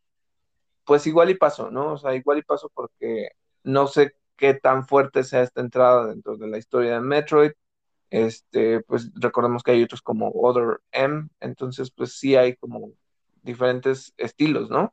pues 0.85 1.07
igual 1.07 1.31
y 1.31 1.35
paso, 1.37 1.71
¿no? 1.71 1.95
O 1.95 1.99
sea, 1.99 2.15
igual 2.15 2.39
y 2.39 2.43
paso 2.43 2.71
porque 2.75 3.31
no 3.65 3.87
sé 3.87 4.17
qué 4.37 4.55
tan 4.55 4.87
fuerte 4.87 5.25
sea 5.25 5.43
esta 5.43 5.61
entrada 5.61 6.07
dentro 6.07 6.37
de 6.37 6.49
la 6.49 6.59
historia 6.59 6.95
de 6.95 7.01
Metroid. 7.01 7.53
Este, 8.11 8.81
pues 8.83 9.11
recordemos 9.15 9.63
que 9.63 9.73
hay 9.73 9.83
otros 9.83 10.03
como 10.03 10.31
Other 10.35 10.81
M, 10.93 11.29
entonces 11.41 11.91
pues 11.91 12.19
sí 12.19 12.37
hay 12.37 12.57
como 12.57 12.93
diferentes 13.43 14.13
estilos, 14.19 14.71
¿no? 14.71 14.93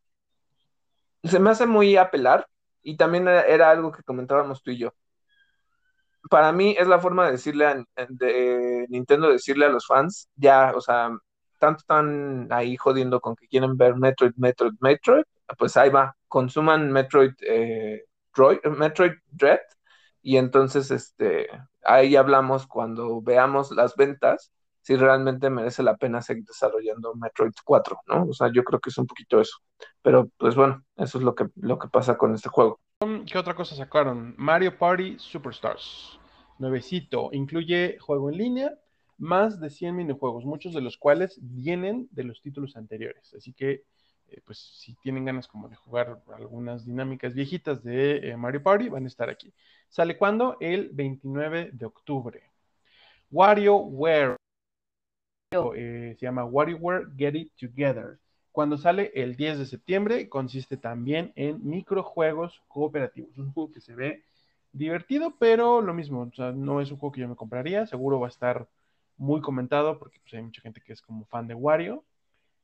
Se 1.23 1.39
me 1.39 1.49
hace 1.49 1.65
muy 1.65 1.97
apelar 1.97 2.47
y 2.81 2.95
también 2.97 3.27
era 3.27 3.71
algo 3.71 3.91
que 3.91 4.03
comentábamos 4.03 4.63
tú 4.63 4.71
y 4.71 4.77
yo 4.77 4.93
para 6.29 6.51
mí 6.51 6.75
es 6.77 6.87
la 6.87 6.99
forma 6.99 7.25
de 7.25 7.33
decirle 7.33 7.65
a 7.65 7.83
de 8.09 8.85
Nintendo 8.89 9.29
decirle 9.29 9.65
a 9.65 9.69
los 9.69 9.85
fans, 9.87 10.29
ya, 10.35 10.73
o 10.75 10.81
sea, 10.81 11.11
tanto 11.57 11.79
están 11.79 12.47
ahí 12.51 12.75
jodiendo 12.77 13.21
con 13.21 13.35
que 13.35 13.47
quieren 13.47 13.77
ver 13.77 13.95
Metroid, 13.95 14.33
Metroid, 14.37 14.73
Metroid, 14.79 15.23
pues 15.57 15.77
ahí 15.77 15.89
va, 15.89 16.15
consuman 16.27 16.91
Metroid, 16.91 17.33
eh, 17.41 18.05
Metroid 18.77 19.13
Dread, 19.31 19.59
y 20.21 20.37
entonces 20.37 20.91
este, 20.91 21.47
ahí 21.83 22.15
hablamos 22.15 22.67
cuando 22.67 23.21
veamos 23.21 23.71
las 23.71 23.95
ventas, 23.95 24.51
si 24.81 24.95
realmente 24.95 25.49
merece 25.49 25.83
la 25.83 25.97
pena 25.97 26.21
seguir 26.21 26.45
desarrollando 26.45 27.13
Metroid 27.15 27.53
4, 27.63 27.97
¿no? 28.07 28.23
O 28.23 28.33
sea, 28.33 28.51
yo 28.51 28.63
creo 28.63 28.79
que 28.79 28.89
es 28.89 28.97
un 28.97 29.05
poquito 29.05 29.39
eso. 29.39 29.57
Pero 30.01 30.29
pues 30.37 30.55
bueno, 30.55 30.83
eso 30.95 31.17
es 31.17 31.23
lo 31.23 31.35
que, 31.35 31.47
lo 31.55 31.77
que 31.77 31.89
pasa 31.89 32.17
con 32.17 32.33
este 32.33 32.49
juego. 32.49 32.79
¿Qué 33.25 33.37
otra 33.37 33.55
cosa 33.55 33.75
sacaron? 33.75 34.35
Mario 34.37 34.77
Party 34.77 35.17
Superstars. 35.19 36.19
Nuevecito. 36.59 37.29
Incluye 37.31 37.97
juego 37.99 38.29
en 38.29 38.37
línea, 38.37 38.79
más 39.17 39.59
de 39.59 39.69
100 39.69 39.95
minijuegos, 39.95 40.45
muchos 40.45 40.73
de 40.73 40.81
los 40.81 40.97
cuales 40.97 41.39
vienen 41.41 42.07
de 42.11 42.25
los 42.25 42.41
títulos 42.41 42.75
anteriores. 42.75 43.33
Así 43.33 43.53
que, 43.53 43.83
eh, 44.31 44.41
pues, 44.45 44.59
si 44.59 44.93
tienen 44.95 45.25
ganas 45.25 45.47
como 45.47 45.69
de 45.69 45.75
jugar 45.75 46.21
algunas 46.33 46.85
dinámicas 46.85 47.33
viejitas 47.33 47.83
de 47.83 48.29
eh, 48.29 48.37
Mario 48.37 48.63
Party, 48.63 48.89
van 48.89 49.05
a 49.05 49.07
estar 49.07 49.29
aquí. 49.29 49.53
¿Sale 49.89 50.17
cuándo? 50.17 50.57
El 50.59 50.89
29 50.93 51.71
de 51.73 51.85
octubre. 51.85 52.43
WarioWare. 53.31 54.35
Eh, 55.51 56.15
se 56.19 56.25
llama 56.25 56.45
WarioWare 56.45 57.07
Get 57.17 57.35
It 57.35 57.53
Together. 57.59 58.19
Cuando 58.51 58.77
sale 58.77 59.11
el 59.15 59.35
10 59.35 59.59
de 59.59 59.65
septiembre, 59.65 60.29
consiste 60.29 60.77
también 60.77 61.31
en 61.35 61.65
microjuegos 61.67 62.61
cooperativos. 62.67 63.37
Un 63.37 63.51
juego 63.53 63.71
que 63.71 63.81
se 63.81 63.95
ve 63.95 64.23
divertido, 64.71 65.35
pero 65.39 65.81
lo 65.81 65.93
mismo, 65.93 66.21
o 66.21 66.35
sea, 66.35 66.51
no 66.51 66.81
es 66.81 66.91
un 66.91 66.97
juego 66.97 67.13
que 67.13 67.21
yo 67.21 67.27
me 67.27 67.35
compraría. 67.35 67.85
Seguro 67.87 68.19
va 68.19 68.27
a 68.27 68.29
estar 68.29 68.67
muy 69.17 69.41
comentado 69.41 69.97
porque 69.99 70.19
pues, 70.21 70.33
hay 70.33 70.41
mucha 70.41 70.61
gente 70.61 70.81
que 70.81 70.93
es 70.93 71.01
como 71.01 71.25
fan 71.25 71.47
de 71.47 71.55
Wario. 71.55 72.03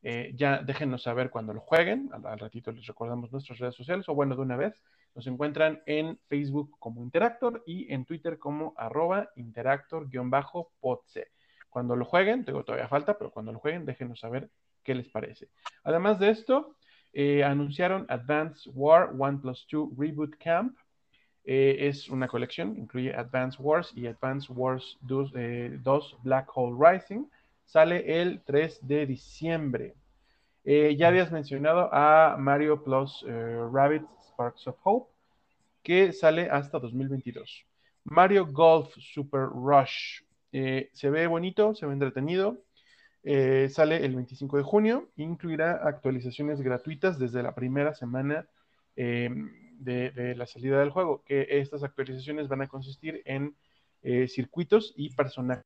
Eh, 0.08 0.34
ya 0.36 0.62
déjenos 0.62 1.02
saber 1.02 1.32
cuando 1.32 1.52
lo 1.52 1.62
jueguen. 1.62 2.12
Al, 2.14 2.38
ratito 2.38 2.72
les 2.72 2.86
recordamos 2.86 3.32
nuestras 3.32 3.58
redes 3.58 3.74
sociales, 3.74 4.08
o 4.08 4.14
bueno, 4.14 4.36
de 4.36 4.44
una 4.44 4.56
vez. 4.56 4.80
Nos 5.16 5.26
encuentran 5.26 5.82
en 5.88 6.20
Facebook 6.28 6.78
como 6.78 7.02
Interactor 7.02 7.64
y 7.66 7.92
en 7.92 8.06
Twitter 8.06 8.38
como 8.38 8.76
arroba 8.78 9.32
interactor-podce. 9.36 11.32
Cuando 11.70 11.96
lo 11.96 12.06
jueguen, 12.06 12.46
tengo 12.46 12.64
todavía 12.64 12.88
falta, 12.88 13.18
pero 13.18 13.32
cuando 13.32 13.52
lo 13.52 13.58
jueguen, 13.58 13.84
déjenos 13.84 14.20
saber 14.20 14.52
qué 14.84 14.94
les 14.94 15.10
parece. 15.10 15.50
Además 15.84 16.20
de 16.20 16.30
esto, 16.30 16.76
eh, 17.12 17.44
anunciaron 17.44 18.06
Advanced 18.08 18.72
War 18.76 19.10
1 19.12 19.42
Plus 19.42 19.66
2 19.72 19.90
Reboot 19.98 20.36
Camp, 20.38 20.78
eh, 21.46 21.88
es 21.88 22.10
una 22.10 22.28
colección, 22.28 22.78
incluye 22.78 23.12
Advance 23.16 23.60
Wars 23.60 23.92
y 23.96 24.06
Advance 24.06 24.54
Wars 24.54 25.00
2, 25.02 25.32
eh, 25.36 25.80
Black 26.22 26.52
Hole 26.54 26.76
Rising. 26.78 27.26
Sale 27.66 28.22
el 28.22 28.42
3 28.44 28.88
de 28.88 29.06
diciembre. 29.06 29.96
Eh, 30.64 30.96
ya 30.98 31.10
habías 31.10 31.32
mencionado 31.32 31.90
a 31.94 32.38
Mario 32.40 32.84
Plus 32.84 33.26
Rabbit 33.28 34.04
Sparks 34.30 34.68
of 34.68 34.78
Hope, 34.84 35.12
que 35.84 36.14
sale 36.14 36.50
hasta 36.50 36.80
2022. 36.80 37.66
Mario 38.06 38.48
Golf 38.48 38.94
Super 38.98 39.42
Rush. 39.42 40.22
se 40.52 41.10
ve 41.10 41.28
bonito, 41.28 41.76
se 41.76 41.86
ve 41.86 41.94
entretenido. 41.94 42.64
sale 43.70 44.06
el 44.06 44.16
25 44.16 44.58
de 44.58 44.64
junio. 44.64 45.10
Incluirá 45.18 45.88
actualizaciones 45.88 46.62
gratuitas 46.62 47.20
desde 47.20 47.44
la 47.44 47.54
primera 47.54 47.94
semana 47.94 48.48
de, 49.80 50.36
la 50.36 50.46
salida 50.46 50.80
del 50.80 50.90
juego, 50.90 51.24
que 51.26 51.48
estas 51.50 51.84
actualizaciones 51.84 52.48
van 52.48 52.62
a 52.62 52.68
consistir 52.68 53.22
en 53.26 53.56
eh, 54.02 54.28
circuitos 54.28 54.94
y 54.96 55.14
personajes. 55.14 55.65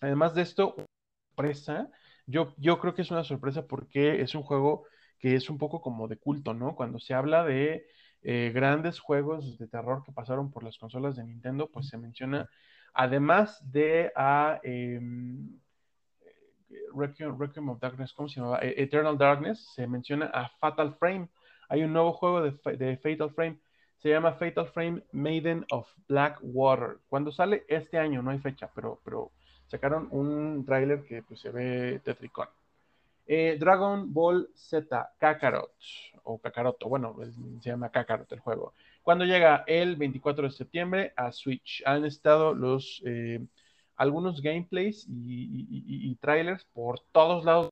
Además 0.00 0.34
de 0.34 0.42
esto, 0.42 0.76
sorpresa, 1.30 1.90
yo, 2.26 2.54
yo 2.58 2.78
creo 2.78 2.94
que 2.94 3.02
es 3.02 3.10
una 3.10 3.24
sorpresa 3.24 3.66
porque 3.66 4.20
es 4.20 4.34
un 4.34 4.42
juego 4.42 4.84
que 5.18 5.34
es 5.34 5.48
un 5.50 5.58
poco 5.58 5.80
como 5.80 6.08
de 6.08 6.18
culto, 6.18 6.54
¿no? 6.54 6.74
Cuando 6.74 6.98
se 6.98 7.14
habla 7.14 7.44
de 7.44 7.86
eh, 8.22 8.52
grandes 8.54 9.00
juegos 9.00 9.58
de 9.58 9.68
terror 9.68 10.02
que 10.04 10.12
pasaron 10.12 10.50
por 10.50 10.64
las 10.64 10.78
consolas 10.78 11.16
de 11.16 11.24
Nintendo, 11.24 11.70
pues 11.70 11.88
se 11.88 11.98
menciona, 11.98 12.48
además 12.92 13.60
de 13.70 14.12
a 14.16 14.60
em, 14.62 15.58
Requiem, 16.94 17.68
of 17.68 17.80
Darkness, 17.80 18.12
¿cómo 18.12 18.28
se 18.28 18.40
llama? 18.40 18.58
E, 18.60 18.82
Eternal 18.82 19.16
Darkness, 19.16 19.72
se 19.74 19.86
menciona 19.86 20.26
a 20.26 20.48
Fatal 20.58 20.94
Frame, 20.94 21.28
hay 21.68 21.82
un 21.82 21.92
nuevo 21.92 22.12
juego 22.12 22.42
de, 22.42 22.96
Fatal 22.96 23.30
Frame, 23.30 23.60
se 23.96 24.10
llama 24.10 24.32
Fatal 24.34 24.66
Frame 24.68 25.02
Maiden 25.12 25.64
of 25.70 25.88
Black 26.08 26.38
Water. 26.42 26.98
Cuando 27.08 27.32
sale 27.32 27.64
este 27.68 27.98
año, 27.98 28.22
no 28.22 28.30
hay 28.30 28.38
fecha, 28.38 28.70
pero, 28.74 29.00
pero 29.04 29.32
sacaron 29.66 30.08
un 30.10 30.64
tráiler 30.64 31.02
que 31.04 31.22
pues, 31.22 31.40
se 31.40 31.50
ve 31.50 32.00
tetricón. 32.04 32.48
Eh, 33.26 33.56
Dragon 33.58 34.12
Ball 34.12 34.48
Z 34.54 35.14
Kakarot, 35.18 35.74
o 36.22 36.38
Kakaroto, 36.38 36.88
bueno, 36.88 37.16
se 37.60 37.70
llama 37.70 37.90
Kakarot 37.90 38.30
el 38.32 38.40
juego. 38.40 38.72
Cuando 39.02 39.24
llega 39.24 39.64
el 39.66 39.96
24 39.96 40.44
de 40.44 40.50
septiembre 40.52 41.12
a 41.16 41.32
Switch, 41.32 41.82
han 41.86 42.04
estado 42.04 42.54
los 42.54 43.02
eh, 43.04 43.44
algunos 43.96 44.42
gameplays 44.42 45.06
y, 45.08 45.66
y, 46.10 46.14
trailers 46.16 46.64
por 46.66 47.00
todos 47.12 47.44
lados, 47.44 47.70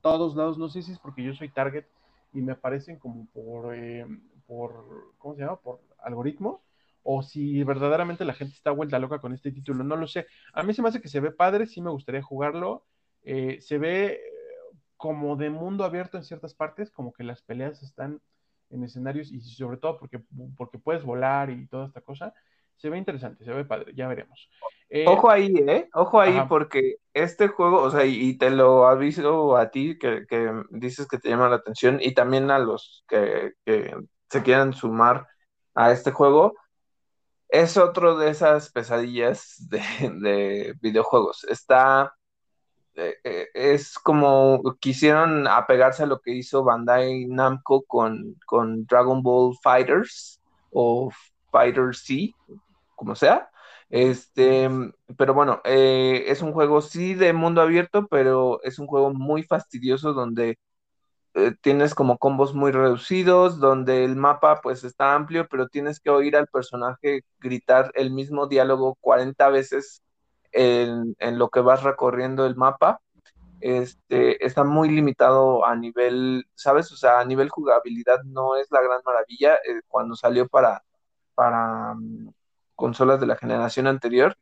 todos 0.00 0.34
lados, 0.34 0.58
no 0.58 0.68
sé 0.68 0.82
si 0.82 0.92
es 0.92 0.98
porque 0.98 1.22
yo 1.22 1.34
soy 1.34 1.48
target 1.48 1.86
y 2.32 2.40
me 2.40 2.52
aparecen 2.52 2.98
como 2.98 3.26
por, 3.26 3.74
eh, 3.74 4.06
por, 4.46 5.14
¿cómo 5.18 5.34
se 5.34 5.42
llama? 5.42 5.56
Por 5.56 5.80
algoritmo, 5.98 6.62
o 7.02 7.22
si 7.22 7.62
verdaderamente 7.64 8.24
la 8.24 8.34
gente 8.34 8.54
está 8.54 8.70
vuelta 8.70 8.98
loca 8.98 9.20
con 9.20 9.32
este 9.32 9.52
título, 9.52 9.84
no 9.84 9.96
lo 9.96 10.06
sé. 10.06 10.26
A 10.52 10.62
mí 10.62 10.74
se 10.74 10.82
me 10.82 10.88
hace 10.88 11.00
que 11.00 11.08
se 11.08 11.20
ve 11.20 11.30
padre, 11.30 11.66
sí 11.66 11.80
me 11.80 11.90
gustaría 11.90 12.22
jugarlo. 12.22 12.84
Eh, 13.22 13.58
se 13.60 13.78
ve 13.78 14.20
como 14.96 15.36
de 15.36 15.50
mundo 15.50 15.84
abierto 15.84 16.16
en 16.16 16.24
ciertas 16.24 16.54
partes, 16.54 16.90
como 16.90 17.12
que 17.12 17.24
las 17.24 17.42
peleas 17.42 17.82
están 17.82 18.20
en 18.70 18.84
escenarios 18.84 19.30
y 19.30 19.40
sobre 19.40 19.76
todo 19.76 19.98
porque, 19.98 20.20
porque 20.56 20.78
puedes 20.78 21.04
volar 21.04 21.50
y 21.50 21.66
toda 21.66 21.86
esta 21.86 22.00
cosa. 22.00 22.32
Se 22.76 22.88
ve 22.88 22.98
interesante, 22.98 23.44
se 23.44 23.52
ve 23.52 23.64
padre, 23.64 23.92
ya 23.94 24.08
veremos. 24.08 24.48
Eh, 24.88 25.04
Ojo 25.06 25.30
ahí, 25.30 25.52
¿eh? 25.68 25.88
Ojo 25.94 26.20
ahí, 26.20 26.40
porque 26.48 26.96
este 27.14 27.48
juego, 27.48 27.82
o 27.82 27.90
sea, 27.90 28.04
y, 28.04 28.36
te 28.38 28.50
lo 28.50 28.86
aviso 28.86 29.56
a 29.56 29.70
ti 29.70 29.98
que, 29.98 30.24
dices 30.70 31.06
que 31.06 31.18
te 31.18 31.28
llama 31.28 31.48
la 31.48 31.56
atención 31.56 31.98
y 32.00 32.12
también 32.14 32.50
a 32.50 32.58
los 32.58 33.04
que, 33.06 33.52
se 33.64 34.42
quieran 34.42 34.72
sumar 34.72 35.28
a 35.74 35.92
este 35.92 36.10
juego, 36.10 36.54
es 37.52 37.76
otro 37.76 38.16
de 38.16 38.30
esas 38.30 38.72
pesadillas 38.72 39.56
de, 39.70 40.74
videojuegos. 40.80 41.44
Está, 41.44 42.14
eh, 42.96 43.16
eh, 43.24 43.48
es 43.54 43.98
como 43.98 44.62
quisieron 44.80 45.46
apegarse 45.46 46.04
a 46.04 46.06
lo 46.06 46.20
que 46.20 46.32
hizo 46.32 46.64
Bandai 46.64 47.26
Namco 47.26 47.82
con, 47.84 48.36
con 48.46 48.86
Dragon 48.86 49.22
Ball 49.22 49.54
Fighters 49.62 50.40
o 50.72 51.10
Fighter 51.50 51.94
C, 51.94 52.34
como 52.96 53.14
sea. 53.14 53.50
Este, 53.90 54.70
pero 55.18 55.34
bueno, 55.34 55.60
eh, 55.64 56.24
es 56.28 56.42
un 56.42 56.52
juego 56.52 56.80
sí 56.80 57.14
de 57.14 57.34
mundo 57.34 57.60
abierto, 57.60 58.06
pero 58.08 58.62
es 58.62 58.78
un 58.78 58.86
juego 58.86 59.12
muy 59.12 59.42
fastidioso 59.42 60.14
donde 60.14 60.58
eh, 61.34 61.54
tienes 61.60 61.94
como 61.94 62.18
combos 62.18 62.54
muy 62.54 62.72
reducidos, 62.72 63.58
donde 63.60 64.04
el 64.04 64.16
mapa 64.16 64.60
pues 64.60 64.84
está 64.84 65.14
amplio, 65.14 65.48
pero 65.48 65.68
tienes 65.68 66.00
que 66.00 66.10
oír 66.10 66.36
al 66.36 66.46
personaje 66.48 67.24
gritar 67.40 67.90
el 67.94 68.10
mismo 68.12 68.46
diálogo 68.46 68.96
40 69.00 69.48
veces 69.50 70.02
en, 70.52 71.16
en 71.18 71.38
lo 71.38 71.48
que 71.50 71.60
vas 71.60 71.82
recorriendo 71.82 72.46
el 72.46 72.56
mapa. 72.56 73.00
Este, 73.62 74.44
está 74.44 74.64
muy 74.64 74.88
limitado 74.90 75.64
a 75.64 75.76
nivel, 75.76 76.46
¿sabes? 76.54 76.90
O 76.92 76.96
sea, 76.96 77.20
a 77.20 77.24
nivel 77.24 77.48
jugabilidad 77.48 78.22
no 78.24 78.56
es 78.56 78.68
la 78.72 78.82
gran 78.82 79.00
maravilla. 79.04 79.54
Eh, 79.54 79.82
cuando 79.88 80.16
salió 80.16 80.48
para, 80.48 80.82
para 81.34 81.94
mm, 81.94 82.32
consolas 82.74 83.20
de 83.20 83.26
la 83.26 83.36
generación 83.36 83.86
anterior, 83.86 84.36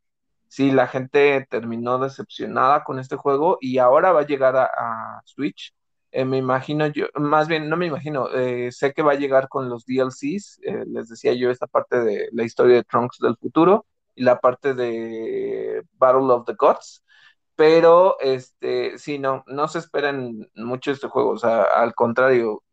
sí, 0.48 0.70
la 0.70 0.86
gente 0.88 1.46
terminó 1.50 1.98
decepcionada 1.98 2.84
con 2.84 2.98
este 2.98 3.16
juego 3.16 3.58
y 3.60 3.78
ahora 3.78 4.12
va 4.12 4.20
a 4.20 4.26
llegar 4.26 4.56
a, 4.56 5.20
Switch. 5.24 5.74
Eh, 6.12 6.24
me 6.24 6.38
imagino 6.38 6.86
yo, 6.88 7.06
más 7.14 7.46
bien, 7.46 7.68
no 7.68 7.76
me 7.76 7.86
imagino, 7.86 8.28
eh, 8.34 8.72
sé 8.72 8.92
que 8.92 9.02
va 9.02 9.12
a 9.12 9.14
llegar 9.14 9.48
con 9.48 9.68
los 9.68 9.86
DLCs, 9.86 10.60
eh, 10.64 10.84
les 10.88 11.08
decía 11.08 11.34
yo, 11.34 11.50
esta 11.50 11.68
parte 11.68 12.00
de 12.02 12.28
la 12.32 12.42
historia 12.44 12.76
de 12.76 12.84
Trunks 12.84 13.18
del 13.20 13.36
futuro 13.36 13.86
y 14.16 14.24
la 14.24 14.40
parte 14.40 14.74
de 14.74 15.84
Battle 15.92 16.32
of 16.32 16.46
the 16.46 16.54
Gods, 16.54 17.04
pero 17.54 18.18
este, 18.20 18.98
sí, 18.98 19.18
no, 19.20 19.44
no 19.46 19.68
se 19.68 19.78
esperen 19.78 20.50
mucho 20.56 20.90
este 20.90 21.08
juego, 21.08 21.30
o 21.30 21.38
sea, 21.38 21.62
al 21.62 21.94
contrario, 21.94 22.64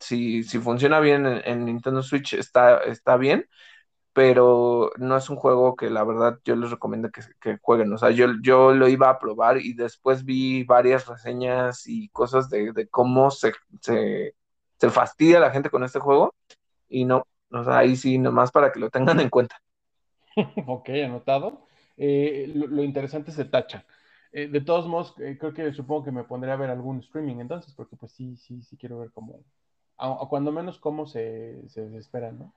si, 0.00 0.42
si 0.44 0.58
funciona 0.58 1.00
bien 1.00 1.26
en, 1.26 1.64
Nintendo 1.66 2.02
Switch 2.02 2.34
está, 2.34 2.78
está 2.78 3.16
bien, 3.16 3.46
pero 4.14 4.92
no 4.96 5.16
es 5.16 5.28
un 5.28 5.36
juego 5.36 5.74
que 5.74 5.90
la 5.90 6.04
verdad 6.04 6.38
yo 6.44 6.54
les 6.56 6.70
recomiendo 6.70 7.10
que, 7.10 7.58
jueguen. 7.60 7.92
O 7.92 7.98
sea, 7.98 8.10
yo, 8.10 8.28
yo 8.42 8.72
lo 8.72 8.88
iba 8.88 9.10
a 9.10 9.18
probar 9.18 9.58
y 9.58 9.74
después 9.74 10.24
vi 10.24 10.62
varias 10.62 11.06
reseñas 11.06 11.86
y 11.86 12.08
cosas 12.10 12.48
de, 12.48 12.88
cómo 12.90 13.30
se, 13.32 13.52
se, 13.80 14.34
fastidia 14.90 15.40
la 15.40 15.50
gente 15.50 15.70
con 15.70 15.82
este 15.82 15.98
juego 15.98 16.34
y 16.88 17.04
no, 17.04 17.26
o 17.50 17.64
sea, 17.64 17.78
ahí 17.78 17.96
sí, 17.96 18.18
nomás 18.18 18.52
para 18.52 18.70
que 18.70 18.78
lo 18.78 18.88
tengan 18.90 19.18
en 19.18 19.30
cuenta. 19.30 19.60
ok, 20.66 20.88
anotado. 21.04 21.66
Eh, 21.96 22.52
lo, 22.54 22.84
interesante 22.84 23.32
se 23.32 23.44
tacha. 23.46 23.84
Eh, 24.32 24.46
de 24.46 24.60
todos 24.60 24.86
modos, 24.86 25.14
eh, 25.18 25.36
creo 25.40 25.52
que 25.54 25.72
supongo 25.72 26.04
que 26.04 26.12
me 26.12 26.24
pondré 26.24 26.52
a 26.52 26.56
ver 26.56 26.70
algún 26.70 27.00
streaming 27.00 27.36
entonces, 27.40 27.74
porque 27.74 27.96
pues 27.96 28.12
sí, 28.12 28.36
sí, 28.36 28.62
sí 28.62 28.76
quiero 28.76 28.98
ver 29.00 29.10
cómo, 29.12 29.40
cuando 30.28 30.52
menos 30.52 30.78
cómo 30.78 31.06
se, 31.06 31.68
se 31.68 31.96
espera, 31.96 32.30
¿no? 32.30 32.52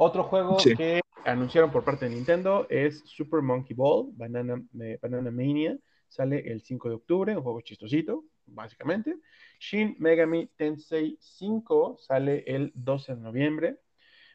Otro 0.00 0.22
juego 0.22 0.56
que 0.76 1.00
anunciaron 1.24 1.72
por 1.72 1.82
parte 1.82 2.08
de 2.08 2.14
Nintendo 2.14 2.68
es 2.70 3.00
Super 3.04 3.42
Monkey 3.42 3.74
Ball, 3.74 4.06
Banana, 4.12 4.62
Banana 5.02 5.32
Mania. 5.32 5.76
Sale 6.06 6.38
el 6.46 6.62
5 6.62 6.88
de 6.88 6.94
octubre, 6.94 7.36
un 7.36 7.42
juego 7.42 7.60
chistosito, 7.62 8.24
básicamente. 8.46 9.16
Shin 9.58 9.96
Megami 9.98 10.46
Tensei 10.56 11.18
5 11.20 11.96
sale 11.98 12.44
el 12.46 12.70
12 12.76 13.16
de 13.16 13.20
noviembre. 13.20 13.76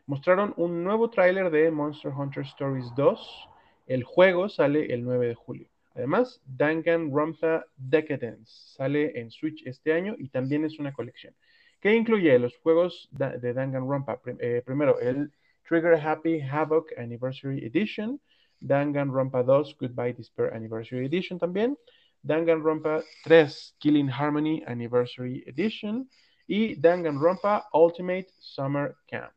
Mostraron 0.06 0.53
un 0.57 0.84
nuevo 0.84 1.10
tráiler 1.10 1.49
de 1.49 1.72
Monster 1.72 2.11
Hunter 2.11 2.44
Stories 2.44 2.94
2. 2.98 3.49
El 3.88 4.03
juego 4.03 4.49
sale 4.49 4.94
el 4.94 5.06
9 5.06 5.27
de 5.27 5.35
julio. 5.35 5.69
Además, 5.95 6.41
Danganronpa 6.45 7.68
Decadence 7.77 8.52
sale 8.76 9.18
en 9.18 9.31
Switch 9.31 9.65
este 9.65 9.94
año 9.94 10.14
y 10.18 10.27
también 10.27 10.65
es 10.65 10.77
una 10.77 10.91
colección. 10.91 11.34
¿Qué 11.80 11.95
incluye 11.95 12.38
los 12.38 12.57
juegos 12.57 13.07
de 13.11 13.53
Danganronpa? 13.53 14.19
Eh, 14.40 14.61
primero, 14.65 14.99
el 14.99 15.31
Trigger 15.68 15.98
Happy 15.98 16.40
Havoc 16.40 16.91
Anniversary 16.98 17.65
Edition, 17.65 18.19
Danganronpa 18.61 19.44
2 19.44 19.76
Goodbye 19.80 20.14
Despair 20.14 20.53
Anniversary 20.53 21.06
Edition 21.06 21.40
también, 21.40 21.77
Danganronpa 22.23 23.03
3 23.23 23.76
Killing 23.80 24.10
Harmony 24.10 24.64
Anniversary 24.65 25.44
Edition 25.45 26.10
y 26.48 26.76
Danganronpa 26.76 27.68
Ultimate 27.73 28.27
Summer 28.40 28.95
Camp. 29.07 29.34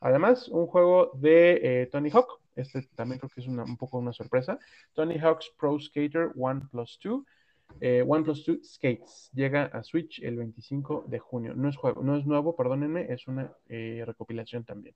Además, 0.00 0.48
un 0.48 0.66
juego 0.66 1.10
de 1.14 1.82
eh, 1.82 1.86
Tony 1.86 2.10
Hawk, 2.10 2.40
este 2.56 2.82
también 2.94 3.18
creo 3.18 3.30
que 3.30 3.40
es 3.40 3.46
un 3.46 3.76
poco 3.76 3.98
una 3.98 4.12
sorpresa, 4.12 4.58
Tony 4.94 5.18
Hawk's 5.18 5.50
Pro 5.58 5.78
Skater 5.78 6.30
1 6.34 6.68
Plus 6.70 6.98
2, 7.02 7.22
eh, 7.80 8.04
One 8.06 8.24
Plus 8.24 8.44
2 8.44 8.58
Skates 8.64 9.30
llega 9.32 9.64
a 9.66 9.82
Switch 9.82 10.20
el 10.22 10.36
25 10.36 11.04
de 11.06 11.18
junio. 11.18 11.54
No 11.54 11.68
es 11.68 11.76
juego, 11.76 12.02
no 12.02 12.16
es 12.16 12.26
nuevo, 12.26 12.56
perdónenme, 12.56 13.06
es 13.10 13.26
una 13.28 13.52
eh, 13.68 14.02
recopilación 14.06 14.64
también. 14.64 14.94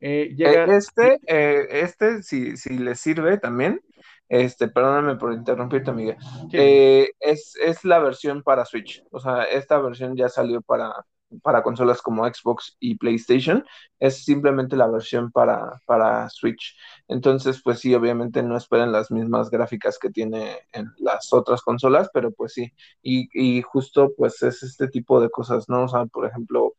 Eh, 0.00 0.34
eh, 0.38 0.66
este, 0.68 1.20
eh, 1.26 1.66
este, 1.70 2.22
si, 2.22 2.56
si 2.56 2.78
le 2.78 2.94
sirve 2.94 3.38
también, 3.38 3.80
este, 4.28 4.68
perdóname 4.68 5.16
por 5.16 5.32
interrumpirte, 5.32 5.92
Miguel, 5.92 6.16
es, 6.52 7.54
es, 7.60 7.84
la 7.84 7.98
versión 7.98 8.42
para 8.42 8.64
Switch. 8.64 9.04
O 9.10 9.20
sea, 9.20 9.42
esta 9.44 9.78
versión 9.78 10.16
ya 10.16 10.28
salió 10.28 10.62
para, 10.62 11.04
para 11.42 11.62
consolas 11.62 12.00
como 12.00 12.26
Xbox 12.26 12.76
y 12.80 12.96
PlayStation. 12.96 13.64
Es 13.98 14.24
simplemente 14.24 14.76
la 14.76 14.86
versión 14.86 15.30
para, 15.32 15.80
para 15.84 16.28
Switch. 16.30 16.76
Entonces, 17.08 17.60
pues 17.62 17.80
sí, 17.80 17.94
obviamente 17.94 18.42
no 18.42 18.56
esperen 18.56 18.92
las 18.92 19.10
mismas 19.10 19.50
gráficas 19.50 19.98
que 19.98 20.10
tiene 20.10 20.58
en 20.72 20.86
las 20.98 21.32
otras 21.32 21.62
consolas, 21.62 22.08
pero 22.14 22.30
pues 22.30 22.52
sí. 22.54 22.72
Y, 23.02 23.28
y 23.32 23.62
justo, 23.62 24.12
pues 24.16 24.42
es 24.42 24.62
este 24.62 24.88
tipo 24.88 25.20
de 25.20 25.30
cosas, 25.30 25.68
¿no? 25.68 25.84
O 25.84 25.88
sea, 25.88 26.06
por 26.06 26.26
ejemplo, 26.26 26.74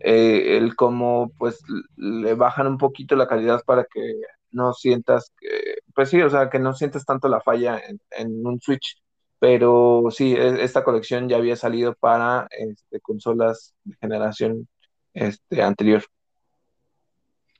eh, 0.00 0.56
el 0.56 0.74
cómo 0.76 1.32
pues 1.38 1.60
le 1.96 2.34
bajan 2.34 2.66
un 2.66 2.78
poquito 2.78 3.16
la 3.16 3.28
calidad 3.28 3.62
para 3.64 3.84
que 3.84 4.20
no 4.50 4.72
sientas 4.72 5.32
que, 5.38 5.78
pues 5.94 6.10
sí, 6.10 6.20
o 6.22 6.30
sea, 6.30 6.50
que 6.50 6.58
no 6.58 6.74
sientas 6.74 7.04
tanto 7.04 7.28
la 7.28 7.40
falla 7.40 7.80
en, 8.10 8.46
un 8.46 8.60
Switch, 8.60 9.00
pero 9.38 10.04
sí, 10.10 10.34
e, 10.34 10.62
esta 10.64 10.84
colección 10.84 11.28
ya 11.28 11.36
había 11.36 11.56
salido 11.56 11.94
para 11.94 12.48
este, 12.50 13.00
consolas 13.00 13.74
de 13.84 13.96
generación 14.00 14.68
este, 15.14 15.62
anterior. 15.62 16.02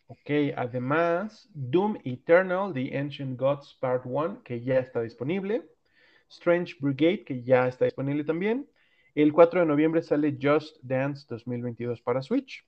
Ok, 0.06 0.30
además, 0.56 1.48
Doom 1.54 1.98
Eternal, 2.04 2.72
The 2.72 2.98
Ancient 2.98 3.38
Gods 3.38 3.76
Part 3.80 4.02
1, 4.06 4.42
que 4.42 4.60
ya 4.60 4.80
está 4.80 5.02
disponible. 5.02 5.68
Strange 6.28 6.76
Brigade, 6.80 7.24
que 7.24 7.42
ya 7.42 7.68
está 7.68 7.84
disponible 7.84 8.24
también. 8.24 8.68
El 9.14 9.32
4 9.32 9.60
de 9.60 9.66
noviembre 9.66 10.02
sale 10.02 10.36
Just 10.40 10.78
Dance 10.82 11.26
2022 11.28 12.00
para 12.02 12.22
Switch. 12.22 12.64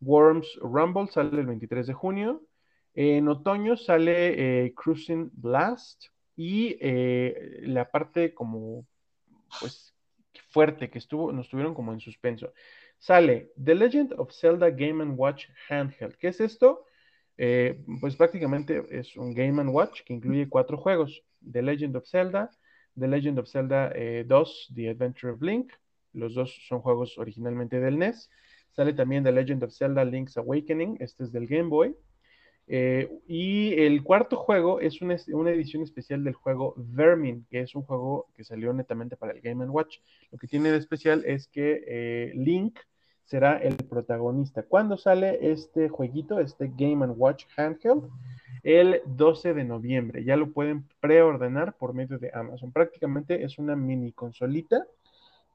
Worms 0.00 0.58
Rumble 0.60 1.08
sale 1.08 1.40
el 1.40 1.46
23 1.46 1.86
de 1.86 1.94
junio. 1.94 2.42
En 2.94 3.28
otoño 3.28 3.76
sale 3.76 4.64
eh, 4.66 4.74
Cruising 4.74 5.30
Blast 5.32 6.06
y 6.36 6.76
eh, 6.80 7.60
la 7.62 7.90
parte 7.90 8.34
como 8.34 8.86
pues 9.60 9.94
fuerte 10.50 10.90
que 10.90 10.98
estuvo, 10.98 11.32
nos 11.32 11.48
tuvieron 11.48 11.74
como 11.74 11.92
en 11.92 12.00
suspenso. 12.00 12.52
Sale 12.98 13.52
The 13.62 13.74
Legend 13.74 14.14
of 14.18 14.32
Zelda 14.32 14.70
Game⁇ 14.70 15.04
Watch 15.16 15.46
Handheld. 15.68 16.16
¿Qué 16.16 16.28
es 16.28 16.40
esto? 16.40 16.84
Eh, 17.36 17.82
pues 18.00 18.16
prácticamente 18.16 18.84
es 18.90 19.16
un 19.16 19.32
Game⁇ 19.32 19.62
Watch 19.72 20.02
que 20.02 20.12
incluye 20.12 20.48
cuatro 20.48 20.76
juegos. 20.76 21.22
The 21.50 21.62
Legend 21.62 21.96
of 21.96 22.06
Zelda, 22.06 22.50
The 22.98 23.08
Legend 23.08 23.38
of 23.38 23.48
Zelda 23.48 23.90
2, 23.90 23.94
eh, 23.96 24.26
The 24.74 24.90
Adventure 24.90 25.32
of 25.32 25.42
Link. 25.42 25.72
Los 26.12 26.34
dos 26.34 26.54
son 26.68 26.80
juegos 26.80 27.18
originalmente 27.18 27.80
del 27.80 27.98
NES. 27.98 28.30
Sale 28.72 28.92
también 28.92 29.24
The 29.24 29.32
Legend 29.32 29.64
of 29.64 29.72
Zelda 29.72 30.04
Link's 30.04 30.36
Awakening. 30.36 30.96
Este 31.00 31.24
es 31.24 31.32
del 31.32 31.46
Game 31.46 31.68
Boy. 31.68 31.96
Eh, 32.72 33.10
y 33.26 33.74
el 33.82 34.04
cuarto 34.04 34.36
juego 34.36 34.78
es 34.78 35.02
una, 35.02 35.14
edición 35.50 35.82
especial 35.82 36.22
del 36.22 36.34
juego 36.34 36.74
Vermin, 36.76 37.44
que 37.50 37.62
es 37.62 37.74
un 37.74 37.82
juego 37.82 38.28
que 38.34 38.44
salió 38.44 38.72
netamente 38.72 39.16
para 39.16 39.32
el 39.32 39.40
Game 39.40 39.64
Watch. 39.66 39.98
Lo 40.30 40.38
que 40.38 40.46
tiene 40.46 40.70
de 40.70 40.78
especial 40.78 41.24
es 41.26 41.48
que 41.48 41.82
eh, 41.86 42.32
Link 42.36 42.78
será 43.24 43.56
el 43.56 43.74
protagonista. 43.74 44.62
¿Cuándo 44.62 44.96
sale 44.96 45.50
este 45.50 45.88
jueguito, 45.88 46.38
este 46.38 46.70
Game 46.76 47.04
Watch 47.06 47.46
Handheld? 47.56 48.08
El 48.62 49.02
12 49.06 49.54
de 49.54 49.64
noviembre. 49.64 50.24
Ya 50.24 50.36
lo 50.36 50.52
pueden 50.52 50.84
preordenar 51.00 51.76
por 51.76 51.94
medio 51.94 52.18
de 52.18 52.30
Amazon. 52.32 52.72
Prácticamente 52.72 53.44
es 53.44 53.58
una 53.58 53.76
mini 53.76 54.12
consolita 54.12 54.86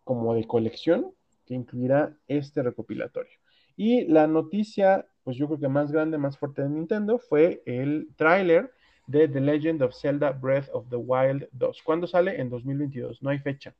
como 0.03 0.33
de 0.35 0.45
colección 0.45 1.11
que 1.45 1.53
incluirá 1.53 2.15
este 2.27 2.63
recopilatorio. 2.63 3.37
Y 3.77 4.05
la 4.05 4.27
noticia, 4.27 5.05
pues 5.23 5.37
yo 5.37 5.47
creo 5.47 5.59
que 5.59 5.67
más 5.67 5.91
grande, 5.91 6.17
más 6.17 6.37
fuerte 6.37 6.61
de 6.63 6.69
Nintendo 6.69 7.19
fue 7.19 7.61
el 7.65 8.09
tráiler 8.15 8.71
de 9.07 9.27
The 9.27 9.41
Legend 9.41 9.81
of 9.83 9.93
Zelda 9.93 10.31
Breath 10.31 10.69
of 10.73 10.89
the 10.89 10.95
Wild 10.95 11.47
2. 11.51 11.81
¿Cuándo 11.83 12.07
sale? 12.07 12.39
En 12.39 12.49
2022, 12.49 13.21
no 13.21 13.29
hay 13.29 13.39
fecha. 13.39 13.75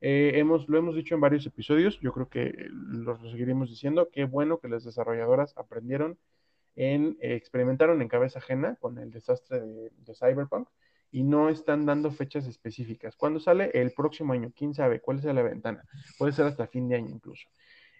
Eh, 0.00 0.32
hemos, 0.38 0.68
lo 0.68 0.78
hemos 0.78 0.96
dicho 0.96 1.14
en 1.14 1.20
varios 1.20 1.46
episodios, 1.46 1.98
yo 2.00 2.12
creo 2.12 2.28
que 2.28 2.68
lo 2.70 3.18
seguiremos 3.30 3.70
diciendo, 3.70 4.10
qué 4.12 4.24
bueno 4.24 4.58
que 4.58 4.68
las 4.68 4.84
desarrolladoras 4.84 5.56
aprendieron 5.56 6.18
en, 6.76 7.16
eh, 7.20 7.34
experimentaron 7.34 8.02
en 8.02 8.08
cabeza 8.08 8.38
ajena 8.38 8.76
con 8.76 8.98
el 8.98 9.10
desastre 9.10 9.60
de, 9.60 10.14
Cyberpunk 10.14 10.68
y 11.10 11.22
no 11.22 11.48
están 11.48 11.86
dando 11.86 12.10
fechas 12.10 12.46
específicas. 12.46 13.14
¿Cuándo 13.16 13.38
sale? 13.38 13.70
El 13.74 13.92
próximo 13.92 14.32
año, 14.32 14.52
quién 14.56 14.74
sabe, 14.74 15.00
cuál 15.00 15.18
es 15.18 15.24
la 15.24 15.42
ventana. 15.42 15.84
Puede 16.18 16.32
ser 16.32 16.46
hasta 16.46 16.66
fin 16.66 16.88
de 16.88 16.96
año 16.96 17.10
incluso. 17.10 17.48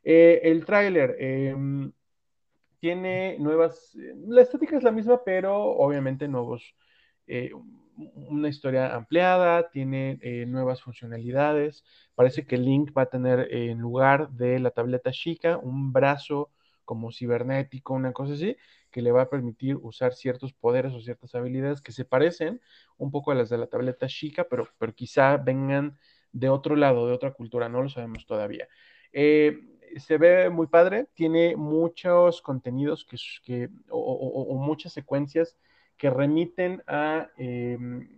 Eh, 0.02 0.40
el 0.44 0.64
tráiler 0.64 1.16
em, 1.18 1.92
tiene 2.80 3.38
nuevas, 3.38 3.96
la 4.26 4.42
estética 4.42 4.76
es 4.76 4.82
la 4.82 4.90
misma, 4.90 5.22
pero 5.24 5.56
obviamente 5.56 6.28
nuevos, 6.28 6.74
eh, 7.26 7.52
una 7.96 8.48
historia 8.48 8.94
ampliada, 8.94 9.70
tiene 9.70 10.18
nuevas 10.46 10.82
funcionalidades. 10.82 11.84
Parece 12.16 12.44
que 12.44 12.58
Link 12.58 12.90
va 12.96 13.02
a 13.02 13.06
tener 13.06 13.48
en 13.52 13.78
lugar 13.78 14.30
de 14.30 14.58
la 14.58 14.72
tableta 14.72 15.12
chica 15.12 15.58
un 15.58 15.92
brazo 15.92 16.50
como 16.84 17.12
cibernético, 17.12 17.94
una 17.94 18.12
cosa 18.12 18.34
así, 18.34 18.56
que 18.90 19.02
le 19.02 19.12
va 19.12 19.22
a 19.22 19.30
permitir 19.30 19.76
usar 19.76 20.14
ciertos 20.14 20.52
poderes 20.52 20.92
o 20.92 21.00
ciertas 21.00 21.34
habilidades 21.34 21.80
que 21.80 21.92
se 21.92 22.04
parecen 22.04 22.60
un 22.96 23.10
poco 23.10 23.32
a 23.32 23.34
las 23.34 23.48
de 23.48 23.58
la 23.58 23.66
tableta 23.66 24.06
chica, 24.06 24.46
pero, 24.48 24.68
pero 24.78 24.94
quizá 24.94 25.36
vengan 25.36 25.98
de 26.32 26.48
otro 26.48 26.76
lado, 26.76 27.06
de 27.06 27.12
otra 27.12 27.32
cultura, 27.32 27.68
no 27.68 27.82
lo 27.82 27.88
sabemos 27.88 28.26
todavía. 28.26 28.68
Eh, 29.12 29.58
se 29.96 30.18
ve 30.18 30.50
muy 30.50 30.66
padre, 30.66 31.06
tiene 31.14 31.56
muchos 31.56 32.42
contenidos 32.42 33.06
que, 33.44 33.70
o, 33.88 34.56
muchas 34.56 34.92
secuencias 34.92 35.56
que 35.96 36.10
remiten 36.10 36.82
a, 36.86 37.28
em, 37.36 38.08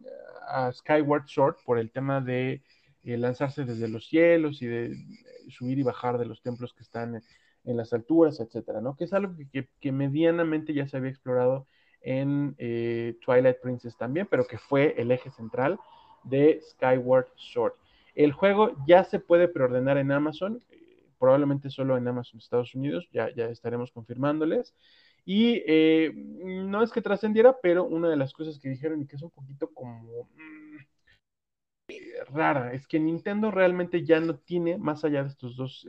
a 0.48 0.72
Skyward 0.72 1.28
Sword 1.28 1.56
por 1.64 1.78
el 1.78 1.90
tema 1.90 2.20
de 2.20 2.62
eh, 3.02 3.16
lanzarse 3.16 3.64
desde 3.64 3.88
los 3.88 4.08
cielos 4.08 4.62
y 4.62 4.66
de 4.66 4.96
subir 5.48 5.78
y 5.78 5.82
bajar 5.82 6.18
de 6.18 6.26
los 6.26 6.42
templos 6.42 6.72
que 6.72 6.82
están 6.82 7.22
en 7.66 7.76
las 7.76 7.92
alturas, 7.92 8.40
etcétera, 8.40 8.80
¿no? 8.80 8.96
Que 8.96 9.04
es 9.04 9.12
algo 9.12 9.34
que, 9.80 9.92
medianamente 9.92 10.72
ya 10.72 10.86
se 10.86 10.96
había 10.96 11.10
explorado 11.10 11.66
en 12.00 12.54
eh, 12.58 13.16
Twilight 13.24 13.58
Princess 13.60 13.96
también, 13.96 14.28
pero 14.30 14.46
que 14.46 14.56
fue 14.56 14.94
el 14.96 15.10
eje 15.10 15.30
central 15.30 15.78
de 16.22 16.60
Skyward 16.62 17.26
Sword. 17.34 17.74
El 18.14 18.32
juego 18.32 18.70
ya 18.86 19.04
se 19.04 19.18
puede 19.18 19.48
preordenar 19.48 19.98
en 19.98 20.12
Amazon, 20.12 20.62
eh, 20.70 21.08
probablemente 21.18 21.68
solo 21.68 21.96
en 21.96 22.06
Amazon 22.06 22.38
Estados 22.38 22.74
Unidos, 22.74 23.08
ya, 23.12 23.34
ya 23.34 23.46
estaremos 23.46 23.90
confirmándoles. 23.90 24.74
Y 25.24 25.64
eh, 25.66 26.12
no 26.14 26.84
es 26.84 26.92
que 26.92 27.02
trascendiera, 27.02 27.56
pero 27.60 27.82
una 27.84 28.08
de 28.08 28.16
las 28.16 28.32
cosas 28.32 28.60
que 28.60 28.68
dijeron 28.68 29.02
y 29.02 29.06
que 29.06 29.16
es 29.16 29.22
un 29.22 29.30
poquito 29.30 29.68
como 29.74 30.28
mm, 30.36 30.76
rara, 32.32 32.72
es 32.74 32.86
que 32.86 33.00
Nintendo 33.00 33.50
realmente 33.50 34.04
ya 34.04 34.20
no 34.20 34.36
tiene, 34.36 34.78
más 34.78 35.04
allá 35.04 35.24
de 35.24 35.30
estos 35.30 35.56
dos 35.56 35.84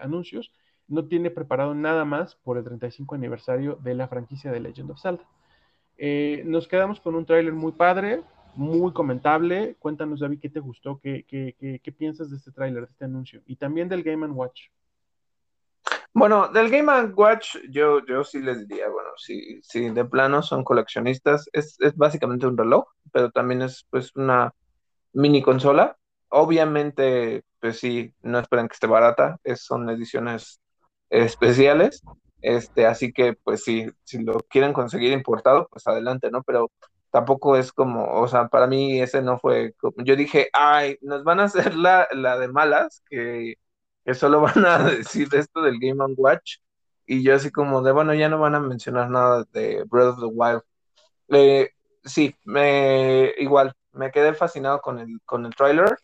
anuncios, 0.00 0.50
no 0.88 1.04
tiene 1.06 1.30
preparado 1.30 1.74
nada 1.74 2.04
más 2.04 2.34
por 2.36 2.58
el 2.58 2.64
35 2.64 3.14
aniversario 3.14 3.76
de 3.82 3.94
la 3.94 4.08
franquicia 4.08 4.50
de 4.50 4.60
Legend 4.60 4.90
of 4.90 5.00
Zelda. 5.00 5.24
Eh, 5.98 6.42
nos 6.46 6.66
quedamos 6.66 7.00
con 7.00 7.14
un 7.14 7.26
tráiler 7.26 7.52
muy 7.52 7.72
padre, 7.72 8.22
muy 8.54 8.92
comentable. 8.92 9.76
Cuéntanos, 9.78 10.20
David, 10.20 10.40
¿qué 10.40 10.48
te 10.48 10.60
gustó? 10.60 10.98
¿Qué, 11.00 11.24
qué, 11.28 11.92
piensas 11.92 12.30
de 12.30 12.36
este 12.36 12.52
tráiler, 12.52 12.86
de 12.86 12.92
este 12.92 13.04
anuncio? 13.04 13.42
Y 13.46 13.56
también 13.56 13.88
del 13.88 14.02
Game 14.02 14.26
Watch. 14.26 14.68
Bueno, 16.14 16.48
del 16.48 16.70
Game 16.70 16.90
Watch 17.14 17.56
yo, 17.68 18.04
yo 18.06 18.24
sí 18.24 18.40
les 18.40 18.66
diría, 18.66 18.88
bueno, 18.88 19.10
si, 19.16 19.60
si 19.62 19.90
de 19.90 20.04
plano 20.04 20.42
son 20.42 20.64
coleccionistas, 20.64 21.48
es, 21.52 21.76
es 21.80 21.96
básicamente 21.96 22.46
un 22.46 22.56
reloj, 22.56 22.86
pero 23.12 23.30
también 23.30 23.62
es 23.62 23.86
pues 23.90 24.14
una 24.16 24.54
mini 25.12 25.42
consola. 25.42 25.96
Obviamente, 26.30 27.42
pues 27.60 27.78
sí, 27.78 28.14
no 28.22 28.38
esperan 28.38 28.68
que 28.68 28.74
esté 28.74 28.86
barata, 28.86 29.38
es, 29.44 29.62
son 29.62 29.88
ediciones 29.90 30.60
especiales, 31.10 32.02
este, 32.42 32.86
así 32.86 33.12
que 33.12 33.34
pues 33.34 33.64
sí, 33.64 33.86
si 34.04 34.22
lo 34.22 34.40
quieren 34.40 34.72
conseguir 34.72 35.12
importado, 35.12 35.68
pues 35.70 35.86
adelante, 35.86 36.30
¿no? 36.30 36.42
Pero 36.44 36.70
tampoco 37.10 37.56
es 37.56 37.72
como, 37.72 38.06
o 38.20 38.28
sea, 38.28 38.48
para 38.48 38.66
mí 38.66 39.00
ese 39.00 39.22
no 39.22 39.38
fue, 39.38 39.74
yo 39.98 40.16
dije, 40.16 40.48
ay, 40.52 40.98
nos 41.02 41.24
van 41.24 41.40
a 41.40 41.44
hacer 41.44 41.74
la, 41.76 42.08
la 42.12 42.38
de 42.38 42.48
malas, 42.48 43.02
que, 43.08 43.54
que 44.04 44.14
solo 44.14 44.40
van 44.42 44.64
a 44.66 44.78
decir 44.90 45.28
esto 45.32 45.62
del 45.62 45.78
Game 45.80 46.02
Watch, 46.16 46.58
y 47.06 47.22
yo 47.22 47.34
así 47.34 47.50
como 47.50 47.82
de, 47.82 47.92
bueno, 47.92 48.14
ya 48.14 48.28
no 48.28 48.38
van 48.38 48.54
a 48.54 48.60
mencionar 48.60 49.10
nada 49.10 49.44
de 49.52 49.84
Breath 49.84 50.08
of 50.14 50.20
the 50.20 50.26
Wild. 50.26 50.62
Eh, 51.28 51.70
sí, 52.04 52.34
me, 52.44 53.32
igual, 53.38 53.72
me 53.92 54.10
quedé 54.10 54.34
fascinado 54.34 54.80
con 54.80 54.98
el, 54.98 55.20
con 55.24 55.46
el 55.46 55.54
trailer. 55.54 55.96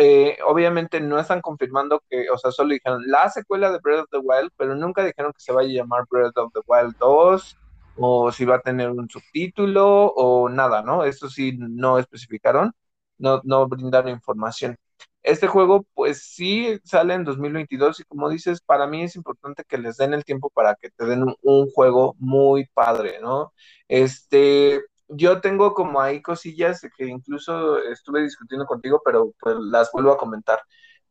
Eh, 0.00 0.38
obviamente 0.46 1.00
no 1.00 1.18
están 1.18 1.40
confirmando 1.40 2.02
que, 2.08 2.30
o 2.30 2.38
sea, 2.38 2.52
solo 2.52 2.72
dijeron 2.74 3.02
la 3.06 3.28
secuela 3.30 3.72
de 3.72 3.80
Breath 3.80 4.02
of 4.04 4.10
the 4.10 4.18
Wild, 4.18 4.52
pero 4.56 4.76
nunca 4.76 5.04
dijeron 5.04 5.32
que 5.32 5.40
se 5.40 5.52
vaya 5.52 5.68
a 5.70 5.82
llamar 5.82 6.04
Breath 6.08 6.38
of 6.38 6.52
the 6.52 6.60
Wild 6.66 6.96
2 6.98 7.56
o 7.96 8.32
si 8.32 8.44
va 8.44 8.56
a 8.56 8.60
tener 8.60 8.90
un 8.90 9.08
subtítulo 9.10 10.06
o 10.06 10.48
nada, 10.48 10.82
¿no? 10.82 11.04
Eso 11.04 11.28
sí 11.28 11.56
no 11.58 11.98
especificaron, 11.98 12.72
no, 13.18 13.40
no 13.44 13.66
brindaron 13.68 14.10
información. 14.10 14.76
Este 15.22 15.48
juego, 15.48 15.84
pues 15.94 16.22
sí 16.22 16.78
sale 16.84 17.14
en 17.14 17.24
2022 17.24 18.00
y 18.00 18.04
como 18.04 18.28
dices, 18.30 18.60
para 18.60 18.86
mí 18.86 19.02
es 19.02 19.16
importante 19.16 19.64
que 19.64 19.78
les 19.78 19.96
den 19.96 20.14
el 20.14 20.24
tiempo 20.24 20.48
para 20.50 20.74
que 20.76 20.90
te 20.90 21.04
den 21.06 21.24
un, 21.42 21.70
juego 21.70 22.14
muy 22.18 22.66
padre, 22.72 23.18
¿no? 23.20 23.52
Este, 23.88 24.80
yo 25.08 25.40
tengo 25.40 25.74
como 25.74 26.00
ahí 26.00 26.22
cosillas 26.22 26.80
que 26.96 27.06
incluso 27.06 27.78
estuve 27.82 28.22
discutiendo 28.22 28.66
contigo, 28.66 29.00
pero 29.04 29.32
pues 29.40 29.56
las 29.58 29.90
vuelvo 29.92 30.12
a 30.12 30.18
comentar. 30.18 30.60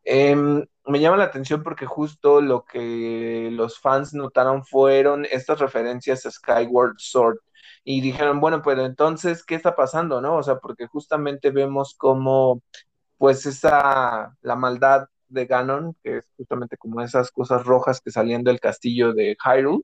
Em, 0.03 0.65
me 0.85 0.99
llama 0.99 1.17
la 1.17 1.25
atención 1.25 1.63
porque 1.63 1.85
justo 1.85 2.41
lo 2.41 2.63
que 2.65 3.49
los 3.51 3.79
fans 3.79 4.13
notaron 4.13 4.63
fueron 4.65 5.25
estas 5.29 5.59
referencias 5.59 6.25
a 6.25 6.31
Skyward 6.31 6.95
Sword 6.97 7.39
y 7.83 8.01
dijeron, 8.01 8.39
bueno, 8.39 8.61
pero 8.61 8.85
entonces, 8.85 9.43
¿qué 9.45 9.55
está 9.55 9.75
pasando, 9.75 10.21
no? 10.21 10.37
O 10.37 10.43
sea, 10.43 10.59
porque 10.59 10.87
justamente 10.87 11.51
vemos 11.51 11.95
como, 11.97 12.61
pues, 13.17 13.45
esa, 13.45 14.35
la 14.41 14.55
maldad 14.55 15.07
de 15.29 15.45
Ganon, 15.45 15.95
que 16.03 16.17
es 16.17 16.29
justamente 16.37 16.77
como 16.77 17.01
esas 17.01 17.31
cosas 17.31 17.65
rojas 17.65 18.01
que 18.01 18.11
salían 18.11 18.43
del 18.43 18.59
castillo 18.59 19.13
de 19.13 19.37
Hyrule, 19.43 19.83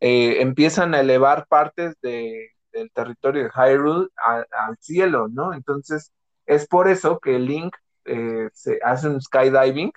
eh, 0.00 0.42
empiezan 0.42 0.94
a 0.94 1.00
elevar 1.00 1.46
partes 1.48 1.96
de, 2.02 2.50
del 2.72 2.90
territorio 2.92 3.44
de 3.44 3.50
Hyrule 3.50 4.08
al 4.16 4.76
cielo, 4.80 5.28
¿no? 5.28 5.52
Entonces, 5.54 6.12
es 6.46 6.66
por 6.66 6.88
eso 6.88 7.18
que 7.20 7.38
Link 7.38 7.76
eh, 8.04 8.48
se 8.54 8.78
hace 8.82 9.08
un 9.08 9.20
skydiving, 9.20 9.92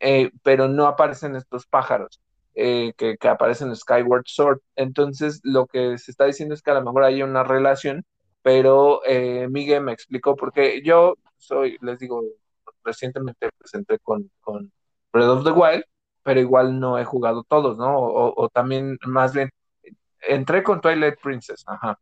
eh, 0.00 0.30
pero 0.42 0.68
no 0.68 0.86
aparecen 0.86 1.36
estos 1.36 1.66
pájaros 1.66 2.20
eh, 2.54 2.92
que, 2.96 3.16
aparecen 3.28 3.68
en 3.68 3.76
Skyward 3.76 4.24
Sword. 4.26 4.60
Entonces, 4.76 5.40
lo 5.42 5.66
que 5.66 5.98
se 5.98 6.10
está 6.10 6.26
diciendo 6.26 6.54
es 6.54 6.62
que 6.62 6.70
a 6.70 6.74
lo 6.74 6.84
mejor 6.84 7.04
hay 7.04 7.22
una 7.22 7.44
relación, 7.44 8.04
pero 8.42 9.00
Miguel 9.50 9.82
me 9.82 9.92
explicó, 9.92 10.36
porque 10.36 10.82
yo 10.82 11.16
soy, 11.38 11.78
les 11.82 11.98
digo, 11.98 12.22
recientemente 12.84 13.50
presenté 13.58 13.98
con, 13.98 14.30
con 14.40 14.72
Breath 15.12 15.28
of 15.28 15.44
the 15.44 15.52
Wild, 15.52 15.84
pero 16.22 16.40
igual 16.40 16.78
no 16.80 16.98
he 16.98 17.04
jugado 17.04 17.44
todos, 17.44 17.78
¿no? 17.78 17.98
O, 17.98 18.34
o 18.36 18.48
también, 18.48 18.98
más 19.06 19.34
bien, 19.34 19.50
entré 20.22 20.62
con 20.62 20.80
Twilight 20.80 21.20
Princess, 21.20 21.64
ajá. 21.66 21.98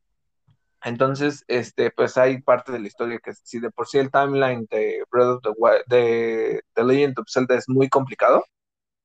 Entonces, 0.85 1.45
este, 1.49 1.91
pues 1.91 2.17
hay 2.17 2.41
parte 2.41 2.73
de 2.73 2.79
la 2.81 2.87
historia 2.87 3.19
que 3.19 3.35
si 3.35 3.59
de 3.61 3.71
por 3.71 3.89
sí 3.89 3.99
el 3.99 4.11
timeline 4.11 4.67
de 4.71 5.03
Breath 5.11 5.29
of 5.29 5.43
the 5.43 5.51
Wild, 5.57 5.85
de 5.87 6.63
The 6.75 6.85
Legend 6.85 7.19
of 7.19 7.27
Zelda 7.29 7.57
es 7.57 7.69
muy 7.69 7.89
complicado, 7.89 8.45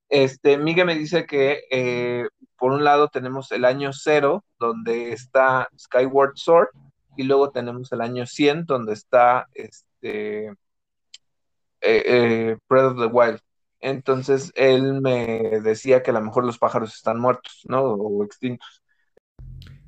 este, 0.09 0.57
Miguel 0.57 0.85
me 0.85 0.95
dice 0.95 1.25
que 1.25 1.63
eh, 1.71 2.27
por 2.57 2.71
un 2.71 2.83
lado 2.83 3.09
tenemos 3.09 3.51
el 3.51 3.65
año 3.65 3.91
cero, 3.93 4.45
donde 4.59 5.11
está 5.11 5.67
Skyward 5.77 6.33
Sword, 6.35 6.69
y 7.17 7.23
luego 7.23 7.51
tenemos 7.51 7.91
el 7.91 8.01
año 8.01 8.25
100, 8.25 8.65
donde 8.65 8.93
está 8.93 9.47
este, 9.53 10.49
eh, 10.49 10.55
eh, 11.81 12.57
Breath 12.69 12.91
of 12.91 12.99
the 12.99 13.05
Wild. 13.07 13.39
Entonces 13.79 14.51
él 14.55 15.01
me 15.01 15.59
decía 15.61 16.03
que 16.03 16.11
a 16.11 16.13
lo 16.13 16.21
mejor 16.21 16.45
los 16.45 16.59
pájaros 16.59 16.93
están 16.95 17.19
muertos, 17.19 17.61
¿no? 17.65 17.81
O 17.83 18.23
extintos. 18.23 18.82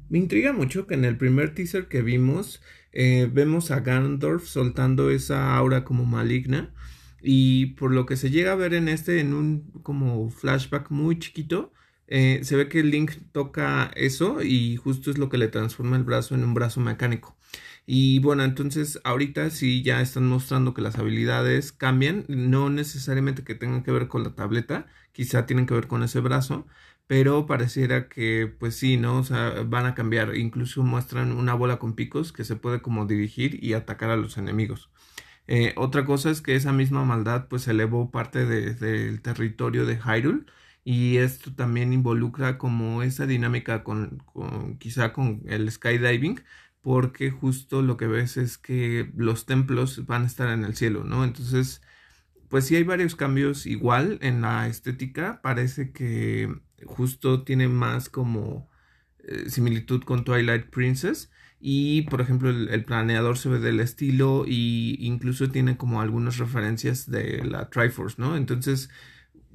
Me 0.09 0.17
intriga 0.17 0.53
mucho 0.53 0.87
que 0.87 0.93
en 0.93 1.05
el 1.05 1.17
primer 1.17 1.53
teaser 1.55 1.87
que 1.87 2.01
vimos 2.01 2.61
eh, 2.91 3.29
vemos 3.31 3.71
a 3.71 3.79
Ganondorf 3.79 4.45
soltando 4.45 5.09
esa 5.09 5.55
aura 5.55 5.83
como 5.83 6.05
maligna 6.05 6.73
y 7.21 7.67
por 7.77 7.91
lo 7.91 8.05
que 8.05 8.17
se 8.17 8.29
llega 8.29 8.51
a 8.51 8.55
ver 8.55 8.73
en 8.73 8.87
este 8.87 9.19
en 9.19 9.33
un 9.33 9.71
como 9.83 10.29
flashback 10.29 10.91
muy 10.91 11.17
chiquito 11.19 11.73
eh, 12.07 12.41
se 12.43 12.55
ve 12.55 12.69
que 12.69 12.83
Link 12.83 13.13
toca 13.31 13.91
eso 13.95 14.43
y 14.43 14.75
justo 14.77 15.09
es 15.09 15.17
lo 15.17 15.29
que 15.29 15.37
le 15.37 15.47
transforma 15.47 15.97
el 15.97 16.03
brazo 16.03 16.35
en 16.35 16.43
un 16.43 16.53
brazo 16.53 16.79
mecánico. 16.79 17.35
Y 17.87 18.19
bueno, 18.19 18.43
entonces 18.43 18.99
ahorita 19.03 19.49
sí 19.51 19.83
ya 19.83 20.01
están 20.01 20.27
mostrando 20.27 20.73
que 20.73 20.81
las 20.81 20.97
habilidades 20.97 21.71
cambian, 21.71 22.25
no 22.27 22.69
necesariamente 22.69 23.43
que 23.43 23.55
tengan 23.55 23.83
que 23.83 23.91
ver 23.91 24.07
con 24.07 24.23
la 24.23 24.35
tableta, 24.35 24.87
quizá 25.13 25.45
tienen 25.45 25.65
que 25.65 25.75
ver 25.75 25.87
con 25.87 26.03
ese 26.03 26.19
brazo, 26.19 26.67
pero 27.07 27.45
pareciera 27.45 28.09
que 28.09 28.47
pues 28.59 28.75
sí, 28.77 28.97
¿no? 28.97 29.19
O 29.19 29.23
sea, 29.23 29.63
van 29.65 29.85
a 29.85 29.95
cambiar, 29.95 30.35
incluso 30.35 30.83
muestran 30.83 31.31
una 31.33 31.53
bola 31.53 31.77
con 31.79 31.95
picos 31.95 32.33
que 32.33 32.43
se 32.43 32.55
puede 32.55 32.81
como 32.81 33.05
dirigir 33.05 33.63
y 33.63 33.73
atacar 33.73 34.09
a 34.09 34.17
los 34.17 34.37
enemigos. 34.37 34.89
Eh, 35.47 35.73
otra 35.77 36.05
cosa 36.05 36.31
es 36.31 36.41
que 36.41 36.55
esa 36.55 36.71
misma 36.73 37.05
maldad 37.05 37.47
pues 37.47 37.67
elevó 37.67 38.11
parte 38.11 38.45
del 38.45 39.21
territorio 39.21 39.85
de 39.85 39.97
Hyrule 39.97 40.45
y 40.83 41.17
esto 41.17 41.53
también 41.55 41.93
involucra 41.93 42.57
como 42.57 43.03
esa 43.03 43.25
dinámica 43.27 43.83
con, 43.83 44.19
con 44.25 44.77
quizá 44.77 45.13
con 45.13 45.43
el 45.47 45.71
skydiving 45.71 46.41
porque 46.81 47.31
justo 47.31 47.81
lo 47.81 47.97
que 47.97 48.07
ves 48.07 48.37
es 48.37 48.57
que 48.59 49.11
los 49.15 49.45
templos 49.47 50.05
van 50.05 50.23
a 50.23 50.27
estar 50.27 50.49
en 50.49 50.63
el 50.65 50.75
cielo, 50.75 51.03
¿no? 51.03 51.23
Entonces, 51.23 51.81
pues 52.49 52.65
sí 52.67 52.75
hay 52.75 52.83
varios 52.83 53.15
cambios 53.15 53.65
igual 53.65 54.19
en 54.21 54.41
la 54.41 54.67
estética, 54.67 55.41
parece 55.41 55.91
que 55.91 56.61
justo 56.85 57.43
tiene 57.43 57.67
más 57.67 58.09
como 58.09 58.69
eh, 59.19 59.49
similitud 59.49 60.03
con 60.03 60.23
Twilight 60.23 60.69
Princess 60.69 61.31
y 61.59 62.03
por 62.03 62.21
ejemplo 62.21 62.49
el, 62.49 62.85
planeador 62.85 63.37
se 63.37 63.49
ve 63.49 63.59
del 63.59 63.79
estilo 63.79 64.45
y 64.45 64.97
incluso 64.99 65.49
tiene 65.49 65.77
como 65.77 66.01
algunas 66.01 66.37
referencias 66.37 67.09
de 67.09 67.43
la 67.43 67.69
Triforce, 67.69 68.17
¿no? 68.19 68.35
Entonces 68.35 68.89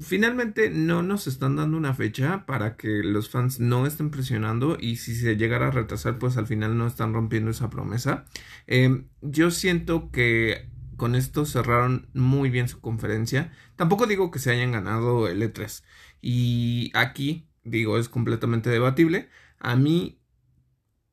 finalmente 0.01 0.71
no 0.71 1.03
nos 1.03 1.27
están 1.27 1.57
dando 1.57 1.77
una 1.77 1.95
fecha 1.95 2.47
para 2.47 2.77
que 2.77 3.03
los 3.05 3.31
fans 3.31 3.61
no 3.61 3.87
estén 3.87 4.11
presionando 4.11 4.77
y 4.81 4.97
si 4.97 5.15
se 5.15 5.37
llegara 5.37 5.69
a 5.69 5.71
retrasar 5.71 6.19
pues 6.19 6.37
al 6.37 6.47
final 6.47 6.77
no 6.77 6.87
están 6.87 7.13
rompiendo 7.13 7.51
esa 7.51 7.71
promesa. 7.71 8.25
Em, 8.67 9.07
yo 9.21 9.51
siento 9.51 10.11
que 10.11 10.69
con 10.97 11.15
esto 11.15 11.47
cerraron 11.47 12.09
muy 12.13 12.51
bien 12.51 12.69
su 12.69 12.81
conferencia. 12.81 13.53
Tampoco 13.77 14.07
digo 14.07 14.31
que 14.31 14.39
se 14.39 14.51
hayan 14.51 14.73
ganado 14.73 15.29
el 15.29 15.41
E3. 15.43 15.83
Y 16.21 16.91
aquí, 16.95 17.49
digo, 17.65 17.99
es 17.99 18.09
completamente 18.09 18.71
debatible. 18.71 19.29
A 19.59 19.77
mí, 19.77 20.21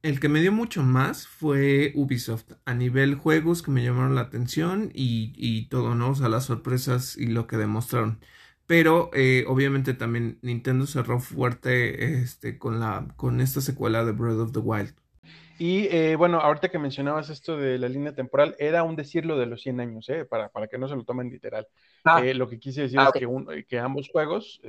el 0.01 0.19
que 0.19 0.29
me 0.29 0.41
dio 0.41 0.51
mucho 0.51 0.83
más 0.83 1.27
fue 1.27 1.91
Ubisoft. 1.95 2.53
A 2.65 2.73
nivel 2.73 3.15
juegos 3.15 3.61
que 3.61 3.71
me 3.71 3.83
llamaron 3.83 4.15
la 4.15 4.21
atención 4.21 4.91
y, 4.93 5.67
todo, 5.69 5.95
¿no? 5.95 6.11
O 6.11 6.15
sea, 6.15 6.29
las 6.29 6.45
sorpresas 6.45 7.17
y 7.17 7.27
lo 7.27 7.47
que 7.47 7.57
demostraron. 7.57 8.19
Pero 8.67 9.09
eh, 9.13 9.45
obviamente 9.47 9.93
también 9.93 10.39
Nintendo 10.41 10.87
cerró 10.87 11.19
fuerte 11.19 12.19
este, 12.21 12.57
con, 12.57 12.79
la, 12.79 13.07
con 13.17 13.41
esta 13.41 13.61
secuela 13.61 14.05
de 14.05 14.11
Breath 14.13 14.39
of 14.39 14.51
the 14.53 14.59
Wild. 14.59 14.93
Y 15.59 15.87
eh, 15.87 16.15
bueno, 16.15 16.39
ahorita 16.39 16.69
que 16.69 16.77
mencionabas 16.79 17.29
esto 17.29 17.57
de 17.57 17.77
la 17.77 17.89
línea 17.89 18.13
temporal, 18.13 18.55
era 18.59 18.83
un 18.83 18.95
decirlo 18.95 19.37
de 19.37 19.47
los 19.47 19.61
100 19.61 19.79
años, 19.79 20.09
¿eh? 20.09 20.25
para, 20.25 20.49
para 20.49 20.67
que 20.67 20.77
no 20.77 20.87
se 20.87 20.95
lo 20.95 21.03
tomen 21.03 21.29
literal. 21.29 21.67
Ah. 22.03 22.23
Eh, 22.23 22.33
lo 22.33 22.47
que 22.47 22.59
quise 22.59 22.81
decir 22.81 22.99
ah, 22.99 23.09
es 23.13 23.19
que, 23.19 23.65
que, 23.65 23.79
ambos 23.79 24.09
juegos, 24.09 24.61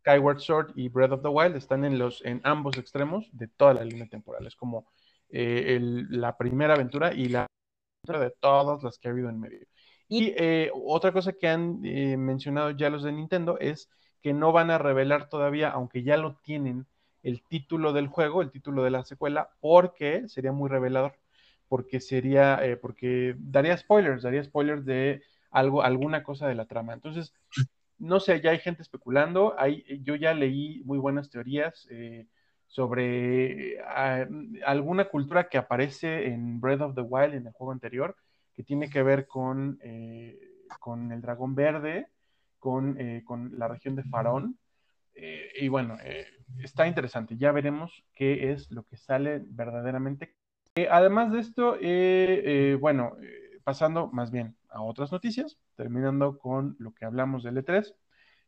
Skyward 0.00 0.40
Sword 0.40 0.72
y 0.76 0.88
Breath 0.88 1.12
of 1.12 1.22
the 1.22 1.28
Wild, 1.28 1.56
están 1.56 1.84
en, 1.84 1.98
los, 1.98 2.24
en 2.24 2.40
ambos 2.44 2.78
extremos 2.78 3.28
de 3.32 3.48
toda 3.48 3.74
la 3.74 3.84
línea 3.84 4.06
temporal. 4.06 4.46
Es 4.46 4.56
como 4.56 4.86
la 5.30 6.36
primera 6.38 6.74
aventura 6.74 7.12
y 7.12 7.28
la 7.28 7.46
aventura 8.04 8.24
de 8.24 8.34
todas 8.40 8.82
las 8.82 8.98
que 8.98 9.08
ha 9.08 9.10
habido 9.10 9.28
en 9.28 9.40
medio. 9.40 9.66
Y 10.08 10.34
otra 10.72 11.12
cosa 11.12 11.34
que 11.34 11.48
han 11.48 11.82
mencionado 11.82 12.70
ya 12.70 12.88
los 12.88 13.02
de 13.02 13.12
Nintendo 13.12 13.58
es 13.60 13.90
que 14.22 14.32
no 14.32 14.52
van 14.52 14.70
a 14.70 14.78
revelar 14.78 15.28
todavía, 15.28 15.68
aunque 15.68 16.02
ya 16.02 16.16
lo 16.16 16.36
tienen, 16.36 16.86
el 17.28 17.42
título 17.42 17.92
del 17.92 18.08
juego, 18.08 18.40
el 18.40 18.50
título 18.50 18.82
de 18.82 18.90
la 18.90 19.04
secuela, 19.04 19.50
porque 19.60 20.28
sería 20.28 20.50
muy 20.50 20.70
revelador, 20.70 21.12
porque 21.68 22.00
sería, 22.00 22.64
eh, 22.64 22.76
porque 22.76 23.36
daría 23.38 23.76
spoilers, 23.76 24.22
daría 24.22 24.42
spoilers 24.42 24.86
de 24.86 25.22
algo, 25.50 25.82
alguna 25.82 26.22
cosa 26.22 26.48
de 26.48 26.54
la 26.54 26.64
trama. 26.64 26.94
Entonces, 26.94 27.34
no 27.98 28.18
sé, 28.20 28.40
ya 28.40 28.52
hay 28.52 28.58
gente 28.60 28.80
especulando, 28.80 29.54
hay, 29.58 29.84
yo 30.02 30.14
ya 30.16 30.32
leí 30.32 30.82
muy 30.86 30.98
buenas 30.98 31.28
teorías 31.28 31.86
eh, 31.90 32.26
sobre 32.66 33.78
ah, 33.82 34.26
alguna 34.64 35.08
cultura 35.10 35.48
que 35.50 35.58
aparece 35.58 36.28
en 36.28 36.60
Breath 36.60 36.80
of 36.80 36.94
the 36.94 37.02
Wild, 37.02 37.34
en 37.34 37.46
el 37.46 37.52
juego 37.52 37.72
anterior, 37.72 38.16
que 38.54 38.62
tiene 38.62 38.88
que 38.88 39.02
ver 39.02 39.26
con, 39.26 39.78
eh, 39.82 40.38
con 40.80 41.12
el 41.12 41.20
dragón 41.20 41.54
verde, 41.54 42.08
con, 42.58 42.98
con 43.24 43.58
la 43.58 43.68
región 43.68 43.94
de 43.96 44.02
Farón. 44.04 44.58
Y 45.60 45.68
bueno, 45.68 45.96
está 46.62 46.86
interesante. 46.86 47.36
Ya 47.36 47.52
veremos 47.52 48.04
qué 48.14 48.52
es 48.52 48.70
lo 48.70 48.84
que 48.84 48.96
sale 48.96 49.42
verdaderamente. 49.44 50.34
Eh, 50.78 50.88
además 50.90 51.32
de 51.32 51.40
esto, 51.40 51.76
eh, 51.76 52.42
eh, 52.44 52.78
bueno, 52.80 53.16
pasando 53.64 54.08
más 54.12 54.30
bien 54.30 54.56
a 54.68 54.82
otras 54.82 55.10
noticias, 55.10 55.58
terminando 55.74 56.38
con 56.38 56.76
lo 56.78 56.92
que 56.94 57.04
hablamos 57.04 57.42
del 57.42 57.56
E3, 57.56 57.94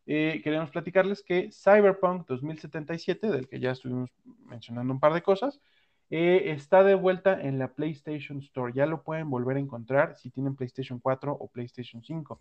queremos 0.06 0.70
platicarles 0.70 1.22
que 1.22 1.50
Cyberpunk 1.52 2.26
2077, 2.26 3.30
del 3.30 3.48
que 3.48 3.60
ya 3.60 3.72
estuvimos 3.72 4.10
mencionando 4.44 4.92
un 4.92 5.00
par 5.00 5.12
de 5.12 5.22
cosas, 5.22 5.60
está 6.08 6.82
de 6.82 6.94
vuelta 6.94 7.40
en 7.40 7.58
la 7.58 7.74
PlayStation 7.74 8.38
Store. 8.38 8.72
Ya 8.72 8.86
lo 8.86 9.02
pueden 9.02 9.30
volver 9.30 9.56
a 9.56 9.60
encontrar 9.60 10.16
si 10.16 10.30
tienen 10.30 10.56
PlayStation 10.56 10.98
4 10.98 11.32
o 11.32 11.48
PlayStation 11.48 12.02
5. 12.02 12.40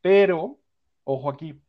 Pero, 0.00 0.58
ojo 1.04 1.28
aquí, 1.28 1.60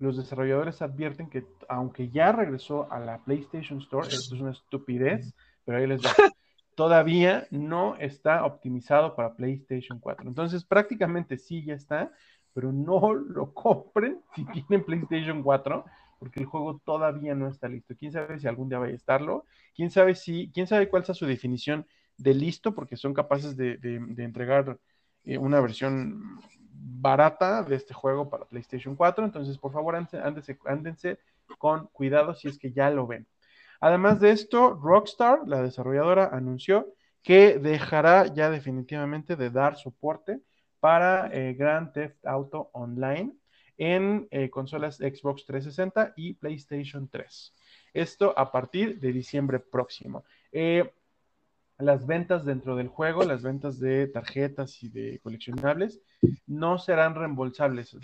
los 0.00 0.16
desarrolladores 0.16 0.80
advierten 0.82 1.28
que 1.28 1.44
aunque 1.68 2.08
ya 2.08 2.32
regresó 2.32 2.90
a 2.90 2.98
la 2.98 3.18
PlayStation 3.18 3.78
Store, 3.80 4.08
esto 4.08 4.34
es 4.34 4.40
una 4.40 4.52
estupidez, 4.52 5.34
pero 5.64 5.78
ahí 5.78 5.86
les 5.86 6.02
va. 6.02 6.10
Todavía 6.74 7.46
no 7.50 7.96
está 7.96 8.46
optimizado 8.46 9.14
para 9.14 9.34
PlayStation 9.34 10.00
4. 10.00 10.26
Entonces, 10.26 10.64
prácticamente 10.64 11.36
sí 11.36 11.62
ya 11.62 11.74
está, 11.74 12.10
pero 12.54 12.72
no 12.72 13.12
lo 13.14 13.52
compren 13.52 14.20
si 14.34 14.46
tienen 14.46 14.84
PlayStation 14.86 15.42
4, 15.42 15.84
porque 16.18 16.40
el 16.40 16.46
juego 16.46 16.80
todavía 16.82 17.34
no 17.34 17.48
está 17.48 17.68
listo. 17.68 17.94
Quién 17.94 18.12
sabe 18.12 18.38
si 18.38 18.48
algún 18.48 18.70
día 18.70 18.78
va 18.78 18.86
a 18.86 18.90
estarlo. 18.90 19.44
Quién 19.74 19.90
sabe 19.90 20.14
si, 20.14 20.50
quién 20.54 20.66
sabe 20.66 20.88
cuál 20.88 21.04
sea 21.04 21.14
su 21.14 21.26
definición 21.26 21.86
de 22.16 22.32
listo, 22.32 22.74
porque 22.74 22.96
son 22.96 23.12
capaces 23.12 23.54
de, 23.54 23.78
entregar 24.16 24.78
eh, 25.24 25.36
una 25.36 25.60
versión 25.60 26.40
barata 26.82 27.62
de 27.62 27.76
este 27.76 27.94
juego 27.94 28.28
para 28.28 28.44
PlayStation 28.44 28.96
4. 28.96 29.24
Entonces, 29.24 29.58
por 29.58 29.72
favor, 29.72 29.94
ándense, 29.96 31.18
con 31.58 31.86
cuidado 31.88 32.34
si 32.34 32.48
es 32.48 32.58
que 32.58 32.72
ya 32.72 32.90
lo 32.90 33.06
ven. 33.06 33.26
Además 33.80 34.20
de 34.20 34.30
esto, 34.30 34.74
Rockstar, 34.74 35.40
la 35.46 35.62
desarrolladora, 35.62 36.30
anunció 36.32 36.92
que 37.22 37.58
dejará 37.58 38.26
ya 38.26 38.50
definitivamente 38.50 39.36
de 39.36 39.50
dar 39.50 39.76
soporte 39.76 40.40
para 40.80 41.30
eh, 41.32 41.54
Grand 41.54 41.92
Theft 41.92 42.24
Auto 42.26 42.70
Online 42.72 43.32
en 43.76 44.28
eh, 44.30 44.50
consolas 44.50 44.96
Xbox 44.96 45.46
360 45.46 46.12
y 46.16 46.34
PlayStation 46.34 47.08
3. 47.08 47.54
Esto 47.94 48.34
a 48.36 48.52
partir 48.52 49.00
de 49.00 49.12
diciembre 49.12 49.58
próximo. 49.58 50.24
Eh, 50.52 50.92
las 51.80 52.06
ventas 52.06 52.44
dentro 52.44 52.76
del 52.76 52.88
juego, 52.88 53.22
las 53.24 53.42
ventas 53.42 53.78
de 53.78 54.06
tarjetas 54.06 54.82
y 54.82 54.88
de 54.88 55.18
coleccionables, 55.22 56.00
no 56.46 56.78
serán 56.78 57.14
reembolsables, 57.14 57.96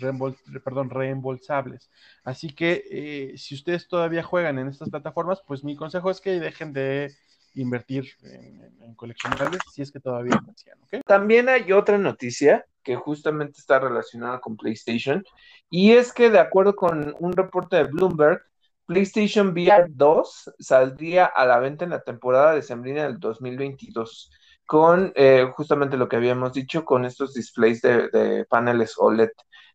perdón, 0.63 0.89
reembolsables. 0.89 1.89
Así 2.23 2.49
que 2.49 2.83
eh, 2.89 3.37
si 3.37 3.55
ustedes 3.55 3.87
todavía 3.87 4.23
juegan 4.23 4.59
en 4.59 4.67
estas 4.67 4.89
plataformas, 4.89 5.41
pues 5.45 5.63
mi 5.63 5.75
consejo 5.75 6.09
es 6.09 6.21
que 6.21 6.39
dejen 6.39 6.73
de 6.73 7.13
invertir 7.53 8.07
en, 8.23 8.93
coleccionables 8.95 9.59
si 9.71 9.81
es 9.81 9.91
que 9.91 9.99
todavía 9.99 10.39
no 10.45 10.51
hacían, 10.51 10.77
También 11.05 11.49
hay 11.49 11.71
otra 11.71 11.97
noticia 11.97 12.65
que 12.83 12.95
justamente 12.95 13.59
está 13.59 13.79
relacionada 13.79 14.39
con 14.39 14.55
PlayStation 14.55 15.23
y 15.69 15.91
es 15.91 16.13
que 16.13 16.29
de 16.29 16.39
acuerdo 16.39 16.75
con 16.75 17.15
un 17.19 17.33
reporte 17.33 17.75
de 17.75 17.83
Bloomberg, 17.83 18.41
PlayStation 18.87 19.49
VR 19.49 19.87
2 19.89 20.53
saldría 20.59 21.25
a 21.25 21.45
la 21.45 21.59
venta 21.59 21.85
en 21.85 21.91
la 21.91 22.01
temporada 22.01 22.53
de 22.53 22.63
sembrina 22.63 23.03
del 23.03 23.19
2022 23.19 24.31
con 24.65 25.13
eh, 25.15 25.49
justamente 25.55 25.97
lo 25.97 26.09
que 26.09 26.17
habíamos 26.17 26.53
dicho, 26.53 26.85
con 26.85 27.05
estos 27.05 27.33
displays 27.33 27.81
de, 27.81 28.45
paneles 28.49 28.95
OLED. 28.97 29.31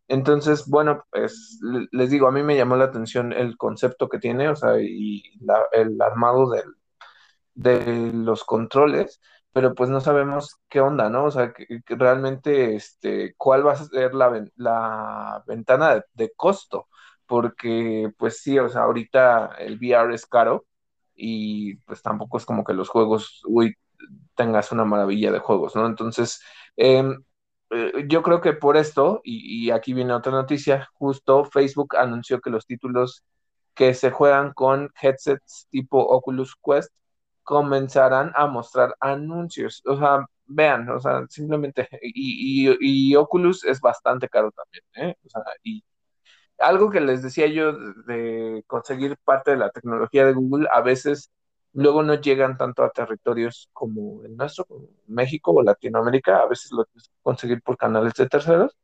Entonces, 0.08 0.66
bueno, 0.68 1.04
pues 1.10 1.58
les 1.92 2.10
digo, 2.10 2.28
a 2.28 2.32
mí 2.32 2.42
me 2.42 2.56
llamó 2.56 2.76
la 2.76 2.84
atención 2.86 3.32
el 3.32 3.56
concepto 3.56 4.08
que 4.08 4.18
tiene, 4.18 4.48
o 4.50 4.56
sea, 4.56 4.78
y 4.80 5.22
el 5.72 6.00
armado 6.02 6.50
de 7.54 8.12
los 8.12 8.44
controles, 8.44 9.20
pero 9.52 9.74
pues 9.74 9.90
no 9.90 10.00
sabemos 10.00 10.56
qué 10.68 10.80
onda, 10.80 11.08
¿no? 11.10 11.24
O 11.24 11.30
sea, 11.30 11.52
que, 11.52 11.82
realmente, 11.88 12.74
este, 12.76 13.34
cuál 13.36 13.66
va 13.66 13.72
a 13.72 13.76
ser 13.76 14.14
la, 14.14 15.42
ventana 15.46 16.04
de 16.14 16.32
costo 16.36 16.88
porque 17.32 18.12
pues 18.18 18.40
sí, 18.42 18.58
o 18.58 18.68
sea, 18.68 18.82
ahorita 18.82 19.54
el 19.58 19.78
VR 19.78 20.14
es 20.14 20.26
caro 20.26 20.66
y 21.14 21.76
pues 21.86 22.02
tampoco 22.02 22.36
es 22.36 22.44
como 22.44 22.62
que 22.62 22.74
los 22.74 22.90
juegos, 22.90 23.40
uy, 23.46 23.74
tengas 24.36 24.70
una 24.72 24.84
maravilla 24.84 25.32
de 25.32 25.38
juegos, 25.38 25.74
¿no? 25.74 25.86
Entonces, 25.86 26.42
em, 26.76 27.24
eh, 27.70 28.04
yo 28.08 28.22
creo 28.22 28.42
que 28.42 28.52
por 28.52 28.76
esto, 28.76 29.22
y, 29.24 29.70
aquí 29.70 29.94
viene 29.94 30.12
otra 30.12 30.32
noticia, 30.32 30.90
justo 30.94 31.44
Facebook 31.46 31.96
anunció 31.96 32.40
que 32.42 32.50
los 32.50 32.66
títulos 32.66 33.24
que 33.74 33.94
se 33.94 34.10
juegan 34.10 34.52
con 34.52 34.90
headsets 35.00 35.68
tipo 35.70 36.00
Oculus 36.00 36.54
Quest 36.62 36.92
comenzarán 37.44 38.32
a 38.36 38.46
mostrar 38.46 38.94
anuncios. 39.00 39.82
O 39.86 39.96
sea, 39.98 40.26
vean, 40.46 40.88
o 40.90 41.00
sea, 41.00 41.26
simplemente, 41.30 41.88
y, 42.02 42.68
y, 42.70 43.10
y 43.12 43.16
Oculus 43.16 43.64
es 43.64 43.80
bastante 43.80 44.28
caro 44.28 44.52
también, 44.52 44.84
¿eh? 45.12 45.16
O 45.24 45.28
sea, 45.30 45.42
y 45.62 45.82
algo 46.58 46.90
que 46.90 47.00
les 47.00 47.22
decía 47.22 47.46
yo 47.46 47.72
de 47.72 48.64
conseguir 48.66 49.16
parte 49.24 49.52
de 49.52 49.56
la 49.58 49.70
tecnología 49.70 50.26
de 50.26 50.32
Google, 50.32 50.68
a 50.72 50.80
veces 50.80 51.30
luego 51.72 52.02
no 52.02 52.14
llegan 52.14 52.56
tanto 52.56 52.84
a 52.84 52.90
territorios 52.90 53.68
como 53.72 54.24
el 54.24 54.36
nuestro, 54.36 54.66
México 55.06 55.52
o 55.52 55.62
Latinoamérica, 55.62 56.40
a 56.40 56.46
veces 56.46 56.72
lo 56.72 56.84
tienes 56.84 57.08
que 57.08 57.14
conseguir 57.22 57.62
por 57.62 57.76
canales 57.76 58.14
de 58.14 58.28
terceros, 58.28 58.76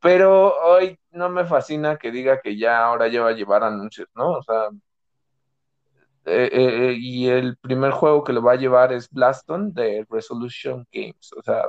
pero 0.00 0.54
hoy 0.64 0.98
no 1.10 1.28
me 1.30 1.44
fascina 1.46 1.96
que 1.98 2.10
diga 2.12 2.40
que 2.40 2.56
ya 2.56 2.84
ahora 2.84 3.08
ya 3.08 3.22
va 3.22 3.30
a 3.30 3.32
llevar 3.32 3.64
anuncios, 3.64 4.08
¿no? 4.14 4.32
O 4.32 4.42
sea, 4.42 4.68
eh, 6.24 6.48
eh, 6.52 6.90
eh, 6.90 6.96
y 6.98 7.28
el 7.28 7.56
primer 7.58 7.92
juego 7.92 8.24
que 8.24 8.32
lo 8.32 8.42
va 8.42 8.52
a 8.52 8.56
llevar 8.56 8.92
es 8.92 9.08
Blaston 9.10 9.72
de 9.72 10.04
Resolution 10.10 10.86
Games, 10.92 11.32
o 11.36 11.42
sea, 11.42 11.68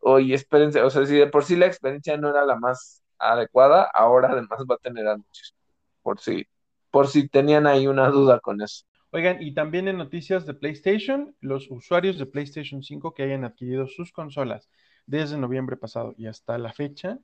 hoy 0.00 0.34
espérense, 0.34 0.82
o 0.82 0.90
sea, 0.90 1.06
si 1.06 1.16
de 1.16 1.26
por 1.28 1.44
sí 1.44 1.56
la 1.56 1.66
experiencia 1.66 2.16
no 2.16 2.30
era 2.30 2.44
la 2.44 2.56
más 2.56 3.02
adecuada, 3.20 3.84
ahora 3.94 4.30
además 4.32 4.60
va 4.70 4.76
a 4.76 4.78
tener 4.78 5.06
anuncios, 5.06 5.54
por 6.02 6.20
si, 6.20 6.46
por 6.90 7.08
si 7.08 7.28
tenían 7.28 7.66
ahí 7.66 7.86
una 7.86 8.08
duda 8.08 8.40
con 8.40 8.62
eso. 8.62 8.84
Oigan, 9.12 9.42
y 9.42 9.54
también 9.54 9.88
en 9.88 9.98
noticias 9.98 10.46
de 10.46 10.54
PlayStation, 10.54 11.34
los 11.40 11.68
usuarios 11.70 12.18
de 12.18 12.26
PlayStation 12.26 12.82
5 12.82 13.12
que 13.12 13.24
hayan 13.24 13.44
adquirido 13.44 13.88
sus 13.88 14.12
consolas 14.12 14.68
desde 15.06 15.36
noviembre 15.36 15.76
pasado 15.76 16.14
y 16.16 16.26
hasta 16.26 16.56
la 16.58 16.72
fecha, 16.72 17.18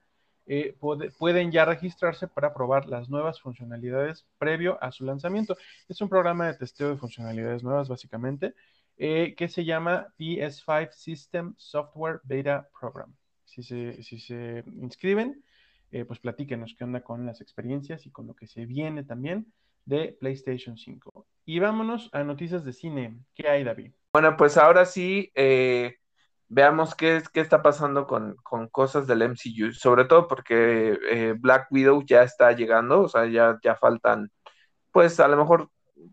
eh, 0.46 0.76
pueden 1.18 1.50
ya 1.50 1.64
registrarse 1.64 2.28
para 2.28 2.54
probar 2.54 2.86
las 2.86 3.08
nuevas 3.08 3.40
funcionalidades 3.40 4.26
previo 4.38 4.82
a 4.82 4.92
su 4.92 5.04
lanzamiento. 5.04 5.56
Es 5.88 6.00
un 6.00 6.08
programa 6.08 6.46
de 6.46 6.54
testeo 6.54 6.90
de 6.90 6.96
funcionalidades 6.96 7.62
nuevas, 7.64 7.88
básicamente, 7.88 8.54
eh, 8.96 9.34
que 9.36 9.48
se 9.48 9.64
llama 9.64 10.08
PS5 10.18 10.92
System 10.92 11.54
Software 11.56 12.20
Beta 12.24 12.68
Program. 12.78 13.14
Si 13.44 13.62
se, 13.62 14.02
si 14.02 14.18
se 14.20 14.64
inscriben, 14.80 15.44
eh, 15.96 16.04
pues 16.04 16.20
platíquenos 16.20 16.74
qué 16.76 16.84
onda 16.84 17.00
con 17.00 17.24
las 17.24 17.40
experiencias 17.40 18.04
y 18.04 18.10
con 18.10 18.26
lo 18.26 18.34
que 18.34 18.46
se 18.46 18.66
viene 18.66 19.02
también 19.02 19.50
de 19.86 20.14
PlayStation 20.20 20.76
5. 20.76 21.26
Y 21.46 21.58
vámonos 21.58 22.10
a 22.12 22.22
noticias 22.22 22.66
de 22.66 22.74
cine. 22.74 23.18
¿Qué 23.34 23.48
hay, 23.48 23.64
David? 23.64 23.92
Bueno, 24.12 24.36
pues 24.36 24.58
ahora 24.58 24.84
sí, 24.84 25.32
eh, 25.34 25.96
veamos 26.48 26.94
qué, 26.94 27.22
qué 27.32 27.40
está 27.40 27.62
pasando 27.62 28.06
con, 28.06 28.36
cosas 28.70 29.06
del 29.06 29.22
MCU, 29.22 29.72
sobre 29.72 30.04
todo 30.04 30.28
porque 30.28 30.98
eh, 31.10 31.34
Black 31.38 31.68
Widow 31.70 32.04
ya 32.04 32.22
está 32.22 32.52
llegando, 32.52 33.00
o 33.00 33.08
sea, 33.08 33.24
ya, 33.24 33.58
ya 33.64 33.74
faltan, 33.74 34.30
pues 34.92 35.18
a 35.18 35.28
lo 35.28 35.38
mejor 35.38 35.70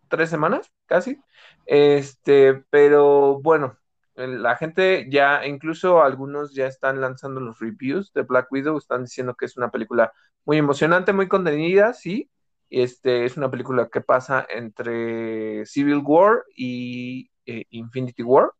tres 0.07 0.29
semanas, 0.29 0.71
casi. 0.85 1.19
Este, 1.65 2.53
pero 2.69 3.41
bueno, 3.41 3.77
la 4.15 4.55
gente 4.57 5.07
ya, 5.09 5.45
incluso 5.45 6.03
algunos 6.03 6.53
ya 6.53 6.67
están 6.67 7.01
lanzando 7.01 7.39
los 7.41 7.59
reviews 7.59 8.13
de 8.13 8.23
Black 8.23 8.51
Widow, 8.51 8.77
están 8.77 9.03
diciendo 9.05 9.35
que 9.35 9.45
es 9.45 9.57
una 9.57 9.71
película 9.71 10.11
muy 10.45 10.57
emocionante, 10.57 11.13
muy 11.13 11.27
contenida, 11.27 11.93
sí. 11.93 12.29
Este 12.69 13.25
es 13.25 13.37
una 13.37 13.51
película 13.51 13.89
que 13.89 14.01
pasa 14.01 14.45
entre 14.49 15.65
Civil 15.65 16.01
War 16.03 16.43
y 16.55 17.29
eh, 17.45 17.65
Infinity 17.69 18.23
War, 18.23 18.51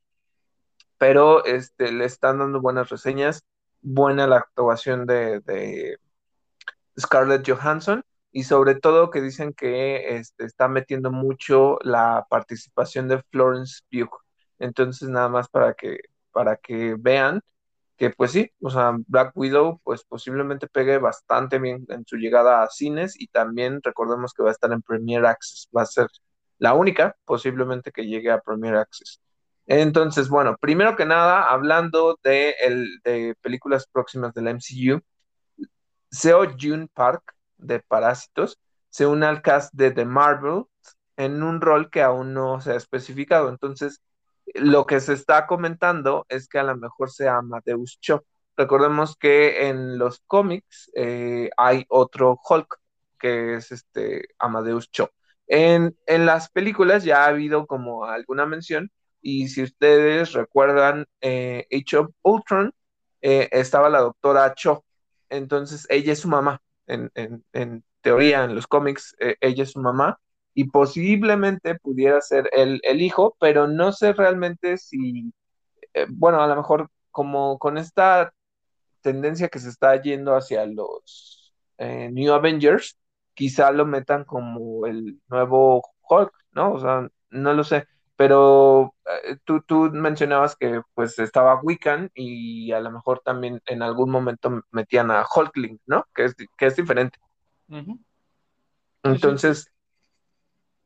pero 0.98 1.44
este, 1.46 1.92
le 1.92 2.06
están 2.06 2.40
dando 2.40 2.62
buenas 2.62 2.90
reseñas, 2.90 3.44
buena 3.82 4.28
la 4.28 4.38
actuación 4.38 5.06
de, 5.06 5.40
de 5.42 5.98
Scarlett 7.00 7.48
Johansson. 7.48 8.04
y 8.32 8.44
sobre 8.44 8.76
todo 8.76 9.12
que 9.12 9.22
dicen 9.22 9.54
que 9.54 10.18
este, 10.18 10.46
está 10.46 10.68
metiendo 10.68 11.12
mucho 11.12 11.78
la 11.84 12.26
participación 12.30 13.08
de 13.08 13.22
Florence 13.32 13.82
Pugh. 13.92 14.23
Entonces, 14.64 15.10
nada 15.10 15.30
más 15.30 15.50
para 15.50 15.74
que, 15.74 16.00
para 16.32 16.56
que 16.58 16.96
vean 16.98 17.42
que 17.98 18.10
pues 18.12 18.32
sí, 18.32 18.52
o 18.62 18.70
sea, 18.70 18.94
Black 19.08 19.34
Widow 19.36 19.80
pues 19.84 20.04
posiblemente 20.06 20.68
pegue 20.68 20.98
bastante 20.98 21.60
bien 21.60 21.86
en 21.90 22.06
su 22.06 22.18
llegada 22.18 22.64
a 22.64 22.70
cines 22.70 23.20
y 23.20 23.28
también 23.28 23.82
recordemos 23.84 24.34
que 24.34 24.44
va 24.44 24.50
a 24.50 24.54
estar 24.54 24.72
en 24.72 24.82
Premier 24.82 25.26
Access, 25.26 25.70
va 25.76 25.84
a 25.84 25.86
ser 25.86 26.08
la 26.60 26.74
única 26.74 27.16
posiblemente 27.26 27.92
que 27.92 28.06
llegue 28.08 28.32
a 28.32 28.42
Premier 28.42 28.76
Access. 28.76 29.22
Entonces, 29.68 30.30
bueno, 30.30 30.58
primero 30.60 30.96
que 30.96 31.06
nada, 31.06 31.50
hablando 31.52 32.20
de, 32.24 32.56
el, 32.62 33.00
de 33.04 33.36
películas 33.42 33.88
próximas 33.92 34.34
del 34.34 34.48
MCU, 34.48 35.02
Seo 36.12 36.46
Jun 36.60 36.90
Park 36.94 37.36
de 37.58 37.80
Parásitos 37.80 38.60
se 38.90 39.06
une 39.08 39.26
al 39.26 39.42
cast 39.42 39.74
de 39.74 39.92
The 39.92 40.06
Marvel 40.06 40.66
en 41.18 41.44
un 41.44 41.62
rol 41.62 41.90
que 41.90 42.02
aún 42.02 42.34
no 42.34 42.62
se 42.62 42.72
ha 42.74 42.76
especificado. 42.76 43.50
Entonces, 43.50 44.02
lo 44.54 44.86
que 44.86 45.00
se 45.00 45.14
está 45.14 45.48
comentando 45.48 46.26
es 46.30 46.48
que 46.48 46.60
a 46.60 46.64
lo 46.64 46.76
mejor 46.78 47.12
sea 47.12 47.38
Amadeus 47.38 48.00
Cho. 48.00 48.24
Recordemos 48.56 49.16
que 49.18 49.68
en 49.68 49.98
los 49.98 50.20
cómics 50.28 50.92
eh, 50.96 51.50
hay 51.58 51.86
otro 51.90 52.40
Hulk, 52.48 52.80
que 53.20 53.56
es 53.56 53.72
este 53.72 54.28
Amadeus 54.40 54.92
Cho. 54.92 55.12
En, 55.48 55.98
en, 56.06 56.26
las 56.26 56.50
películas 56.50 57.04
ya 57.04 57.24
ha 57.24 57.28
habido 57.28 57.66
como 57.68 58.06
alguna 58.06 58.46
mención, 58.46 58.92
y 59.22 59.48
si 59.48 59.64
ustedes 59.64 60.34
recuerdan 60.34 61.06
eh, 61.22 61.68
Age 61.72 61.98
of 61.98 62.12
Ultron, 62.22 62.74
eh, 63.22 63.50
estaba 63.52 63.90
la 63.90 64.00
doctora 64.02 64.54
Cho, 64.54 64.84
entonces 65.30 65.88
ella 65.90 66.14
es 66.14 66.20
su 66.20 66.28
mamá, 66.28 66.62
en, 66.88 67.12
en, 67.16 67.84
teoría, 68.02 68.44
en 68.44 68.56
los 68.56 68.68
cómics, 68.68 69.16
eh, 69.20 69.38
ella 69.40 69.64
es 69.64 69.72
su 69.72 69.80
mamá, 69.80 70.20
y 70.54 70.66
posiblemente 70.66 71.76
pudiera 71.80 72.22
ser 72.22 72.50
el, 72.54 72.80
el 72.84 73.02
hijo, 73.02 73.36
pero 73.40 73.68
no 73.68 73.92
sé 73.92 74.14
realmente 74.14 74.78
si, 74.78 75.34
eh, 75.94 76.06
bueno, 76.10 76.42
a 76.42 76.48
lo 76.48 76.56
mejor 76.56 76.90
como 77.12 77.58
con 77.60 77.78
esta 77.78 78.34
tendencia 79.02 79.50
que 79.50 79.60
se 79.60 79.70
está 79.70 80.02
yendo 80.02 80.36
hacia 80.36 80.66
los 80.66 81.54
eh, 81.78 82.10
New 82.12 82.34
Avengers, 82.34 82.98
quizá 83.34 83.72
lo 83.72 83.86
metan 83.86 84.24
como 84.26 84.86
el 84.86 85.20
nuevo 85.28 85.84
Hulk, 86.10 86.32
¿no? 86.52 86.74
O 86.74 86.80
sea, 86.80 87.08
no 87.30 87.54
lo 87.54 87.64
sé, 87.64 87.88
pero 88.16 88.94
eh, 89.26 89.38
tú, 89.44 89.62
tú 89.62 89.90
mencionabas 89.92 90.56
que 90.56 90.82
pues 90.94 91.18
estaba 91.20 91.60
Wiccan 91.62 92.12
y 92.14 92.72
a 92.72 92.80
lo 92.80 92.92
mejor 92.92 93.22
también 93.24 93.62
en 93.66 93.82
algún 93.82 94.10
momento 94.12 94.62
metían 94.72 95.12
a 95.12 95.26
Hulkling, 95.26 95.80
¿no? 95.86 96.06
Que 96.14 96.26
es, 96.26 96.36
que 96.58 96.66
es 96.66 96.76
diferente. 96.76 97.20
Entonces, 99.04 99.73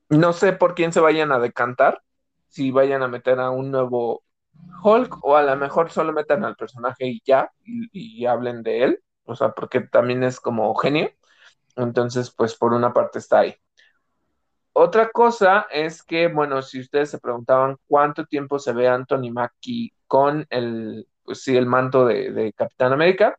no 0.09 0.33
sé 0.33 0.53
por 0.53 0.75
quién 0.75 0.93
se 0.93 0.99
vayan 0.99 1.31
a 1.31 1.39
decantar, 1.39 2.01
si 2.47 2.71
vayan 2.71 3.03
a 3.03 3.07
meter 3.07 3.39
a 3.39 3.49
un 3.51 3.71
nuevo 3.71 4.23
Hulk 4.83 5.23
o 5.23 5.35
a 5.35 5.43
lo 5.43 5.55
mejor 5.57 5.91
solo 5.91 6.13
metan 6.13 6.43
al 6.45 6.55
personaje 6.55 7.07
y 7.07 7.21
ya, 7.25 7.51
y, 7.63 8.25
hablen 8.25 8.63
de 8.63 8.83
él, 8.83 9.03
o 9.25 9.35
sea, 9.35 9.51
porque 9.51 9.81
también 9.81 10.23
es 10.23 10.39
como 10.39 10.73
genio. 10.75 11.11
Entonces, 11.75 12.31
pues 12.31 12.55
por 12.55 12.73
una 12.73 12.93
parte 12.93 13.19
está 13.19 13.39
ahí. 13.39 13.55
Otra 14.73 15.09
cosa 15.09 15.67
es 15.71 16.03
que, 16.03 16.27
bueno, 16.27 16.61
si 16.61 16.79
ustedes 16.79 17.09
se 17.09 17.19
preguntaban 17.19 17.77
cuánto 17.87 18.25
tiempo 18.25 18.59
se 18.59 18.73
ve 18.73 18.87
Anthony 18.87 19.31
Mackie 19.31 19.93
con 20.07 20.45
el, 20.49 21.07
pues 21.23 21.41
sí, 21.43 21.57
el 21.57 21.65
manto 21.65 22.05
de, 22.05 22.31
de 22.31 22.53
Capitán 22.53 22.93
América, 22.93 23.37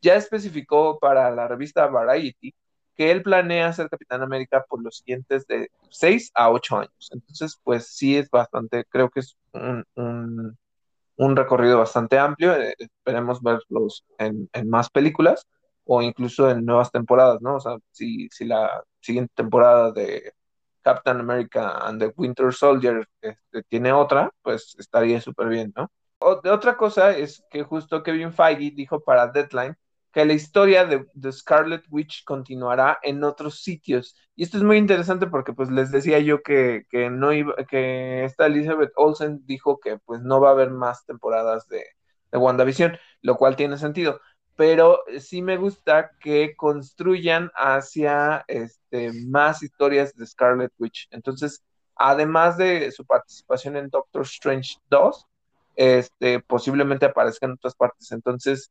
ya 0.00 0.14
especificó 0.16 0.98
para 0.98 1.30
la 1.30 1.48
revista 1.48 1.86
Variety 1.86 2.54
que 2.96 3.10
él 3.10 3.22
planea 3.22 3.72
ser 3.72 3.88
Capitán 3.88 4.22
América 4.22 4.64
por 4.68 4.82
los 4.82 4.98
siguientes 4.98 5.46
de 5.46 5.70
6 5.90 6.32
a 6.34 6.50
8 6.50 6.78
años. 6.78 7.10
Entonces, 7.12 7.58
pues 7.62 7.88
sí 7.88 8.16
es 8.16 8.30
bastante, 8.30 8.84
creo 8.88 9.10
que 9.10 9.20
es 9.20 9.36
un, 9.52 10.56
recorrido 11.36 11.78
bastante 11.78 12.18
amplio. 12.18 12.54
Eh, 12.54 12.74
esperemos 12.78 13.42
verlos 13.42 14.04
en, 14.18 14.48
más 14.66 14.90
películas 14.90 15.46
o 15.84 16.02
incluso 16.02 16.50
en 16.50 16.64
nuevas 16.64 16.90
temporadas, 16.90 17.40
¿no? 17.40 17.56
O 17.56 17.60
sea, 17.60 17.76
si, 17.90 18.28
si 18.30 18.44
la 18.44 18.82
siguiente 19.00 19.32
temporada 19.34 19.92
de 19.92 20.32
Captain 20.82 21.20
America 21.20 21.78
and 21.86 22.00
the 22.00 22.12
Winter 22.16 22.52
Soldier 22.52 23.06
este, 23.20 23.62
tiene 23.64 23.92
otra, 23.92 24.30
pues 24.42 24.74
estaría 24.78 25.20
súper 25.20 25.48
bien, 25.48 25.72
¿no? 25.76 25.90
otra 26.22 26.76
cosa 26.76 27.16
es 27.16 27.42
que 27.50 27.62
justo 27.62 28.02
Kevin 28.02 28.32
Feige 28.32 28.72
dijo 28.74 29.00
para 29.00 29.28
Deadline 29.28 29.74
que 30.12 30.24
la 30.24 30.32
historia 30.32 30.84
de, 30.84 31.06
Scarlet 31.32 31.84
Witch 31.90 32.24
continuará 32.24 32.98
en 33.02 33.22
otros 33.24 33.62
sitios. 33.62 34.16
Y 34.34 34.42
esto 34.42 34.56
es 34.56 34.62
muy 34.64 34.76
interesante 34.76 35.26
porque 35.26 35.52
pues 35.52 35.70
les 35.70 35.90
decía 35.90 36.18
yo 36.18 36.42
que, 36.42 36.84
no 37.10 37.32
iba, 37.32 37.54
que 37.68 38.24
esta 38.24 38.46
Elizabeth 38.46 38.92
Olsen 38.96 39.44
dijo 39.46 39.78
que 39.78 39.98
pues 39.98 40.20
no 40.22 40.40
va 40.40 40.48
a 40.48 40.52
haber 40.52 40.70
más 40.70 41.04
temporadas 41.06 41.68
de, 41.68 41.84
de 42.32 42.38
WandaVision, 42.38 42.98
lo 43.22 43.36
cual 43.36 43.56
tiene 43.56 43.78
sentido. 43.78 44.20
Pero 44.56 45.00
sí 45.20 45.42
me 45.42 45.56
gusta 45.56 46.10
que 46.20 46.54
construyan 46.56 47.50
hacia 47.54 48.44
este, 48.48 49.12
más 49.26 49.62
historias 49.62 50.14
de 50.16 50.26
Scarlet 50.26 50.72
Witch. 50.78 51.08
Entonces, 51.12 51.62
además 51.94 52.56
de 52.58 52.90
su 52.92 53.06
participación 53.06 53.76
en 53.76 53.88
Doctor 53.88 54.22
Strange 54.22 54.76
2, 54.90 55.26
este, 55.76 56.40
posiblemente 56.40 57.06
aparezca 57.06 57.46
en 57.46 57.52
otras 57.52 57.74
partes. 57.74 58.12
Entonces, 58.12 58.70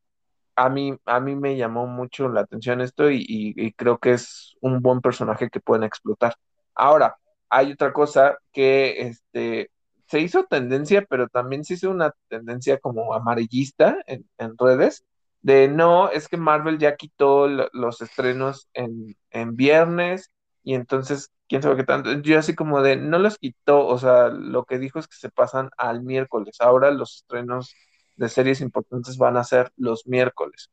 a 0.59 0.67
mí, 0.69 0.93
a 1.05 1.21
mí 1.21 1.35
me 1.37 1.55
llamó 1.55 1.87
mucho 1.87 2.27
la 2.27 2.41
atención 2.41 2.81
esto 2.81 3.09
y, 3.09 3.73
creo 3.77 3.97
que 3.97 4.11
es 4.11 4.57
un 4.61 4.81
buen 4.81 4.99
personaje 4.99 5.49
que 5.49 5.61
pueden 5.61 5.85
explotar. 5.85 6.35
Ahora, 6.75 7.15
hay 7.49 7.71
otra 7.71 7.93
cosa 7.93 8.37
que 8.51 9.01
este, 9.07 9.71
se 10.07 10.19
hizo 10.19 10.45
tendencia, 10.45 11.05
pero 11.09 11.29
también 11.29 11.63
se 11.63 11.75
hizo 11.75 11.89
una 11.89 12.13
tendencia 12.27 12.77
como 12.77 13.13
amarillista 13.13 13.97
en, 14.05 14.25
redes, 14.57 15.05
de 15.41 15.69
no, 15.69 16.09
es 16.09 16.27
que 16.27 16.35
Marvel 16.35 16.77
ya 16.77 16.97
quitó 16.97 17.47
los 17.47 18.01
estrenos 18.01 18.67
en, 18.73 19.15
en 19.31 19.55
viernes 19.55 20.29
y 20.63 20.73
entonces, 20.73 21.31
quién 21.47 21.61
sabe 21.63 21.77
qué 21.77 21.83
tanto. 21.85 22.11
Yo 22.21 22.37
así 22.37 22.53
como 22.53 22.81
de, 22.81 22.97
no 22.97 23.17
los 23.19 23.37
quitó, 23.37 23.87
o 23.87 23.97
sea, 23.97 24.27
lo 24.27 24.65
que 24.65 24.77
dijo 24.77 24.99
es 24.99 25.07
que 25.07 25.15
se 25.15 25.29
pasan 25.29 25.69
al 25.77 26.03
miércoles. 26.03 26.57
Ahora 26.59 26.91
los 26.91 27.17
estrenos 27.17 27.73
de 28.19 28.27
series 28.27 28.59
importantes 28.59 29.17
van 29.17 29.37
a 29.37 29.45
ser 29.45 29.71
los 29.77 30.05
miércoles. 30.05 30.69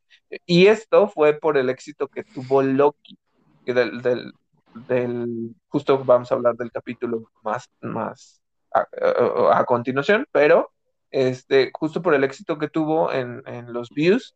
Y 0.46 0.66
esto 0.66 1.08
fue 1.08 1.34
por 1.34 1.56
el 1.56 1.70
éxito 1.70 2.08
que 2.08 2.24
tuvo 2.24 2.60
Loki, 2.60 3.16
del, 3.64 4.02
del, 4.02 4.32
del 4.88 5.54
justo 5.68 6.04
vamos 6.04 6.30
a 6.30 6.34
hablar 6.34 6.56
del 6.56 6.72
capítulo 6.72 7.30
más, 7.44 7.70
más 7.80 8.42
a, 8.74 9.64
continuación, 9.64 10.26
pero 10.32 10.72
este, 11.12 11.70
justo 11.72 12.02
por 12.02 12.14
el 12.14 12.24
éxito 12.24 12.58
que 12.58 12.68
tuvo 12.68 13.12
en, 13.12 13.42
en, 13.46 13.72
los 13.72 13.90
views, 13.90 14.34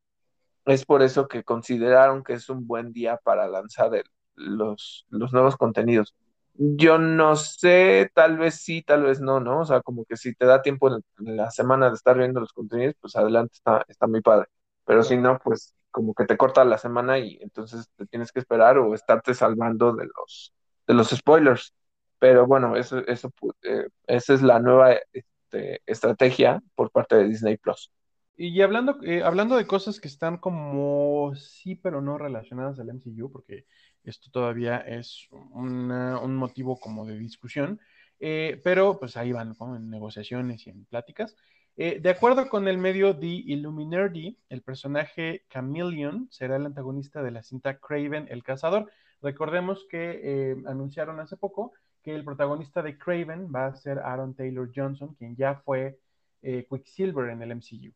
es 0.67 0.85
por 0.85 1.03
eso 1.03 1.27
que 1.27 1.43
consideraron 1.43 2.23
que 2.23 2.35
es 2.35 2.49
un 2.49 2.67
buen 2.69 2.93
día 2.93 3.19
para 3.25 3.49
lanzar 3.49 3.91
los, 4.37 5.05
los 5.11 5.33
nuevos 5.33 5.57
contenidos. 5.57 6.15
Yo 6.55 6.99
no 6.99 7.37
sé, 7.37 8.11
tal 8.15 8.39
vez 8.39 8.57
sí, 8.57 8.83
tal 8.83 9.05
vez 9.05 9.21
no, 9.21 9.41
¿no? 9.41 9.61
O 9.61 9.65
sea, 9.65 9.81
como 9.81 10.05
que 10.05 10.17
si 10.17 10.35
te 10.35 10.47
da 10.47 10.63
tiempo 10.63 10.89
en, 10.89 11.03
la 11.37 11.51
semana 11.51 11.89
de 11.89 11.95
estar 11.95 12.19
viendo 12.19 12.41
los 12.41 12.53
contenidos, 12.53 12.95
pues 13.01 13.17
adelante, 13.17 13.55
está, 13.55 13.85
está 13.89 14.07
muy 14.07 14.21
padre. 14.21 14.49
Pero 14.85 15.03
si 15.03 15.17
no, 15.17 15.39
pues 15.39 15.75
como 15.91 16.15
que 16.15 16.27
te 16.27 16.37
corta 16.37 16.65
la 16.65 16.79
semana 16.79 17.19
y 17.19 17.39
entonces 17.41 17.89
te 17.97 18.07
tienes 18.07 18.33
que 18.33 18.41
esperar 18.41 18.79
o 18.79 18.95
estarte 18.95 19.35
salvando 19.35 19.93
de 19.95 20.07
los, 20.07 20.53
de 20.87 20.95
los 20.95 21.09
spoilers. 21.11 21.75
Pero 22.19 22.47
bueno, 22.47 22.77
eso, 22.77 22.99
eso, 23.07 23.33
eh, 23.63 23.89
esa 24.07 24.35
es 24.35 24.43
la 24.43 24.61
nueva 24.61 24.95
este, 25.13 25.81
estrategia 25.87 26.63
por 26.75 26.91
parte 26.91 27.17
de 27.17 27.29
Disney 27.29 27.57
Plus. 27.57 27.91
Y 28.37 28.63
hablando, 28.63 28.99
eh, 29.03 29.23
hablando 29.23 29.57
de 29.57 29.67
cosas 29.67 30.01
que 30.01 30.09
están 30.09 30.39
como 30.39 31.35
sí, 31.35 31.75
pero 31.75 32.01
no 32.01 32.17
relacionadas 32.17 32.79
al 32.79 32.89
MCU, 32.89 33.31
porque 33.31 33.67
esto 34.05 34.31
todavía 34.31 34.79
es 34.79 35.29
un 35.31 36.37
motivo 36.37 36.79
como 36.79 37.07
de 37.07 37.19
discusión, 37.19 37.81
eh, 38.19 38.61
pero 38.63 38.99
pues 38.99 39.17
ahí 39.17 39.33
van 39.33 39.55
en 39.59 39.91
negociaciones 39.91 40.67
y 40.67 40.71
en 40.71 40.85
pláticas. 40.85 41.37
Eh, 41.77 42.01
de 42.01 42.11
acuerdo 42.11 42.49
con 42.49 42.69
el 42.69 42.77
medio 42.79 43.17
The 43.19 43.27
Illuminati, 43.27 44.39
el 44.51 44.63
personaje 44.63 45.45
Chameleon 45.49 46.29
será 46.31 46.57
el 46.57 46.67
antagonista 46.67 47.23
de 47.23 47.31
la 47.31 47.43
cinta 47.43 47.79
Craven 47.79 48.27
el 48.31 48.43
Cazador. 48.43 48.91
Recordemos 49.23 49.87
que 49.89 50.21
eh, 50.23 50.57
anunciaron 50.67 51.21
hace 51.21 51.37
poco 51.37 51.73
que 52.03 52.15
el 52.15 52.25
protagonista 52.25 52.83
de 52.83 52.99
Craven 52.99 53.51
va 53.55 53.67
a 53.67 53.75
ser 53.75 53.99
Aaron 53.99 54.35
Taylor 54.35 54.71
Johnson, 54.75 55.15
quien 55.15 55.37
ya 55.37 55.57
fue 55.57 55.99
Quicksilver 56.43 57.29
en 57.31 57.43
el 57.43 57.55
MCU 57.57 57.93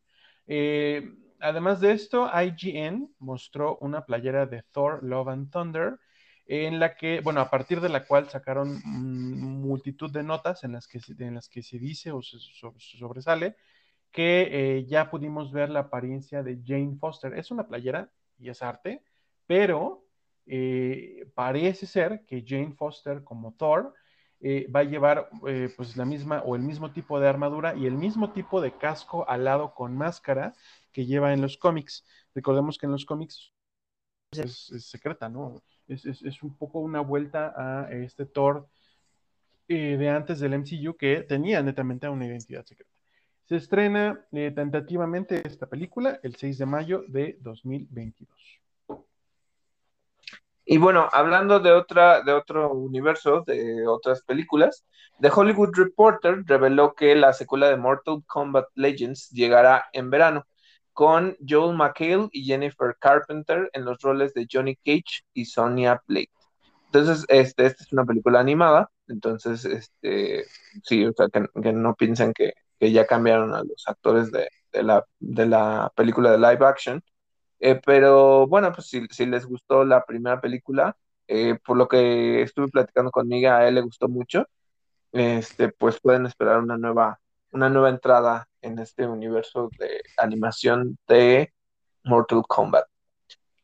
además 1.41 1.81
de 1.81 1.93
esto, 1.93 2.31
IGN 2.35 3.15
mostró 3.19 3.79
una 3.81 4.05
playera 4.05 4.47
de 4.47 4.63
Thor 4.73 5.03
Love 5.03 5.29
and 5.29 5.51
Thunder, 5.51 5.99
en 6.47 6.79
la 6.79 6.95
que, 6.95 7.21
bueno, 7.21 7.41
a 7.41 7.51
partir 7.51 7.81
de 7.81 7.89
la 7.89 8.07
cual 8.07 8.29
sacaron 8.29 8.83
multitud 8.85 10.11
de 10.11 10.23
notas 10.23 10.63
en 10.65 10.73
las 10.73 10.87
que, 10.87 11.01
en 11.19 11.35
las 11.35 11.49
que 11.49 11.63
se 11.63 11.79
dice 11.79 12.13
o 12.13 12.23
se 12.23 12.39
sobresale 12.79 13.57
que 14.15 14.49
eh, 14.79 14.87
ya 14.87 15.11
pudimos 15.11 15.51
ver 15.51 15.71
la 15.71 15.81
apariencia 15.81 16.45
de 16.45 16.61
Jane 16.65 16.97
Foster. 17.01 17.37
Es 17.37 17.51
una 17.51 17.67
playera 17.67 18.09
y 18.39 18.49
es 18.49 18.63
arte, 18.63 19.03
pero 19.45 20.05
eh, 20.47 21.29
parece 21.35 21.87
ser 21.87 22.25
que 22.25 22.45
Jane 22.47 22.75
Foster 22.75 23.25
como 23.25 23.55
Thor 23.55 23.93
eh, 24.39 24.69
va 24.71 24.81
a 24.81 24.85
llevar 24.85 25.29
pues 25.77 25.97
la 25.97 26.05
misma 26.05 26.43
o 26.47 26.55
el 26.55 26.63
mismo 26.63 26.93
tipo 26.93 27.19
de 27.19 27.27
armadura 27.27 27.75
y 27.75 27.87
el 27.87 27.95
mismo 27.95 28.31
tipo 28.31 28.61
de 28.61 28.77
casco 28.77 29.29
al 29.29 29.45
lado 29.45 29.75
con 29.75 29.97
máscara 29.97 30.55
que 30.95 31.05
lleva 31.05 31.35
en 31.35 31.43
los 31.43 31.59
cómics. 31.59 32.07
Recordemos 32.35 32.79
que 32.79 32.87
en 32.87 32.93
los 32.93 33.05
cómics 33.05 33.53
es, 34.31 34.73
secreta, 34.79 35.29
¿no? 35.29 35.63
Es, 35.87 36.43
un 36.43 36.57
poco 36.57 36.79
una 36.79 37.01
vuelta 37.01 37.53
a 37.55 37.93
este 37.93 38.25
Thor 38.25 38.67
de 39.69 40.09
antes 40.09 40.41
del 40.41 40.59
MCU 40.59 40.97
que 40.97 41.23
tenía 41.23 41.63
netamente 41.63 42.09
una 42.09 42.27
identidad 42.27 42.65
secreta. 42.65 42.91
Se 43.45 43.57
estrena 43.57 44.25
tentativamente 44.31 45.47
esta 45.47 45.67
película 45.67 46.19
el 46.23 46.37
6 46.37 46.59
de 46.59 46.67
mayo 46.67 47.05
de 47.09 47.37
2022. 47.41 48.31
Y 50.67 50.79
bueno, 50.79 51.11
hablando 51.13 51.61
de 51.61 51.73
otra, 51.73 52.23
de 52.23 52.33
otro 52.33 52.73
universo, 52.73 53.43
de 53.47 53.87
otras 53.87 54.23
películas, 54.23 54.87
The 55.21 55.31
Hollywood 55.35 55.75
Reporter 55.75 56.43
reveló 56.47 56.95
que 56.95 57.15
la 57.15 57.35
secuela 57.35 57.69
de 57.69 57.77
Mortal 57.77 58.23
Kombat 58.27 58.69
Legends 58.75 59.29
llegará 59.31 59.85
en 59.93 60.09
verano, 60.09 60.47
con 60.95 61.37
Joel 61.47 61.77
McHale 61.77 62.29
y 62.33 62.45
Jennifer 62.45 62.97
Carpenter 62.99 63.69
en 63.75 63.85
los 63.85 64.01
roles 64.01 64.33
de 64.35 64.47
Johnny 64.51 64.77
Cage 64.77 65.25
y 65.35 65.45
Sonya 65.45 66.03
Blade. 66.07 66.31
Entonces, 66.87 67.27
este, 67.29 67.67
esta 67.67 67.83
es 67.85 67.93
una 67.93 68.05
película 68.05 68.41
animada, 68.41 68.91
entonces, 69.09 69.65
este, 69.65 70.45
sí, 70.85 71.05
o 71.05 71.13
sea, 71.13 71.29
que, 71.29 71.73
no 71.73 71.95
piensen 71.95 72.33
que, 72.33 72.53
ya 72.81 73.07
cambiaron 73.07 73.55
a 73.55 73.63
los 73.65 73.83
actores 73.87 74.31
de, 74.31 74.49
la, 74.83 75.05
de 75.19 75.47
la 75.47 75.91
película 75.97 76.31
de 76.31 76.39
live 76.39 76.67
action. 76.67 77.03
Eh, 77.61 77.81
pero 77.85 78.47
bueno, 78.47 78.73
pues 78.73 78.89
si, 78.89 79.27
les 79.27 79.47
gustó 79.47 79.85
la 79.85 80.05
primera 80.05 80.41
película, 80.41 80.97
eh, 81.27 81.59
por 81.65 81.77
lo 81.79 81.89
que 81.89 82.43
estuve 82.43 82.69
platicando 82.69 83.11
conmigo, 83.11 83.51
a 83.51 83.67
él 83.67 83.77
le 83.77 83.81
gustó 83.81 84.09
mucho, 84.09 84.47
este, 85.13 85.71
pues 85.71 86.01
pueden 86.01 86.27
esperar 86.27 86.61
una 86.61 86.77
nueva, 86.79 87.21
una 87.55 87.71
nueva 87.71 87.89
entrada 87.89 88.49
en 88.61 88.81
este 88.81 89.07
universo 89.07 89.71
de 89.79 90.03
animación 90.19 90.99
de 91.07 91.55
Mortal 92.03 92.43
Kombat. 92.49 92.85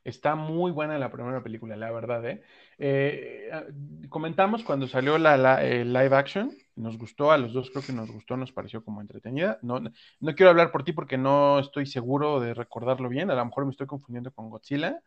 Está 0.05 0.37
muy 0.37 0.71
buena 0.71 0.97
la 0.97 1.11
primera 1.11 1.43
película, 1.43 1.77
la 1.77 1.91
verdad, 1.91 2.25
¿eh? 2.25 2.43
eh 2.79 3.51
ah, 3.53 3.65
comentamos 4.09 4.63
cuando 4.63 4.87
salió 4.87 5.19
la, 5.19 5.61
live 5.63 6.17
action, 6.17 6.57
nos 6.77 6.97
gustó, 6.97 7.33
a 7.33 7.39
los 7.39 7.53
dos 7.53 7.71
creo 7.71 7.83
que 7.83 7.93
nos 7.93 8.11
gustó, 8.11 8.37
nos 8.37 8.53
pareció 8.53 8.83
como 8.83 9.01
entretenida. 9.01 9.59
No, 9.61 9.81
no 9.81 10.35
quiero 10.35 10.51
hablar 10.51 10.71
por 10.71 10.85
ti 10.85 10.93
porque 10.93 11.19
no 11.19 11.59
estoy 11.59 11.85
seguro 11.85 12.41
de 12.41 12.55
recordarlo 12.55 13.09
bien, 13.09 13.31
a 13.31 13.35
lo 13.35 13.45
mejor 13.45 13.65
me 13.67 13.73
estoy 13.73 13.89
confundiendo 13.89 14.33
con 14.33 14.49
Godzilla, 14.49 15.03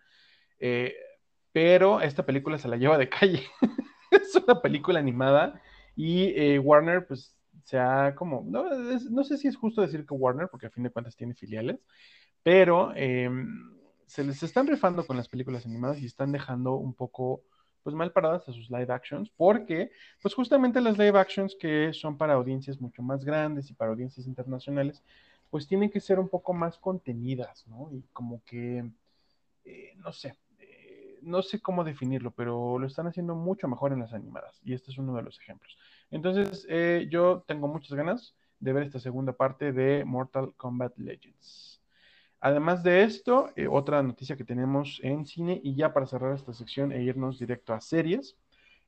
eh, 0.60 0.94
pero 1.54 2.02
esta 2.02 2.26
película 2.26 2.58
se 2.58 2.68
la 2.68 2.76
lleva 2.76 2.98
de 2.98 3.10
calle. 3.10 3.48
es 4.12 4.36
una 4.36 4.62
película 4.62 5.00
animada 5.00 5.60
y 5.96 6.34
eh, 6.36 6.60
Warner, 6.60 7.08
pues, 7.08 7.34
se 7.64 7.80
como, 8.16 8.44
no, 8.46 8.66
no 9.10 9.24
sé 9.24 9.38
si 9.38 9.48
es 9.48 9.56
justo 9.56 9.82
decir 9.82 10.06
que 10.06 10.14
Warner, 10.14 10.50
porque 10.50 10.68
a 10.68 10.72
fin 10.72 10.84
de 10.84 10.90
cuentas 10.90 11.16
tiene 11.16 11.34
filiales, 11.34 11.80
pero 12.44 12.94
em, 12.96 13.74
se 14.06 14.24
les 14.24 14.44
están 14.44 14.68
rifando 14.68 15.06
con 15.08 15.18
las 15.18 15.30
películas 15.30 15.66
animadas 15.66 16.00
y 16.02 16.06
están 16.06 16.32
dejando 16.32 16.76
un 16.76 16.94
poco 16.94 17.44
pues 17.84 17.96
mal 17.96 18.12
paradas 18.12 18.48
a 18.48 18.54
sus 18.54 18.70
live 18.70 18.92
actions, 18.94 19.30
porque 19.36 19.92
pues 20.22 20.34
justamente 20.34 20.80
las 20.82 20.98
live 20.98 21.20
actions 21.20 21.56
que 21.60 21.92
son 21.94 22.18
para 22.18 22.34
audiencias 22.34 22.80
mucho 22.80 23.02
más 23.02 23.26
grandes 23.26 23.70
y 23.70 23.74
para 23.74 23.92
audiencias 23.92 24.26
internacionales, 24.26 25.04
pues 25.50 25.68
tienen 25.68 25.90
que 25.90 26.00
ser 26.00 26.18
un 26.20 26.30
poco 26.30 26.54
más 26.54 26.78
contenidas, 26.78 27.68
¿no? 27.68 27.90
Y 27.92 28.04
como 28.14 28.42
que, 28.44 28.90
eh, 29.66 29.94
no 29.98 30.14
sé, 30.14 30.38
eh, 30.60 31.20
no 31.22 31.42
sé 31.42 31.62
cómo 31.62 31.84
definirlo, 31.84 32.32
pero 32.32 32.80
lo 32.80 32.88
están 32.88 33.08
haciendo 33.08 33.36
mucho 33.36 33.68
mejor 33.68 33.92
en 33.94 34.00
las 34.00 34.14
animadas, 34.14 34.60
y 34.64 34.74
este 34.74 34.92
es 34.92 34.98
uno 34.98 35.16
de 35.16 35.22
los 35.24 35.40
ejemplos. 35.40 35.78
Entonces, 36.14 36.68
eh, 36.70 37.08
yo 37.10 37.44
tengo 37.48 37.68
muchas 37.68 37.98
ganas 37.98 38.36
de 38.60 38.72
ver 38.72 38.84
esta 38.84 39.00
segunda 39.00 39.34
parte 39.34 39.74
de 39.74 40.06
Mortal 40.06 40.54
Kombat 40.56 40.96
Legends. 41.00 41.82
Además 42.40 42.84
de 42.84 43.02
esto, 43.02 43.50
eh, 43.56 43.68
otra 43.68 44.04
noticia 44.04 44.38
que 44.38 44.44
tenemos 44.44 45.00
en 45.02 45.26
cine 45.26 45.60
y 45.64 45.76
ya 45.76 45.92
para 45.92 46.06
cerrar 46.06 46.36
esta 46.36 46.54
sección 46.54 46.92
e 46.92 47.02
irnos 47.02 47.40
directo 47.40 47.74
a 47.74 47.82
series, 47.82 48.38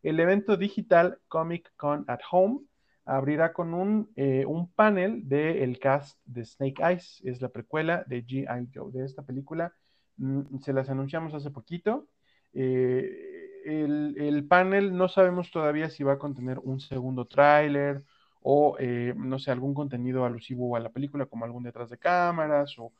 el 0.03 0.19
evento 0.19 0.55
digital 0.55 1.17
Comic 1.27 1.73
Con 1.75 2.05
at 2.07 2.19
Home 2.29 2.59
abrirá 3.05 3.53
con 3.53 3.73
un, 3.73 4.11
eh, 4.15 4.45
un 4.45 4.71
panel 4.71 5.27
del 5.27 5.79
cast 5.79 6.19
de 6.25 6.45
Snake 6.45 6.83
Eyes, 6.83 7.21
es 7.23 7.41
la 7.41 7.49
precuela 7.49 8.03
de 8.05 8.23
G.I. 8.23 8.69
Joe, 8.71 8.91
de 8.91 9.03
esta 9.03 9.23
película. 9.23 9.73
Mm, 10.17 10.59
se 10.59 10.73
las 10.73 10.91
anunciamos 10.91 11.33
hace 11.33 11.49
poquito. 11.49 12.07
Eh, 12.55 13.61
el, 13.65 14.15
el, 14.17 14.47
panel 14.47 14.95
no 14.95 15.07
sabemos 15.07 15.51
todavía 15.51 15.89
si 15.89 16.03
va 16.03 16.13
a 16.13 16.19
contener 16.19 16.59
un 16.59 16.79
segundo 16.79 17.25
tráiler 17.25 18.03
o, 18.41 18.77
no 19.15 19.39
sé, 19.39 19.51
algún 19.51 19.73
contenido 19.73 20.23
alusivo 20.23 20.75
a 20.75 20.79
la 20.79 20.91
película, 20.91 21.25
como 21.25 21.45
algún 21.45 21.63
detrás 21.63 21.89
de 21.89 21.97
cámaras 21.97 22.77
o 22.77 22.93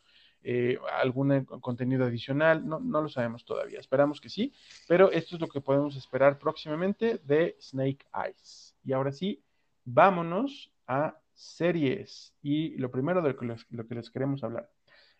eh, 0.48 0.78
algún 1.02 1.32
eh, 1.32 1.44
contenido 1.60 2.06
adicional, 2.06 2.68
no, 2.68 2.80
no, 2.80 3.02
lo 3.02 3.10
sabemos 3.10 3.46
todavía, 3.46 3.80
esperamos 3.80 4.22
que 4.22 4.30
sí, 4.30 4.54
pero 4.88 5.10
esto 5.12 5.34
es 5.34 5.42
lo 5.42 5.48
que 5.48 5.60
podemos 5.60 5.96
esperar 5.96 6.38
próximamente 6.38 7.20
de 7.24 7.58
Snake 7.60 8.06
Eyes. 8.14 8.76
Y 8.84 8.94
ahora 8.94 9.12
sí, 9.12 9.44
vámonos 9.86 10.72
a 10.86 11.18
series 11.34 12.36
y 12.44 12.78
lo 12.78 12.92
primero 12.92 13.24
de 13.24 13.36
lo 13.72 13.88
que 13.88 13.96
les 13.96 14.12
queremos 14.12 14.44
hablar. 14.44 14.70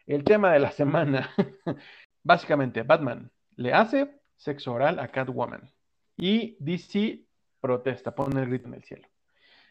El 0.06 0.24
tema 0.24 0.54
de 0.54 0.60
la 0.60 0.72
semana, 0.72 1.32
básicamente, 2.24 2.84
Batman 2.84 3.32
le 3.56 3.74
hace 3.74 4.20
sexo 4.36 4.74
oral 4.74 5.00
a 5.00 5.08
Catwoman 5.08 5.72
y 6.18 6.56
DC 6.60 7.26
protesta, 7.60 8.14
pone 8.14 8.42
el 8.42 8.50
grito 8.50 8.68
en 8.68 8.76
el 8.76 8.84
cielo. 8.84 9.08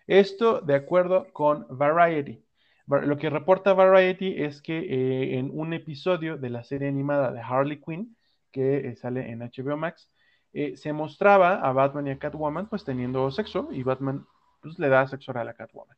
Esto 0.07 0.61
de 0.61 0.75
acuerdo 0.75 1.33
con 1.33 1.67
Variety. 1.71 2.45
Lo 2.87 3.17
que 3.17 3.31
reporta 3.31 3.73
Variety 3.73 4.43
es 4.43 4.61
que 4.61 4.79
eh, 4.79 5.39
en 5.39 5.51
un 5.53 5.73
episodio 5.73 6.37
de 6.37 6.51
la 6.51 6.65
serie 6.65 6.89
animada 6.89 7.33
de 7.33 7.41
Harley 7.41 7.81
Quinn, 7.81 8.15
que 8.53 8.89
eh, 8.89 8.97
sale 8.97 9.31
en 9.31 9.41
HBO 9.41 9.77
Max, 9.77 10.11
eh, 10.53 10.77
se 10.77 10.93
mostraba 10.93 11.55
a 11.55 11.73
Batman 11.73 12.09
y 12.09 12.11
a 12.11 12.19
Catwoman 12.19 12.69
pues 12.69 12.85
teniendo 12.85 13.31
sexo 13.31 13.69
y 13.73 13.83
Batman 13.83 14.27
pues, 14.61 14.79
le 14.79 14.89
da 14.89 15.09
sexo 15.09 15.31
oral 15.31 15.49
a 15.49 15.55
Catwoman. 15.55 15.97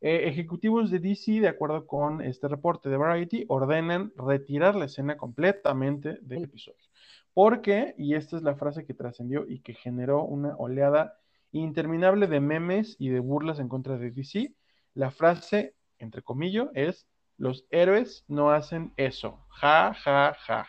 ejecutivos 0.00 0.90
de 0.90 1.00
DC, 1.00 1.40
de 1.40 1.48
acuerdo 1.48 1.86
con 1.86 2.22
este 2.22 2.48
reporte 2.48 2.88
de 2.88 2.96
Variety, 2.96 3.44
ordenan 3.48 4.12
retirar 4.16 4.76
la 4.76 4.84
escena 4.86 5.16
completamente 5.16 6.18
del 6.22 6.44
episodio. 6.44 6.89
Porque, 7.34 7.94
y 7.96 8.14
esta 8.14 8.36
es 8.36 8.42
la 8.42 8.56
frase 8.56 8.84
que 8.84 8.94
trascendió 8.94 9.46
y 9.48 9.60
que 9.60 9.74
generó 9.74 10.24
una 10.24 10.56
oleada 10.56 11.18
interminable 11.52 12.26
de 12.26 12.40
memes 12.40 12.96
y 12.98 13.08
de 13.08 13.20
burlas 13.20 13.58
en 13.58 13.68
contra 13.68 13.96
de 13.96 14.10
DC, 14.10 14.54
la 14.94 15.10
frase 15.10 15.74
entre 16.00 16.22
comillas, 16.22 16.68
es 16.74 17.06
los 17.36 17.66
héroes 17.70 18.24
no 18.26 18.50
hacen 18.50 18.92
eso. 18.96 19.46
Ja, 19.48 19.94
ja, 19.94 20.34
ja. 20.46 20.66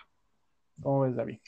¿Cómo 0.82 1.02
ves, 1.02 1.16
David? 1.16 1.40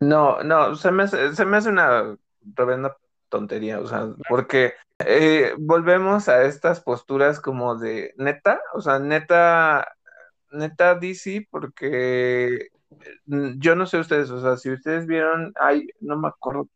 No, 0.00 0.42
no, 0.42 0.74
se 0.76 0.90
me 0.90 1.02
hace, 1.04 1.34
se 1.34 1.44
me 1.44 1.56
hace 1.58 1.68
una 1.68 2.16
tremenda 2.54 2.96
tontería, 3.28 3.80
o 3.80 3.86
sea, 3.86 4.08
porque 4.28 4.74
eh, 5.00 5.52
volvemos 5.58 6.28
a 6.28 6.44
estas 6.44 6.80
posturas 6.80 7.40
como 7.40 7.76
de 7.76 8.14
neta, 8.16 8.60
o 8.72 8.80
sea, 8.80 8.98
neta, 8.98 9.86
neta 10.50 10.94
DC, 10.94 11.46
porque 11.50 12.68
yo 13.26 13.76
no 13.76 13.86
sé 13.86 13.98
ustedes, 13.98 14.30
o 14.30 14.40
sea, 14.40 14.56
si 14.56 14.70
ustedes 14.70 15.06
vieron, 15.06 15.52
ay, 15.60 15.88
no 16.00 16.16
me 16.18 16.28
acuerdo 16.28 16.68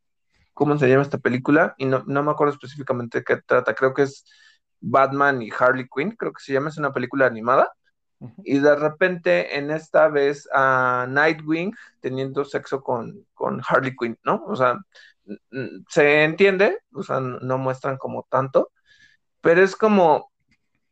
cómo 0.55 0.79
se 0.79 0.89
llama 0.89 1.03
esta 1.03 1.19
película 1.19 1.75
y 1.79 1.87
no, 1.87 2.05
no 2.07 2.23
me 2.23 2.31
acuerdo 2.33 2.55
específicamente 2.55 3.19
de 3.19 3.25
qué 3.25 3.37
trata, 3.47 3.75
creo 3.75 3.95
que 3.95 4.03
es 4.03 4.25
Batman 4.81 5.43
y 5.43 5.51
Harley 5.57 5.87
Quinn, 5.95 6.13
creo 6.13 6.33
que 6.33 6.43
se 6.43 6.53
llama, 6.53 6.69
es 6.71 6.79
una 6.79 6.93
película 6.93 7.27
animada. 7.27 7.73
Y 8.45 8.61
de 8.61 8.77
repente 8.77 9.59
en 9.59 9.73
esta 9.73 10.09
vez 10.09 10.49
a 10.53 11.07
Nightwing 11.09 11.75
teniendo 12.01 12.45
sexo 12.45 12.81
con, 12.81 13.27
con 13.35 13.61
Harley 13.67 13.97
Quinn, 13.97 14.17
¿no? 14.25 14.45
O 14.47 14.55
sea, 14.55 14.79
se 15.89 16.25
entiende, 16.25 16.79
o 16.93 17.03
sea, 17.03 17.21
no 17.21 17.59
muestran 17.59 17.97
como 17.99 18.27
tanto, 18.31 18.71
pero 19.41 19.63
es 19.63 19.77
como, 19.77 20.33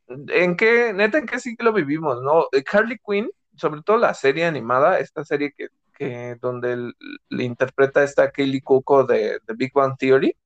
¿en 0.09 0.57
qué, 0.57 0.93
neta, 0.93 1.19
en 1.19 1.27
qué 1.27 1.41
siglo 1.41 1.73
vivimos, 1.73 2.23
no? 2.23 2.47
Harley 2.73 2.99
Quinn, 3.07 3.31
sobre 3.61 3.83
todo 3.83 3.99
la 3.99 4.15
serie 4.15 4.47
animada, 4.47 4.99
esta 4.99 5.25
serie 5.25 5.53
que, 5.57 5.69
que 5.95 6.37
donde 6.41 6.93
le 7.29 7.45
interpreta 7.45 8.03
esta 8.03 8.31
Kaylee 8.31 8.63
Cuoco 8.63 9.05
de, 9.05 9.39
de 9.47 9.55
Big 9.55 9.73
Bang 9.73 9.97
Theory, 9.99 10.37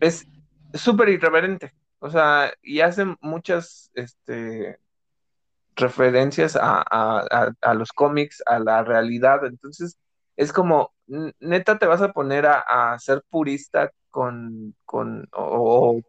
es 0.00 0.26
súper 0.74 1.08
irreverente. 1.08 1.72
O 2.00 2.10
sea, 2.10 2.52
y 2.62 2.80
hacen 2.80 3.16
muchas 3.22 3.90
este, 3.94 4.78
referencias 5.76 6.58
a, 6.60 7.74
los 7.74 7.92
cómics, 7.92 8.42
a 8.46 8.58
la 8.58 8.84
realidad. 8.84 9.44
Entonces, 9.46 9.96
es 10.36 10.52
como, 10.52 10.92
neta, 11.40 11.78
te 11.78 11.86
vas 11.86 12.02
a 12.02 12.12
poner 12.12 12.46
a, 12.46 12.98
ser 12.98 13.22
purista 13.30 13.90
con, 14.10 14.74
con 14.84 15.28
o, 15.32 16.00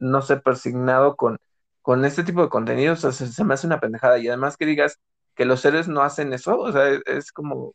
no 0.00 0.22
sé, 0.22 0.36
persignado 0.36 1.16
con, 1.16 1.38
con 1.82 2.04
este 2.04 2.24
tipo 2.24 2.42
de 2.42 2.50
contenidos. 2.50 3.04
O 3.04 3.12
sea, 3.12 3.26
se, 3.26 3.44
me 3.44 3.54
hace 3.54 3.66
una 3.66 3.80
pendejada. 3.80 4.18
Y 4.18 4.28
además 4.28 4.56
que 4.56 4.66
digas 4.66 4.98
que 5.36 5.44
los 5.44 5.60
seres 5.60 5.86
no 5.86 6.02
hacen 6.02 6.32
eso, 6.32 6.58
o 6.58 6.72
sea, 6.72 6.88
es, 7.06 7.30
como, 7.30 7.74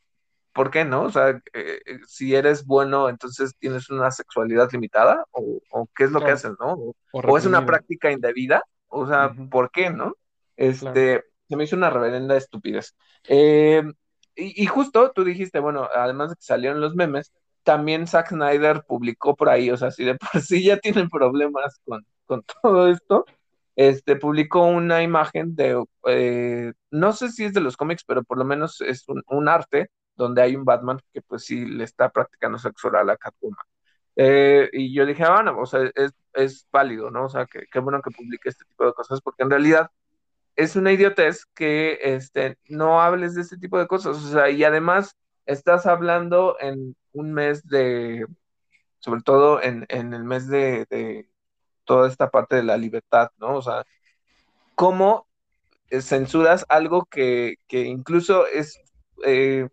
¿por 0.52 0.72
qué 0.72 0.84
no? 0.84 1.04
O 1.04 1.12
sea, 1.12 1.30
eh, 1.30 1.42
eh, 1.86 2.00
si 2.08 2.36
eres 2.36 2.66
bueno, 2.66 3.08
entonces 3.08 3.56
tienes 3.60 3.90
una 3.90 4.12
sexualidad 4.12 4.70
limitada, 4.72 5.24
o, 5.32 5.88
qué 5.96 6.06
es 6.06 6.12
lo 6.12 6.20
que 6.20 6.32
hacen, 6.32 6.56
¿no? 6.60 6.94
O, 7.14 7.38
es 7.38 7.46
una 7.46 7.66
práctica 7.66 8.12
indebida, 8.12 8.64
o 8.88 9.08
sea, 9.08 9.34
¿por 9.50 9.72
qué, 9.72 9.92
no? 9.92 10.16
Este, 10.58 11.24
se 11.48 11.56
me 11.56 11.64
hizo 11.64 11.76
una 11.76 11.90
reverenda 11.90 12.36
estupidez. 12.36 12.96
Eh, 13.28 13.84
y, 14.36 14.66
justo 14.66 15.12
tú 15.12 15.24
dijiste, 15.24 15.60
bueno, 15.60 15.88
además 15.94 16.32
de 16.32 16.36
que 16.38 16.44
salieron 16.44 16.82
los 16.82 16.96
memes, 16.96 17.32
también 17.64 18.08
Zack 18.08 18.30
Snyder 18.30 18.84
publicó 18.88 19.36
por 19.36 19.50
ahí, 19.50 19.70
o 19.70 19.78
sea, 19.78 19.92
si 19.92 20.04
de 20.04 20.16
por 20.16 20.30
sí 20.42 20.64
ya 20.64 20.78
tienen 20.78 21.10
problemas 21.10 21.80
con, 21.86 22.06
con 22.26 22.44
todo 22.62 22.88
esto, 22.90 23.26
este, 23.76 24.16
publicó 24.16 24.66
una 24.66 25.04
imagen 25.04 25.56
de, 25.56 25.84
no 26.92 27.14
sé 27.14 27.30
si 27.30 27.46
es 27.46 27.54
de 27.54 27.62
los 27.62 27.78
cómics, 27.78 28.04
pero 28.06 28.24
por 28.24 28.38
lo 28.38 28.46
menos 28.46 28.82
es 28.82 29.06
un, 29.08 29.50
arte 29.50 29.90
donde 30.16 30.42
hay 30.42 30.56
un 30.56 30.66
Batman 30.66 31.00
que 31.14 31.22
pues 31.22 31.46
sí 31.46 31.66
le 31.66 31.84
está 31.84 32.10
practicando 32.10 32.58
sexo 32.60 32.90
oral 32.90 33.10
a 33.10 33.18
Catwoman. 33.18 33.58
Eh, 34.16 34.70
y 34.74 34.94
yo 34.94 35.06
dije, 35.06 35.24
ah, 35.24 35.36
bueno, 35.36 35.60
o 35.60 35.66
sea, 35.66 35.90
es, 35.96 36.12
es 36.34 36.68
válido, 36.72 37.10
¿no? 37.12 37.26
O 37.26 37.30
sea, 37.30 37.46
que, 37.46 37.66
qué 37.72 37.80
bueno 37.80 38.02
que 38.02 38.12
publique 38.12 38.50
este 38.50 38.66
tipo 38.66 38.86
de 38.86 38.94
cosas, 38.94 39.22
porque 39.22 39.44
en 39.44 39.50
realidad 39.50 39.90
es 40.56 40.76
una 40.76 40.92
idiotez 40.92 41.46
que 41.56 42.00
este, 42.02 42.58
no 42.70 43.02
hables 43.02 43.36
de 43.36 43.42
este 43.42 43.58
tipo 43.58 43.80
de 43.80 43.88
cosas, 43.88 44.18
o 44.18 44.30
sea, 44.30 44.50
y 44.50 44.64
además 44.64 45.16
estás 45.46 45.86
hablando 45.86 46.58
en 46.60 46.96
un 47.14 47.34
mes 47.34 47.66
de, 47.68 48.26
sobre 49.00 49.22
todo 49.22 49.62
en, 49.62 49.86
en 49.90 50.14
el 50.14 50.24
mes 50.24 50.48
de, 50.48 50.86
toda 51.86 52.08
esta 52.10 52.30
parte 52.30 52.56
de 52.58 52.64
la 52.64 52.78
libertad, 52.78 53.30
¿no? 53.38 53.56
O 53.58 53.62
sea, 53.62 53.86
¿cómo 54.76 55.28
censuras 56.02 56.66
algo 56.70 57.06
que, 57.06 57.56
que 57.68 57.82
incluso 57.84 58.48
es 58.48 58.80
eh, 59.26 59.68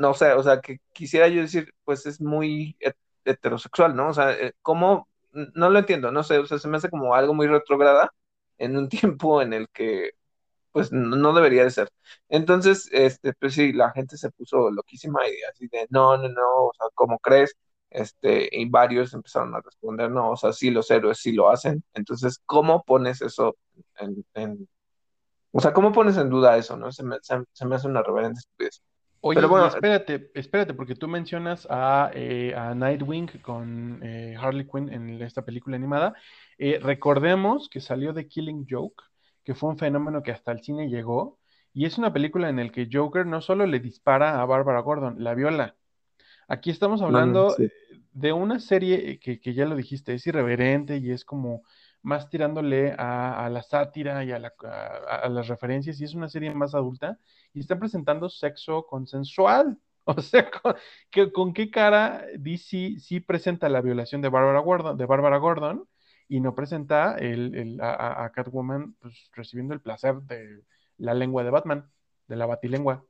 no 0.00 0.14
sé, 0.14 0.32
o 0.32 0.42
sea, 0.42 0.60
que 0.60 0.78
quisiera 0.92 1.28
yo 1.28 1.42
decir, 1.42 1.74
pues 1.84 2.06
es 2.06 2.20
muy 2.20 2.76
heterosexual, 3.24 3.94
¿no? 3.94 4.08
O 4.08 4.14
sea, 4.14 4.32
eh, 4.32 4.54
¿cómo? 4.62 5.08
No 5.32 5.70
lo 5.70 5.78
entiendo, 5.78 6.10
no 6.12 6.22
sé, 6.24 6.38
o 6.38 6.46
sea, 6.46 6.58
se 6.58 6.68
me 6.68 6.78
hace 6.78 6.90
como 6.90 7.14
algo 7.14 7.34
muy 7.34 7.46
retrograda 7.46 8.10
en 8.58 8.76
un 8.76 8.88
tiempo 9.18 9.42
en 9.42 9.52
el 9.52 9.68
que, 9.70 10.12
pues, 10.72 10.92
no, 10.92 11.34
debería 11.34 11.64
de 11.64 11.70
ser. 11.70 11.90
Entonces, 12.28 12.88
este, 12.92 13.34
pues 13.34 13.54
sí, 13.54 13.72
la 13.72 13.92
gente 13.92 14.16
se 14.16 14.30
puso 14.30 14.70
loquísima 14.70 15.20
y 15.28 15.42
así 15.50 15.68
de, 15.68 15.86
no, 15.90 16.16
no, 16.16 16.28
no, 16.28 16.66
o 16.66 16.72
sea, 16.78 16.88
¿cómo 16.94 17.18
crees? 17.18 17.54
Este, 17.90 18.48
y 18.52 18.68
varios 18.68 19.12
empezaron 19.14 19.54
a 19.54 19.60
responder, 19.60 20.10
no, 20.10 20.30
o 20.30 20.36
sea, 20.36 20.52
sí, 20.52 20.70
los 20.70 20.90
héroes 20.90 21.18
sí 21.18 21.32
lo 21.32 21.50
hacen. 21.50 21.82
Entonces, 21.92 22.40
¿cómo 22.46 22.84
pones 22.84 23.20
eso 23.20 23.56
en, 23.96 24.68
o 25.52 25.60
sea, 25.60 25.72
¿cómo 25.72 25.92
pones 25.92 26.16
en 26.16 26.30
duda 26.30 26.56
eso, 26.56 26.76
no? 26.76 26.92
Se 26.92 27.02
me, 27.02 27.16
se, 27.22 27.66
me 27.66 27.74
hace 27.74 27.88
una 27.88 28.02
reverenda 28.02 28.38
estupidez. 28.38 28.82
Oye, 29.22 29.44
bueno, 29.44 29.66
espérate, 29.66 30.30
espérate, 30.34 30.72
porque 30.72 30.94
tú 30.94 31.06
mencionas 31.06 31.66
a, 31.68 32.10
eh, 32.14 32.54
Nightwing 32.74 33.26
con 33.42 34.00
eh, 34.02 34.34
Harley 34.40 34.66
Quinn 34.66 34.90
en 34.90 35.20
esta 35.20 35.44
película 35.44 35.76
animada. 35.76 36.14
Eh, 36.56 36.78
recordemos 36.80 37.68
que 37.68 37.80
salió 37.80 38.14
de 38.14 38.28
Killing 38.28 38.66
Joke, 38.70 39.02
que 39.44 39.54
fue 39.54 39.70
un 39.70 39.78
fenómeno 39.78 40.22
que 40.22 40.32
hasta 40.32 40.52
el 40.52 40.62
cine 40.62 40.88
llegó, 40.88 41.38
y 41.74 41.84
es 41.84 41.98
una 41.98 42.12
película 42.12 42.48
en 42.48 42.56
la 42.56 42.68
que 42.70 42.88
Joker 42.90 43.26
no 43.26 43.42
solo 43.42 43.66
le 43.66 43.80
dispara 43.80 44.40
a 44.40 44.44
Barbara 44.46 44.80
Gordon, 44.80 45.22
la 45.22 45.34
viola. 45.34 45.76
Aquí 46.48 46.70
estamos 46.70 47.02
hablando 47.02 47.54
de 48.12 48.32
una 48.32 48.60
serie 48.60 49.18
que, 49.18 49.40
que 49.40 49.54
ya 49.54 49.66
lo 49.66 49.76
dijiste, 49.76 50.14
es 50.14 50.26
irreverente 50.26 50.96
y 50.98 51.10
es 51.10 51.24
como 51.24 51.62
más 52.02 52.28
tirándole 52.28 52.94
a, 52.98 53.48
la 53.50 53.62
sátira 53.62 54.24
y 54.24 54.32
a, 54.32 54.38
las 54.38 55.48
referencias, 55.48 56.00
y 56.00 56.04
es 56.04 56.14
una 56.14 56.28
serie 56.28 56.54
más 56.54 56.74
adulta, 56.74 57.18
y 57.52 57.60
está 57.60 57.78
presentando 57.78 58.28
sexo 58.28 58.86
consensual. 58.86 59.78
O 60.06 60.20
sea, 60.22 60.50
¿con, 60.50 60.74
con 61.30 61.52
qué 61.52 61.70
cara 61.70 62.24
DC 62.36 62.96
sí 62.98 63.20
presenta 63.20 63.68
la 63.68 63.82
violación 63.82 64.22
de 64.22 64.30
Barbara 64.30 64.58
Gordon, 64.60 64.96
de 64.96 65.06
Barbara 65.06 65.36
Gordon 65.36 65.86
y 66.26 66.40
no 66.40 66.54
presenta 66.54 67.16
el, 67.16 67.78
a, 67.80 68.28
Catwoman 68.34 68.94
pues, 68.94 69.30
recibiendo 69.34 69.74
el 69.74 69.82
placer 69.82 70.16
de 70.22 70.64
la 70.96 71.14
lengua 71.14 71.44
de 71.44 71.50
Batman, 71.50 71.90
de 72.26 72.36
la 72.36 72.46
batilengua? 72.46 73.04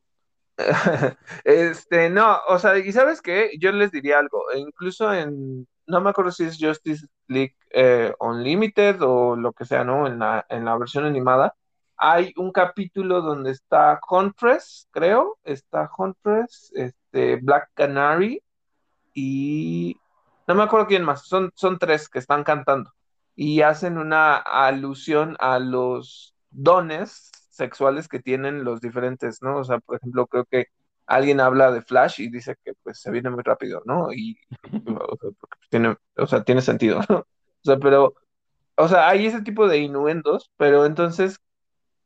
Este, 1.44 2.10
no, 2.10 2.38
o 2.48 2.58
sea, 2.58 2.78
y 2.78 2.92
sabes 2.92 3.22
qué, 3.22 3.52
yo 3.58 3.72
les 3.72 3.90
diría 3.92 4.18
algo, 4.18 4.42
incluso 4.54 5.12
en 5.12 5.66
no 5.90 6.00
me 6.00 6.10
acuerdo 6.10 6.30
si 6.30 6.44
es 6.44 6.58
Justice 6.60 7.06
League 7.28 7.56
eh, 7.70 8.14
Unlimited 8.20 9.02
o 9.02 9.36
lo 9.36 9.52
que 9.52 9.64
sea, 9.64 9.84
¿no? 9.84 10.06
En 10.06 10.20
la, 10.20 10.46
en 10.48 10.64
la 10.64 10.78
versión 10.78 11.04
animada, 11.04 11.54
hay 11.96 12.32
un 12.36 12.52
capítulo 12.52 13.20
donde 13.20 13.50
está 13.50 14.00
Huntress, 14.08 14.88
creo, 14.90 15.38
está 15.44 15.90
Huntress, 15.96 16.72
este, 16.74 17.36
Black 17.36 17.70
Canary 17.74 18.42
y 19.12 19.96
no 20.46 20.54
me 20.54 20.62
acuerdo 20.62 20.86
quién 20.86 21.04
más, 21.04 21.26
son, 21.26 21.50
son 21.54 21.78
tres 21.78 22.08
que 22.08 22.18
están 22.18 22.44
cantando 22.44 22.92
y 23.34 23.62
hacen 23.62 23.98
una 23.98 24.36
alusión 24.36 25.36
a 25.40 25.58
los 25.58 26.34
dones 26.50 27.30
sexuales 27.60 28.08
que 28.08 28.18
tienen 28.20 28.64
los 28.64 28.80
diferentes, 28.80 29.42
¿no? 29.42 29.58
O 29.58 29.64
sea, 29.64 29.78
por 29.78 29.96
ejemplo, 29.96 30.26
creo 30.26 30.44
que 30.46 30.66
alguien 31.06 31.40
habla 31.40 31.70
de 31.72 31.82
Flash 31.82 32.20
y 32.20 32.30
dice 32.30 32.56
que 32.64 32.72
pues 32.82 33.00
se 33.00 33.10
viene 33.10 33.30
muy 33.30 33.42
rápido, 33.42 33.82
¿no? 33.84 34.12
Y 34.12 34.38
o 34.86 35.16
sea, 35.20 35.30
tiene, 35.70 35.96
o 36.16 36.26
sea, 36.26 36.44
tiene 36.44 36.62
sentido, 36.62 37.00
¿no? 37.08 37.18
O 37.18 37.64
sea, 37.64 37.78
pero, 37.78 38.14
o 38.76 38.88
sea, 38.88 39.08
hay 39.08 39.26
ese 39.26 39.42
tipo 39.42 39.68
de 39.68 39.78
inuendos, 39.78 40.50
pero 40.56 40.86
entonces, 40.86 41.38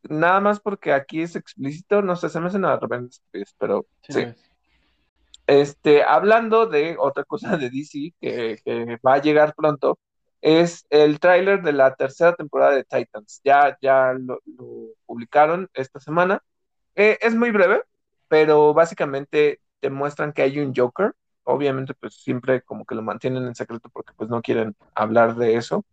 nada 0.03 0.41
más 0.41 0.59
porque 0.59 0.93
aquí 0.93 1.23
es 1.23 1.37
explícito, 1.37 2.03
no 2.03 2.17
sé, 2.17 2.29
se 2.29 2.41
me 2.41 2.49
hacen 2.49 2.63
de 2.63 2.77
repente, 2.77 3.17
pero 3.59 3.87
sí. 4.03 4.27
Este, 5.47 6.03
hablando 6.03 6.67
de 6.67 6.97
otra 6.99 7.23
cosa 7.25 7.57
de 7.57 7.71
DC 7.71 8.15
que, 8.21 8.59
que 8.65 8.99
va 9.07 9.15
a 9.15 9.23
llegar 9.23 9.55
pronto, 9.55 9.99
es 10.45 10.87
el 10.91 11.21
tráiler 11.21 11.63
de 11.63 11.73
la 11.73 11.95
tercera 11.95 12.35
temporada 12.35 12.73
de 12.75 12.85
Titans. 12.85 13.41
Ya, 13.43 13.79
ya 13.81 14.13
lo, 14.13 14.41
publicaron 15.07 15.71
esta 15.73 16.01
semana. 16.01 16.43
Eh, 16.95 17.19
es 17.23 17.35
muy 17.35 17.51
breve, 17.51 17.83
pero 18.29 18.75
básicamente 18.75 19.63
te 19.81 19.89
muestran 19.89 20.35
que 20.35 20.43
hay 20.43 20.61
un 20.61 20.75
Joker. 20.75 21.15
Obviamente, 21.45 21.95
pues 21.95 22.17
siempre 22.17 22.61
como 22.61 22.85
que 22.85 22.95
lo 22.95 23.01
mantienen 23.01 23.47
en 23.47 23.55
secreto 23.55 23.89
porque 23.89 24.13
pues 24.17 24.29
no 24.29 24.43
quieren 24.43 24.77
hablar 24.95 25.35
de 25.37 25.57
eso. 25.57 25.87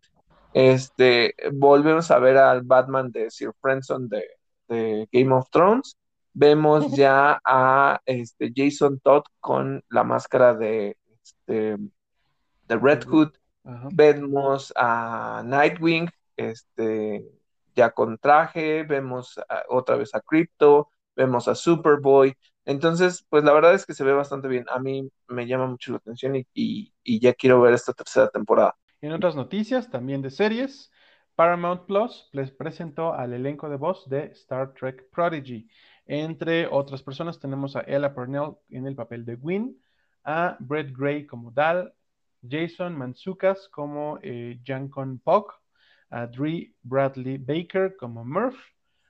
Este, 0.52 1.34
volvemos 1.54 2.10
a 2.10 2.18
ver 2.18 2.36
al 2.36 2.60
Batman 2.60 3.10
de 3.10 3.30
Sir 3.30 3.52
Franson 3.58 4.10
de, 4.10 4.26
Game 5.10 5.32
of 5.34 5.48
Thrones. 5.50 5.96
Vemos 6.34 6.92
ya 6.94 7.40
a 7.42 8.02
este, 8.04 8.52
Jason 8.54 9.00
Todd 9.00 9.22
con 9.40 9.82
la 9.88 10.04
máscara 10.04 10.52
de, 10.52 10.98
este, 11.22 11.78
de 12.68 12.76
Red 12.76 13.04
Hood. 13.06 13.32
Vemos 13.92 14.72
a 14.76 15.42
Nightwing, 15.44 16.10
este, 16.36 17.30
ya 17.74 17.90
con 17.90 18.18
traje. 18.18 18.82
Vemos 18.82 19.40
otra 19.68 19.96
vez 19.96 20.14
a 20.14 20.20
Crypto 20.20 20.92
vemos 21.14 21.48
a 21.48 21.54
Superboy. 21.54 22.34
Entonces, 22.64 23.26
pues 23.28 23.44
la 23.44 23.52
verdad 23.52 23.74
es 23.74 23.86
que 23.86 23.94
se 23.94 24.04
ve 24.04 24.12
bastante 24.12 24.48
bien. 24.48 24.64
A 24.70 24.78
mí 24.78 25.08
me 25.28 25.46
llama 25.46 25.66
mucho 25.66 25.92
la 25.92 25.98
atención 25.98 26.44
y, 26.54 26.92
ya 27.04 27.34
quiero 27.34 27.60
ver 27.60 27.74
esta 27.74 27.92
tercera 27.92 28.28
temporada. 28.28 28.76
En 29.00 29.12
otras 29.12 29.34
noticias, 29.34 29.90
también 29.90 30.22
de 30.22 30.30
series, 30.30 30.92
Paramount 31.34 31.86
Plus 31.86 32.28
les 32.32 32.52
presentó 32.52 33.14
al 33.14 33.32
elenco 33.32 33.68
de 33.68 33.76
voz 33.76 34.08
de 34.08 34.26
Star 34.26 34.74
Trek 34.74 35.10
Prodigy. 35.10 35.68
Entre 36.06 36.66
otras 36.68 37.02
personas 37.02 37.40
tenemos 37.40 37.74
a 37.74 37.80
Ella 37.80 38.14
Purnell 38.14 38.56
en 38.68 38.86
el 38.86 38.94
papel 38.94 39.24
de 39.24 39.36
Gwyn, 39.36 39.80
a 40.24 40.56
Brett 40.60 40.96
Gray 40.96 41.26
como 41.26 41.50
Dal, 41.50 41.92
Jason 42.48 42.96
Manzukas 42.96 43.68
como 43.68 44.18
eh, 44.22 44.60
Jancon 44.64 45.18
Puck, 45.18 45.54
a 46.10 46.26
Dre 46.26 46.72
Bradley 46.82 47.38
Baker 47.38 47.96
como 47.96 48.24
Murph, 48.24 48.58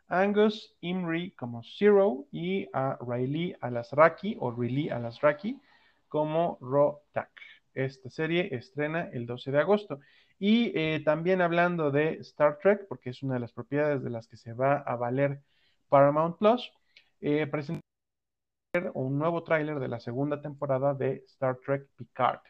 Angus 0.09 0.77
Imri 0.81 1.33
como 1.33 1.63
Zero 1.63 2.27
y 2.31 2.69
a 2.73 2.99
Riley 3.01 3.57
Alasraki 3.61 4.37
o 4.39 4.53
Riley 4.53 4.91
Alasraki 4.91 5.61
como 6.09 6.59
Rotak. 6.61 7.31
Esta 7.75 8.11
serie 8.11 8.55
estrena 8.55 9.09
el 9.13 9.27
12 9.27 9.51
de 9.51 9.59
agosto. 9.59 10.01
Y 10.39 10.73
eh, 10.79 11.01
también 11.05 11.41
hablando 11.41 11.91
de 11.91 12.15
Star 12.19 12.59
Trek, 12.59 12.87
porque 12.89 13.11
es 13.11 13.23
una 13.23 13.35
de 13.35 13.41
las 13.41 13.53
propiedades 13.53 14.03
de 14.03 14.11
las 14.11 14.29
que 14.29 14.37
se 14.37 14.53
va 14.53 14.79
a 14.79 14.97
valer 14.97 15.41
Paramount 15.89 16.37
Plus, 16.37 16.71
eh, 17.21 17.47
presenta 17.47 17.83
un 18.95 19.19
nuevo 19.19 19.43
tráiler 19.43 19.79
de 19.79 19.89
la 19.89 20.01
segunda 20.01 20.41
temporada 20.43 20.95
de 20.95 21.23
Star 21.27 21.57
Trek 21.65 21.89
Picard. 21.97 22.41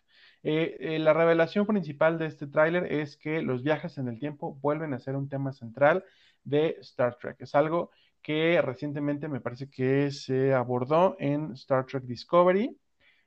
Eh, 0.42 0.98
la 1.00 1.12
revelación 1.12 1.66
principal 1.66 2.18
de 2.18 2.26
este 2.26 2.46
tráiler 2.46 2.92
es 2.92 3.16
que 3.16 3.42
los 3.42 3.62
viajes 3.62 3.98
en 3.98 4.08
el 4.08 4.18
tiempo 4.18 4.54
vuelven 4.60 4.94
a 4.94 4.98
ser 4.98 5.16
un 5.16 5.28
tema 5.28 5.52
central 5.52 6.04
de 6.44 6.76
Star 6.80 7.16
Trek. 7.16 7.36
Es 7.40 7.54
algo 7.54 7.90
que 8.22 8.60
recientemente 8.62 9.28
me 9.28 9.40
parece 9.40 9.68
que 9.68 10.10
se 10.10 10.54
abordó 10.54 11.16
en 11.18 11.52
Star 11.52 11.86
Trek 11.86 12.04
Discovery. 12.04 12.76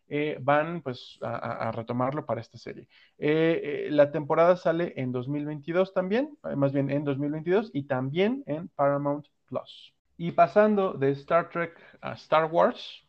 Eh, 0.07 0.37
van 0.39 0.81
pues 0.83 1.17
a, 1.21 1.71
retomarlo 1.71 2.25
para 2.27 2.39
esta 2.39 2.59
serie. 2.59 2.87
Eh, 3.17 3.87
eh, 3.87 3.91
la 3.91 4.11
temporada 4.11 4.55
sale 4.55 4.93
en 4.97 5.11
2022 5.11 5.93
también, 5.93 6.37
más 6.55 6.73
bien 6.73 6.91
en 6.91 7.03
2022 7.03 7.71
y 7.73 7.83
también 7.83 8.43
en 8.45 8.67
Paramount 8.67 9.25
Plus. 9.47 9.95
Y 10.15 10.31
pasando 10.31 10.93
de 10.93 11.09
Star 11.11 11.49
Trek 11.49 11.75
a 12.01 12.13
Star 12.13 12.45
Wars, 12.51 13.04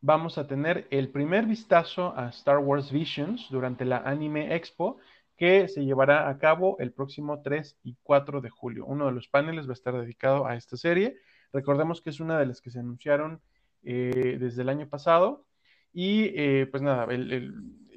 vamos 0.00 0.38
a 0.38 0.46
tener 0.46 0.86
el 0.90 1.10
primer 1.10 1.46
vistazo 1.46 2.14
a 2.16 2.28
Star 2.30 2.58
Wars 2.58 2.90
Visions 2.90 3.48
durante 3.50 3.84
la 3.84 3.98
Anime 3.98 4.54
Expo 4.54 4.98
que 5.36 5.68
se 5.68 5.84
llevará 5.84 6.28
a 6.28 6.38
cabo 6.38 6.76
el 6.80 6.92
próximo 6.92 7.40
3 7.40 7.78
y 7.82 7.96
4 8.02 8.42
de 8.42 8.50
julio. 8.50 8.84
Uno 8.84 9.06
de 9.06 9.12
los 9.12 9.28
paneles 9.28 9.66
va 9.66 9.70
a 9.70 9.72
estar 9.72 9.94
dedicado 9.98 10.46
a 10.46 10.54
esta 10.54 10.76
serie. 10.76 11.16
Recordemos 11.50 12.02
que 12.02 12.10
es 12.10 12.20
una 12.20 12.38
de 12.38 12.44
las 12.44 12.60
que 12.60 12.70
se 12.70 12.78
anunciaron 12.80 13.40
eh, 13.82 14.36
desde 14.38 14.60
el 14.60 14.68
año 14.68 14.86
pasado. 14.88 15.46
Y 15.94 16.32
eh, 16.38 16.66
pues 16.70 16.82
nada, 16.82 17.08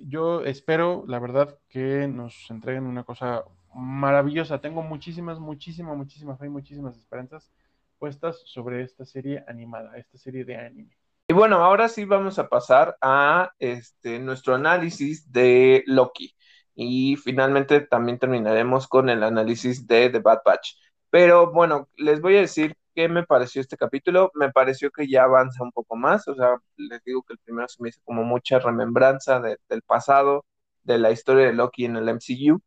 yo 0.05 0.45
espero, 0.45 1.03
la 1.05 1.19
verdad, 1.19 1.59
que 1.67 2.07
nos 2.07 2.49
entreguen 2.49 2.85
una 2.85 3.03
cosa 3.03 3.43
maravillosa. 3.75 4.61
Tengo 4.61 4.81
muchísimas, 4.81 5.39
muchísimas, 5.39 5.97
muchísimas 5.97 6.39
fe 6.39 6.47
muchísimas 6.49 6.97
esperanzas 6.97 7.51
puestas 7.99 8.41
sobre 8.45 8.83
esta 8.83 9.05
serie 9.05 9.43
animada, 9.47 9.97
esta 9.97 10.17
serie 10.17 10.45
de 10.45 10.55
anime. 10.55 11.02
Y 11.27 11.33
bueno, 11.33 11.57
ahora 11.63 11.87
sí 11.87 12.05
vamos 12.05 12.37
a 12.37 12.49
pasar 12.49 12.97
a 13.01 13.51
este, 13.59 14.19
nuestro 14.19 14.55
análisis 14.55 15.31
de 15.31 15.83
Loki. 15.87 16.35
Y 16.75 17.15
finalmente 17.17 17.81
también 17.81 18.19
terminaremos 18.19 18.87
con 18.87 19.09
el 19.09 19.23
análisis 19.23 19.87
de 19.87 20.09
The 20.09 20.19
Bad 20.19 20.39
Batch. 20.45 20.75
Pero 21.09 21.51
bueno, 21.51 21.89
les 21.95 22.19
voy 22.21 22.37
a 22.37 22.41
decir 22.41 22.75
qué 22.93 23.07
me 23.07 23.23
pareció 23.23 23.61
este 23.61 23.77
capítulo. 23.77 24.31
Me 24.35 24.51
pareció 24.51 24.91
que 24.91 25.07
ya 25.07 25.23
avanza 25.23 25.63
un 25.63 25.71
poco 25.71 25.95
más. 25.95 26.27
O 26.27 26.35
sea, 26.35 26.57
les 26.75 27.01
digo 27.03 27.23
que 27.23 27.33
el 27.33 27.39
primero 27.39 27.67
se 27.69 27.81
me 27.81 27.89
hizo 27.89 28.01
como 28.03 28.23
mucha 28.23 28.59
remembranza 28.59 29.39
del 29.39 29.81
pasado, 29.83 30.45
de 30.83 30.97
la 30.99 31.11
historia 31.11 31.45
de 31.47 31.53
Loki 31.53 31.85
en 31.85 31.95
el 31.97 32.09
MCU. 32.09 32.61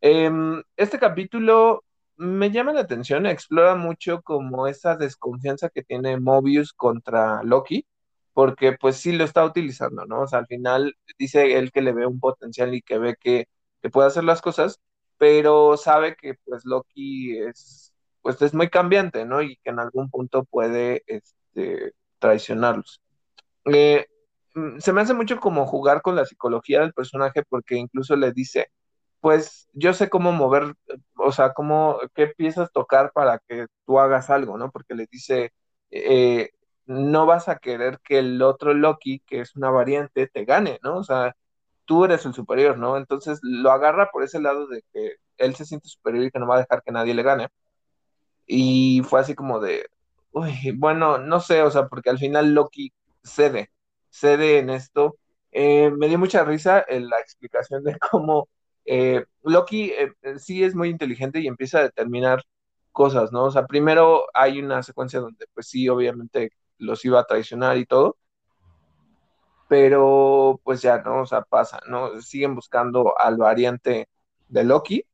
Em, 0.00 0.62
este 0.76 0.98
capítulo 0.98 1.84
me 2.16 2.50
llama 2.50 2.72
la 2.72 2.80
atención, 2.80 3.26
explora 3.26 3.74
mucho 3.76 4.22
como 4.22 4.66
esa 4.66 4.96
desconfianza 4.96 5.70
que 5.70 5.82
tiene 5.84 6.18
Mobius 6.20 6.72
contra 6.72 7.42
Loki 7.44 7.86
porque 8.32 8.72
pues 8.72 8.96
sí 8.96 9.12
lo 9.12 9.24
está 9.24 9.44
utilizando, 9.44 10.06
¿no? 10.06 10.22
O 10.22 10.26
sea, 10.28 10.40
al 10.40 10.46
final 10.46 10.96
dice 11.18 11.58
él 11.58 11.72
que 11.72 11.82
le 11.82 11.92
ve 11.92 12.06
un 12.06 12.20
potencial 12.20 12.74
y 12.74 12.82
que 12.82 12.98
ve 12.98 13.16
que, 13.20 13.48
puede 13.92 14.08
hacer 14.08 14.24
las 14.24 14.40
cosas, 14.42 14.80
pero 15.18 15.76
sabe 15.76 16.16
que 16.16 16.34
pues 16.44 16.64
Loki 16.64 17.38
es, 17.38 17.92
pues 18.22 18.40
es 18.42 18.54
muy 18.54 18.70
cambiante, 18.70 19.24
¿no? 19.24 19.42
Y 19.42 19.56
que 19.56 19.70
en 19.70 19.80
algún 19.80 20.10
punto 20.10 20.44
puede, 20.44 21.02
este, 21.06 21.94
traicionarlos. 22.18 23.02
Eh, 23.66 24.06
mm, 24.54 24.78
se 24.80 24.92
me 24.92 25.00
hace 25.02 25.14
mucho 25.14 25.40
como 25.40 25.66
jugar 25.66 26.02
con 26.02 26.16
la 26.16 26.26
psicología 26.26 26.80
del 26.80 26.92
personaje 26.94 27.42
porque 27.48 27.76
incluso 27.76 28.16
le 28.16 28.32
dice, 28.32 28.68
pues 29.20 29.68
yo 29.72 29.94
sé 29.94 30.10
cómo 30.10 30.32
mover, 30.32 30.74
o 31.16 31.32
sea, 31.32 31.52
cómo, 31.54 31.98
qué 32.14 32.28
piezas 32.28 32.72
tocar 32.72 33.12
para 33.12 33.40
que 33.48 33.66
tú 33.86 34.00
hagas 34.00 34.30
algo, 34.30 34.58
¿no? 34.58 34.70
Porque 34.70 34.94
le 34.94 35.06
dice, 35.10 35.52
eh, 35.90 36.50
no 36.86 37.26
vas 37.26 37.48
a 37.48 37.58
querer 37.58 38.00
que 38.04 38.18
el 38.18 38.42
otro 38.42 38.74
Loki, 38.74 39.20
que 39.20 39.40
es 39.40 39.56
una 39.56 39.70
variante, 39.70 40.26
te 40.28 40.44
gane, 40.44 40.78
¿no? 40.82 40.98
O 40.98 41.04
sea, 41.04 41.36
tú 41.84 42.04
eres 42.04 42.26
el 42.26 42.34
superior, 42.34 42.78
¿no? 42.78 42.96
Entonces 42.96 43.40
lo 43.42 43.70
agarra 43.72 44.10
por 44.10 44.22
ese 44.24 44.40
lado 44.40 44.66
de 44.66 44.84
que 44.92 45.16
él 45.38 45.54
se 45.54 45.64
siente 45.64 45.88
superior 45.88 46.24
y 46.24 46.30
que 46.30 46.38
no 46.38 46.46
va 46.46 46.56
a 46.56 46.60
dejar 46.60 46.82
que 46.82 46.92
nadie 46.92 47.14
le 47.14 47.22
gane. 47.22 47.48
Y 48.46 49.02
fue 49.04 49.20
así 49.20 49.34
como 49.34 49.60
de, 49.60 49.86
uy, 50.32 50.72
bueno, 50.76 51.18
no 51.18 51.40
sé, 51.40 51.62
o 51.62 51.70
sea, 51.70 51.88
porque 51.88 52.10
al 52.10 52.18
final 52.18 52.54
Loki 52.54 52.92
cede, 53.22 53.70
cede 54.10 54.58
en 54.58 54.70
esto. 54.70 55.16
Eh, 55.52 55.90
me 55.90 56.08
dio 56.08 56.18
mucha 56.18 56.44
risa 56.44 56.84
en 56.88 57.08
la 57.08 57.18
explicación 57.20 57.84
de 57.84 57.98
cómo 58.10 58.48
eh, 58.84 59.24
Loki 59.42 59.92
eh, 59.92 60.12
sí 60.38 60.64
es 60.64 60.74
muy 60.74 60.88
inteligente 60.88 61.40
y 61.40 61.46
empieza 61.46 61.80
a 61.80 61.82
determinar 61.84 62.42
cosas, 62.92 63.32
¿no? 63.32 63.44
O 63.44 63.50
sea, 63.50 63.66
primero 63.66 64.26
hay 64.34 64.60
una 64.60 64.82
secuencia 64.82 65.20
donde, 65.20 65.46
pues 65.54 65.68
sí, 65.68 65.88
obviamente 65.88 66.52
los 66.82 67.04
iba 67.04 67.20
a 67.20 67.24
traicionar 67.24 67.78
y 67.78 67.86
todo. 67.86 68.16
Pero 69.68 70.60
pues 70.64 70.82
ya, 70.82 70.98
¿no? 70.98 71.22
O 71.22 71.26
sea, 71.26 71.42
pasa, 71.42 71.80
¿no? 71.88 72.20
Siguen 72.20 72.54
buscando 72.54 73.18
al 73.18 73.36
variante 73.38 74.08
de 74.48 74.64
Loki 74.64 75.04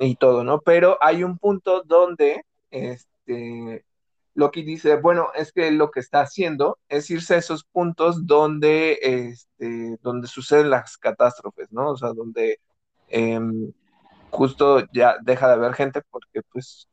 y 0.00 0.16
todo, 0.16 0.44
¿no? 0.44 0.60
Pero 0.60 0.98
hay 1.00 1.24
un 1.24 1.38
punto 1.38 1.82
donde 1.82 2.44
este, 2.70 3.84
Loki 4.34 4.62
dice, 4.62 4.96
bueno, 4.96 5.30
es 5.34 5.52
que 5.52 5.70
lo 5.70 5.90
que 5.90 6.00
está 6.00 6.20
haciendo 6.20 6.78
es 6.88 7.10
irse 7.10 7.34
a 7.34 7.38
esos 7.38 7.64
puntos 7.64 8.26
donde, 8.26 8.98
este, 9.02 9.98
donde 10.02 10.28
suceden 10.28 10.70
las 10.70 10.96
catástrofes, 10.98 11.72
¿no? 11.72 11.90
O 11.90 11.96
sea, 11.96 12.12
donde 12.12 12.60
em, 13.08 13.72
justo 14.30 14.84
ya 14.92 15.16
deja 15.22 15.48
de 15.48 15.54
haber 15.54 15.74
gente 15.74 16.02
porque 16.10 16.42
pues 16.52 16.88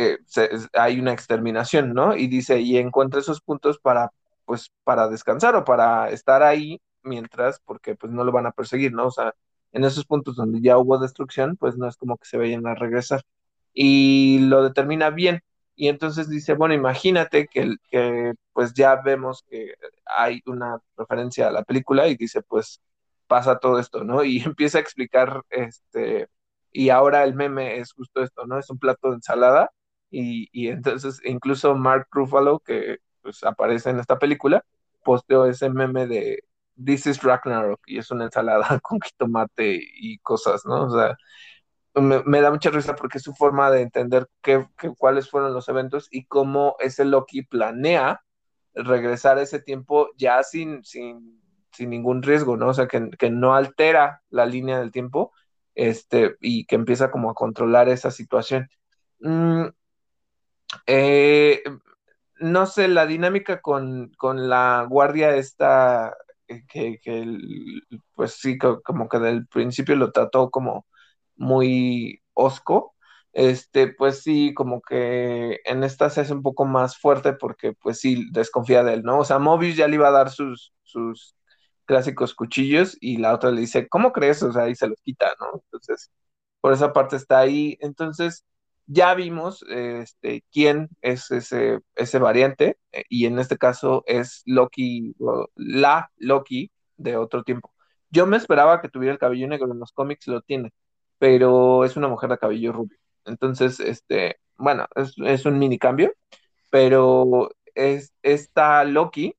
eh, 0.00 0.18
hay 0.74 0.98
una 1.00 1.12
exterminación, 1.12 1.92
¿no? 1.94 2.16
Y 2.16 2.26
dice, 2.28 2.60
y 2.60 2.78
encuentra 2.78 3.20
esos 3.20 3.40
puntos 3.40 3.78
para, 3.78 4.12
pues, 4.44 4.70
para 4.84 5.08
descansar 5.08 5.56
o 5.56 5.64
para 5.64 6.10
estar 6.10 6.42
ahí 6.42 6.80
mientras, 7.02 7.60
porque 7.60 7.96
pues 7.96 8.12
no 8.12 8.24
lo 8.24 8.32
van 8.32 8.46
a 8.46 8.52
perseguir, 8.52 8.92
¿no? 8.92 9.06
O 9.06 9.10
sea, 9.10 9.34
en 9.72 9.84
esos 9.84 10.04
puntos 10.06 10.36
donde 10.36 10.60
ya 10.60 10.78
hubo 10.78 10.98
destrucción, 10.98 11.56
pues 11.56 11.76
no 11.76 11.88
es 11.88 11.96
como 11.96 12.16
que 12.18 12.26
se 12.26 12.38
vayan 12.38 12.66
a 12.66 12.74
regresar. 12.74 13.22
Y 13.72 14.40
lo 14.48 14.62
determina 14.62 15.10
bien. 15.10 15.42
Y 15.76 15.88
entonces 15.88 16.28
dice, 16.28 16.54
bueno, 16.54 16.74
imagínate 16.74 17.46
que, 17.48 17.76
que 17.90 18.34
pues 18.52 18.74
ya 18.74 18.96
vemos 18.96 19.44
que 19.48 19.74
hay 20.04 20.42
una 20.46 20.78
referencia 20.96 21.48
a 21.48 21.52
la 21.52 21.62
película 21.64 22.08
y 22.08 22.16
dice, 22.16 22.42
pues 22.42 22.80
pasa 23.26 23.58
todo 23.58 23.78
esto, 23.78 24.04
¿no? 24.04 24.24
Y 24.24 24.42
empieza 24.42 24.78
a 24.78 24.80
explicar, 24.82 25.42
este, 25.50 26.28
y 26.72 26.90
ahora 26.90 27.24
el 27.24 27.34
meme 27.34 27.78
es 27.78 27.92
justo 27.92 28.22
esto, 28.22 28.46
¿no? 28.46 28.58
Es 28.58 28.70
un 28.70 28.78
plato 28.78 29.10
de 29.10 29.16
ensalada 29.16 29.70
y, 30.10 30.68
entonces 30.68 31.20
incluso 31.24 31.74
Mark 31.74 32.08
Ruffalo, 32.10 32.60
que 32.60 32.98
pues, 33.22 33.44
aparece 33.44 33.90
en 33.90 34.00
esta 34.00 34.18
película, 34.18 34.64
posteó 35.04 35.46
ese 35.46 35.70
meme 35.70 36.06
de 36.06 36.44
This 36.82 37.06
is 37.06 37.22
Ragnarok 37.22 37.80
y 37.86 37.98
es 37.98 38.10
una 38.10 38.24
ensalada 38.24 38.80
con 38.82 39.00
jitomate 39.00 39.80
y 39.80 40.18
cosas, 40.18 40.64
¿no? 40.66 40.86
O 40.86 40.90
sea, 40.90 41.16
me, 41.94 42.40
da 42.40 42.50
mucha 42.50 42.70
risa 42.70 42.94
porque 42.94 43.18
es 43.18 43.24
su 43.24 43.34
forma 43.34 43.70
de 43.70 43.82
entender 43.82 44.28
qué, 44.42 44.66
cuáles 44.98 45.28
fueron 45.28 45.54
los 45.54 45.68
eventos 45.68 46.08
y 46.10 46.24
cómo 46.26 46.76
ese 46.80 47.04
Loki 47.04 47.42
planea 47.42 48.22
regresar 48.74 49.38
ese 49.38 49.60
tiempo 49.60 50.08
ya 50.16 50.42
sin, 50.42 50.84
sin, 50.84 51.40
sin 51.72 51.90
ningún 51.90 52.22
riesgo, 52.22 52.56
¿no? 52.56 52.68
O 52.68 52.74
sea, 52.74 52.86
que, 52.86 53.10
que, 53.18 53.30
no 53.30 53.54
altera 53.54 54.22
la 54.30 54.46
línea 54.46 54.78
del 54.78 54.92
tiempo 54.92 55.32
este, 55.74 56.36
y 56.40 56.64
que 56.66 56.76
empieza 56.76 57.10
como 57.10 57.30
a 57.30 57.34
controlar 57.34 57.88
esa 57.88 58.10
situación. 58.10 58.68
Mm, 59.20 59.66
eh, 60.86 61.62
no 62.40 62.66
sé, 62.66 62.88
la 62.88 63.06
dinámica 63.06 63.60
con, 63.60 64.12
la 64.22 64.86
guardia 64.88 65.36
esta, 65.36 66.16
eh, 66.48 66.64
que, 66.66 67.00
pues 68.14 68.32
sí, 68.34 68.58
como 68.58 69.08
que 69.08 69.18
del 69.18 69.46
principio 69.46 69.96
lo 69.96 70.12
trató 70.12 70.50
como 70.50 70.86
muy 71.36 72.22
osco, 72.34 72.94
este, 73.32 73.88
pues 73.88 74.22
sí, 74.22 74.54
como 74.54 74.80
que 74.82 75.60
en 75.64 75.84
esta 75.84 76.10
se 76.10 76.22
hace 76.22 76.32
un 76.32 76.42
poco 76.42 76.64
más 76.66 76.98
fuerte 76.98 77.32
porque 77.34 77.72
pues 77.74 78.00
sí, 78.00 78.28
desconfía 78.32 78.82
de 78.84 78.94
él, 78.94 79.02
¿no? 79.04 79.20
O 79.20 79.24
sea, 79.24 79.38
Mobius 79.38 79.76
ya 79.76 79.88
le 79.88 79.96
iba 79.96 80.08
a 80.08 80.10
dar 80.12 80.30
sus, 80.30 80.74
sus 80.82 81.36
clásicos 81.84 82.34
cuchillos 82.34 82.96
y 83.00 83.18
la 83.18 83.34
otra 83.34 83.50
le 83.50 83.62
dice, 83.62 83.88
¿cómo 83.88 84.12
crees? 84.12 84.42
O 84.42 84.52
sea, 84.52 84.68
y 84.68 84.74
se 84.76 84.88
los 84.88 85.00
quita, 85.02 85.34
¿no? 85.40 85.60
Entonces, 85.64 86.10
por 86.60 86.72
esa 86.72 86.92
parte 86.92 87.16
está 87.16 87.38
ahí. 87.40 87.76
Entonces, 87.80 88.44
ya 88.92 89.14
vimos 89.14 89.64
este, 89.68 90.44
quién 90.52 90.88
es 91.00 91.30
ese, 91.30 91.78
ese 91.94 92.18
variante, 92.18 92.76
eh, 92.90 93.04
y 93.08 93.26
en 93.26 93.38
este 93.38 93.56
caso 93.56 94.02
es 94.06 94.42
Loki, 94.46 95.14
la 95.54 96.10
Loki 96.16 96.72
de 96.96 97.16
otro 97.16 97.44
tiempo. 97.44 97.72
Yo 98.10 98.26
me 98.26 98.36
esperaba 98.36 98.80
que 98.80 98.88
tuviera 98.88 99.12
el 99.12 99.20
cabello 99.20 99.46
negro, 99.46 99.70
en 99.72 99.78
los 99.78 99.92
cómics 99.92 100.26
lo 100.26 100.42
tiene, 100.42 100.72
pero 101.18 101.84
es 101.84 101.96
una 101.96 102.08
mujer 102.08 102.30
de 102.30 102.38
cabello 102.38 102.72
rubio. 102.72 102.98
Entonces, 103.24 103.78
este, 103.78 104.40
bueno, 104.56 104.86
es, 104.96 105.46
un 105.46 105.58
mini 105.60 105.78
cambio, 105.78 106.12
pero 106.70 107.50
es, 107.74 108.12
esta 108.22 108.82
Loki 108.84 109.36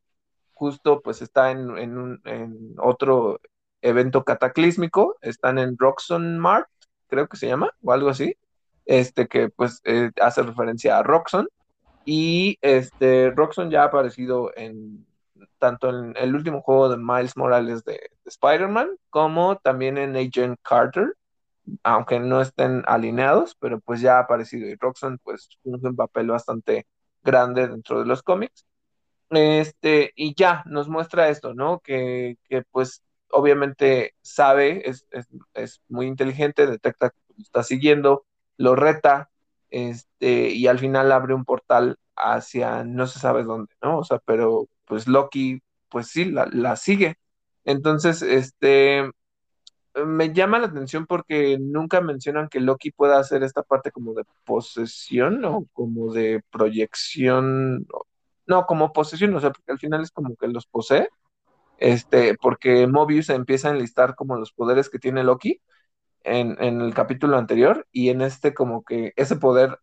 justo 0.53 1.01
pues 1.01 1.21
está 1.21 1.51
en, 1.51 1.77
en, 1.77 2.21
en 2.25 2.75
otro 2.77 3.41
evento 3.81 4.23
cataclísmico, 4.23 5.17
están 5.21 5.59
en 5.59 5.75
Roxon 5.77 6.39
Mart, 6.39 6.69
creo 7.07 7.27
que 7.27 7.37
se 7.37 7.47
llama, 7.47 7.73
o 7.81 7.91
algo 7.91 8.09
así, 8.09 8.37
este 8.85 9.27
que 9.27 9.49
pues 9.49 9.81
eh, 9.85 10.11
hace 10.21 10.43
referencia 10.43 10.97
a 10.97 11.03
Roxxon 11.03 11.47
y 12.05 12.57
este 12.61 13.31
Roxxon 13.31 13.69
ya 13.69 13.83
ha 13.83 13.85
aparecido 13.85 14.51
en 14.55 15.05
tanto 15.59 15.89
en 15.89 16.15
el 16.17 16.35
último 16.35 16.61
juego 16.61 16.89
de 16.89 16.97
Miles 16.97 17.37
Morales 17.37 17.83
de, 17.83 17.99
Spider-Man 18.25 18.89
como 19.09 19.57
también 19.57 19.97
en 19.97 20.15
Agent 20.15 20.59
Carter, 20.63 21.15
aunque 21.83 22.19
no 22.19 22.41
estén 22.41 22.83
alineados, 22.87 23.55
pero 23.59 23.79
pues 23.79 24.01
ya 24.01 24.17
ha 24.17 24.21
aparecido 24.21 24.67
y 24.67 24.75
Roxxon 24.75 25.19
pues 25.23 25.49
cumple 25.63 25.89
un 25.89 25.95
papel 25.95 26.27
bastante 26.27 26.87
grande 27.23 27.67
dentro 27.67 27.99
de 27.99 28.05
los 28.05 28.23
cómics. 28.23 28.65
Este, 29.29 30.11
y 30.15 30.35
ya 30.35 30.63
nos 30.65 30.89
muestra 30.89 31.29
esto, 31.29 31.53
¿no? 31.53 31.79
Que, 31.79 32.37
que 32.49 32.63
pues 32.71 33.03
obviamente 33.29 34.13
sabe, 34.21 34.89
es, 34.89 35.05
es, 35.11 35.27
es, 35.53 35.81
muy 35.87 36.07
inteligente, 36.07 36.67
detecta 36.67 37.11
que 37.11 37.41
está 37.41 37.63
siguiendo, 37.63 38.25
lo 38.61 38.75
reta, 38.75 39.29
este, 39.69 40.49
y 40.51 40.67
al 40.67 40.79
final 40.79 41.11
abre 41.11 41.33
un 41.33 41.45
portal 41.45 41.97
hacia 42.15 42.83
no 42.83 43.07
se 43.07 43.19
sabe 43.19 43.43
dónde, 43.43 43.73
¿no? 43.81 43.99
O 43.99 44.03
sea, 44.03 44.19
pero 44.25 44.67
pues 44.85 45.07
Loki, 45.07 45.61
pues 45.89 46.07
sí, 46.07 46.25
la, 46.25 46.47
la 46.51 46.75
sigue. 46.75 47.15
Entonces, 47.65 48.21
este, 48.21 49.09
me 50.05 50.33
llama 50.33 50.59
la 50.59 50.67
atención 50.67 51.05
porque 51.05 51.57
nunca 51.59 52.01
mencionan 52.01 52.49
que 52.49 52.59
Loki 52.59 52.91
pueda 52.91 53.19
hacer 53.19 53.43
esta 53.43 53.63
parte 53.63 53.91
como 53.91 54.13
de 54.13 54.23
posesión 54.45 55.43
o 55.45 55.65
como 55.73 56.13
de 56.13 56.43
proyección, 56.51 57.87
no, 58.47 58.65
como 58.65 58.93
posesión, 58.93 59.35
o 59.35 59.39
sea, 59.39 59.51
porque 59.51 59.71
al 59.71 59.79
final 59.79 60.01
es 60.01 60.11
como 60.11 60.35
que 60.35 60.47
los 60.47 60.65
posee, 60.67 61.09
este, 61.77 62.35
porque 62.37 62.87
Mobius 62.87 63.29
empieza 63.29 63.69
a 63.69 63.71
enlistar 63.71 64.15
como 64.15 64.37
los 64.37 64.51
poderes 64.53 64.89
que 64.89 64.99
tiene 64.99 65.23
Loki 65.23 65.61
en, 66.23 66.57
en 66.61 66.81
el 66.81 66.93
capítulo 66.93 67.37
anterior 67.37 67.87
y 67.91 68.09
en 68.09 68.21
este 68.21 68.53
como 68.53 68.83
que 68.83 69.13
ese 69.15 69.35
poder 69.35 69.79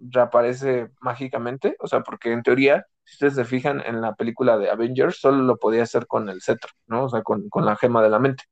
reaparece 0.00 0.90
mágicamente, 1.00 1.76
o 1.80 1.86
sea, 1.86 2.00
porque 2.02 2.32
en 2.32 2.42
teoría, 2.42 2.86
si 3.04 3.14
ustedes 3.14 3.34
se 3.34 3.44
fijan 3.44 3.80
en 3.80 4.00
la 4.00 4.14
película 4.14 4.58
de 4.58 4.70
Avengers, 4.70 5.18
solo 5.20 5.42
lo 5.42 5.58
podía 5.58 5.82
hacer 5.82 6.06
con 6.06 6.28
el 6.28 6.42
cetro, 6.42 6.70
¿no? 6.86 7.04
O 7.04 7.08
sea, 7.08 7.22
con, 7.22 7.48
con 7.48 7.66
la 7.66 7.76
gema 7.76 8.02
de 8.02 8.10
la 8.10 8.18
mente. 8.18 8.44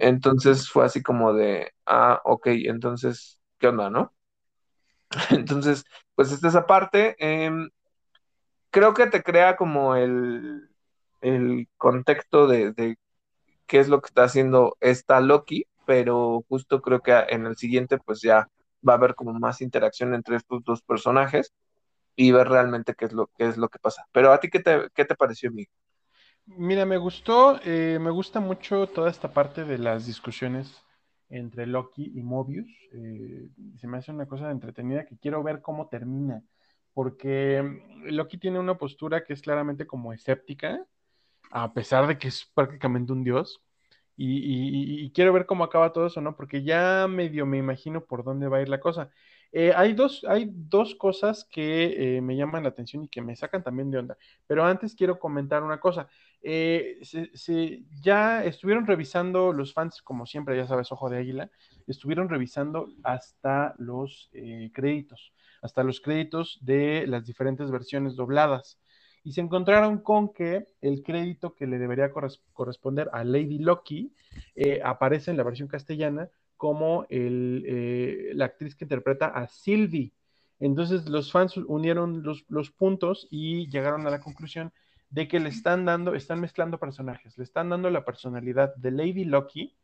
Entonces 0.00 0.70
fue 0.70 0.86
así 0.86 1.02
como 1.02 1.34
de, 1.34 1.72
ah, 1.84 2.20
ok, 2.24 2.46
entonces, 2.46 3.40
¿qué 3.58 3.68
onda, 3.68 3.90
no? 3.90 4.14
Entonces, 5.30 5.84
pues 6.14 6.32
esta 6.32 6.48
esa 6.48 6.66
parte. 6.66 7.14
Em, 7.18 7.70
creo 8.70 8.94
que 8.94 9.06
te 9.06 9.22
crea 9.22 9.56
como 9.56 9.96
el, 9.96 10.68
el 11.20 11.68
contexto 11.76 12.46
de, 12.46 12.72
de, 12.72 12.98
qué 13.66 13.80
es 13.80 13.88
lo 13.88 14.00
que 14.00 14.08
está 14.08 14.24
haciendo 14.24 14.76
esta 14.80 15.20
Loki, 15.20 15.66
pero 15.86 16.44
justo 16.48 16.82
creo 16.82 17.00
que 17.02 17.12
en 17.30 17.46
el 17.46 17.56
siguiente, 17.56 17.98
pues 17.98 18.22
ya 18.22 18.48
va 18.88 18.94
a 18.94 18.96
haber 18.96 19.14
como 19.16 19.32
más 19.34 19.62
interacción 19.62 20.14
entre 20.14 20.36
estos 20.36 20.64
dos 20.64 20.82
personajes 20.82 21.54
y 22.16 22.32
ver 22.32 22.48
realmente 22.48 22.94
qué 22.94 23.06
es 23.06 23.12
lo, 23.14 23.28
qué 23.38 23.48
es 23.48 23.56
lo 23.58 23.68
que 23.70 23.78
pasa. 23.80 24.06
Pero 24.12 24.32
a 24.32 24.40
ti, 24.40 24.50
¿qué 24.50 24.60
te, 24.60 24.88
qué 24.94 25.04
te 25.06 25.16
pareció, 25.16 25.50
Miguel? 25.52 25.70
Mira, 26.46 26.86
me 26.86 26.96
gustó, 26.96 27.60
eh, 27.64 27.98
me 28.00 28.10
gusta 28.10 28.40
mucho 28.40 28.86
toda 28.86 29.10
esta 29.10 29.32
parte 29.32 29.64
de 29.64 29.78
las 29.78 30.06
discusiones 30.06 30.84
entre 31.28 31.66
Loki 31.66 32.12
y 32.14 32.22
Mobius. 32.22 32.68
Eh, 32.92 33.48
se 33.76 33.88
me 33.88 33.98
hace 33.98 34.12
una 34.12 34.26
cosa 34.26 34.50
entretenida 34.50 35.04
que 35.06 35.18
quiero 35.18 35.42
ver 35.42 35.60
cómo 35.60 35.88
termina, 35.88 36.42
porque 36.94 37.62
Loki 38.04 38.38
tiene 38.38 38.60
una 38.60 38.78
postura 38.78 39.24
que 39.24 39.32
es 39.32 39.42
claramente 39.42 39.86
como 39.86 40.12
escéptica, 40.12 40.86
a 41.50 41.72
pesar 41.72 42.06
de 42.06 42.18
que 42.18 42.28
es 42.28 42.50
prácticamente 42.54 43.12
un 43.12 43.24
dios. 43.24 43.60
Y, 44.16 45.10
quiero 45.12 45.32
ver 45.32 45.46
cómo 45.46 45.64
acaba 45.64 45.92
todo 45.92 46.06
eso, 46.06 46.20
¿no? 46.20 46.36
Porque 46.36 46.62
ya 46.62 47.06
medio 47.08 47.46
me 47.46 47.58
imagino 47.58 48.04
por 48.04 48.24
dónde 48.24 48.48
va 48.48 48.58
a 48.58 48.62
ir 48.62 48.68
la 48.68 48.80
cosa. 48.80 49.10
Eh, 49.52 49.72
hay, 49.74 49.94
dos, 49.94 50.24
hay 50.28 50.50
dos 50.52 50.94
cosas 50.94 51.46
que 51.50 52.16
eh, 52.16 52.20
me 52.20 52.36
llaman 52.36 52.62
la 52.62 52.70
atención 52.70 53.04
y 53.04 53.08
que 53.08 53.22
me 53.22 53.36
sacan 53.36 53.62
también 53.62 53.90
de 53.90 53.98
onda. 53.98 54.18
Pero 54.46 54.64
antes 54.64 54.94
quiero 54.94 55.18
comentar 55.18 55.62
una 55.62 55.80
cosa. 55.80 56.08
Eh, 56.42 57.00
ya 58.00 58.44
estuvieron 58.44 58.86
revisando 58.86 59.52
los 59.52 59.72
fans, 59.72 60.02
como 60.02 60.26
siempre, 60.26 60.56
ya 60.56 60.66
sabes, 60.66 60.92
Ojo 60.92 61.10
de 61.10 61.18
Águila, 61.18 61.50
estuvieron 61.86 62.28
revisando 62.28 62.88
hasta 63.02 63.74
los 63.78 64.30
créditos, 64.72 65.32
hasta 65.62 65.82
los 65.82 66.00
créditos 66.00 66.58
de 66.62 67.06
las 67.06 67.24
diferentes 67.24 67.70
versiones 67.70 68.16
dobladas. 68.16 68.78
Y 69.26 69.32
se 69.32 69.40
encontraron 69.40 69.98
con 69.98 70.32
que 70.32 70.68
el 70.80 71.02
crédito 71.02 71.56
que 71.56 71.66
le 71.66 71.78
debería 71.78 72.12
corresponder 72.52 73.10
a 73.12 73.24
Lady 73.24 73.58
Loki 73.58 74.14
aparece 74.84 75.32
en 75.32 75.36
la 75.36 75.42
versión 75.42 75.66
castellana 75.66 76.30
como 76.56 77.06
eh, 77.10 78.30
la 78.34 78.44
actriz 78.44 78.76
que 78.76 78.84
interpreta 78.84 79.26
a 79.26 79.48
Sylvie. 79.48 80.12
Entonces 80.60 81.08
los 81.08 81.32
fans 81.32 81.56
unieron 81.56 82.22
los, 82.22 82.70
puntos 82.70 83.26
y 83.28 83.68
llegaron 83.68 84.06
a 84.06 84.10
la 84.10 84.20
conclusión 84.20 84.72
de 85.10 85.26
que 85.26 85.40
le 85.40 85.48
están 85.48 85.84
dando, 85.84 86.14
están 86.14 86.40
mezclando 86.40 86.78
personajes, 86.78 87.36
le 87.36 87.42
están 87.42 87.70
dando 87.70 87.90
la 87.90 88.04
personalidad 88.04 88.76
de 88.76 88.92
Lady 88.92 89.24
Loki, 89.24 89.74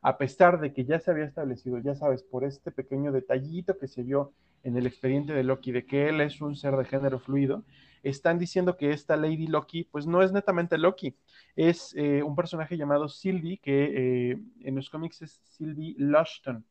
a 0.00 0.16
pesar 0.16 0.58
de 0.58 0.72
que 0.72 0.86
ya 0.86 1.00
se 1.00 1.10
había 1.10 1.26
establecido, 1.26 1.80
ya 1.80 1.94
sabes, 1.94 2.22
por 2.22 2.44
este 2.44 2.70
pequeño 2.70 3.12
detallito 3.12 3.76
que 3.76 3.88
se 3.88 4.02
vio 4.02 4.32
en 4.62 4.78
el 4.78 4.86
expediente 4.86 5.34
de 5.34 5.44
Loki, 5.44 5.70
de 5.70 5.84
que 5.84 6.08
él 6.08 6.22
es 6.22 6.40
un 6.40 6.56
ser 6.56 6.76
de 6.76 6.86
género 6.86 7.18
fluido, 7.20 7.62
están 8.08 8.38
diciendo 8.38 8.76
que 8.76 8.90
esta 8.90 9.16
Lady 9.16 9.46
Loki, 9.46 9.84
pues 9.84 10.06
no 10.06 10.22
es 10.22 10.32
netamente 10.32 10.78
Loki, 10.78 11.16
es 11.54 11.94
eh, 11.96 12.22
un 12.22 12.36
personaje 12.36 12.76
llamado 12.76 13.08
Sylvie, 13.08 13.58
que 13.58 14.30
eh, 14.30 14.38
en 14.62 14.74
los 14.74 14.90
cómics 14.90 15.22
es 15.22 15.40
Sylvie 15.44 15.94
Lushton. 15.98 16.64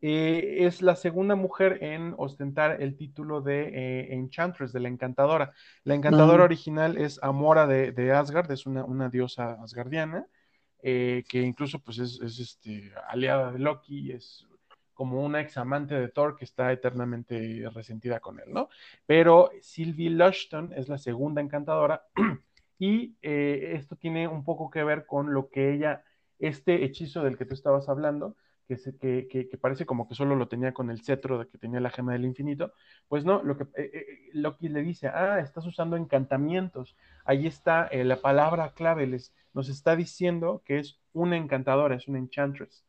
Eh, 0.00 0.66
es 0.66 0.82
la 0.82 0.96
segunda 0.96 1.36
mujer 1.36 1.78
en 1.80 2.14
ostentar 2.18 2.82
el 2.82 2.96
título 2.96 3.40
de 3.40 4.12
Enchantress, 4.12 4.72
de 4.72 4.80
la 4.80 4.88
Encantadora. 4.88 5.52
La 5.84 5.94
Encantadora 5.94 6.44
original 6.44 6.98
es 6.98 7.22
Amora 7.22 7.66
de, 7.66 8.12
Asgard, 8.12 8.50
es 8.50 8.66
una, 8.66 9.08
diosa 9.08 9.62
asgardiana, 9.62 10.26
que 10.82 11.24
incluso 11.32 11.78
pues 11.78 11.98
es, 11.98 12.20
este, 12.20 12.92
aliada 13.08 13.52
de 13.52 13.60
Loki, 13.60 14.10
es 14.10 14.48
como 15.02 15.24
una 15.24 15.40
examante 15.40 15.96
de 15.96 16.06
Thor 16.06 16.36
que 16.36 16.44
está 16.44 16.70
eternamente 16.70 17.68
resentida 17.74 18.20
con 18.20 18.38
él, 18.38 18.52
¿no? 18.52 18.68
Pero 19.04 19.50
Sylvie 19.60 20.10
Lushton 20.10 20.72
es 20.76 20.88
la 20.88 20.96
segunda 20.96 21.40
encantadora 21.40 22.04
y 22.78 23.16
eh, 23.20 23.72
esto 23.74 23.96
tiene 23.96 24.28
un 24.28 24.44
poco 24.44 24.70
que 24.70 24.84
ver 24.84 25.04
con 25.04 25.34
lo 25.34 25.50
que 25.50 25.74
ella, 25.74 26.04
este 26.38 26.84
hechizo 26.84 27.24
del 27.24 27.36
que 27.36 27.46
tú 27.46 27.54
estabas 27.54 27.88
hablando, 27.88 28.36
que, 28.68 29.26
que, 29.26 29.48
que, 29.48 29.58
parece 29.58 29.86
como 29.86 30.06
que 30.08 30.14
solo 30.14 30.36
lo 30.36 30.46
tenía 30.46 30.72
con 30.72 30.88
el 30.88 31.02
cetro 31.02 31.36
de 31.36 31.48
que 31.48 31.58
tenía 31.58 31.80
la 31.80 31.90
gema 31.90 32.12
del 32.12 32.24
infinito, 32.24 32.72
pues 33.08 33.24
no, 33.24 33.42
lo 33.42 33.56
que 33.56 33.64
eh, 33.74 33.90
eh, 33.92 34.06
Loki 34.34 34.68
le 34.68 34.82
dice, 34.84 35.08
ah, 35.08 35.40
estás 35.40 35.66
usando 35.66 35.96
encantamientos, 35.96 36.96
ahí 37.24 37.48
está 37.48 37.90
la 37.92 38.20
palabra 38.20 38.72
clave, 38.72 39.08
les, 39.08 39.34
nos 39.52 39.68
está 39.68 39.96
diciendo 39.96 40.62
que 40.64 40.78
es 40.78 41.00
una 41.12 41.36
encantadora, 41.36 41.96
es 41.96 42.06
una 42.06 42.20
enchantress. 42.20 42.84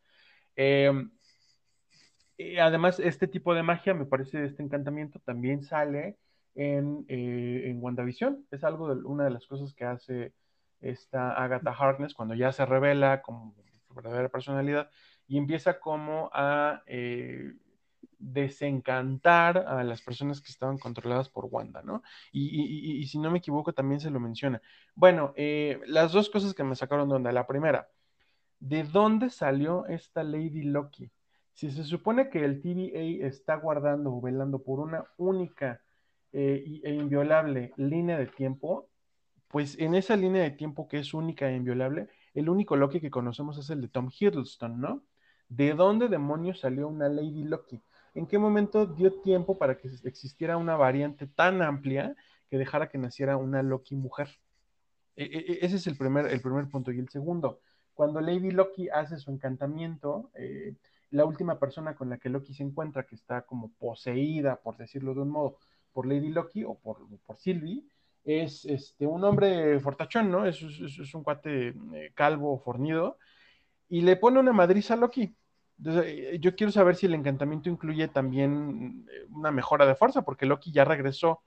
Em, 2.51 2.59
además, 2.59 2.99
este 2.99 3.27
tipo 3.27 3.53
de 3.53 3.63
magia, 3.63 3.93
me 3.93 4.05
parece, 4.05 4.45
este 4.45 4.63
encantamiento 4.63 5.19
también 5.19 5.63
sale 5.63 6.17
en, 6.55 7.05
eh, 7.07 7.63
en 7.65 7.83
WandaVision. 7.83 8.45
Es 8.51 8.63
algo 8.63 8.93
de 8.93 9.03
una 9.03 9.25
de 9.25 9.31
las 9.31 9.45
cosas 9.47 9.73
que 9.73 9.85
hace 9.85 10.33
esta 10.81 11.31
Agatha 11.33 11.71
Harkness 11.71 12.13
cuando 12.13 12.35
ya 12.35 12.51
se 12.51 12.65
revela 12.65 13.21
como 13.21 13.55
su 13.87 13.93
verdadera 13.93 14.29
personalidad 14.29 14.89
y 15.27 15.37
empieza 15.37 15.79
como 15.79 16.29
a 16.33 16.83
eh, 16.87 17.53
desencantar 18.19 19.57
a 19.57 19.83
las 19.83 20.01
personas 20.01 20.41
que 20.41 20.51
estaban 20.51 20.77
controladas 20.77 21.29
por 21.29 21.45
Wanda, 21.45 21.81
¿no? 21.83 22.03
Y, 22.31 23.05
si 23.07 23.19
no 23.19 23.31
me 23.31 23.39
equivoco, 23.39 23.73
también 23.73 23.99
se 23.99 24.09
lo 24.09 24.19
menciona. 24.19 24.61
Bueno, 24.95 25.33
eh, 25.35 25.79
las 25.87 26.11
dos 26.11 26.29
cosas 26.29 26.53
que 26.53 26.63
me 26.63 26.75
sacaron 26.75 27.09
de 27.09 27.15
onda. 27.15 27.31
La 27.31 27.47
primera, 27.47 27.89
¿de 28.59 28.83
dónde 28.83 29.29
salió 29.29 29.85
esta 29.87 30.23
Lady 30.23 30.63
Loki? 30.63 31.11
Si 31.53 31.71
se 31.71 31.83
supone 31.83 32.29
que 32.29 32.43
el 32.43 32.61
TVA 32.61 33.27
está 33.27 33.55
guardando 33.55 34.13
o 34.13 34.21
velando 34.21 34.63
por 34.63 34.79
una 34.79 35.03
única 35.17 35.81
eh, 36.31 36.81
e 36.83 36.93
inviolable 36.93 37.73
línea 37.77 38.17
de 38.17 38.27
tiempo, 38.27 38.89
pues 39.47 39.77
en 39.77 39.93
esa 39.93 40.15
línea 40.15 40.41
de 40.41 40.51
tiempo 40.51 40.87
que 40.87 40.97
es 40.97 41.13
única 41.13 41.47
e 41.49 41.55
inviolable, 41.55 42.09
el 42.33 42.49
único 42.49 42.75
Loki 42.75 42.99
que 42.99 43.11
conocemos 43.11 43.57
es 43.59 43.69
el 43.69 43.81
de 43.81 43.87
Tom 43.87 44.09
Hiddleston, 44.09 44.81
¿no? 44.81 45.03
¿De 45.47 45.75
dónde 45.75 46.07
demonios 46.07 46.61
salió 46.61 46.87
una 46.87 47.07
Lady 47.07 47.43
Loki? 47.43 47.83
¿En 48.15 48.25
qué 48.25 48.39
momento 48.39 48.87
dio 48.87 49.21
tiempo 49.21 49.57
para 49.59 49.77
que 49.77 49.89
existiera 50.05 50.57
una 50.57 50.75
variante 50.75 51.27
tan 51.27 51.61
amplia 51.61 52.15
que 52.49 52.57
dejara 52.57 52.89
que 52.89 52.97
naciera 52.97 53.37
una 53.37 53.61
Loki 53.61 53.95
mujer? 53.95 54.29
E, 55.15 55.25
e, 55.25 55.53
e, 55.53 55.65
ese 55.65 55.75
es 55.75 55.85
el 55.85 55.97
primer, 55.97 56.25
el 56.27 56.41
primer 56.41 56.67
punto. 56.69 56.91
Y 56.91 56.99
el 56.99 57.09
segundo, 57.09 57.59
cuando 57.93 58.21
Lady 58.21 58.49
Loki 58.49 58.89
hace 58.89 59.17
su 59.17 59.31
encantamiento, 59.31 60.31
eh, 60.33 60.75
la 61.13 61.25
última 61.25 61.59
persona 61.59 61.95
con 61.95 62.09
la 62.09 62.17
que 62.17 62.29
Loki 62.29 62.53
se 62.53 62.63
encuentra, 62.63 63.05
que 63.05 63.15
está 63.15 63.43
como 63.43 63.71
poseída, 63.73 64.55
por 64.57 64.77
decirlo 64.77 65.13
de 65.13 65.21
un 65.21 65.29
modo, 65.29 65.57
por 65.93 66.07
Lady 66.07 66.29
Loki 66.29 66.63
o 66.63 66.75
por, 66.75 67.07
por 67.25 67.37
Sylvie, 67.37 67.83
es 68.23 68.65
este, 68.65 69.05
un 69.05 69.23
hombre 69.23 69.79
fortachón, 69.79 70.31
¿no? 70.31 70.45
Es, 70.45 70.61
un 71.13 71.23
cuate 71.23 71.69
eh, 71.69 72.11
calvo, 72.15 72.59
fornido, 72.59 73.17
y 73.89 74.01
le 74.01 74.15
pone 74.15 74.39
una 74.39 74.53
madriza 74.53 74.95
a 74.95 74.97
Loki. 74.97 75.35
Entonces, 75.77 76.39
yo 76.39 76.55
quiero 76.55 76.71
saber 76.71 76.95
si 76.95 77.05
el 77.05 77.13
encantamiento 77.13 77.69
incluye 77.69 78.07
también 78.07 79.05
eh, 79.11 79.25
una 79.29 79.51
mejora 79.51 79.85
de 79.85 79.95
fuerza, 79.95 80.23
porque 80.23 80.47
Loki 80.47 80.71
ya 80.71 80.83
regresó 80.83 81.41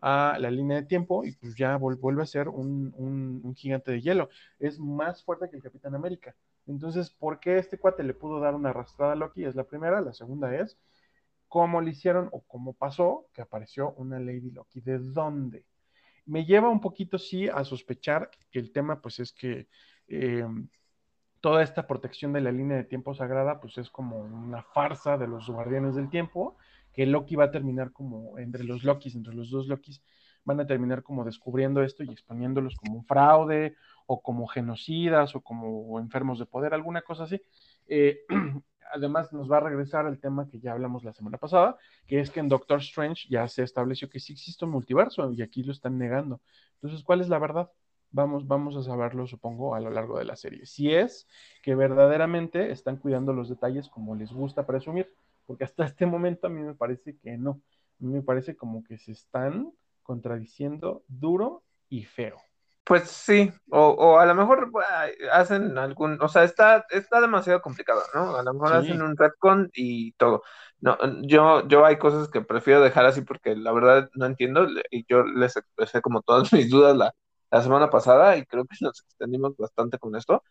a 0.00 0.36
la 0.40 0.50
línea 0.50 0.78
de 0.78 0.86
tiempo 0.86 1.24
y 1.24 1.32
pues 1.36 1.54
ya 1.54 1.76
vuelve 1.76 2.22
a 2.22 2.26
ser 2.26 2.48
un, 2.48 2.92
un, 2.96 3.54
gigante 3.54 3.92
de 3.92 4.00
hielo. 4.00 4.30
Es 4.58 4.80
más 4.80 5.22
fuerte 5.22 5.48
que 5.48 5.56
el 5.56 5.62
Capitán 5.62 5.94
América. 5.94 6.34
Entonces, 6.66 7.10
¿por 7.10 7.40
qué 7.40 7.58
este 7.58 7.78
cuate 7.78 8.02
le 8.02 8.14
pudo 8.14 8.40
dar 8.40 8.54
una 8.54 8.70
arrastrada 8.70 9.12
a 9.12 9.16
Loki? 9.16 9.44
Es 9.44 9.54
la 9.54 9.64
primera. 9.64 10.00
La 10.00 10.12
segunda 10.12 10.54
es, 10.54 10.78
¿cómo 11.48 11.80
le 11.80 11.90
hicieron 11.90 12.28
o 12.32 12.42
cómo 12.42 12.72
pasó 12.74 13.26
que 13.32 13.42
apareció 13.42 13.92
una 13.94 14.18
Lady 14.18 14.50
Loki? 14.50 14.80
¿De 14.80 14.98
dónde? 14.98 15.66
Me 16.24 16.44
lleva 16.44 16.68
un 16.68 16.80
poquito, 16.80 17.18
sí, 17.18 17.48
a 17.48 17.64
sospechar 17.64 18.30
que 18.50 18.58
el 18.58 18.72
tema, 18.72 19.00
pues, 19.00 19.18
es 19.18 19.32
que 19.32 19.68
eh, 20.06 20.46
toda 21.40 21.62
esta 21.64 21.86
protección 21.86 22.32
de 22.32 22.40
la 22.40 22.52
línea 22.52 22.76
de 22.76 22.84
tiempo 22.84 23.14
sagrada, 23.14 23.60
pues, 23.60 23.76
es 23.78 23.90
como 23.90 24.18
una 24.20 24.62
farsa 24.62 25.18
de 25.18 25.26
los 25.26 25.48
guardianes 25.50 25.96
del 25.96 26.08
tiempo, 26.10 26.56
que 26.92 27.06
Loki 27.06 27.34
va 27.36 27.44
a 27.44 27.50
terminar 27.50 27.92
como 27.92 28.38
entre 28.38 28.64
los 28.64 28.84
Lokis, 28.84 29.16
entre 29.16 29.34
los 29.34 29.50
dos 29.50 29.66
Lokis, 29.66 30.02
van 30.44 30.60
a 30.60 30.66
terminar 30.66 31.02
como 31.02 31.24
descubriendo 31.24 31.82
esto 31.82 32.02
y 32.02 32.10
exponiéndolos 32.10 32.76
como 32.76 32.94
un 32.94 33.04
fraude 33.04 33.76
o 34.06 34.22
como 34.22 34.46
genocidas 34.46 35.34
o 35.34 35.40
como 35.40 35.98
enfermos 36.00 36.38
de 36.38 36.46
poder, 36.46 36.74
alguna 36.74 37.02
cosa 37.02 37.24
así. 37.24 37.40
Eh, 37.86 38.20
además, 38.92 39.32
nos 39.32 39.50
va 39.50 39.58
a 39.58 39.60
regresar 39.60 40.06
el 40.06 40.18
tema 40.18 40.48
que 40.48 40.60
ya 40.60 40.72
hablamos 40.72 41.04
la 41.04 41.12
semana 41.12 41.38
pasada, 41.38 41.76
que 42.06 42.20
es 42.20 42.30
que 42.30 42.40
en 42.40 42.48
Doctor 42.48 42.80
Strange 42.80 43.28
ya 43.28 43.48
se 43.48 43.62
estableció 43.62 44.08
que 44.10 44.20
sí 44.20 44.32
existe 44.34 44.64
un 44.64 44.72
multiverso 44.72 45.32
y 45.32 45.42
aquí 45.42 45.62
lo 45.62 45.72
están 45.72 45.98
negando. 45.98 46.40
Entonces, 46.74 47.04
¿cuál 47.04 47.20
es 47.20 47.28
la 47.28 47.38
verdad? 47.38 47.70
Vamos, 48.10 48.46
vamos 48.46 48.76
a 48.76 48.82
saberlo, 48.82 49.26
supongo, 49.26 49.74
a 49.74 49.80
lo 49.80 49.90
largo 49.90 50.18
de 50.18 50.26
la 50.26 50.36
serie. 50.36 50.66
Si 50.66 50.92
es 50.92 51.26
que 51.62 51.74
verdaderamente 51.74 52.70
están 52.70 52.96
cuidando 52.96 53.32
los 53.32 53.48
detalles 53.48 53.88
como 53.88 54.14
les 54.14 54.32
gusta 54.32 54.66
presumir, 54.66 55.14
porque 55.46 55.64
hasta 55.64 55.84
este 55.84 56.04
momento 56.04 56.46
a 56.46 56.50
mí 56.50 56.62
me 56.62 56.74
parece 56.74 57.16
que 57.16 57.38
no. 57.38 57.62
A 58.00 58.04
mí 58.04 58.12
me 58.12 58.22
parece 58.22 58.56
como 58.56 58.84
que 58.84 58.98
se 58.98 59.12
están 59.12 59.72
contradiciendo 60.02 61.04
duro 61.08 61.62
y 61.88 62.04
feo. 62.04 62.36
Pues 62.84 63.04
sí, 63.04 63.52
o, 63.70 64.18
a 64.18 64.26
lo 64.26 64.34
mejor 64.34 64.72
hacen 65.32 65.78
algún, 65.78 66.20
o 66.20 66.28
sea, 66.28 66.42
está, 66.42 66.84
está 66.90 67.20
demasiado 67.20 67.62
complicado, 67.62 68.02
¿no? 68.12 68.36
A 68.36 68.42
lo 68.42 68.52
mejor 68.52 68.72
hacen 68.74 69.00
un 69.02 69.16
retcon 69.16 69.70
y 69.72 70.12
todo. 70.14 70.42
No, 70.80 70.98
yo, 71.22 71.66
yo 71.68 71.86
hay 71.86 71.96
cosas 71.98 72.28
que 72.28 72.40
prefiero 72.40 72.80
dejar 72.80 73.06
así 73.06 73.22
porque 73.22 73.54
la 73.54 73.70
verdad 73.70 74.10
no 74.14 74.26
entiendo 74.26 74.66
y 74.90 75.06
yo 75.08 75.22
les 75.22 75.56
expresé 75.56 76.02
como 76.02 76.22
todas 76.22 76.52
mis 76.52 76.68
dudas 76.70 76.96
la, 76.96 77.14
la 77.52 77.62
semana 77.62 77.88
pasada 77.88 78.36
y 78.36 78.44
creo 78.46 78.64
que 78.64 78.76
nos 78.80 79.00
extendimos 79.00 79.56
bastante 79.56 79.98
con 79.98 80.16
esto. 80.16 80.42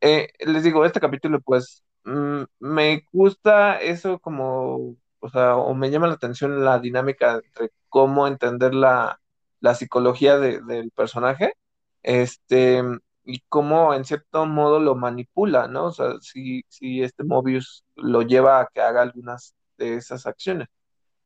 Eh, 0.00 0.28
les 0.40 0.64
digo, 0.64 0.84
este 0.84 1.00
capítulo 1.00 1.40
pues 1.40 1.84
mm, 2.04 2.42
me 2.58 3.06
gusta 3.12 3.78
eso 3.80 4.18
como, 4.18 4.96
o 5.26 5.30
sea, 5.30 5.56
o 5.56 5.74
me 5.74 5.90
llama 5.90 6.06
la 6.08 6.14
atención 6.14 6.64
la 6.64 6.78
dinámica 6.78 7.36
entre 7.44 7.70
cómo 7.88 8.26
entender 8.26 8.74
la, 8.74 9.20
la 9.60 9.74
psicología 9.74 10.38
del 10.38 10.90
personaje 10.92 11.54
este, 12.02 12.82
y 13.24 13.40
cómo 13.48 13.94
en 13.94 14.04
cierto 14.04 14.46
modo 14.46 14.80
lo 14.80 14.94
manipula, 14.94 15.68
¿no? 15.68 15.86
O 15.86 15.92
sea, 15.92 16.14
si, 16.20 16.64
si 16.68 17.02
este 17.02 17.24
Mobius 17.24 17.84
lo 17.96 18.22
lleva 18.22 18.60
a 18.60 18.68
que 18.72 18.80
haga 18.80 19.02
algunas 19.02 19.54
de 19.78 19.94
esas 19.96 20.26
acciones. 20.26 20.68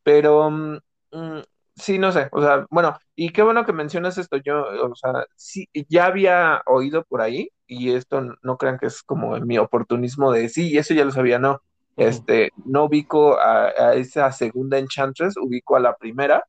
Pero, 0.03 0.51
mm, 0.51 0.79
mm, 1.13 1.41
sí, 1.77 1.99
no 1.99 2.13
sé, 2.13 2.29
o 2.33 2.41
sea, 2.43 2.67
bueno, 2.71 2.99
y 3.15 3.31
qué 3.33 3.43
bueno 3.43 3.65
que 3.67 3.73
mencionas 3.73 4.19
esto, 4.19 4.37
yo, 4.39 4.63
o 4.91 4.95
sea, 4.97 5.27
sí, 5.37 5.69
ya 5.89 6.07
había 6.07 6.63
oído 6.67 7.05
por 7.05 7.21
ahí, 7.23 7.51
y 7.67 7.93
esto 7.93 8.23
no 8.43 8.57
crean 8.59 8.79
que 8.79 8.87
es 8.87 9.03
como 9.03 9.39
mi 9.41 9.59
oportunismo 9.59 10.33
de 10.33 10.49
sí, 10.49 10.77
eso 10.79 10.95
ya 10.95 11.05
lo 11.05 11.13
sabía, 11.13 11.39
no. 11.39 11.63
Este, 12.01 12.51
no 12.65 12.85
ubico 12.85 13.39
a, 13.39 13.67
a, 13.67 13.95
esa 13.95 14.33
segunda 14.33 14.79
Enchantress, 14.79 15.37
ubico 15.37 15.77
a 15.77 15.81
la 15.81 15.95
primera, 15.97 16.43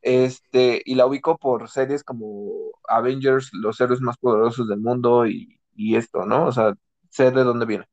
este, 0.00 0.80
y 0.84 0.94
la 0.94 1.04
ubico 1.06 1.36
por 1.36 1.68
series 1.68 2.02
como 2.02 2.72
Avengers, 2.88 3.50
los 3.52 3.78
héroes 3.82 4.00
más 4.00 4.16
poderosos 4.16 4.66
del 4.66 4.80
mundo 4.80 5.26
y, 5.26 5.60
esto, 5.94 6.24
¿no? 6.24 6.46
O 6.46 6.52
sea, 6.52 6.74
sé 7.10 7.30
de 7.32 7.44
dónde 7.44 7.66
viene. 7.66 7.84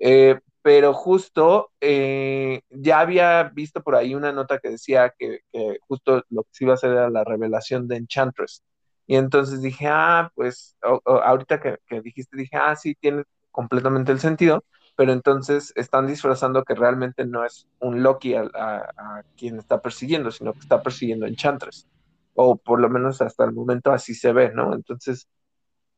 Eh, 0.00 0.40
pero 0.62 0.94
justo 0.94 1.70
eh, 1.80 2.62
ya 2.70 3.00
había 3.00 3.44
visto 3.44 3.82
por 3.82 3.94
ahí 3.94 4.14
una 4.16 4.32
nota 4.32 4.58
que 4.58 4.70
decía 4.70 5.14
que, 5.16 5.40
justo 5.86 6.24
lo 6.30 6.42
que 6.44 6.50
se 6.52 6.64
iba 6.64 6.72
a 6.72 6.76
hacer 6.76 6.90
era 6.90 7.10
la 7.10 7.24
revelación 7.24 7.86
de 7.88 7.98
Enchantress. 7.98 8.64
Y 9.06 9.16
entonces 9.16 9.62
dije, 9.62 9.86
ah, 9.88 10.32
pues 10.34 10.76
ahorita 11.04 11.60
que, 11.60 11.78
que, 11.86 12.00
dijiste, 12.02 12.36
dije, 12.36 12.56
ah, 12.56 12.74
sí, 12.76 12.96
tiene 12.96 13.24
completamente 13.52 14.12
el 14.12 14.20
sentido 14.20 14.64
pero 14.98 15.12
entonces 15.12 15.72
están 15.76 16.08
disfrazando 16.08 16.64
que 16.64 16.74
realmente 16.74 17.24
no 17.24 17.44
es 17.44 17.68
un 17.78 18.02
Loki 18.02 18.34
a, 18.34 19.22
quien 19.36 19.56
está 19.58 19.80
persiguiendo, 19.80 20.32
sino 20.32 20.52
que 20.54 20.58
está 20.58 20.82
persiguiendo 20.82 21.24
Enchantress, 21.24 21.86
o 22.34 22.56
por 22.56 22.80
lo 22.80 22.90
menos 22.90 23.22
hasta 23.22 23.44
el 23.44 23.52
momento 23.52 23.92
así 23.92 24.12
se 24.12 24.32
ve, 24.32 24.50
¿no? 24.52 24.74
Entonces, 24.74 25.28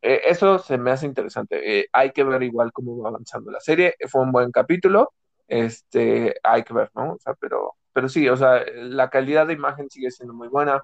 eh, 0.03 0.21
eso 0.27 0.59
se 0.59 0.77
me 0.77 0.91
hace 0.91 1.07
interesante. 1.07 1.81
Eh, 1.81 1.87
hay 1.95 2.13
que 2.13 2.25
ver 2.25 2.43
igual 2.43 2.73
cómo 2.75 2.99
va 2.99 3.09
avanzando 3.09 3.51
la 3.51 3.61
serie. 3.61 3.95
Fue 4.07 4.21
un 4.21 4.33
buen 4.33 4.51
capítulo, 4.53 5.15
este, 5.49 6.35
hay 6.43 6.63
que 6.63 6.75
ver, 6.75 6.91
¿no? 6.95 7.15
O 7.15 7.19
sea, 7.19 7.33
pero, 7.41 7.77
pero 7.95 8.07
sí, 8.07 8.29
o 8.29 8.37
sea, 8.37 8.63
la 8.75 9.09
calidad 9.09 9.47
de 9.47 9.55
imagen 9.55 9.89
sigue 9.89 10.11
siendo 10.11 10.35
muy 10.35 10.49
buena, 10.49 10.83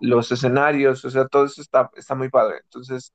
los 0.00 0.32
escenarios, 0.32 1.04
o 1.04 1.10
sea, 1.10 1.28
todo 1.28 1.44
eso 1.44 1.62
está, 1.62 1.90
está 1.94 2.16
muy 2.16 2.28
padre. 2.28 2.58
Entonces, 2.64 3.12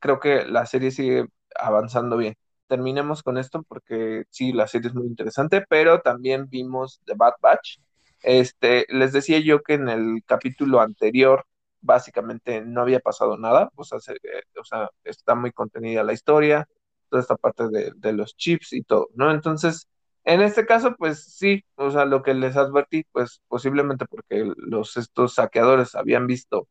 creo 0.00 0.20
que 0.20 0.44
la 0.44 0.66
serie 0.66 0.90
sigue 0.90 1.26
avanzando 1.54 2.18
bien 2.18 2.36
terminemos 2.68 3.22
con 3.22 3.38
esto 3.38 3.62
porque 3.64 4.24
sí, 4.30 4.52
la 4.52 4.66
serie 4.66 4.88
es 4.88 4.94
muy 4.94 5.06
interesante, 5.06 5.64
pero 5.68 6.00
también 6.00 6.48
vimos 6.48 7.00
The 7.04 7.14
Bad 7.16 7.34
Batch. 7.40 7.78
Este, 8.22 8.86
les 8.88 9.12
decía 9.12 9.40
yo 9.40 9.62
que 9.62 9.74
en 9.74 9.88
el 9.88 10.22
capítulo 10.26 10.80
anterior 10.80 11.44
básicamente 11.80 12.62
no 12.62 12.82
había 12.82 13.00
pasado 13.00 13.36
nada, 13.36 13.70
o 13.74 13.84
sea, 13.84 13.98
eh, 14.08 14.42
o 14.60 14.64
sea 14.64 14.88
está 15.04 15.34
muy 15.34 15.52
contenida 15.52 16.04
la 16.04 16.12
historia, 16.12 16.68
toda 17.08 17.22
esta 17.22 17.36
parte 17.36 17.68
de, 17.68 17.92
de, 17.96 18.12
los 18.12 18.36
chips 18.36 18.72
y 18.72 18.82
todo, 18.82 19.08
¿no? 19.14 19.30
Entonces, 19.32 19.88
en 20.24 20.40
este 20.40 20.66
caso, 20.66 20.94
pues 20.96 21.24
sí, 21.24 21.64
o 21.74 21.90
sea, 21.90 22.04
lo 22.04 22.22
que 22.22 22.34
les 22.34 22.56
advertí, 22.56 23.04
pues 23.12 23.40
posiblemente 23.48 24.06
porque 24.06 24.44
los 24.56 24.96
estos 24.96 25.34
saqueadores 25.34 25.94
habían 25.96 26.26
visto 26.26 26.68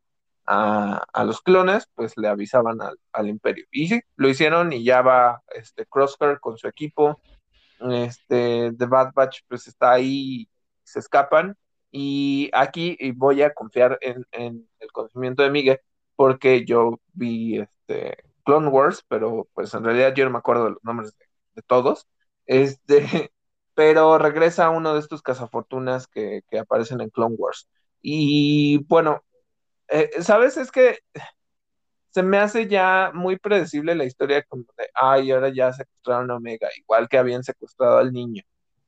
a, 0.51 1.23
los 1.23 1.41
clones, 1.41 1.87
pues 1.95 2.17
le 2.17 2.27
avisaban 2.27 2.79
al, 2.81 3.29
imperio. 3.29 3.65
Y 3.71 3.87
sí, 3.87 4.01
lo 4.15 4.27
hicieron 4.29 4.73
y 4.73 4.83
ya 4.83 5.01
va 5.01 5.41
este 5.53 5.85
Crosshair 5.85 6.39
con 6.39 6.57
su 6.57 6.67
equipo. 6.67 7.21
Este, 7.79 8.71
The 8.77 8.85
Bad 8.85 9.13
Batch 9.13 9.41
pues 9.47 9.67
está 9.67 9.93
ahí, 9.93 10.49
se 10.83 10.99
escapan. 10.99 11.57
Y 11.91 12.49
aquí 12.53 12.97
voy 13.15 13.41
a 13.41 13.53
confiar 13.53 13.97
en, 14.01 14.25
el 14.31 14.91
conocimiento 14.91 15.43
de 15.43 15.51
Miguel, 15.51 15.79
porque 16.15 16.65
yo 16.65 16.99
vi 17.13 17.59
este 17.59 18.17
Clone 18.43 18.69
Wars, 18.69 19.05
pero 19.07 19.47
pues 19.53 19.73
en 19.73 19.83
realidad 19.83 20.13
yo 20.15 20.25
no 20.25 20.31
me 20.31 20.37
acuerdo 20.39 20.65
de 20.65 20.71
los 20.71 20.83
nombres 20.83 21.15
de, 21.55 21.61
todos. 21.63 22.07
Este, 22.45 23.31
pero 23.75 24.17
regresa 24.17 24.69
uno 24.69 24.93
de 24.93 24.99
estos 24.99 25.21
cazafortunas 25.21 26.07
que, 26.07 26.43
que 26.49 26.59
aparecen 26.59 27.01
en 27.01 27.09
Clone 27.09 27.35
Wars. 27.37 27.69
Y 28.01 28.79
bueno, 28.85 29.23
eh, 29.91 30.09
¿sabes? 30.21 30.57
Es 30.57 30.71
que 30.71 30.99
se 32.11 32.23
me 32.23 32.37
hace 32.37 32.67
ya 32.67 33.11
muy 33.13 33.37
predecible 33.37 33.95
la 33.95 34.05
historia 34.05 34.43
como 34.43 34.63
de, 34.77 34.89
ay, 34.93 35.31
ahora 35.31 35.49
ya 35.49 35.71
secuestraron 35.73 36.31
a 36.31 36.35
Omega, 36.37 36.69
igual 36.77 37.07
que 37.09 37.17
habían 37.17 37.43
secuestrado 37.43 37.99
al 37.99 38.11
niño. 38.11 38.43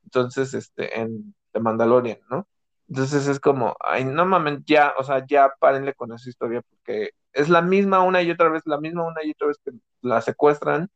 Entonces, 0.06 0.54
este, 0.54 1.00
en 1.00 1.34
The 1.52 1.60
Mandalorian, 1.60 2.20
¿no? 2.30 2.48
Entonces 2.90 3.28
es 3.28 3.40
como, 3.40 3.76
ay, 3.80 4.06
no 4.06 4.26
mames, 4.26 4.60
ya, 4.66 4.94
o 4.98 5.04
sea, 5.04 5.26
ya 5.26 5.54
párenle 5.60 5.94
con 5.94 6.12
esa 6.14 6.30
historia 6.30 6.62
porque 6.62 7.12
es 7.32 7.50
la 7.50 7.62
misma 7.62 8.02
una 8.04 8.22
y 8.22 8.32
otra 8.32 8.50
vez, 8.50 8.64
la 8.66 8.80
misma 8.80 9.08
una 9.08 9.24
y 9.24 9.32
otra 9.32 9.48
vez 9.48 9.58
que 9.64 9.72
la 10.02 10.22
secuestran, 10.22 10.90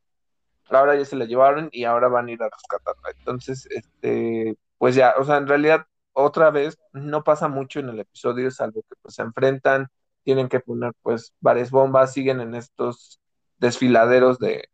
ahora 0.70 0.96
ya 0.96 1.04
se 1.04 1.16
la 1.16 1.24
llevaron 1.24 1.68
y 1.72 1.84
ahora 1.84 2.08
van 2.08 2.28
a 2.28 2.32
ir 2.32 2.42
a 2.42 2.50
rescatarla. 2.50 3.10
Entonces, 3.18 3.66
este, 3.70 4.56
pues 4.78 4.94
ya, 4.94 5.14
o 5.18 5.24
sea, 5.24 5.38
en 5.38 5.48
realidad 5.48 5.86
otra 6.12 6.50
vez 6.50 6.78
no 6.92 7.24
pasa 7.24 7.48
mucho 7.48 7.80
en 7.80 7.88
el 7.88 8.00
episodio, 8.00 8.50
salvo 8.50 8.82
que 8.82 8.96
pues 9.02 9.14
se 9.14 9.22
enfrentan 9.22 9.88
tienen 10.28 10.50
que 10.50 10.60
poner 10.60 10.92
pues 11.00 11.32
varias 11.40 11.70
bombas, 11.70 12.12
siguen 12.12 12.42
en 12.42 12.54
estos 12.54 13.18
desfiladeros 13.56 14.38
de, 14.38 14.68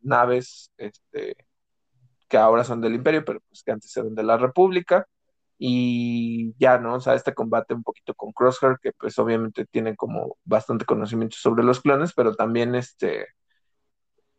naves 0.00 0.72
este, 0.76 1.36
que 2.28 2.36
ahora 2.36 2.64
son 2.64 2.80
del 2.80 2.96
imperio, 2.96 3.24
pero 3.24 3.38
pues 3.48 3.62
que 3.62 3.70
antes 3.70 3.96
eran 3.96 4.16
de 4.16 4.24
la 4.24 4.38
república, 4.38 5.06
y 5.56 6.52
ya, 6.58 6.78
¿no? 6.78 6.96
O 6.96 7.00
sea, 7.00 7.14
este 7.14 7.32
combate 7.32 7.74
un 7.74 7.84
poquito 7.84 8.12
con 8.14 8.32
Crosshair, 8.32 8.78
que 8.82 8.90
pues 8.92 9.16
obviamente 9.20 9.66
tiene 9.66 9.94
como 9.94 10.36
bastante 10.44 10.84
conocimiento 10.84 11.36
sobre 11.38 11.62
los 11.62 11.80
clones, 11.80 12.12
pero 12.12 12.34
también 12.34 12.74
este, 12.74 13.28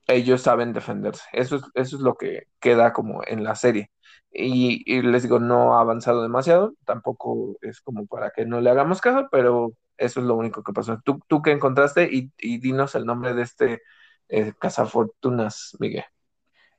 ellos 0.08 0.42
saben 0.42 0.74
defenderse. 0.74 1.24
Eso 1.32 1.56
es, 1.56 1.64
eso 1.76 1.96
es 1.96 2.02
lo 2.02 2.16
que 2.16 2.48
queda 2.60 2.92
como 2.92 3.22
en 3.26 3.46
la 3.46 3.56
serie. 3.56 3.92
Y, 4.30 4.84
y, 4.86 5.02
les 5.04 5.24
digo, 5.24 5.40
no 5.40 5.76
ha 5.78 5.82
avanzado 5.82 6.22
demasiado, 6.22 6.74
tampoco 6.86 7.56
es 7.62 7.80
como 7.80 8.06
para 8.08 8.32
que 8.32 8.46
no 8.46 8.60
le 8.60 8.70
hagamos 8.72 9.00
caso, 9.00 9.30
pero 9.32 9.74
eso 9.98 10.20
es 10.20 10.26
lo 10.26 10.36
único 10.36 10.64
que 10.64 10.74
pasó. 10.74 11.00
¿Tú, 11.04 11.20
tú 11.28 11.42
qué 11.42 11.52
encontraste? 11.52 12.10
Y, 12.12 12.58
dinos 12.58 12.96
el 12.96 13.06
nombre 13.06 13.34
de 13.34 13.44
este 13.44 13.82
eh, 14.30 14.54
cazafortunas, 14.60 15.76
Miguel. 15.80 16.06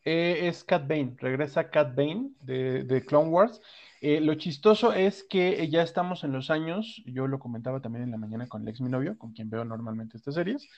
Eh, 0.05 0.49
es 0.49 0.65
Cat 0.65 0.87
Bane, 0.87 1.17
regresa 1.19 1.71
Cat 1.71 1.95
Bane 1.95 2.31
de, 2.41 3.05
Clone 3.07 3.31
Wars. 3.31 3.61
Eh, 4.01 4.21
lo 4.21 4.35
chistoso 4.35 4.93
es 4.93 5.25
que 5.25 5.69
ya 5.71 5.83
estamos 5.83 6.25
en 6.25 6.33
los 6.33 6.51
años, 6.51 7.03
yo 7.07 7.27
lo 7.27 7.39
comentaba 7.39 7.81
también 7.81 8.05
en 8.05 8.11
la 8.11 8.19
mañana 8.19 8.47
con 8.47 8.65
Lex, 8.65 8.83
mi 8.83 8.91
novio, 8.91 9.17
con 9.17 9.33
quien 9.33 9.49
veo 9.49 9.65
normalmente 9.65 10.17
estas 10.17 10.35
series. 10.35 10.69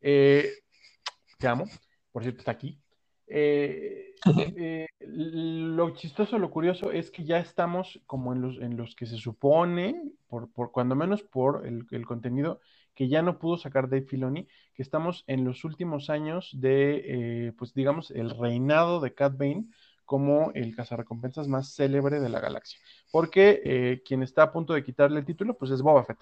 te 0.00 1.48
amo, 1.48 1.66
por 2.12 2.22
cierto, 2.22 2.38
está 2.38 2.52
aquí. 2.52 2.80
Eh, 3.26 4.14
eh, 4.56 4.86
lo 5.00 5.90
chistoso, 5.94 6.38
lo 6.38 6.50
curioso 6.50 6.90
es 6.92 7.10
que 7.10 7.24
ya 7.24 7.38
estamos 7.38 8.00
como 8.06 8.32
en 8.32 8.42
los, 8.42 8.58
en 8.58 8.76
los 8.76 8.94
que 8.94 9.06
se 9.06 9.16
supone, 9.16 10.00
por, 10.28 10.50
cuando 10.70 10.94
menos 10.94 11.22
por 11.22 11.66
el, 11.66 12.06
contenido 12.06 12.60
que 12.94 13.08
ya 13.08 13.22
no 13.22 13.38
pudo 13.38 13.56
sacar 13.56 13.88
Dave 13.88 14.02
Filoni, 14.06 14.46
que 14.74 14.82
estamos 14.82 15.24
en 15.26 15.44
los 15.44 15.64
últimos 15.64 16.10
años 16.10 16.50
de, 16.52 17.02
eh, 17.46 17.52
pues 17.56 17.72
digamos, 17.72 18.10
el 18.10 18.30
reinado 18.30 19.00
de 19.00 19.14
Cat 19.14 19.36
Bane 19.36 19.64
como 20.04 20.50
el 20.54 20.76
cazarrecompensas 20.76 21.48
más 21.48 21.74
célebre 21.74 22.20
de 22.20 22.28
la 22.28 22.40
galaxia. 22.40 22.78
Porque 23.10 24.02
quien 24.04 24.22
está 24.22 24.42
a 24.42 24.52
punto 24.52 24.74
de 24.74 24.84
quitarle 24.84 25.20
el 25.20 25.24
título, 25.24 25.54
pues 25.54 25.70
es 25.70 25.80
Boba 25.80 26.04
Fett. 26.04 26.18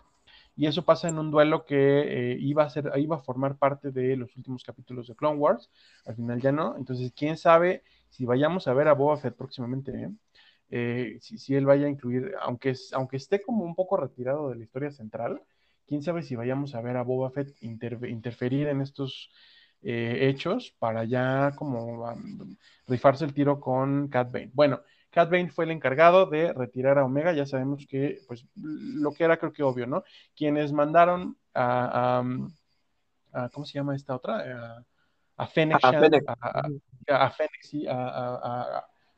Y 0.56 0.66
eso 0.66 0.84
pasa 0.84 1.08
en 1.08 1.18
un 1.18 1.30
duelo 1.30 1.64
que 1.64 2.32
eh, 2.32 2.36
iba, 2.38 2.64
a 2.64 2.70
ser, 2.70 2.90
iba 2.96 3.16
a 3.16 3.22
formar 3.22 3.56
parte 3.56 3.90
de 3.92 4.16
los 4.16 4.36
últimos 4.36 4.62
capítulos 4.64 5.06
de 5.06 5.14
Clone 5.14 5.38
Wars. 5.38 5.70
Al 6.04 6.16
final 6.16 6.40
ya 6.40 6.52
no. 6.52 6.76
Entonces, 6.76 7.12
quién 7.16 7.36
sabe 7.36 7.82
si 8.10 8.24
vayamos 8.24 8.68
a 8.68 8.74
ver 8.74 8.88
a 8.88 8.94
Boba 8.94 9.16
Fett 9.16 9.34
próximamente. 9.36 9.92
¿eh? 9.92 10.10
Eh, 10.70 11.18
si, 11.20 11.54
él 11.54 11.66
vaya 11.66 11.86
a 11.86 11.90
incluir, 11.90 12.34
aunque, 12.42 12.74
aunque 12.92 13.16
esté 13.16 13.40
como 13.40 13.64
un 13.64 13.74
poco 13.74 13.96
retirado 13.96 14.50
de 14.50 14.56
la 14.56 14.64
historia 14.64 14.90
central, 14.90 15.42
quién 15.86 16.02
sabe 16.02 16.22
si 16.22 16.36
vayamos 16.36 16.74
a 16.74 16.80
ver 16.80 16.96
a 16.96 17.02
Boba 17.02 17.30
Fett 17.30 17.56
interferir 17.60 18.68
en 18.68 18.80
estos 18.80 19.30
hechos 19.82 20.76
para 20.78 21.04
ya 21.04 21.52
como 21.56 22.04
um, 22.04 22.54
rifarse 22.86 23.24
el 23.24 23.32
tiro 23.32 23.60
con 23.60 24.08
Cat 24.08 24.30
Bane. 24.30 24.50
Bueno, 24.52 24.82
Cat 25.10 25.30
Bane 25.30 25.50
fue 25.50 25.64
el 25.64 25.72
encargado 25.72 26.26
de 26.26 26.52
retirar 26.52 26.98
a 26.98 27.04
Omega, 27.04 27.32
ya 27.32 27.46
sabemos 27.46 27.86
que, 27.88 28.20
pues, 28.28 28.46
lo 28.54 29.12
que 29.12 29.24
era 29.24 29.38
creo 29.38 29.52
que 29.52 29.62
obvio, 29.62 29.86
¿no? 29.86 30.04
Quienes 30.36 30.72
mandaron 30.72 31.36
a, 31.54 32.22
¿cómo 33.52 33.66
se 33.66 33.74
llama 33.74 33.96
esta 33.96 34.14
otra? 34.14 34.84
A, 35.36 35.46
Fennec, 35.46 35.78
a, 35.82 35.92
Fennec. 35.92 36.28
a, 37.08 37.32
sí, 37.62 37.86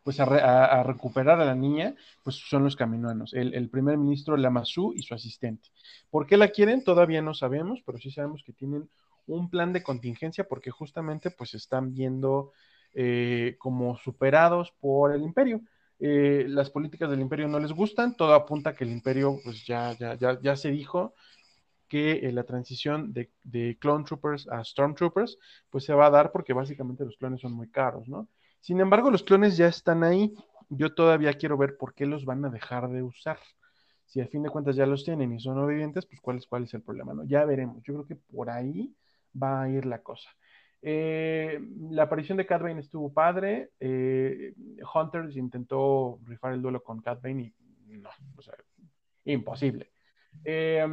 pues 0.02 0.18
a, 0.18 0.82
recuperar 0.82 1.40
a 1.40 1.44
la 1.44 1.54
niña, 1.54 1.94
pues 2.24 2.36
son 2.36 2.64
los 2.64 2.74
caminoanos, 2.74 3.34
el, 3.34 3.68
primer 3.70 3.98
ministro 3.98 4.36
Lamassu 4.36 4.94
y 4.94 5.02
su 5.02 5.14
asistente. 5.14 5.68
¿Por 6.10 6.26
qué 6.26 6.36
la 6.36 6.48
quieren? 6.48 6.84
Todavía 6.84 7.22
no 7.22 7.34
sabemos, 7.34 7.82
pero 7.84 7.98
sí 7.98 8.10
sabemos 8.10 8.42
que 8.44 8.52
tienen 8.52 8.88
un 9.26 9.50
plan 9.50 9.72
de 9.72 9.82
contingencia 9.82 10.44
porque 10.44 10.70
justamente 10.70 11.30
pues 11.30 11.54
están 11.54 11.92
viendo 11.92 12.52
eh, 12.94 13.56
como 13.58 13.96
superados 13.98 14.72
por 14.80 15.12
el 15.12 15.22
imperio. 15.22 15.60
Eh, 16.04 16.46
las 16.48 16.68
políticas 16.68 17.08
del 17.10 17.20
imperio 17.20 17.46
no 17.46 17.60
les 17.60 17.70
gustan, 17.70 18.16
todo 18.16 18.34
apunta 18.34 18.70
a 18.70 18.74
que 18.74 18.82
el 18.82 18.90
imperio, 18.90 19.38
pues 19.44 19.64
ya, 19.64 19.92
ya, 19.92 20.14
ya, 20.16 20.36
ya 20.40 20.56
se 20.56 20.72
dijo 20.72 21.14
que 21.86 22.26
eh, 22.26 22.32
la 22.32 22.42
transición 22.42 23.12
de, 23.12 23.30
de, 23.44 23.78
Clone 23.78 24.04
Troopers 24.04 24.48
a 24.48 24.64
Stormtroopers, 24.64 25.38
pues 25.70 25.84
se 25.84 25.94
va 25.94 26.06
a 26.06 26.10
dar 26.10 26.32
porque 26.32 26.54
básicamente 26.54 27.04
los 27.04 27.16
clones 27.16 27.40
son 27.40 27.52
muy 27.52 27.68
caros, 27.70 28.08
¿no? 28.08 28.26
Sin 28.60 28.80
embargo, 28.80 29.12
los 29.12 29.22
clones 29.22 29.56
ya 29.56 29.68
están 29.68 30.02
ahí. 30.02 30.34
Yo 30.70 30.92
todavía 30.92 31.34
quiero 31.34 31.56
ver 31.56 31.76
por 31.76 31.94
qué 31.94 32.04
los 32.04 32.24
van 32.24 32.44
a 32.44 32.50
dejar 32.50 32.88
de 32.88 33.04
usar. 33.04 33.38
Si 34.06 34.20
a 34.20 34.26
fin 34.26 34.42
de 34.42 34.50
cuentas 34.50 34.74
ya 34.74 34.86
los 34.86 35.04
tienen 35.04 35.32
y 35.32 35.38
son 35.38 35.56
obedientes, 35.58 36.04
pues 36.06 36.20
cuál 36.20 36.38
es, 36.38 36.46
cuál 36.48 36.64
es 36.64 36.74
el 36.74 36.82
problema, 36.82 37.14
¿no? 37.14 37.22
Ya 37.26 37.44
veremos. 37.44 37.80
Yo 37.84 37.94
creo 37.94 38.06
que 38.06 38.16
por 38.16 38.50
ahí 38.50 38.92
va 39.40 39.62
a 39.62 39.68
ir 39.68 39.86
la 39.86 40.02
cosa. 40.02 40.30
Eh, 40.84 41.60
la 41.90 42.02
aparición 42.02 42.36
de 42.36 42.44
Cat 42.44 42.60
Bane 42.60 42.80
estuvo 42.80 43.12
padre. 43.12 43.70
Eh, 43.78 44.52
Hunters 44.92 45.36
intentó 45.36 46.18
rifar 46.24 46.52
el 46.52 46.62
duelo 46.62 46.82
con 46.82 47.00
Cat 47.00 47.22
Bane 47.22 47.54
y 47.86 47.96
no, 47.98 48.10
o 48.36 48.42
sea, 48.42 48.54
imposible. 49.24 49.92
Eh, 50.44 50.84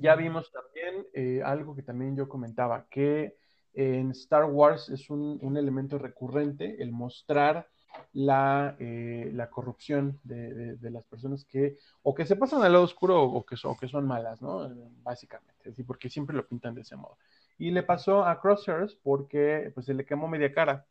ya 0.00 0.14
vimos 0.14 0.50
también 0.52 1.06
eh, 1.12 1.42
algo 1.44 1.74
que 1.74 1.82
también 1.82 2.16
yo 2.16 2.28
comentaba, 2.28 2.86
que 2.88 3.36
en 3.74 4.12
Star 4.12 4.44
Wars 4.44 4.88
es 4.88 5.10
un, 5.10 5.56
elemento 5.56 5.98
recurrente 5.98 6.82
el 6.82 6.92
mostrar 6.92 7.68
la, 8.12 8.76
la 8.78 9.50
corrupción 9.50 10.20
de, 10.22 10.76
de, 10.76 10.90
las 10.90 11.04
personas 11.04 11.44
que 11.44 11.76
o 12.02 12.14
que 12.14 12.26
se 12.26 12.36
pasan 12.36 12.62
al 12.62 12.72
lado 12.72 12.84
oscuro 12.84 13.22
o 13.22 13.44
que, 13.44 13.56
son, 13.56 13.76
que 13.76 13.88
son 13.88 14.06
malas, 14.06 14.40
¿no? 14.40 14.68
Básicamente, 15.02 15.72
¿sí? 15.74 15.82
porque 15.82 16.08
siempre 16.08 16.36
lo 16.36 16.46
pintan 16.46 16.74
de 16.74 16.82
ese 16.82 16.96
modo. 16.96 17.18
Y 17.58 17.70
le 17.72 17.82
pasó 17.82 18.24
a 18.24 18.40
Crosshairs 18.40 18.94
porque 19.02 19.70
pues 19.74 19.86
se 19.86 19.94
le 19.94 20.06
quemó 20.06 20.28
media 20.28 20.52
cara. 20.52 20.86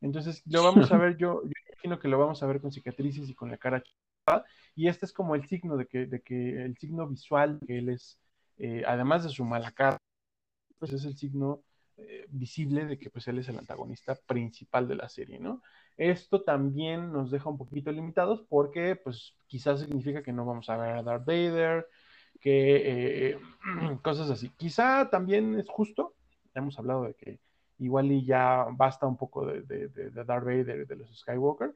Entonces 0.00 0.42
lo 0.46 0.62
vamos 0.62 0.92
a 0.92 0.96
ver, 0.98 1.16
yo, 1.16 1.42
yo 1.44 1.50
imagino 1.68 1.98
que 1.98 2.08
lo 2.08 2.18
vamos 2.18 2.42
a 2.42 2.46
ver 2.46 2.60
con 2.60 2.72
cicatrices 2.72 3.28
y 3.28 3.34
con 3.34 3.50
la 3.50 3.58
cara 3.58 3.82
chipada. 3.82 4.44
Y 4.74 4.88
este 4.88 5.06
es 5.06 5.12
como 5.12 5.34
el 5.34 5.46
signo 5.46 5.76
de 5.76 5.86
que, 5.86 6.06
de 6.06 6.22
que 6.22 6.64
el 6.64 6.76
signo 6.78 7.06
visual 7.08 7.58
que 7.66 7.78
él 7.78 7.88
es, 7.90 8.18
eh, 8.58 8.82
además 8.86 9.24
de 9.24 9.30
su 9.30 9.44
mala 9.44 9.72
cara, 9.72 9.98
pues 10.78 10.92
es 10.92 11.04
el 11.04 11.16
signo 11.16 11.62
eh, 11.96 12.26
visible 12.28 12.86
de 12.86 12.98
que 12.98 13.10
pues 13.10 13.28
él 13.28 13.38
es 13.38 13.48
el 13.48 13.58
antagonista 13.58 14.16
principal 14.26 14.88
de 14.88 14.96
la 14.96 15.08
serie, 15.08 15.38
¿no? 15.38 15.62
Esto 15.96 16.42
también 16.42 17.12
nos 17.12 17.30
deja 17.30 17.48
un 17.48 17.56
poquito 17.56 17.92
limitados 17.92 18.44
porque 18.48 18.96
pues 18.96 19.36
quizás 19.46 19.80
significa 19.80 20.22
que 20.22 20.32
no 20.32 20.44
vamos 20.44 20.68
a 20.68 20.76
ver 20.76 20.96
a 20.96 21.02
Darth 21.04 21.24
Vader, 21.24 21.86
que 22.40 23.30
eh, 23.30 23.38
cosas 24.02 24.30
así. 24.30 24.50
Quizá 24.56 25.08
también 25.10 25.58
es 25.58 25.68
justo, 25.68 26.14
hemos 26.54 26.78
hablado 26.78 27.04
de 27.04 27.14
que 27.14 27.38
igual 27.78 28.12
y 28.12 28.24
ya 28.24 28.66
basta 28.72 29.06
un 29.06 29.16
poco 29.16 29.46
de, 29.46 29.62
de, 29.62 29.88
de, 29.88 30.24
Darth 30.24 30.44
Vader, 30.44 30.86
de 30.86 30.96
los 30.96 31.18
Skywalker, 31.18 31.74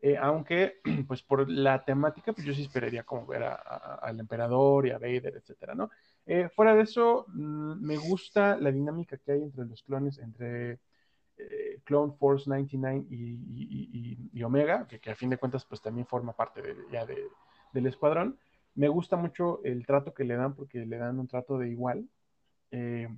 eh, 0.00 0.16
aunque 0.16 0.80
pues 1.08 1.22
por 1.22 1.48
la 1.50 1.84
temática, 1.84 2.32
pues 2.32 2.46
yo 2.46 2.54
sí 2.54 2.62
esperaría 2.62 3.02
como 3.02 3.26
ver 3.26 3.42
al 3.42 4.20
emperador 4.20 4.86
y 4.86 4.90
a 4.90 4.98
Vader, 4.98 5.34
etcétera, 5.36 5.74
¿no? 5.74 5.90
Eh, 6.26 6.48
fuera 6.54 6.74
de 6.74 6.82
eso, 6.82 7.26
mm, 7.28 7.84
me 7.84 7.96
gusta 7.96 8.56
la 8.56 8.70
dinámica 8.70 9.18
que 9.18 9.32
hay 9.32 9.42
entre 9.42 9.64
los 9.66 9.82
clones, 9.82 10.18
entre 10.18 10.78
Clone 11.84 12.12
Force 12.18 12.44
99 12.50 13.06
y, 13.08 14.42
Omega, 14.42 14.86
que, 14.86 15.00
que, 15.00 15.10
a 15.10 15.14
fin 15.14 15.30
de 15.30 15.38
cuentas 15.38 15.64
pues 15.64 15.80
también 15.80 16.06
forma 16.06 16.34
parte 16.34 16.60
ya 16.92 17.06
del 17.06 17.86
escuadrón. 17.86 18.38
Me 18.80 18.88
gusta 18.88 19.14
mucho 19.14 19.62
el 19.62 19.84
trato 19.84 20.14
que 20.14 20.24
le 20.24 20.36
dan 20.36 20.54
porque 20.54 20.86
le 20.86 20.96
dan 20.96 21.18
un 21.18 21.28
trato 21.28 21.58
de 21.58 21.68
igual. 21.68 22.08
Eh, 22.70 23.08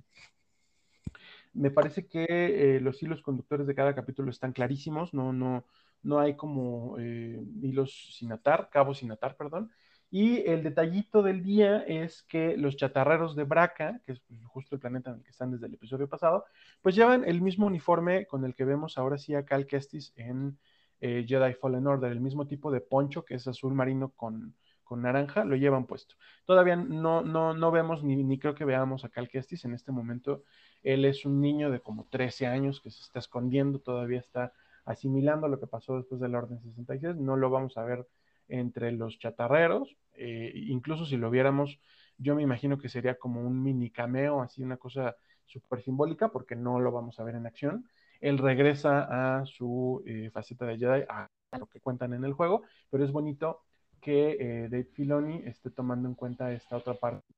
me 1.53 1.71
parece 1.71 2.05
que 2.05 2.25
eh, 2.27 2.81
los 2.81 3.01
hilos 3.01 3.21
conductores 3.21 3.65
de 3.65 3.73
cada 3.73 3.95
capítulo 3.95 4.29
están 4.29 4.51
clarísimos, 4.51 5.13
no, 5.13 5.31
no, 5.31 5.63
no 6.01 6.19
hay 6.19 6.35
como 6.35 6.97
eh, 6.99 7.41
hilos 7.61 8.09
sin 8.11 8.33
atar, 8.33 8.69
cabos 8.69 8.97
sin 8.97 9.11
atar, 9.13 9.37
perdón. 9.37 9.71
Y 10.11 10.45
el 10.49 10.63
detallito 10.63 11.23
del 11.23 11.41
día 11.41 11.77
es 11.87 12.23
que 12.23 12.57
los 12.57 12.75
chatarreros 12.75 13.33
de 13.33 13.45
Braca, 13.45 14.01
que 14.05 14.11
es 14.11 14.21
justo 14.47 14.75
el 14.75 14.81
planeta 14.81 15.11
en 15.11 15.19
el 15.19 15.23
que 15.23 15.31
están 15.31 15.51
desde 15.51 15.67
el 15.67 15.75
episodio 15.75 16.09
pasado, 16.09 16.43
pues 16.81 16.93
llevan 16.93 17.23
el 17.23 17.39
mismo 17.39 17.67
uniforme 17.67 18.25
con 18.25 18.43
el 18.43 18.53
que 18.53 18.65
vemos 18.65 18.97
ahora 18.97 19.17
sí 19.17 19.33
a 19.33 19.45
Cal 19.45 19.65
Kestis 19.65 20.11
en 20.17 20.59
Jedi 20.99 21.53
Fallen 21.53 21.87
Order, 21.87 22.11
el 22.11 22.19
mismo 22.19 22.47
tipo 22.47 22.69
de 22.69 22.81
poncho 22.81 23.23
que 23.23 23.35
es 23.35 23.47
azul 23.47 23.73
marino 23.73 24.09
con, 24.11 24.55
naranja, 24.97 25.43
lo 25.43 25.55
llevan 25.55 25.85
puesto. 25.85 26.15
Todavía 26.45 26.75
no, 26.75 27.21
no, 27.21 27.53
no 27.53 27.71
vemos 27.71 28.03
ni, 28.03 28.15
ni 28.23 28.39
creo 28.39 28.55
que 28.55 28.65
veamos 28.65 29.05
a 29.05 29.09
Cal 29.09 29.29
Kestis 29.29 29.65
en 29.65 29.73
este 29.73 29.91
momento. 29.91 30.43
Él 30.83 31.05
es 31.05 31.25
un 31.25 31.41
niño 31.41 31.71
de 31.71 31.79
como 31.79 32.07
13 32.09 32.47
años 32.47 32.81
que 32.81 32.91
se 32.91 33.01
está 33.01 33.19
escondiendo, 33.19 33.79
todavía 33.79 34.19
está 34.19 34.53
asimilando 34.85 35.47
lo 35.47 35.59
que 35.59 35.67
pasó 35.67 35.97
después 35.97 36.19
de 36.21 36.29
la 36.29 36.39
Orden 36.39 36.61
66. 36.61 37.15
No 37.15 37.35
lo 37.37 37.49
vamos 37.49 37.77
a 37.77 37.83
ver 37.83 38.07
entre 38.47 38.91
los 38.91 39.17
chatarreros. 39.19 39.95
Eh, 40.15 40.51
incluso 40.55 41.05
si 41.05 41.17
lo 41.17 41.29
viéramos, 41.29 41.79
yo 42.17 42.35
me 42.35 42.43
imagino 42.43 42.77
que 42.77 42.89
sería 42.89 43.15
como 43.15 43.41
un 43.41 43.61
mini 43.63 43.89
cameo, 43.89 44.41
así 44.41 44.63
una 44.63 44.77
cosa 44.77 45.15
súper 45.45 45.81
simbólica, 45.81 46.29
porque 46.29 46.55
no 46.55 46.79
lo 46.79 46.91
vamos 46.91 47.19
a 47.19 47.23
ver 47.23 47.35
en 47.35 47.45
acción. 47.45 47.87
Él 48.21 48.37
regresa 48.37 49.39
a 49.39 49.45
su 49.45 50.03
eh, 50.05 50.29
faceta 50.31 50.65
de 50.65 50.77
Jedi, 50.77 51.03
a 51.09 51.29
lo 51.59 51.67
que 51.67 51.79
cuentan 51.79 52.13
en 52.13 52.23
el 52.23 52.33
juego, 52.33 52.63
pero 52.89 53.03
es 53.03 53.11
bonito 53.11 53.61
que 54.03 54.37
eh, 54.39 54.69
Dave 54.69 54.89
Filoni 54.93 55.41
esté 55.45 55.71
tomando 55.71 56.09
en 56.09 56.15
cuenta 56.15 56.51
esta 56.51 56.77
otra 56.77 56.93
parte. 56.93 57.33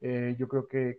Eh, 0.00 0.34
yo 0.38 0.48
creo 0.48 0.66
que, 0.68 0.98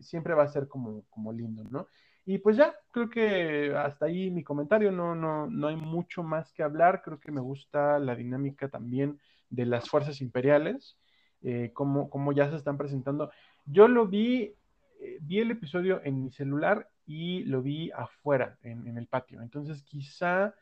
siempre 0.00 0.34
va 0.34 0.44
a 0.44 0.48
ser 0.48 0.66
como, 0.68 1.04
como 1.10 1.32
lindo, 1.32 1.62
¿no? 1.70 1.86
Y 2.26 2.38
pues 2.38 2.56
ya, 2.56 2.74
creo 2.90 3.10
que 3.10 3.74
hasta 3.76 4.06
ahí 4.06 4.30
mi 4.30 4.42
comentario, 4.42 4.90
no, 4.90 5.14
no, 5.14 5.46
no 5.46 5.68
hay 5.68 5.76
mucho 5.76 6.22
más 6.22 6.52
que 6.52 6.62
hablar, 6.62 7.02
creo 7.02 7.20
que 7.20 7.30
me 7.30 7.40
gusta 7.40 7.98
la 7.98 8.16
dinámica 8.16 8.68
también 8.68 9.20
de 9.50 9.66
las 9.66 9.88
fuerzas 9.88 10.20
imperiales, 10.22 10.98
eh, 11.42 11.70
como, 11.74 12.08
como 12.08 12.32
ya 12.32 12.50
se 12.50 12.56
están 12.56 12.78
presentando. 12.78 13.30
Yo 13.66 13.88
lo 13.88 14.06
vi, 14.06 14.54
eh, 15.00 15.18
vi 15.20 15.40
el 15.40 15.50
episodio 15.50 16.00
en 16.02 16.24
mi 16.24 16.30
celular 16.30 16.88
y 17.06 17.44
lo 17.44 17.62
vi 17.62 17.90
afuera, 17.90 18.58
en, 18.62 18.86
en 18.88 18.96
el 18.96 19.06
patio, 19.06 19.42
entonces 19.42 19.82
quizá 19.82 20.54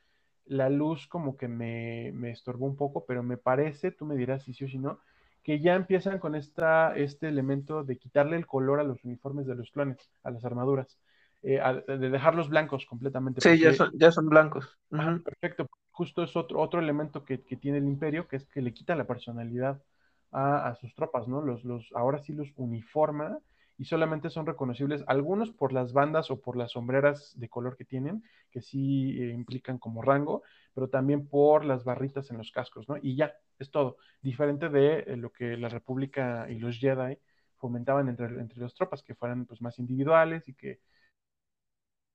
la 0.47 0.69
luz 0.69 1.07
como 1.07 1.37
que 1.37 1.49
me, 1.49 2.11
me, 2.15 2.31
estorbó 2.31 2.67
un 2.67 2.77
poco, 2.77 3.05
pero 3.07 3.23
me 3.23 3.37
parece, 3.37 3.91
tú 3.91 4.05
me 4.05 4.17
dirás 4.17 4.45
si 4.45 4.53
sí 4.53 4.65
o 4.65 4.69
si 4.69 4.79
no, 4.79 4.99
que 5.43 5.61
ya 5.61 5.75
empiezan 5.75 6.19
con 6.19 6.35
esta, 6.35 6.97
este 6.97 7.29
elemento 7.29 7.85
de 7.85 7.99
quitarle 7.99 8.37
el 8.37 8.47
color 8.47 8.81
a 8.81 8.85
los 8.85 9.05
uniformes 9.05 9.47
de 9.47 9.55
los 9.55 9.71
clones, 9.71 9.99
a 10.23 10.31
las 10.31 10.45
armaduras, 10.45 10.99
eh, 11.43 11.61
de 11.87 12.11
dejarlos 12.11 12.49
blancos 12.49 12.87
completamente. 12.87 13.41
Sí, 13.41 13.59
ya, 13.59 13.73
son, 13.73 13.91
ya 13.95 14.13
son 14.13 14.29
blancos. 14.29 14.79
Perfecto, 14.91 15.69
justo 15.91 16.23
es 16.23 16.37
otro, 16.37 16.61
otro 16.61 16.81
elemento 16.81 17.25
que, 17.25 17.43
que, 17.43 17.57
tiene 17.57 17.79
el 17.79 17.85
imperio, 17.85 18.29
que 18.29 18.37
es 18.37 18.47
que 18.47 18.63
le 18.63 18.73
quita 18.73 18.95
la 18.95 19.07
personalidad 19.07 19.83
a, 20.31 20.69
a 20.69 20.75
sus 20.77 20.95
tropas, 20.95 21.27
¿no? 21.27 21.43
Los, 21.43 21.65
los, 21.65 21.91
ahora 21.95 22.21
sí 22.21 22.33
los 22.33 22.53
uniforma 22.57 23.39
y 23.79 23.85
solamente 23.85 24.31
son 24.31 24.47
reconocibles 24.47 25.05
algunos 25.07 25.51
por 25.51 25.73
las 25.73 25.93
bandas 25.93 26.31
o 26.31 26.41
por 26.41 26.57
las 26.57 26.73
sombreras 26.73 27.33
de 27.39 27.49
color 27.49 27.77
que 27.77 27.85
tienen, 27.85 28.23
que 28.51 28.61
sí 28.61 29.21
eh, 29.21 29.33
implican 29.33 29.79
como 29.79 30.03
rango, 30.03 30.43
pero 30.75 30.89
también 30.89 31.27
por 31.27 31.65
las 31.65 31.85
barritas 31.85 32.31
en 32.31 32.39
los 32.39 32.51
cascos, 32.51 32.89
¿no? 32.89 32.97
Y 33.01 33.17
ya, 33.17 33.35
es 33.59 33.71
todo. 33.71 33.97
Diferente 34.21 34.69
de 34.69 35.01
eh, 35.01 35.17
lo 35.17 35.33
que 35.33 35.57
la 35.57 35.69
República 35.69 36.47
y 36.51 36.59
los 36.59 36.79
Jedi 36.79 37.19
fomentaban 37.57 38.09
entre, 38.09 38.27
entre 38.27 38.61
las 38.61 38.75
tropas, 38.75 39.03
que 39.03 39.15
fueran 39.15 39.47
pues 39.47 39.63
más 39.63 39.79
individuales 39.79 40.49
y 40.49 40.55
que 40.55 40.81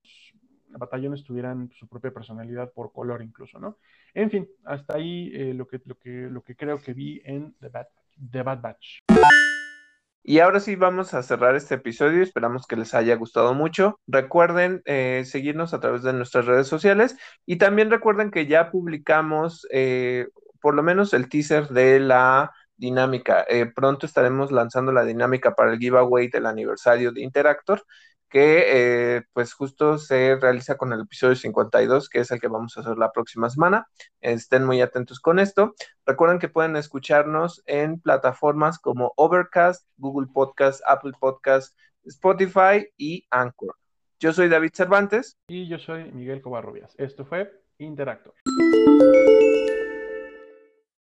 los 0.04 0.80
batallones 0.80 1.24
tuvieran 1.24 1.72
su 1.72 1.88
propia 1.88 2.14
personalidad 2.14 2.72
por 2.74 2.92
color 2.92 3.22
incluso, 3.22 3.60
¿no? 3.60 3.78
En 4.14 4.30
fin, 4.30 4.48
hasta 4.66 4.96
ahí 4.96 5.32
eh, 5.34 5.54
lo, 5.54 5.68
que, 5.68 5.82
lo, 5.86 5.98
que, 5.98 6.10
lo 6.30 6.44
que 6.44 6.56
creo 6.56 6.80
que 6.80 6.94
vi 6.94 7.22
en 7.24 7.54
The 7.60 7.70
Bad. 7.70 7.88
The 8.32 8.42
Bad 8.42 8.62
Batch. 8.62 9.17
Y 10.30 10.40
ahora 10.40 10.60
sí 10.60 10.76
vamos 10.76 11.14
a 11.14 11.24
cerrar 11.24 11.56
este 11.56 11.76
episodio. 11.76 12.22
Esperamos 12.22 12.68
que 12.68 12.76
les 12.76 12.94
haya 12.94 13.16
gustado 13.16 13.54
mucho. 13.54 14.02
Recuerden 14.08 14.82
eh, 14.84 15.24
seguirnos 15.26 15.74
a 15.74 15.80
través 15.80 16.04
de 16.04 16.12
nuestras 16.12 16.46
redes 16.46 16.68
sociales 16.68 17.16
y 17.46 17.56
también 17.56 17.90
recuerden 17.90 18.30
que 18.30 18.46
ya 18.46 18.70
publicamos 18.70 19.66
eh, 19.72 20.28
por 20.60 20.76
lo 20.76 20.84
menos 20.84 21.14
el 21.14 21.30
teaser 21.30 21.70
de 21.70 22.02
la 22.02 22.52
dinámica. 22.76 23.46
Eh, 23.48 23.68
pronto 23.74 24.06
estaremos 24.06 24.52
lanzando 24.52 24.92
la 24.92 25.06
dinámica 25.06 25.56
para 25.56 25.72
el 25.72 25.80
giveaway 25.80 26.28
del 26.28 26.46
aniversario 26.46 27.14
de 27.14 27.22
Interactor 27.22 27.86
que 28.30 29.18
eh, 29.18 29.24
pues 29.34 29.54
justo 29.54 29.98
se 29.98 30.36
realiza 30.36 30.78
con 30.78 30.92
el 30.94 31.02
episodio 31.02 31.36
52, 31.36 32.10
que 32.10 32.20
es 32.20 32.32
el 32.32 32.40
que 32.40 32.48
vamos 32.48 32.78
a 32.78 32.82
hacer 32.82 32.98
la 32.98 33.12
próxima 33.12 33.50
semana. 33.50 33.88
Estén 34.22 34.66
muy 34.66 34.82
atentos 34.82 35.20
con 35.20 35.40
esto. 35.40 35.74
Recuerden 36.06 36.40
que 36.40 36.50
pueden 36.50 36.76
escucharnos 36.76 37.64
en 37.66 38.00
plataformas 38.00 38.80
como 38.80 39.14
Overcast, 39.16 39.88
Google 39.98 40.28
Podcast, 40.34 40.82
Apple 40.86 41.14
Podcast, 41.20 41.78
Spotify 42.04 42.88
y 42.98 43.26
Anchor. 43.30 43.76
Yo 44.20 44.34
soy 44.34 44.50
David 44.50 44.72
Cervantes. 44.74 45.38
Y 45.48 45.68
yo 45.68 45.78
soy 45.78 46.12
Miguel 46.12 46.42
Covarrubias. 46.42 46.96
Esto 46.98 47.26
fue 47.26 47.52
Interactor. 47.78 48.34